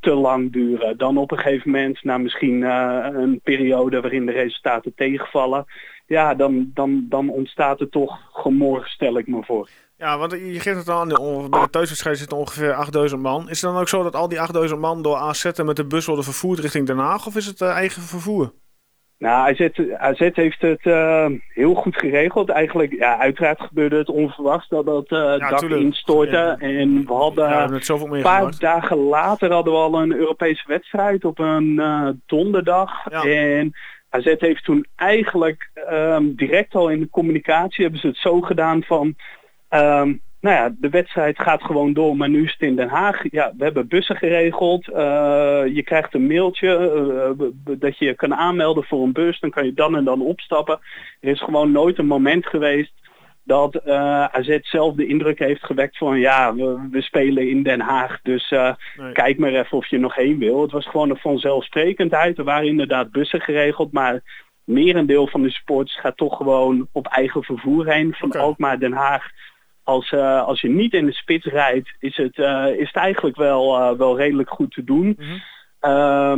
te 0.00 0.14
lang 0.14 0.52
duren. 0.52 0.98
Dan 0.98 1.16
op 1.16 1.30
een 1.30 1.38
gegeven 1.38 1.70
moment, 1.70 2.04
na 2.04 2.18
misschien 2.18 2.62
een 2.62 3.40
periode 3.42 4.00
waarin 4.00 4.26
de 4.26 4.32
resultaten 4.32 4.94
tegenvallen, 4.94 5.66
ja, 6.08 6.34
dan, 6.34 6.70
dan, 6.74 7.06
dan 7.08 7.28
ontstaat 7.28 7.80
er 7.80 7.88
toch 7.88 8.18
gemor, 8.32 8.86
stel 8.86 9.18
ik 9.18 9.26
me 9.26 9.44
voor. 9.44 9.68
Ja, 9.96 10.18
want 10.18 10.32
je 10.32 10.60
geeft 10.60 10.76
het 10.76 10.88
aan, 10.88 11.08
bij 11.50 11.60
de 11.60 11.70
thuiswedstrijd 11.70 12.18
zitten 12.18 12.38
ongeveer 12.38 12.72
8000 12.72 13.22
man. 13.22 13.48
Is 13.48 13.60
het 13.60 13.70
dan 13.70 13.80
ook 13.80 13.88
zo 13.88 14.02
dat 14.02 14.14
al 14.14 14.28
die 14.28 14.40
8000 14.40 14.80
man 14.80 15.02
door 15.02 15.16
AZ 15.16 15.50
met 15.64 15.76
de 15.76 15.86
bus 15.86 16.06
worden 16.06 16.24
vervoerd 16.24 16.58
richting 16.58 16.86
Den 16.86 16.98
Haag 16.98 17.26
of 17.26 17.36
is 17.36 17.46
het 17.46 17.60
uh, 17.60 17.68
eigen 17.68 18.02
vervoer? 18.02 18.52
Nou, 19.18 19.50
AZ, 19.50 19.68
AZ 19.96 20.30
heeft 20.32 20.60
het 20.60 20.84
uh, 20.84 21.26
heel 21.48 21.74
goed 21.74 21.96
geregeld. 21.96 22.48
Eigenlijk, 22.48 22.92
ja, 22.92 23.18
uiteraard 23.18 23.60
gebeurde 23.60 23.96
het 23.96 24.08
onverwachts 24.08 24.68
dat 24.68 24.86
dat 24.86 25.10
uh, 25.10 25.18
ja, 25.18 25.48
dak 25.48 25.58
tuurlijk. 25.58 25.80
instortte. 25.80 26.36
Ja. 26.36 26.56
En 26.58 27.06
we 27.06 27.12
hadden 27.12 27.48
ja, 27.48 27.68
we 27.68 27.92
een 27.92 28.22
paar 28.22 28.38
gemaakt. 28.38 28.60
dagen 28.60 28.96
later 28.96 29.52
hadden 29.52 29.72
we 29.72 29.78
al 29.78 30.02
een 30.02 30.14
Europese 30.14 30.64
wedstrijd 30.66 31.24
op 31.24 31.38
een 31.38 31.80
donderdag. 32.26 33.06
En 33.06 33.74
AZ 34.10 34.34
heeft 34.38 34.64
toen 34.64 34.86
eigenlijk 34.96 35.70
um, 35.90 36.34
direct 36.34 36.74
al 36.74 36.88
in 36.88 37.00
de 37.00 37.10
communicatie 37.10 37.82
hebben 37.82 38.00
ze 38.00 38.06
het 38.06 38.16
zo 38.16 38.40
gedaan 38.40 38.82
van... 38.82 39.14
Um, 39.70 40.20
nou 40.40 40.56
ja, 40.56 40.74
de 40.78 40.88
wedstrijd 40.88 41.38
gaat 41.42 41.62
gewoon 41.62 41.92
door, 41.92 42.16
maar 42.16 42.28
nu 42.28 42.44
is 42.44 42.52
het 42.52 42.60
in 42.60 42.76
Den 42.76 42.88
Haag. 42.88 43.22
Ja, 43.30 43.52
we 43.56 43.64
hebben 43.64 43.88
bussen 43.88 44.16
geregeld. 44.16 44.88
Uh, 44.88 44.94
je 45.66 45.82
krijgt 45.84 46.14
een 46.14 46.26
mailtje 46.26 46.92
uh, 47.38 47.78
dat 47.78 47.98
je 47.98 48.14
kan 48.14 48.34
aanmelden 48.34 48.84
voor 48.84 49.02
een 49.02 49.12
bus. 49.12 49.40
Dan 49.40 49.50
kan 49.50 49.64
je 49.64 49.74
dan 49.74 49.96
en 49.96 50.04
dan 50.04 50.22
opstappen. 50.22 50.78
Er 51.20 51.30
is 51.30 51.40
gewoon 51.40 51.72
nooit 51.72 51.98
een 51.98 52.06
moment 52.06 52.46
geweest 52.46 52.92
dat 53.48 53.80
uh, 53.86 54.24
AZ 54.24 54.58
zelf 54.60 54.94
de 54.94 55.06
indruk 55.06 55.38
heeft 55.38 55.64
gewekt 55.64 55.98
van 55.98 56.18
ja, 56.18 56.54
we, 56.54 56.88
we 56.90 57.02
spelen 57.02 57.48
in 57.48 57.62
Den 57.62 57.80
Haag. 57.80 58.20
Dus 58.22 58.50
nee. 58.50 59.12
kijk 59.12 59.38
maar 59.38 59.52
even 59.52 59.76
of 59.76 59.86
je 59.86 59.98
nog 59.98 60.14
heen 60.14 60.38
wil. 60.38 60.62
Het 60.62 60.70
was 60.70 60.86
gewoon 60.86 61.10
een 61.10 61.16
vanzelfsprekendheid. 61.16 62.38
Er 62.38 62.44
waren 62.44 62.68
inderdaad 62.68 63.10
bussen 63.10 63.40
geregeld, 63.40 63.92
maar 63.92 64.20
merendeel 64.64 65.26
van 65.26 65.42
de 65.42 65.50
supporters 65.50 66.00
gaat 66.00 66.16
toch 66.16 66.36
gewoon 66.36 66.88
op 66.92 67.06
eigen 67.06 67.42
vervoer 67.42 67.92
heen. 67.92 68.14
Van 68.14 68.28
okay. 68.28 68.42
Alkmaar 68.42 68.78
Den 68.78 68.92
Haag 68.92 69.30
als, 69.82 70.12
uh, 70.12 70.42
als 70.42 70.60
je 70.60 70.68
niet 70.68 70.92
in 70.92 71.06
de 71.06 71.12
spits 71.12 71.46
rijdt, 71.46 71.94
is 71.98 72.16
het, 72.16 72.38
is 72.78 72.86
het 72.86 72.96
eigenlijk 72.96 73.36
wel, 73.36 73.96
wel 73.96 74.16
redelijk 74.16 74.50
goed 74.50 74.70
te 74.70 74.84
doen. 74.84 75.06
Mm 75.06 75.16
-hmm. 75.16 75.42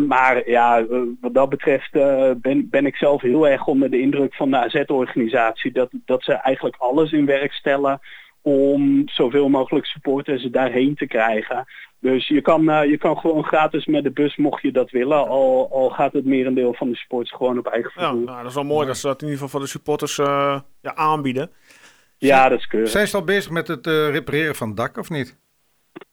Maar 0.06 0.48
ja, 0.48 0.86
wat 1.20 1.34
dat 1.34 1.48
betreft 1.48 1.92
ben, 2.40 2.68
ben 2.70 2.86
ik 2.86 2.96
zelf 2.96 3.22
heel 3.22 3.48
erg 3.48 3.66
onder 3.66 3.90
de 3.90 4.00
indruk 4.00 4.34
van 4.34 4.50
de 4.50 4.56
AZ-organisatie. 4.56 5.72
Dat, 5.72 5.88
dat 6.04 6.22
ze 6.22 6.32
eigenlijk 6.32 6.76
alles 6.78 7.12
in 7.12 7.26
werk 7.26 7.52
stellen 7.52 8.00
om 8.42 9.02
zoveel 9.08 9.48
mogelijk 9.48 9.86
supporters 9.86 10.42
daarheen 10.42 10.94
te 10.94 11.06
krijgen. 11.06 11.64
Dus 12.00 12.28
je 12.28 12.40
kan, 12.40 12.88
je 12.88 12.96
kan 12.98 13.18
gewoon 13.18 13.44
gratis 13.44 13.86
met 13.86 14.02
de 14.02 14.10
bus 14.10 14.36
mocht 14.36 14.62
je 14.62 14.72
dat 14.72 14.90
willen. 14.90 15.28
Al, 15.28 15.68
al 15.72 15.90
gaat 15.90 16.12
het 16.12 16.24
merendeel 16.24 16.74
van 16.74 16.90
de 16.90 16.96
supporters 16.96 17.36
gewoon 17.36 17.58
op 17.58 17.66
eigen 17.66 17.90
vervoer. 17.90 18.18
Ja, 18.18 18.24
nou, 18.24 18.38
dat 18.38 18.48
is 18.48 18.54
wel 18.54 18.64
mooi 18.64 18.86
dat 18.86 18.96
ze 18.96 19.06
dat 19.06 19.22
in 19.22 19.28
ieder 19.28 19.42
geval 19.42 19.58
voor 19.58 19.60
de 19.60 19.72
supporters 19.72 20.16
ja, 20.16 20.94
aanbieden. 20.94 21.50
Ja, 22.18 22.48
dat 22.48 22.58
is 22.58 22.66
keurig. 22.66 22.90
Zijn 22.90 23.06
ze 23.06 23.16
al 23.16 23.24
bezig 23.24 23.50
met 23.50 23.68
het 23.68 23.86
uh, 23.86 24.10
repareren 24.10 24.54
van 24.54 24.68
het 24.68 24.76
dak 24.76 24.96
of 24.96 25.10
niet? 25.10 25.38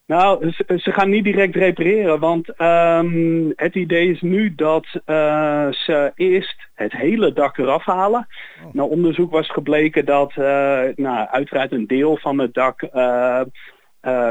Nou, 0.07 0.51
ze, 0.51 0.91
gaan 0.91 1.09
niet 1.09 1.23
direct 1.23 1.55
repareren, 1.55 2.19
want 2.19 2.49
ehm, 2.49 3.51
het 3.55 3.75
idee 3.75 4.11
is 4.11 4.21
nu 4.21 4.55
dat 4.55 4.85
uh, 4.93 5.67
ze 5.71 6.11
eerst 6.15 6.69
het 6.73 6.91
hele 6.91 7.33
dak 7.33 7.57
eraf 7.57 7.85
halen. 7.85 8.27
Oh. 8.65 8.73
Nou, 8.73 8.89
onderzoek 8.89 9.31
was 9.31 9.51
gebleken 9.51 10.05
dat 10.05 10.29
uh, 10.29 10.83
nou, 10.95 11.27
uiteraard 11.27 11.71
een 11.71 11.87
deel 11.87 12.17
van 12.17 12.39
het 12.39 12.53
dak 12.53 12.81
uh, 12.81 13.41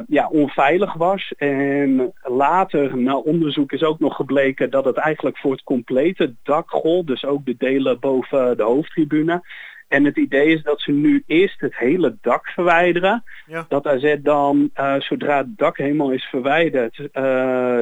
ja, 0.06 0.28
onveilig 0.28 0.94
was. 0.94 1.32
En 1.36 2.12
later, 2.22 2.96
na 2.96 3.16
onderzoek, 3.16 3.72
is 3.72 3.82
ook 3.82 3.98
nog 3.98 4.16
gebleken 4.16 4.70
dat 4.70 4.84
het 4.84 4.96
eigenlijk 4.96 5.38
voor 5.38 5.52
het 5.52 5.62
complete 5.62 6.34
dak 6.42 6.70
gold. 6.70 7.06
Dus 7.06 7.24
ook 7.24 7.44
de 7.44 7.56
delen 7.58 8.00
boven 8.00 8.56
de 8.56 8.62
hoofdtribune. 8.62 9.42
En 9.88 10.04
het 10.04 10.16
idee 10.16 10.46
is 10.46 10.62
dat 10.62 10.80
ze 10.80 10.92
nu 10.92 11.22
eerst 11.26 11.60
het 11.60 11.76
hele 11.76 12.16
dak 12.20 12.46
verwijderen. 12.46 13.24
Dat 13.68 13.86
AZ 13.86 14.16
dan, 14.20 14.70
uh, 14.76 14.94
zodra 15.00 15.36
het 15.36 15.58
dak 15.58 15.76
helemaal 15.76 16.10
is 16.10 16.24
verwijderd, 16.24 16.98
uh, 16.98 17.08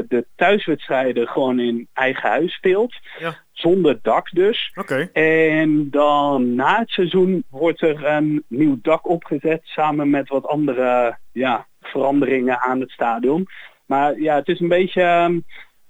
de 0.09 0.27
thuiswedstrijden 0.37 1.29
gewoon 1.29 1.61
in 1.61 1.89
eigen 1.93 2.29
huis 2.29 2.55
speelt. 2.55 2.95
Ja. 3.19 3.35
Zonder 3.53 3.99
dak 4.03 4.31
dus. 4.31 4.73
Okay. 4.75 5.11
En 5.13 5.91
dan 5.91 6.55
na 6.55 6.79
het 6.79 6.91
seizoen 6.91 7.45
wordt 7.51 7.81
er 7.81 8.05
een 8.05 8.45
nieuw 8.49 8.79
dak 8.83 9.09
opgezet 9.09 9.61
samen 9.65 10.11
met 10.11 10.29
wat 10.29 10.47
andere 10.47 11.19
ja, 11.33 11.67
veranderingen 11.81 12.61
aan 12.61 12.81
het 12.81 12.91
stadion. 12.91 13.47
Maar 13.87 14.21
ja, 14.21 14.35
het 14.35 14.49
is 14.49 14.61
een 14.61 14.69
beetje... 14.69 15.03
Ehm, 15.03 15.39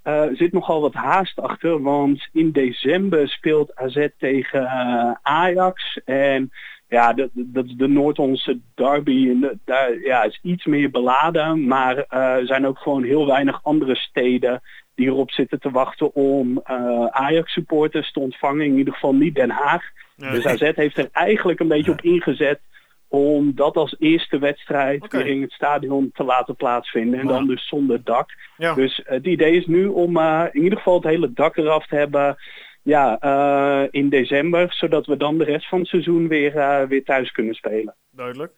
uh, 0.07 0.23
zit 0.33 0.51
nogal 0.51 0.81
wat 0.81 0.93
haast 0.93 1.39
achter, 1.39 1.81
want 1.81 2.27
in 2.33 2.51
december 2.51 3.29
speelt 3.29 3.75
AZ 3.75 4.07
tegen 4.17 4.61
uh, 4.61 5.11
Ajax. 5.21 5.99
En 6.05 6.51
ja, 6.87 7.13
dat, 7.13 7.29
dat 7.33 7.65
is 7.65 7.75
de 7.75 7.87
Noord-Hollandse 7.87 8.59
derby. 8.75 9.29
En 9.29 9.61
daar 9.65 9.99
ja, 9.99 10.23
is 10.23 10.39
iets 10.43 10.65
meer 10.65 10.89
beladen, 10.89 11.67
maar 11.67 11.97
uh, 11.97 12.05
er 12.35 12.45
zijn 12.45 12.67
ook 12.67 12.77
gewoon 12.77 13.03
heel 13.03 13.27
weinig 13.27 13.63
andere 13.63 13.95
steden 13.95 14.61
die 14.95 15.07
erop 15.07 15.31
zitten 15.31 15.59
te 15.59 15.71
wachten 15.71 16.15
om 16.15 16.61
Ajax-supporters 17.09 18.11
te 18.11 18.19
ontvangen. 18.19 18.65
In 18.65 18.77
ieder 18.77 18.93
geval 18.93 19.15
niet 19.15 19.35
Den 19.35 19.49
Haag. 19.49 19.83
Dus 20.15 20.45
AZ 20.45 20.71
heeft 20.75 20.97
er 20.97 21.09
eigenlijk 21.11 21.59
een 21.59 21.67
beetje 21.67 21.91
op 21.91 22.01
ingezet 22.01 22.59
om 23.07 23.55
dat 23.55 23.75
als 23.75 23.95
eerste 23.99 24.39
wedstrijd 24.39 25.03
okay. 25.03 25.23
weer 25.23 25.33
in 25.33 25.41
het 25.41 25.51
stadion 25.51 26.11
te 26.13 26.23
laten 26.23 26.55
plaatsvinden. 26.55 27.19
En 27.19 27.27
dan 27.27 27.47
dus 27.47 27.67
zonder 27.67 28.03
dak. 28.03 28.29
Dus 28.57 29.01
het 29.05 29.25
idee 29.25 29.55
is 29.55 29.65
nu 29.65 29.85
om 29.85 30.17
uh, 30.17 30.43
in 30.51 30.63
ieder 30.63 30.77
geval 30.77 30.95
het 30.95 31.03
hele 31.03 31.33
dak 31.33 31.57
eraf 31.57 31.87
te 31.87 31.95
hebben 31.95 32.37
ja, 32.81 33.19
uh, 33.23 33.87
in 33.91 34.09
december. 34.09 34.73
Zodat 34.73 35.05
we 35.05 35.17
dan 35.17 35.37
de 35.37 35.43
rest 35.43 35.67
van 35.67 35.79
het 35.79 35.87
seizoen 35.87 36.27
weer, 36.27 36.55
uh, 36.55 36.81
weer 36.81 37.03
thuis 37.03 37.31
kunnen 37.31 37.53
spelen. 37.53 37.95
Duidelijk. 38.11 38.53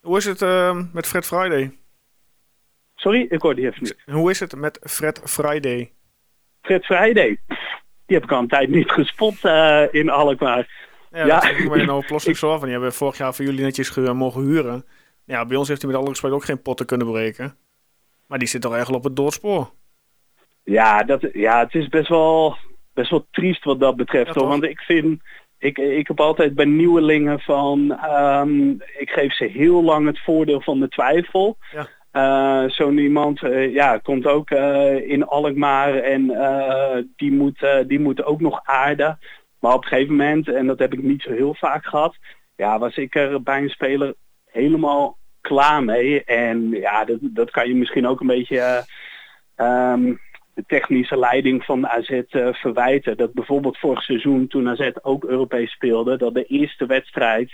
Hoe 0.00 0.16
is 0.16 0.24
het 0.24 0.42
ehm, 0.42 0.84
met 0.92 1.06
Fred 1.06 1.26
Friday? 1.26 1.76
Sorry, 2.94 3.26
ik 3.28 3.42
hoorde 3.42 3.60
die 3.60 3.70
even 3.70 3.82
niet. 3.82 3.96
Hoe 4.06 4.30
is 4.30 4.40
het 4.40 4.56
met 4.56 4.78
Fred 4.82 5.20
Friday? 5.24 5.92
Fred 6.60 6.84
Friday? 6.84 7.38
Die 8.06 8.16
heb 8.16 8.22
ik 8.22 8.32
al 8.32 8.38
een 8.38 8.48
tijd 8.48 8.68
niet 8.68 8.90
gespot 8.90 9.44
in 9.90 10.10
Alkmaar. 10.10 10.90
Ja, 11.12 11.26
ja. 11.26 11.40
dat 11.40 11.68
ben 11.68 11.78
je 11.78 11.86
nou 11.86 12.06
plotseling 12.06 12.38
zo 12.38 12.50
van. 12.50 12.62
Die 12.62 12.72
hebben 12.72 12.92
vorig 12.92 13.18
jaar 13.18 13.34
voor 13.34 13.44
jullie 13.44 13.64
netjes 13.64 13.96
mogen 13.96 14.42
huren. 14.42 14.84
Ja, 15.24 15.46
bij 15.46 15.56
ons 15.56 15.68
heeft 15.68 15.82
hij 15.82 15.90
met 15.90 16.00
alle 16.00 16.08
respect 16.08 16.32
ook 16.32 16.44
geen 16.44 16.62
potten 16.62 16.86
kunnen 16.86 17.06
breken. 17.06 17.56
Maar 18.26 18.38
die 18.38 18.48
zit 18.48 18.60
toch 18.60 18.72
eigenlijk 18.72 19.04
op 19.04 19.10
het 19.10 19.18
doorspoor. 19.18 19.70
Ja, 20.64 21.02
dat, 21.02 21.28
ja 21.32 21.58
het 21.58 21.74
is 21.74 21.88
best 21.88 22.08
wel, 22.08 22.56
best 22.94 23.10
wel 23.10 23.26
triest 23.30 23.64
wat 23.64 23.80
dat 23.80 23.96
betreft. 23.96 24.34
hoor. 24.34 24.48
Want 24.48 24.64
ik 24.64 24.80
vind, 24.80 25.20
ik, 25.58 25.78
ik 25.78 26.08
heb 26.08 26.20
altijd 26.20 26.54
bij 26.54 26.64
nieuwelingen 26.64 27.40
van, 27.40 27.98
um, 28.04 28.70
ik 28.98 29.10
geef 29.10 29.34
ze 29.34 29.44
heel 29.44 29.82
lang 29.82 30.06
het 30.06 30.20
voordeel 30.20 30.60
van 30.60 30.80
de 30.80 30.88
twijfel. 30.88 31.56
Ja. 31.72 31.86
Uh, 32.12 32.70
Zo'n 32.70 32.98
iemand 32.98 33.42
uh, 33.42 33.74
ja, 33.74 33.98
komt 33.98 34.26
ook 34.26 34.50
uh, 34.50 35.08
in 35.08 35.26
Alkmaar 35.26 35.94
en 35.94 36.26
die, 37.16 37.32
moet, 37.32 37.66
die 37.86 38.00
moet 38.00 38.24
ook 38.24 38.40
nog 38.40 38.60
aarden. 38.64 39.18
Maar 39.62 39.74
op 39.74 39.82
een 39.82 39.88
gegeven 39.88 40.16
moment, 40.16 40.48
en 40.48 40.66
dat 40.66 40.78
heb 40.78 40.92
ik 40.92 41.02
niet 41.02 41.22
zo 41.22 41.32
heel 41.32 41.54
vaak 41.54 41.84
gehad, 41.84 42.16
ja, 42.56 42.78
was 42.78 42.96
ik 42.96 43.14
er 43.14 43.42
bij 43.42 43.62
een 43.62 43.68
speler 43.68 44.14
helemaal 44.46 45.18
klaar 45.40 45.84
mee. 45.84 46.24
En 46.24 46.70
ja, 46.70 47.04
dat, 47.04 47.18
dat 47.20 47.50
kan 47.50 47.68
je 47.68 47.74
misschien 47.74 48.06
ook 48.06 48.20
een 48.20 48.26
beetje 48.26 48.84
uh, 49.56 49.92
um, 49.92 50.20
de 50.54 50.64
technische 50.66 51.18
leiding 51.18 51.64
van 51.64 51.88
AZ 51.88 52.10
uh, 52.10 52.22
verwijten. 52.52 53.16
Dat 53.16 53.32
bijvoorbeeld 53.32 53.78
vorig 53.78 54.02
seizoen, 54.02 54.46
toen 54.46 54.68
AZ 54.68 54.90
ook 55.02 55.24
Europees 55.24 55.70
speelde, 55.70 56.16
dat 56.16 56.34
de 56.34 56.44
eerste 56.44 56.86
wedstrijd 56.86 57.52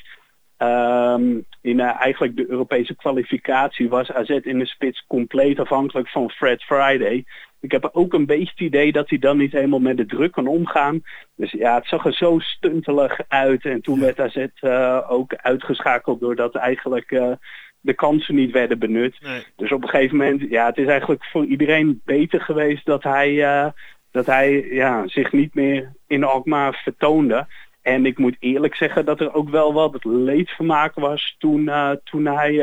um, 0.59 1.47
in 1.61 1.79
uh, 1.79 2.01
eigenlijk 2.01 2.37
de 2.37 2.51
Europese 2.51 2.95
kwalificatie 2.97 3.89
was 3.89 4.13
AZ 4.13 4.29
in 4.29 4.59
de 4.59 4.67
spits 4.67 5.05
compleet 5.07 5.59
afhankelijk 5.59 6.09
van 6.09 6.31
Fred 6.31 6.63
Friday. 6.63 7.25
Ik 7.61 7.73
heb 7.73 7.89
ook 7.93 8.13
een 8.13 8.27
beetje 8.27 8.51
het 8.51 8.61
idee 8.61 8.93
dat 8.93 9.09
hij 9.09 9.19
dan 9.19 9.37
niet 9.37 9.53
helemaal 9.53 9.79
met 9.79 9.97
de 9.97 10.07
druk 10.07 10.33
kan 10.33 10.47
omgaan. 10.47 11.03
Dus 11.37 11.51
ja, 11.51 11.75
het 11.75 11.87
zag 11.87 12.05
er 12.05 12.15
zo 12.15 12.39
stuntelig 12.39 13.21
uit. 13.29 13.65
En 13.65 13.81
toen 13.81 14.01
werd 14.01 14.21
AZ 14.21 14.47
uh, 14.61 15.01
ook 15.09 15.35
uitgeschakeld 15.35 16.21
doordat 16.21 16.55
eigenlijk 16.55 17.11
uh, 17.11 17.33
de 17.81 17.95
kansen 17.95 18.35
niet 18.35 18.51
werden 18.51 18.79
benut. 18.79 19.21
Nee. 19.21 19.43
Dus 19.57 19.73
op 19.73 19.83
een 19.83 19.89
gegeven 19.89 20.17
moment, 20.17 20.51
ja, 20.51 20.67
het 20.67 20.77
is 20.77 20.87
eigenlijk 20.87 21.25
voor 21.25 21.45
iedereen 21.45 22.01
beter 22.05 22.41
geweest 22.41 22.87
dat 22.87 23.03
hij, 23.03 23.31
uh, 23.33 23.67
dat 24.11 24.27
hij 24.27 24.67
ja, 24.71 25.09
zich 25.09 25.33
niet 25.33 25.55
meer 25.55 25.93
in 26.07 26.25
Alkmaar 26.25 26.81
vertoonde. 26.83 27.47
En 27.83 28.07
ik 28.07 28.19
moet 28.19 28.37
eerlijk 28.39 28.75
zeggen 28.75 29.05
dat 29.05 29.21
er 29.21 29.35
ook 29.35 29.49
wel 29.51 29.73
wat 29.73 30.05
leedvermaak 30.05 30.95
was 30.95 31.37
toen, 31.39 31.71
toen 32.05 32.27
hij 32.27 32.57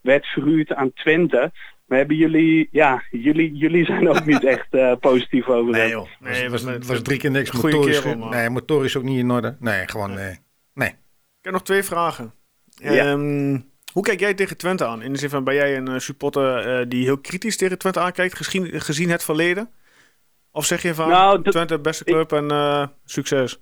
werd 0.00 0.26
verhuurd 0.26 0.74
aan 0.74 0.92
Twente. 0.92 1.52
Maar 1.84 1.98
hebben 1.98 2.16
jullie, 2.16 2.68
ja, 2.70 3.02
jullie, 3.10 3.56
jullie 3.56 3.84
zijn 3.84 4.08
ook 4.08 4.24
niet 4.24 4.44
echt 4.44 4.66
uh, 4.70 4.92
positief 5.00 5.48
over 5.48 5.72
Nee 5.72 5.88
joh, 5.88 6.08
nee, 6.20 6.42
het 6.42 6.50
was, 6.50 6.62
was, 6.62 6.86
was 6.86 7.02
drie 7.02 7.18
keer 7.18 7.30
niks. 7.30 7.50
Motorisch, 7.52 8.00
kerel, 8.00 8.28
nee, 8.28 8.50
motorisch 8.50 8.96
ook 8.96 9.02
niet 9.02 9.18
in 9.18 9.30
orde. 9.30 9.56
Nee, 9.60 9.88
gewoon 9.88 10.14
nee. 10.14 10.38
nee. 10.74 10.88
Ik 10.88 11.40
heb 11.40 11.52
nog 11.52 11.62
twee 11.62 11.82
vragen. 11.82 12.34
Ja. 12.64 13.10
Um, 13.10 13.72
hoe 13.92 14.02
kijk 14.02 14.20
jij 14.20 14.34
tegen 14.34 14.56
Twente 14.56 14.86
aan? 14.86 15.02
In 15.02 15.12
de 15.12 15.18
zin 15.18 15.30
van, 15.30 15.44
ben 15.44 15.54
jij 15.54 15.76
een 15.76 15.90
uh, 15.90 15.98
supporter 15.98 16.80
uh, 16.80 16.86
die 16.88 17.04
heel 17.04 17.18
kritisch 17.18 17.56
tegen 17.56 17.78
Twente 17.78 18.00
aankijkt, 18.00 18.36
gezien, 18.36 18.80
gezien 18.80 19.10
het 19.10 19.24
verleden? 19.24 19.70
Of 20.50 20.64
zeg 20.64 20.82
je 20.82 20.94
van, 20.94 21.08
nou, 21.08 21.42
Twente 21.42 21.78
beste 21.78 22.04
club 22.04 22.32
ik, 22.32 22.50
en 22.50 22.90
succes? 23.04 23.60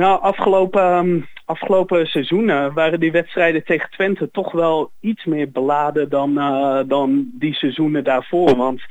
Nou, 0.00 0.20
afgelopen, 0.20 0.96
um, 0.96 1.26
afgelopen 1.44 2.06
seizoenen 2.06 2.74
waren 2.74 3.00
die 3.00 3.12
wedstrijden 3.12 3.64
tegen 3.64 3.90
Twente 3.90 4.30
toch 4.30 4.52
wel 4.52 4.90
iets 5.00 5.24
meer 5.24 5.50
beladen 5.50 6.08
dan, 6.08 6.38
uh, 6.38 6.80
dan 6.86 7.30
die 7.32 7.54
seizoenen 7.54 8.04
daarvoor. 8.04 8.56
Want 8.56 8.82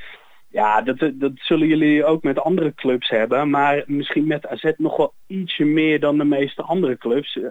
ja, 0.49 0.82
dat, 0.82 1.12
dat 1.14 1.32
zullen 1.36 1.68
jullie 1.68 2.05
ook 2.05 2.24
met 2.24 2.39
andere 2.39 2.74
clubs 2.74 3.10
hebben. 3.10 3.49
Maar 3.49 3.84
misschien 3.86 4.28
met 4.28 4.47
AZ 4.47 4.72
nog 4.78 4.97
wel 4.97 5.14
ietsje 5.28 5.64
meer 5.64 5.99
dan 5.99 6.18
de 6.18 6.24
meeste 6.24 6.62
andere 6.62 6.97
clubs. 6.97 7.36
Uh, 7.36 7.45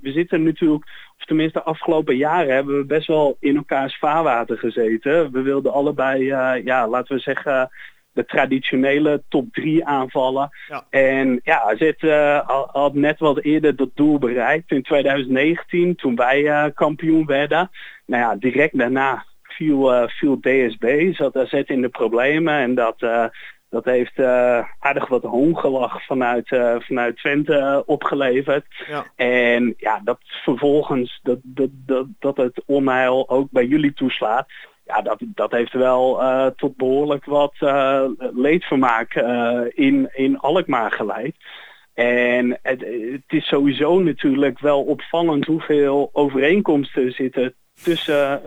we 0.00 0.12
zitten 0.12 0.42
natuurlijk, 0.42 0.84
of 1.18 1.24
tenminste 1.24 1.58
de 1.58 1.64
afgelopen 1.64 2.16
jaren 2.16 2.54
hebben 2.54 2.78
we 2.78 2.84
best 2.84 3.06
wel 3.06 3.36
in 3.40 3.56
elkaars 3.56 3.98
vaarwater 3.98 4.58
gezeten. 4.58 5.32
We 5.32 5.42
wilden 5.42 5.72
allebei, 5.72 6.22
uh, 6.22 6.64
ja, 6.64 6.88
laten 6.88 7.16
we 7.16 7.22
zeggen 7.22 7.70
de 8.12 8.24
traditionele 8.24 9.22
top 9.28 9.52
3 9.52 9.84
aanvallen. 9.84 10.50
Ja. 10.68 10.86
En 10.90 11.40
ja, 11.42 11.60
AZ 11.60 11.92
uh, 11.98 12.38
had 12.72 12.94
net 12.94 13.18
wat 13.18 13.40
eerder 13.40 13.76
dat 13.76 13.90
doel 13.94 14.18
bereikt 14.18 14.70
in 14.70 14.82
2019 14.82 15.96
toen 15.96 16.16
wij 16.16 16.42
uh, 16.42 16.64
kampioen 16.74 17.26
werden. 17.26 17.70
Nou 18.06 18.22
ja, 18.22 18.36
direct 18.36 18.78
daarna 18.78 19.24
viel, 19.42 19.94
uh, 19.94 20.08
viel 20.08 20.40
DSB, 20.40 21.14
zat 21.14 21.36
AZ 21.36 21.52
in 21.52 21.82
de 21.82 21.88
problemen 21.88 22.54
en 22.54 22.74
dat, 22.74 22.98
dat 23.70 23.84
heeft 23.84 24.18
aardig 24.78 25.08
wat 25.08 25.22
hongelach 25.22 26.04
vanuit, 26.06 26.48
vanuit 26.78 27.16
Twente 27.16 27.82
opgeleverd. 27.86 28.64
Ja. 28.88 29.04
En 29.16 29.74
ja, 29.76 30.00
dat 30.04 30.18
vervolgens 30.20 31.20
dat, 31.22 31.38
dat, 31.42 31.70
dat, 31.72 32.06
dat 32.18 32.36
het 32.36 32.62
onheil 32.66 33.28
ook 33.28 33.50
bij 33.50 33.66
jullie 33.66 33.92
toeslaat 33.92 34.46
ja, 34.84 35.02
dat, 35.02 35.18
dat 35.20 35.50
heeft 35.50 35.72
wel 35.72 36.22
uh, 36.22 36.46
tot 36.46 36.76
behoorlijk 36.76 37.24
wat 37.24 37.54
uh, 37.60 38.04
leedvermaak 38.18 39.14
uh, 39.14 39.60
in, 39.68 40.10
in 40.12 40.38
Alkmaar 40.38 40.90
geleid. 40.90 41.36
En 41.94 42.58
het, 42.62 42.80
het, 43.12 43.22
is 43.28 43.46
sowieso 43.46 44.00
natuurlijk 44.00 44.58
wel 44.58 44.82
opvallend 44.82 45.44
hoeveel 45.44 46.10
overeenkomsten 46.12 47.12
zitten 47.12 47.54
tussen, 47.82 48.42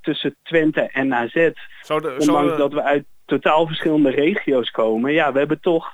tussen 0.00 0.36
Twente 0.42 0.80
en 0.80 1.14
AZ. 1.14 1.50
Zo 1.80 2.00
de, 2.00 2.16
Ondanks 2.18 2.56
dat 2.56 2.72
we 2.72 2.82
uit 2.82 3.04
totaal 3.24 3.66
verschillende 3.66 4.10
regio's 4.10 4.70
komen. 4.70 5.12
Ja, 5.12 5.32
we 5.32 5.38
hebben 5.38 5.60
toch 5.60 5.92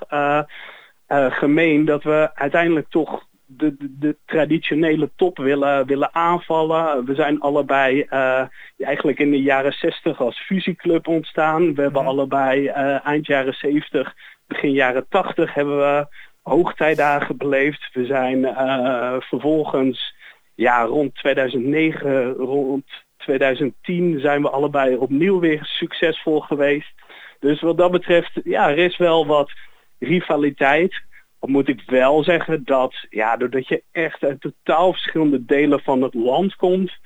gemeen 1.29 1.85
dat 1.85 2.03
we 2.03 2.29
uiteindelijk 2.33 2.89
toch 2.89 3.28
de, 3.51 3.75
de, 3.79 4.17
traditionele 4.25 5.09
top 5.15 5.37
willen, 5.37 5.85
willen 5.85 6.13
aanvallen. 6.13 7.05
We 7.05 7.15
zijn 7.15 7.39
allebei 7.39 8.05
uh, 8.09 8.43
eigenlijk 8.77 9.19
in 9.19 9.31
de 9.31 9.41
jaren 9.41 9.73
60 9.73 10.19
als 10.19 10.39
fusieclub 10.39 11.07
ontstaan. 11.07 11.75
We 11.75 11.81
hebben 11.81 12.01
mhm. 12.01 12.11
allebei 12.11 12.63
uh, 12.63 13.05
eind 13.05 13.25
jaren 13.25 13.53
70, 13.53 14.15
begin 14.47 14.71
jaren 14.71 15.05
80 15.09 15.53
hebben 15.53 15.77
we 15.77 16.07
hoogtijdagen 16.41 17.37
beleefd. 17.37 17.89
We 17.93 18.05
zijn 18.05 18.39
uh, 18.39 19.15
vervolgens 19.19 20.15
ja, 20.55 20.83
rond 20.83 21.15
2009, 21.15 22.33
rond 22.33 22.85
2010 23.17 24.19
zijn 24.19 24.41
we 24.41 24.49
allebei 24.49 24.95
opnieuw 24.95 25.39
weer 25.39 25.65
succesvol 25.65 26.39
geweest. 26.39 26.93
Dus 27.39 27.61
wat 27.61 27.77
dat 27.77 27.91
betreft, 27.91 28.39
ja, 28.43 28.69
er 28.69 28.77
is 28.77 28.97
wel 28.97 29.25
wat 29.25 29.51
rivaliteit. 29.99 31.01
Dan 31.39 31.51
moet 31.51 31.67
ik 31.67 31.81
wel 31.85 32.23
zeggen 32.23 32.61
dat, 32.65 33.05
ja, 33.09 33.37
doordat 33.37 33.67
je 33.67 33.83
echt 33.91 34.23
uit 34.23 34.41
totaal 34.41 34.91
verschillende 34.91 35.45
delen 35.45 35.79
van 35.79 36.01
het 36.01 36.13
land 36.13 36.55
komt, 36.55 36.97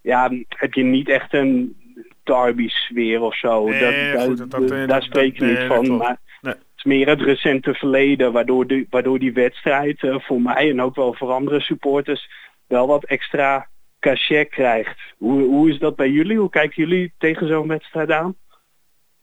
ja, 0.00 0.30
heb 0.48 0.74
je 0.74 0.82
niet 0.82 1.08
echt 1.08 1.34
een 1.34 1.76
derby 2.22 2.68
sfeer 2.68 3.20
of 3.20 3.36
zo. 3.38 3.68
Nee, 3.68 4.12
dat, 4.12 4.22
goed, 4.24 4.38
dat- 4.38 4.50
dat- 4.50 4.68
daar 4.68 4.86
dat- 4.86 5.02
spreek 5.02 5.38
je 5.38 5.44
niet 5.44 5.66
van. 5.66 5.96
Maar 5.96 6.20
Nee. 6.40 6.52
het 6.54 6.62
is 6.76 6.84
meer 6.84 7.08
het 7.08 7.20
recente 7.20 7.74
verleden, 7.74 8.32
waardoor, 8.32 8.66
die, 8.66 8.86
waardoor 8.90 9.18
die 9.18 9.32
wedstrijd 9.32 10.02
eh, 10.02 10.18
voor 10.20 10.40
mij 10.42 10.70
en 10.70 10.82
ook 10.82 10.94
wel 10.94 11.14
voor 11.14 11.30
andere 11.30 11.60
supporters 11.60 12.30
wel 12.66 12.86
wat 12.86 13.04
extra 13.04 13.68
cachet 14.00 14.48
krijgt. 14.48 15.00
Hoe, 15.18 15.42
hoe 15.42 15.70
is 15.70 15.78
dat 15.78 15.96
bij 15.96 16.10
jullie? 16.10 16.38
Hoe 16.38 16.50
kijken 16.50 16.82
jullie 16.88 17.12
tegen 17.18 17.48
zo'n 17.48 17.68
wedstrijd 17.68 18.10
aan? 18.10 18.34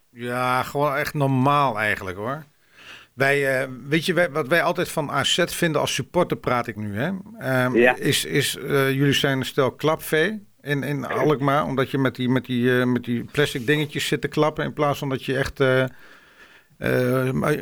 Ja, 0.10 0.64
gewoon 0.64 0.96
echt 0.96 1.14
normaal 1.14 1.80
eigenlijk 1.80 2.18
hoor. 2.18 2.44
Wij, 3.18 3.62
eh, 3.62 3.68
weet 3.88 4.06
je, 4.06 4.14
wij, 4.14 4.32
wat 4.32 4.48
wij 4.48 4.62
altijd 4.64 4.90
van 4.90 5.12
AZ 5.12 5.44
vinden 5.46 5.82
als 5.82 5.94
supporter 5.94 6.38
praat 6.38 6.68
ik 6.68 6.76
nu, 6.76 6.96
hè? 6.98 7.12
Ehm, 7.40 7.76
Ja. 7.76 7.96
Is, 7.96 8.26
is 8.26 8.58
eh, 8.58 8.92
jullie 8.92 9.14
zijn 9.14 9.38
een 9.38 9.46
stel 9.46 9.72
klapvee 9.72 10.46
in, 10.62 10.84
in 10.84 11.06
Alkmaar, 11.06 11.66
omdat 11.66 11.92
je 11.92 11.98
met 11.98 12.16
die, 12.16 12.30
met, 12.30 12.46
die, 12.46 12.80
eh, 12.80 12.86
met 12.86 13.04
die 13.04 13.24
plastic 13.32 13.66
dingetjes 13.66 14.08
zit 14.08 14.22
te 14.22 14.28
klappen 14.28 14.66
in 14.66 14.74
plaats 14.74 15.00
van 15.00 15.10
dat 15.10 15.24
je 15.26 15.38
echt 15.38 15.60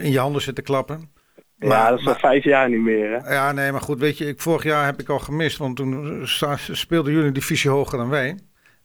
in 0.02 0.12
je 0.12 0.20
handen 0.20 0.42
zit 0.42 0.56
te 0.56 0.62
klappen. 0.62 1.10
ja, 1.60 1.68
Maar- 1.68 1.90
dat 1.90 2.00
is 2.00 2.06
al 2.06 2.12
maar- 2.12 2.20
vijf 2.20 2.44
jaar 2.44 2.70
niet 2.70 2.80
meer. 2.82 3.10
Hè? 3.22 3.34
Ja, 3.34 3.52
nee, 3.52 3.72
maar 3.72 3.82
goed, 3.82 4.00
weet 4.00 4.18
je, 4.18 4.26
ik, 4.28 4.40
vorig 4.42 4.64
jaar 4.64 4.86
heb 4.86 5.00
ik 5.00 5.10
al 5.10 5.20
gemist, 5.20 5.58
want 5.58 5.76
toen 5.76 6.22
speelden 6.72 7.12
jullie 7.14 7.28
een 7.28 7.34
divisie 7.34 7.70
hoger 7.70 7.98
dan 7.98 8.10
wij. 8.10 8.38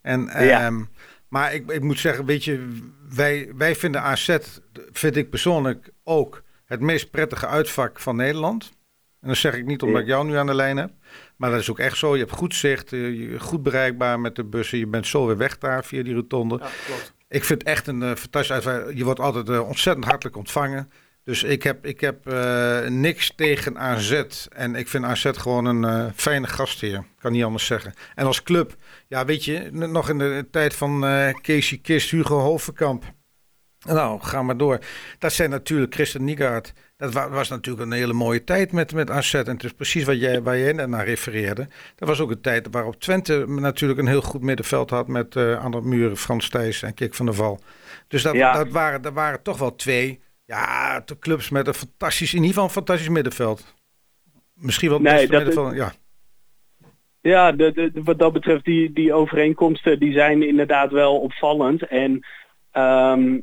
En, 0.02 0.20
Ja. 0.38 0.64
ehm, 0.66 0.80
maar 1.28 1.54
ik, 1.54 1.70
ik 1.70 1.82
moet 1.82 1.98
zeggen, 1.98 2.24
weet 2.24 2.44
je, 2.44 2.78
wij, 3.14 3.52
wij 3.56 3.74
vinden 3.74 4.02
AZ, 4.02 4.36
vind 4.92 5.16
ik 5.16 5.30
persoonlijk 5.30 5.90
ook 6.04 6.42
het 6.70 6.80
meest 6.80 7.10
prettige 7.10 7.46
uitvak 7.46 8.00
van 8.00 8.16
Nederland. 8.16 8.70
En 9.20 9.28
dat 9.28 9.36
zeg 9.36 9.54
ik 9.54 9.64
niet 9.66 9.82
omdat 9.82 10.00
ik 10.00 10.06
jou 10.06 10.26
nu 10.26 10.36
aan 10.36 10.46
de 10.46 10.54
lijn 10.54 10.76
heb. 10.76 10.90
Maar 11.36 11.50
dat 11.50 11.60
is 11.60 11.70
ook 11.70 11.78
echt 11.78 11.96
zo. 11.96 12.14
Je 12.14 12.20
hebt 12.20 12.32
goed 12.36 12.54
zicht, 12.54 12.92
eh, 12.92 13.00
je- 13.14 13.38
goed 13.40 13.62
bereikbaar 13.62 14.20
met 14.20 14.36
de 14.36 14.44
bussen. 14.44 14.78
Je 14.78 14.86
bent 14.86 15.06
zo 15.06 15.26
weer 15.26 15.36
weg 15.36 15.58
daar 15.58 15.84
via 15.84 16.02
die 16.02 16.14
rotonde. 16.14 16.58
Ja, 16.60 16.68
klopt. 16.86 17.14
Ik 17.28 17.44
vind 17.44 17.58
het 17.60 17.68
echt 17.68 17.86
een 17.86 18.02
eh, 18.02 18.08
fantastisch 18.14 18.52
uitvaart. 18.52 18.96
Je 18.98 19.04
wordt 19.04 19.20
altijd 19.20 19.48
eh, 19.48 19.68
ontzettend 19.68 20.06
hartelijk 20.06 20.36
ontvangen. 20.36 20.90
Dus 21.24 21.42
ik 21.42 21.62
heb, 21.62 21.86
ik 21.86 22.00
heb 22.00 22.24
niks 22.88 23.32
tegen 23.36 23.78
AZ. 23.78 24.22
En 24.52 24.74
ik 24.74 24.88
vind 24.88 25.04
AZ 25.04 25.30
gewoon 25.32 25.64
een 25.64 26.12
fijne 26.14 26.46
gastheer. 26.46 27.04
Kan 27.18 27.32
niet 27.32 27.44
anders 27.44 27.66
zeggen. 27.66 27.92
En 28.14 28.26
als 28.26 28.42
club, 28.42 28.74
ja 29.08 29.24
weet 29.24 29.44
je, 29.44 29.68
nog 29.72 30.08
in 30.08 30.18
de 30.18 30.46
tijd 30.50 30.74
van 30.74 31.00
Casey 31.42 31.78
Kist, 31.82 32.10
Hugo 32.10 32.38
Hovenkamp. 32.38 33.04
Nou, 33.86 34.20
ga 34.20 34.42
maar 34.42 34.56
door. 34.56 34.78
Dat 35.18 35.32
zijn 35.32 35.50
natuurlijk 35.50 35.94
Christen 35.94 36.24
Niegaard. 36.24 36.72
Dat 36.96 37.12
wa- 37.12 37.28
was 37.30 37.48
natuurlijk 37.48 37.86
een 37.86 37.92
hele 37.96 38.12
mooie 38.12 38.44
tijd 38.44 38.72
met, 38.72 38.92
met 38.92 39.10
AZ. 39.10 39.34
En 39.34 39.46
het 39.46 39.64
is 39.64 39.72
precies 39.72 40.04
wat 40.04 40.20
jij, 40.20 40.42
waar 40.42 40.58
jij 40.58 40.72
net 40.72 40.88
naar 40.88 41.04
refereerde. 41.04 41.68
Dat 41.96 42.08
was 42.08 42.20
ook 42.20 42.30
een 42.30 42.40
tijd 42.40 42.68
waarop 42.70 43.00
Twente 43.00 43.44
natuurlijk 43.48 44.00
een 44.00 44.06
heel 44.06 44.22
goed 44.22 44.42
middenveld 44.42 44.90
had... 44.90 45.08
met 45.08 45.36
eh 45.36 45.58
aan 45.64 45.70
de 45.70 45.80
muren 45.80 46.16
Frans 46.16 46.48
Thijs 46.48 46.82
en 46.82 46.94
Kik 46.94 47.14
van 47.14 47.26
der 47.26 47.34
Val. 47.34 47.60
Dus 48.08 48.22
dat, 48.22 48.34
Ja. 48.34 48.52
dat, 48.52 48.68
waren, 48.68 49.02
dat 49.02 49.12
waren 49.12 49.42
toch 49.42 49.58
wel 49.58 49.74
twee 49.76 50.20
ja, 50.44 51.00
de 51.04 51.18
clubs 51.18 51.48
met 51.50 51.66
een 51.66 51.74
fantastisch, 51.74 52.30
in 52.30 52.36
ieder 52.36 52.48
geval 52.48 52.64
een 52.64 52.70
fantastisch 52.70 53.08
middenveld. 53.08 53.74
Misschien 54.54 54.88
wel 54.88 54.98
het 54.98 55.06
Nee, 55.12 55.26
dat- 55.26 55.36
middenveld. 55.44 55.74
Ja. 55.74 55.92
Ja, 57.22 57.52
de, 57.52 57.72
de, 57.72 57.90
wat 58.04 58.18
dat 58.18 58.32
betreft, 58.32 58.64
die, 58.64 58.92
die 58.92 59.12
overeenkomsten 59.12 59.98
die 59.98 60.12
zijn 60.12 60.42
inderdaad 60.48 60.90
wel 60.90 61.20
opvallend. 61.20 61.86
En 61.86 62.26
ehm, 62.72 63.40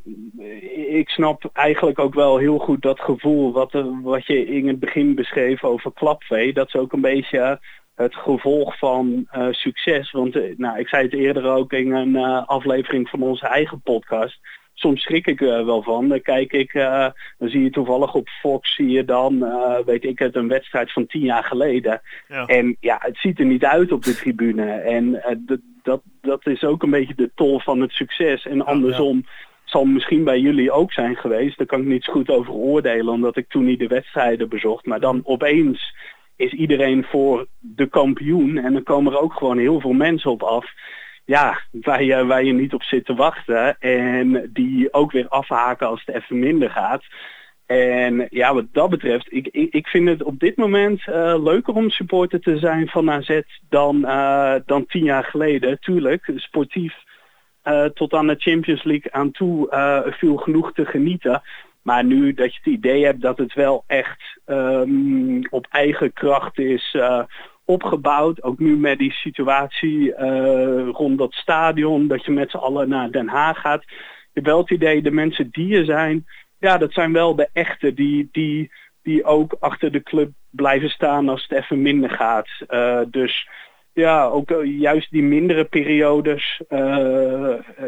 ik 0.88 1.10
snap 1.10 1.50
eigenlijk 1.54 2.00
ook 2.00 2.14
wel 2.14 2.38
heel 2.38 2.58
goed 2.58 2.82
dat 2.82 3.00
gevoel 3.00 3.52
wat, 3.52 3.74
eh, 3.74 3.86
wat 4.02 4.26
je 4.26 4.46
in 4.46 4.68
het 4.68 4.80
begin 4.80 5.16
beschreef 5.16 5.64
over 5.64 5.94
klapvee. 5.94 6.54
Dat 6.54 6.68
is 6.68 6.76
ook 6.76 6.94
een 6.94 7.02
beetje 7.02 7.60
het 7.96 8.16
gevolg 8.16 8.78
van 8.78 9.28
eh, 9.30 9.48
succes. 9.52 10.12
Want 10.12 10.36
eh, 10.36 10.58
nou, 10.58 10.80
ik 10.80 10.88
zei 10.88 11.04
het 11.04 11.14
eerder 11.14 11.46
ook 11.46 11.74
in 11.74 11.92
een 11.92 12.18
aflevering 12.46 13.10
van 13.10 13.22
onze 13.22 13.48
eigen 13.48 13.82
podcast. 13.82 14.40
Soms 14.80 15.02
schrik 15.02 15.28
ik 15.28 15.42
er 15.42 15.66
wel 15.66 15.84
van. 15.84 16.08
Dan 16.08 16.22
kijk 16.22 16.52
ik, 16.54 16.74
eh, 16.74 17.08
dan 17.38 17.50
zie 17.50 17.64
je 17.64 17.70
toevallig 17.70 18.14
op 18.14 18.30
Fox, 18.30 18.76
zie 18.76 18.90
je 18.90 19.06
dan, 19.06 19.46
eh, 19.46 19.78
weet 19.86 20.04
ik 20.04 20.20
het, 20.20 20.36
een 20.36 20.48
wedstrijd 20.48 20.92
van 20.92 21.06
tien 21.06 21.22
jaar 21.22 21.44
geleden. 21.44 22.02
Ja. 22.28 22.46
En 22.46 22.78
ja, 22.80 22.98
het 23.00 23.18
ziet 23.18 23.40
er 23.40 23.46
niet 23.46 23.66
uit 23.66 23.92
op 23.92 24.04
de 24.04 24.16
tribune. 24.16 24.72
En 24.72 25.24
eh, 25.24 25.36
d- 25.46 25.60
dat, 25.84 26.02
dat 26.22 26.48
is 26.48 26.64
ook 26.64 26.84
een 26.84 26.90
beetje 26.90 27.16
de 27.16 27.32
tol 27.36 27.60
van 27.60 27.82
het 27.82 27.92
succes. 27.92 28.46
En 28.46 28.66
andersom 28.66 29.26
zal 29.66 29.86
misschien 29.86 30.24
bij 30.24 30.40
jullie 30.40 30.72
ook 30.72 30.92
zijn 30.94 31.16
geweest. 31.16 31.58
Daar 31.58 31.68
kan 31.68 31.82
ik 31.82 31.88
niet 31.88 32.04
zo 32.04 32.14
goed 32.14 32.30
over 32.30 32.54
oordelen, 32.54 33.14
omdat 33.14 33.38
ik 33.38 33.50
toen 33.50 33.66
niet 33.66 33.80
de 33.80 33.88
wedstrijden 33.88 34.50
bezocht. 34.50 34.86
Maar 34.86 35.00
dan 35.00 35.22
opeens 35.24 35.96
is 36.36 36.52
iedereen 36.52 37.04
voor 37.04 37.48
de 37.60 37.86
kampioen. 37.88 38.58
En 38.58 38.74
dan 38.74 38.84
komen 38.84 39.14
er 39.14 39.20
ook 39.22 39.34
gewoon 39.34 39.58
heel 39.58 39.80
veel 39.80 39.94
mensen 39.94 40.32
op 40.32 40.44
af. 40.44 40.66
Ja, 41.28 41.60
waar 41.72 42.04
je, 42.04 42.26
waar 42.26 42.44
je 42.44 42.54
niet 42.54 42.74
op 42.74 42.84
zit 42.84 43.06
te 43.06 43.14
wachten. 43.14 43.80
En 43.80 44.50
die 44.54 44.94
ook 44.94 45.12
weer 45.12 45.28
afhaken 45.28 45.88
als 45.88 46.04
het 46.06 46.16
even 46.16 46.40
minder 46.40 46.70
gaat. 46.70 47.04
En 47.66 48.28
ja, 48.30 48.54
wat 48.54 48.66
dat 48.72 48.90
betreft, 48.90 49.34
ik, 49.34 49.48
ik, 49.48 49.74
ik 49.74 49.88
vind 49.88 50.08
het 50.08 50.24
op 50.24 50.40
dit 50.40 50.58
moment 50.58 51.08
eh, 51.08 51.44
leuker 51.44 51.74
om 51.74 51.90
supporter 51.90 52.40
te 52.40 52.58
zijn 52.58 52.88
van 52.88 53.12
AZ 53.12 53.42
dan, 53.70 54.06
eh, 54.06 54.56
dan 54.66 54.86
tien 54.86 55.04
jaar 55.04 55.24
geleden. 55.24 55.80
Tuurlijk, 55.80 56.32
sportief 56.36 56.96
eh, 57.62 57.86
tot 57.86 58.14
aan 58.14 58.28
de 58.28 58.36
Champions 58.38 58.84
League 58.84 59.12
aan 59.14 59.32
toe 59.32 59.68
viel 60.18 60.38
genoeg 60.38 60.74
te 60.74 60.86
genieten. 60.86 61.42
Maar 61.82 62.04
nu 62.04 62.34
dat 62.34 62.54
je 62.54 62.60
het 62.64 62.74
idee 62.74 63.06
hebt 63.06 63.22
dat 63.22 63.38
het 63.38 63.54
wel 63.54 63.84
echt 63.88 64.40
ehm, 64.46 65.42
op 65.50 65.68
eigen 65.70 66.14
kracht 66.14 66.60
is 66.60 66.98
opgebouwd. 67.68 68.44
Ook 68.44 68.60
nu 68.60 68.78
met 68.78 68.98
die 68.98 69.12
situatie 69.12 70.14
eh, 70.14 70.88
rond 70.92 71.18
dat 71.18 71.34
stadion, 71.34 72.08
dat 72.08 72.26
je 72.26 72.32
met 72.32 72.52
z'n 72.52 72.58
allen 72.58 72.90
naar 72.90 73.12
Den 73.12 73.28
Haag 73.28 73.60
gaat. 73.60 73.84
Je 74.34 74.42
wel 74.42 74.58
het 74.58 74.72
idee, 74.72 75.02
de 75.02 75.12
mensen 75.12 75.50
die 75.52 75.78
er 75.78 75.86
zijn, 75.86 76.26
ja, 76.60 76.78
dat 76.78 76.94
zijn 76.94 77.14
wel 77.14 77.36
de 77.36 77.50
echte 77.54 77.94
die, 77.94 78.30
die, 78.32 78.72
die 79.04 79.24
ook 79.24 79.56
achter 79.60 79.92
de 79.92 80.04
club 80.04 80.32
blijven 80.50 80.90
staan 80.90 81.30
als 81.30 81.46
het 81.48 81.52
even 81.52 81.82
minder 81.82 82.10
gaat. 82.10 82.48
Eh, 82.68 83.02
dus 83.08 83.50
ja, 83.94 84.26
ook 84.26 84.52
eh, 84.52 84.80
juist 84.80 85.12
die 85.12 85.24
mindere 85.24 85.64
periodes. 85.64 86.62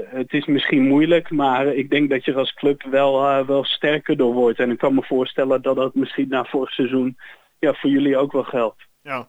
het 0.09 0.33
is 0.33 0.45
misschien 0.45 0.87
moeilijk, 0.87 1.29
maar 1.29 1.67
ik 1.67 1.89
denk 1.89 2.09
dat 2.09 2.25
je 2.25 2.33
als 2.33 2.53
club 2.53 2.83
wel, 2.83 3.45
wel 3.45 3.63
sterker 3.63 4.17
door 4.17 4.33
wordt. 4.33 4.59
En 4.59 4.71
ik 4.71 4.77
kan 4.77 4.93
me 4.93 5.03
voorstellen 5.03 5.61
dat 5.61 5.75
dat 5.75 5.95
misschien 5.95 6.27
na 6.29 6.43
vorig 6.43 6.71
seizoen 6.71 7.17
ja, 7.59 7.73
voor 7.73 7.89
jullie 7.89 8.17
ook 8.17 8.31
wel 8.31 8.43
geldt. 8.43 8.87
Ja. 9.01 9.27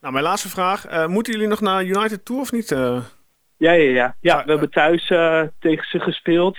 Nou, 0.00 0.12
mijn 0.12 0.24
laatste 0.24 0.48
vraag. 0.48 0.86
Eh, 0.86 1.06
moeten 1.06 1.32
jullie 1.32 1.48
nog 1.48 1.60
naar 1.60 1.84
United 1.84 2.24
toe 2.24 2.40
of 2.40 2.52
niet? 2.52 2.72
Eh, 2.72 2.98
Ja, 3.56 3.72
ja, 3.72 3.90
ja. 3.90 4.16
ja 4.20 4.34
Ah, 4.38 4.44
we 4.44 4.50
hebben 4.50 4.70
thuis 4.70 5.10
eh, 5.10 5.42
tegen 5.58 5.86
ze 5.88 6.00
gespeeld. 6.00 6.58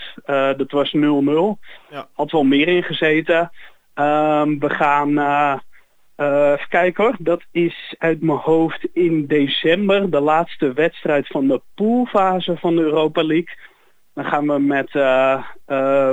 Dat 0.58 0.72
was 0.72 0.94
0-0. 0.96 1.60
Ja. 1.90 2.08
Had 2.14 2.32
wel 2.32 2.44
meer 2.44 2.68
ingezeten. 2.68 3.52
Ehm, 3.94 4.60
we 4.60 4.70
gaan, 4.70 5.10
even 6.16 6.70
kijken 6.70 7.04
hoor, 7.04 7.16
dat 7.20 7.42
is 7.52 7.96
uit 7.98 8.22
mijn 8.22 8.38
hoofd 8.38 8.88
in 8.94 9.26
december. 9.26 10.10
De 10.10 10.20
laatste 10.20 10.74
wedstrijd 10.74 11.28
van 11.28 11.48
de 11.48 11.62
poolfase 11.76 12.58
van 12.58 12.76
de 12.76 12.82
Europa 12.82 13.24
League. 13.24 13.58
Dan 14.14 14.26
gaan 14.26 14.48
we 14.48 14.60
met, 14.60 14.92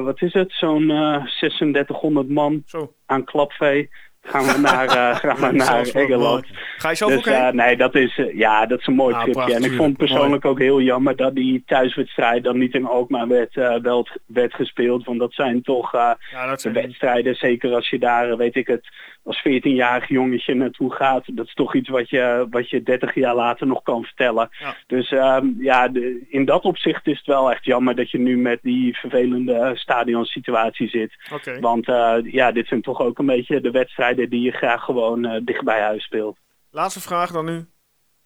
wat 0.05 0.23
is 0.23 0.33
het, 0.33 0.53
zo'n 0.53 0.91
eh 0.91 1.25
3600 1.25 2.29
man 2.29 2.63
zo. 2.67 2.93
aan 3.07 3.25
klapvee. 3.25 3.91
Gaan 4.23 4.45
we 4.45 4.59
naar, 4.61 4.87
eh, 4.87 5.17
gaan 5.35 5.51
we 5.51 5.57
naar 5.57 5.89
Engeland. 5.89 6.47
Ga 6.77 6.89
je 6.89 6.97
zelf 6.97 7.23
Dus 7.23 7.53
nee, 7.53 7.77
dat 7.77 7.95
is, 7.95 8.19
eh, 8.19 8.35
ja, 8.35 8.67
dat 8.67 8.79
is 8.79 8.87
een 8.87 8.95
mooi 8.95 9.15
Ah, 9.15 9.23
tripje. 9.23 9.41
prachtig, 9.41 9.65
en 9.65 9.71
ik 9.71 9.77
vond 9.77 9.97
persoonlijk 9.97 10.45
ook 10.45 10.59
heel 10.59 10.81
jammer 10.81 11.17
dat 11.17 11.35
die 11.35 11.63
thuiswedstrijd 11.67 12.45
dan 12.45 12.59
niet 12.59 12.75
in 12.75 12.87
Alkmaar 12.87 13.29
werd, 13.29 13.57
eh, 13.57 13.75
wel 13.83 14.07
werd 14.27 14.55
gespeeld. 14.55 15.05
Want 15.05 15.19
dat 15.19 15.33
zijn 15.33 15.63
toch 15.63 15.93
ja, 15.93 16.17
dat 16.31 16.55
de 16.55 16.61
zijn 16.61 16.75
wedstrijden, 16.75 17.35
zeker 17.35 17.75
als 17.75 17.91
je 17.91 17.99
daar, 17.99 18.37
weet 18.37 18.57
ik 18.57 18.67
het, 18.67 18.89
als 19.25 19.43
14-jarig 19.49 20.09
jongetje 20.09 20.55
naartoe 20.55 20.93
gaat. 20.93 21.25
Dat 21.37 21.47
is 21.47 21.55
toch 21.55 21.75
iets 21.75 21.89
wat 21.89 22.11
je, 22.11 22.47
wat 22.51 22.71
je 22.71 22.83
30 22.83 23.15
jaar 23.15 23.35
later 23.35 23.67
nog 23.67 23.83
kan 23.83 24.05
vertellen. 24.05 24.49
Ja. 24.59 24.75
Dus 24.87 25.11
ehm, 25.11 25.47
ja, 25.59 25.89
de, 25.89 26.27
in 26.29 26.45
dat 26.45 26.63
opzicht 26.63 27.07
is 27.07 27.17
het 27.17 27.27
wel 27.27 27.51
echt 27.51 27.65
jammer 27.65 27.95
dat 27.97 28.11
je 28.11 28.19
nu 28.19 28.39
met 28.39 28.59
die 28.63 28.97
vervelende 28.99 29.71
stadionsituatie 29.75 30.89
zit. 30.89 31.13
Want 31.61 31.87
ja, 32.23 32.53
dit 32.53 32.67
zijn 32.67 32.83
toch 32.83 33.01
ook 33.01 33.19
een 33.19 33.27
beetje 33.27 33.61
de 33.61 33.71
wedstrijden 33.71 34.08
die 34.15 34.41
je 34.41 34.51
graag 34.51 34.85
gewoon 34.85 35.25
eh, 35.25 35.41
dicht 35.45 35.65
bij 35.65 35.81
huis 35.81 36.05
speelt. 36.05 36.37
Laatste 36.71 37.01
vraag 37.01 37.31
dan 37.31 37.45
nu. 37.45 37.67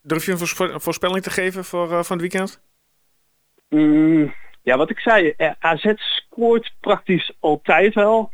Durf 0.02 0.24
je 0.24 0.32
een 0.32 0.38
voorspe- 0.38 0.80
voorspelling 0.80 1.22
te 1.22 1.30
geven 1.30 1.64
voor 1.64 1.90
eh, 1.92 2.02
van 2.02 2.18
het 2.18 2.20
weekend? 2.20 2.62
Mm, 3.68 4.34
ja, 4.62 4.76
wat 4.76 4.90
ik 4.90 4.98
zei, 4.98 5.32
eh, 5.36 5.50
AZ 5.58 5.92
scoort 5.96 6.74
praktisch 6.80 7.36
altijd 7.40 7.94
wel. 7.94 8.30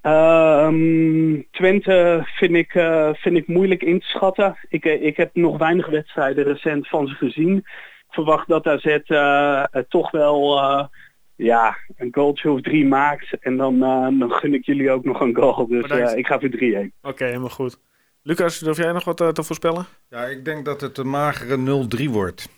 Ehm, 0.00 1.42
Twente 1.50 2.22
vind 2.24 2.54
ik, 2.54 2.70
vind 3.12 3.36
ik 3.36 3.46
moeilijk 3.46 3.82
in 3.82 4.00
te 4.00 4.06
schatten. 4.06 4.56
Ik, 4.68 4.84
ik 4.84 5.16
heb 5.16 5.34
nog 5.34 5.58
weinig 5.58 5.86
wedstrijden 5.86 6.44
recent 6.44 6.88
van 6.88 7.06
ze 7.06 7.14
gezien. 7.14 7.66
verwacht 8.10 8.48
dat 8.48 8.66
AZ 8.66 8.98
toch 9.88 10.10
wel 10.10 10.60
ja, 11.38 11.76
een 11.96 12.08
goaltje 12.10 12.50
of 12.50 12.60
drie 12.60 12.86
maakt. 12.86 13.38
En 13.40 13.56
dan, 13.56 13.78
dan 14.18 14.30
gun 14.30 14.54
ik 14.54 14.64
jullie 14.64 14.90
ook 14.90 15.04
nog 15.04 15.20
een 15.20 15.36
goal. 15.36 15.66
Dus 15.66 16.12
ik 16.14 16.26
ga 16.26 16.40
voor 16.40 16.48
3-1. 16.48 16.52
Oké, 16.52 16.90
okay, 17.02 17.28
helemaal 17.28 17.48
goed. 17.48 17.78
Lucas, 18.22 18.58
durf 18.58 18.76
jij 18.76 18.92
nog 18.92 19.04
wat 19.04 19.16
te 19.16 19.42
voorspellen? 19.42 19.86
Ja, 20.10 20.24
ik 20.24 20.44
denk 20.44 20.64
dat 20.64 20.80
het 20.80 20.98
een 20.98 21.10
magere 21.10 21.86
0-3 22.06 22.10
wordt. 22.10 22.48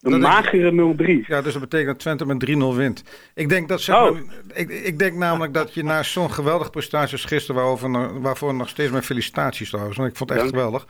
Een 0.00 0.20
magere 0.20 0.94
0-3. 1.24 1.26
Ja, 1.26 1.42
dus 1.42 1.52
dat 1.52 1.62
betekent 1.62 1.88
dat 1.88 1.98
Twente 1.98 2.26
met 2.26 2.74
3-0 2.74 2.76
wint. 2.76 3.02
Ik 3.34 3.48
denk, 3.48 3.68
dat, 3.68 3.80
zeg 3.80 3.96
oh. 3.96 4.12
maar, 4.12 4.22
ik, 4.54 4.68
ik 4.68 4.98
denk 4.98 5.16
namelijk 5.16 5.54
dat 5.54 5.74
je 5.74 5.84
na 5.84 6.02
zo'n 6.02 6.32
geweldige 6.32 6.70
prestaties 6.70 7.24
gisteren, 7.24 7.60
waarover, 7.60 8.20
waarvoor 8.20 8.54
nog 8.54 8.68
steeds 8.68 8.90
mijn 8.90 9.02
felicitaties 9.02 9.68
trouwens, 9.68 9.96
want 9.96 10.10
ik 10.10 10.16
vond 10.16 10.30
het 10.30 10.38
echt 10.38 10.48
geweldig, 10.48 10.86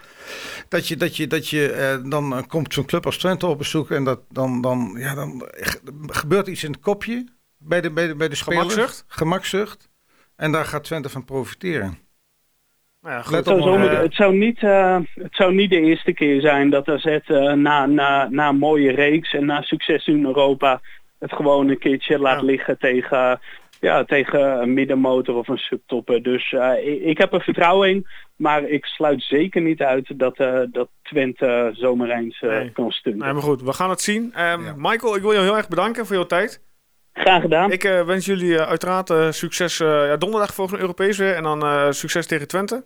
dat 0.68 0.88
je, 0.88 0.96
dat 0.96 1.16
je, 1.16 1.26
dat 1.26 1.48
je 1.48 1.72
eh, 1.72 2.10
dan 2.10 2.36
eh, 2.36 2.42
komt 2.46 2.74
zo'n 2.74 2.84
club 2.84 3.06
als 3.06 3.18
Twente 3.18 3.46
op 3.46 3.58
bezoek 3.58 3.90
en 3.90 4.04
dat, 4.04 4.20
dan, 4.28 4.60
dan, 4.60 4.94
ja, 4.98 5.14
dan 5.14 5.48
gebeurt 6.06 6.46
iets 6.46 6.64
in 6.64 6.70
het 6.70 6.80
kopje 6.80 7.26
bij 7.58 7.80
de, 7.80 7.90
bij 7.90 8.06
de, 8.06 8.14
bij 8.14 8.28
de 8.28 8.34
spelers. 8.34 8.74
Gemakzucht? 8.74 9.04
Gemakzucht. 9.06 9.88
En 10.36 10.52
daar 10.52 10.64
gaat 10.64 10.84
Twente 10.84 11.08
van 11.08 11.24
profiteren. 11.24 11.98
Ja, 13.08 13.22
het, 13.36 13.46
zou 13.46 13.62
zo, 13.62 13.78
het, 13.78 14.14
zou 14.14 14.36
niet, 14.36 14.62
uh, 14.62 14.98
het 15.14 15.34
zou 15.34 15.54
niet 15.54 15.70
de 15.70 15.80
eerste 15.80 16.12
keer 16.12 16.40
zijn 16.40 16.70
dat 16.70 16.88
AZ 16.88 17.06
uh, 17.06 17.52
na, 17.52 17.86
na, 17.86 18.28
na 18.30 18.48
een 18.48 18.58
mooie 18.58 18.92
reeks 18.92 19.34
en 19.34 19.46
na 19.46 19.62
succes 19.62 20.06
in 20.06 20.24
Europa 20.24 20.80
het 21.18 21.32
gewoon 21.32 21.68
een 21.68 21.78
keertje 21.78 22.18
laat 22.18 22.42
liggen 22.42 22.78
tegen, 22.78 23.40
ja, 23.80 24.04
tegen 24.04 24.40
een 24.62 24.74
middenmotor 24.74 25.36
of 25.36 25.48
een 25.48 25.58
subtopper. 25.58 26.22
Dus 26.22 26.52
uh, 26.52 26.72
ik, 26.84 27.02
ik, 27.02 27.18
heb 27.18 27.32
er 27.32 27.40
vertrouwen 27.40 27.88
in, 27.88 28.06
maar 28.36 28.64
ik 28.64 28.84
sluit 28.84 29.22
zeker 29.22 29.62
niet 29.62 29.82
uit 29.82 30.18
dat, 30.18 30.36
dat 30.72 30.88
Twente 31.02 31.70
zomaar 31.72 32.10
eens 32.10 32.40
nee. 32.40 32.70
kan 32.70 32.90
sturen. 32.90 33.18
Nee, 33.18 33.32
maar 33.32 33.42
goed, 33.42 33.62
we 33.62 33.72
gaan 33.72 33.90
het 33.90 34.00
zien. 34.00 34.22
Um, 34.22 34.64
ja. 34.64 34.74
Michael, 34.76 35.16
ik 35.16 35.22
wil 35.22 35.32
je 35.32 35.40
heel 35.40 35.56
erg 35.56 35.68
bedanken 35.68 36.06
voor 36.06 36.16
jouw 36.16 36.26
tijd. 36.26 36.62
Graag 37.12 37.42
gedaan. 37.42 37.72
Ik 37.72 37.84
uh, 37.84 38.02
wens 38.02 38.26
jullie 38.26 38.60
uiteraard 38.60 39.10
uh, 39.10 39.30
succes 39.30 39.80
uh, 39.80 39.88
ja, 39.88 40.16
donderdag 40.16 40.54
volgende 40.54 40.80
Europees 40.80 41.18
weer. 41.18 41.34
En 41.34 41.42
dan 41.42 41.94
succes 41.94 42.26
tegen 42.26 42.48
Twente. 42.48 42.84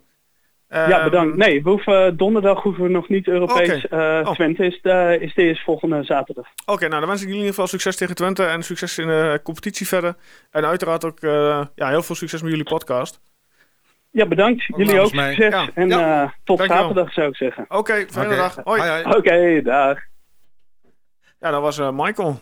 Ja, 0.73 1.03
bedankt. 1.03 1.37
Nee, 1.37 1.63
we 1.63 1.69
hoeven, 1.69 2.17
donderdag 2.17 2.61
hoeven 2.61 2.83
we 2.83 2.89
nog 2.89 3.09
niet 3.09 3.27
Europees. 3.27 3.85
Okay. 3.85 4.21
Oh. 4.21 4.31
Twente 4.31 4.65
is 4.65 4.79
de, 4.81 5.17
is 5.19 5.33
de 5.33 5.41
eerste 5.41 5.63
volgende 5.63 6.03
zaterdag. 6.03 6.45
Oké, 6.45 6.71
okay, 6.71 6.87
nou 6.87 6.99
dan 6.99 7.09
wens 7.09 7.21
ik 7.21 7.27
jullie 7.27 7.43
in 7.43 7.47
ieder 7.47 7.61
geval 7.61 7.79
succes 7.79 7.95
tegen 7.95 8.15
Twente. 8.15 8.43
En 8.43 8.63
succes 8.63 8.97
in 8.97 9.07
de 9.07 9.39
competitie 9.43 9.87
verder. 9.87 10.15
En 10.51 10.65
uiteraard 10.65 11.05
ook 11.05 11.19
ja, 11.75 11.89
heel 11.89 12.03
veel 12.03 12.15
succes 12.15 12.41
met 12.41 12.49
jullie 12.49 12.65
podcast. 12.65 13.21
Ja, 14.09 14.25
bedankt. 14.25 14.65
Ook 14.71 14.77
jullie 14.77 14.99
ook 14.99 15.09
succes. 15.09 15.37
Ja. 15.37 15.69
En 15.73 15.87
ja. 15.87 16.33
tot 16.43 16.57
Dankjewel. 16.57 16.83
zaterdag 16.83 17.13
zou 17.13 17.27
ik 17.27 17.35
zeggen. 17.35 17.63
Oké, 17.63 17.77
okay, 17.77 18.07
fijne 18.09 18.35
dag. 18.35 18.57
Hoi. 18.63 19.03
Oké, 19.03 19.61
dag. 19.61 19.99
Ja, 21.39 21.51
dat 21.51 21.61
was 21.61 21.77
Michael. 21.91 22.39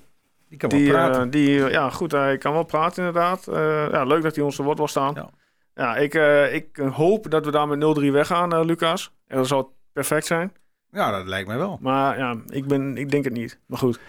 Die 0.49 0.59
kan 0.59 0.69
wel 0.69 0.88
praten. 0.88 1.25
Uh, 1.25 1.32
die, 1.32 1.69
ja, 1.69 1.89
goed, 1.89 2.11
hij 2.11 2.38
kan 2.38 2.53
wel 2.53 2.63
praten 2.63 2.97
inderdaad. 3.05 3.47
Uh, 3.49 3.88
ja, 3.91 4.03
leuk 4.03 4.23
dat 4.23 4.36
hij 4.36 4.43
ons 4.43 4.55
te 4.55 4.63
woord 4.63 4.77
wil 4.77 4.88
staan. 4.88 5.13
Ja, 5.15 5.29
ja 5.74 5.95
ik, 5.95 6.13
uh, 6.13 6.53
ik 6.53 6.78
hoop 6.78 7.32
dat 7.32 7.45
we 7.45 7.51
daar 7.51 7.67
met 7.67 7.99
0-3 7.99 8.11
weggaan, 8.11 8.65
Lucas. 8.65 9.13
En 9.28 9.38
dat 9.38 9.47
zou 9.47 9.65
perfect 9.93 10.26
zijn. 10.26 10.53
Ja, 10.91 11.11
dat 11.11 11.28
lijkt 11.28 11.47
mij 11.47 11.57
wel. 11.57 11.78
Maar 11.82 12.17
ja, 12.17 12.38
ik, 12.47 12.67
ben, 12.67 12.97
ik 12.97 13.11
denk 13.11 13.24
het 13.24 13.34
niet. 13.34 13.59
Maar 13.65 13.78
goed. 13.78 13.99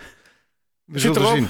We 0.84 0.98
zullen 0.98 1.26
zien. 1.26 1.48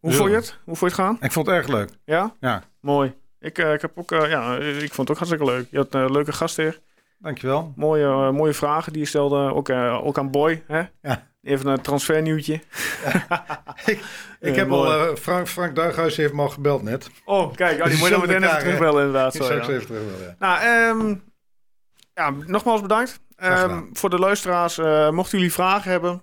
Hoe 0.00 0.12
vond 0.12 0.30
je 0.30 0.36
het? 0.36 0.58
Hoe 0.64 0.76
vond 0.76 0.94
je 0.94 1.02
het 1.02 1.06
gaan? 1.06 1.16
Ik 1.20 1.32
vond 1.32 1.46
het 1.46 1.56
erg 1.56 1.68
leuk. 1.68 1.90
Ja? 2.04 2.34
Ja. 2.40 2.62
Mooi. 2.80 3.14
Ik, 3.40 3.58
ik, 3.58 3.80
heb 3.80 3.90
ook, 3.94 4.10
ja, 4.10 4.56
ik 4.56 4.92
vond 4.92 5.08
het 5.08 5.10
ook 5.10 5.16
hartstikke 5.16 5.44
leuk. 5.44 5.66
Je 5.70 5.76
had 5.76 5.94
een 5.94 6.12
leuke 6.12 6.32
gast 6.32 6.56
hier. 6.56 6.80
Dankjewel. 7.18 7.72
Mooie, 7.76 8.32
mooie 8.32 8.54
vragen 8.54 8.92
die 8.92 9.02
je 9.02 9.08
stelde. 9.08 9.52
Ook, 9.52 9.70
ook 10.04 10.18
aan 10.18 10.30
Boy. 10.30 10.62
Hè? 10.66 10.82
Ja. 11.02 11.26
Even 11.44 11.66
een 11.66 11.80
transfernieuwtje. 11.80 12.54
ik, 13.86 14.04
ik 14.40 14.56
heb 14.56 14.70
al, 14.70 15.08
uh, 15.08 15.14
Frank, 15.14 15.48
Frank 15.48 15.74
Duighuis 15.74 16.16
heeft 16.16 16.32
me 16.32 16.42
al 16.42 16.48
gebeld 16.48 16.82
net. 16.82 17.10
Oh, 17.24 17.52
kijk, 17.54 17.80
oh, 17.80 17.86
die 17.86 17.98
moet 17.98 18.08
je 18.08 18.18
meteen 18.18 18.42
even 18.42 18.58
terugbellen 18.58 19.06
inderdaad. 19.06 19.34
Zo, 19.34 19.44
ja. 19.44 19.50
even 19.50 19.64
terugbellen, 19.66 20.04
ja. 20.20 20.36
Nou, 20.38 20.98
um, 21.00 21.22
ja, 22.14 22.30
nogmaals 22.46 22.80
bedankt. 22.80 23.20
Um, 23.36 23.90
voor 23.92 24.10
de 24.10 24.18
luisteraars, 24.18 24.78
uh, 24.78 25.10
mochten 25.10 25.38
jullie 25.38 25.52
vragen 25.52 25.90
hebben... 25.90 26.22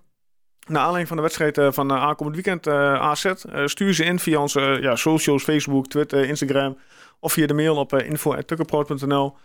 Naar 0.68 0.80
aanleiding 0.80 1.08
van 1.08 1.18
de 1.18 1.24
wedstrijd 1.24 1.58
uh, 1.58 1.72
van 1.72 1.92
uh, 1.92 2.04
aankomend 2.04 2.36
weekend 2.36 2.68
AZ... 2.68 3.32
stuur 3.66 3.94
ze 3.94 4.04
in 4.04 4.20
via 4.20 4.40
onze 4.40 4.78
ja, 4.82 4.96
socials, 4.96 5.44
Facebook, 5.44 5.88
Twitter, 5.88 6.26
Instagram... 6.26 6.78
of 7.20 7.34
via 7.34 7.48
de 7.48 7.54
mail 7.54 7.76
op 7.76 7.94
info.tukkerproot.nl. 7.94 9.38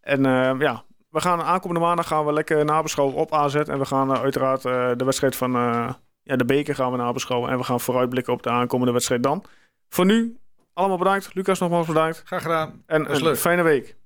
En 0.00 0.22
ja, 0.58 0.84
we 1.14 1.20
gaan 1.20 1.42
aankomende 1.42 1.80
maandag 1.80 2.06
gaan 2.06 2.26
we 2.26 2.32
lekker 2.32 2.64
nabeschouwen 2.64 3.16
op 3.16 3.32
AZ. 3.32 3.54
En 3.54 3.78
we 3.78 3.84
gaan 3.84 4.10
uh, 4.10 4.22
uiteraard 4.22 4.64
uh, 4.64 4.90
de 4.96 5.04
wedstrijd 5.04 5.36
van 5.36 5.56
uh, 5.56 5.92
ja, 6.22 6.36
de 6.36 6.44
beker 6.44 6.74
gaan 6.74 6.90
we 6.90 6.96
nabeschouwen. 6.96 7.50
En 7.50 7.58
we 7.58 7.64
gaan 7.64 7.80
vooruitblikken 7.80 8.32
op 8.32 8.42
de 8.42 8.50
aankomende 8.50 8.92
wedstrijd 8.92 9.22
dan. 9.22 9.44
Voor 9.88 10.04
nu, 10.04 10.38
allemaal 10.72 10.98
bedankt. 10.98 11.34
Lucas 11.34 11.58
nogmaals 11.58 11.86
bedankt. 11.86 12.22
Graag 12.24 12.42
gedaan. 12.42 12.82
En 12.86 13.14
een 13.14 13.22
leuk. 13.22 13.36
fijne 13.36 13.62
week. 13.62 13.96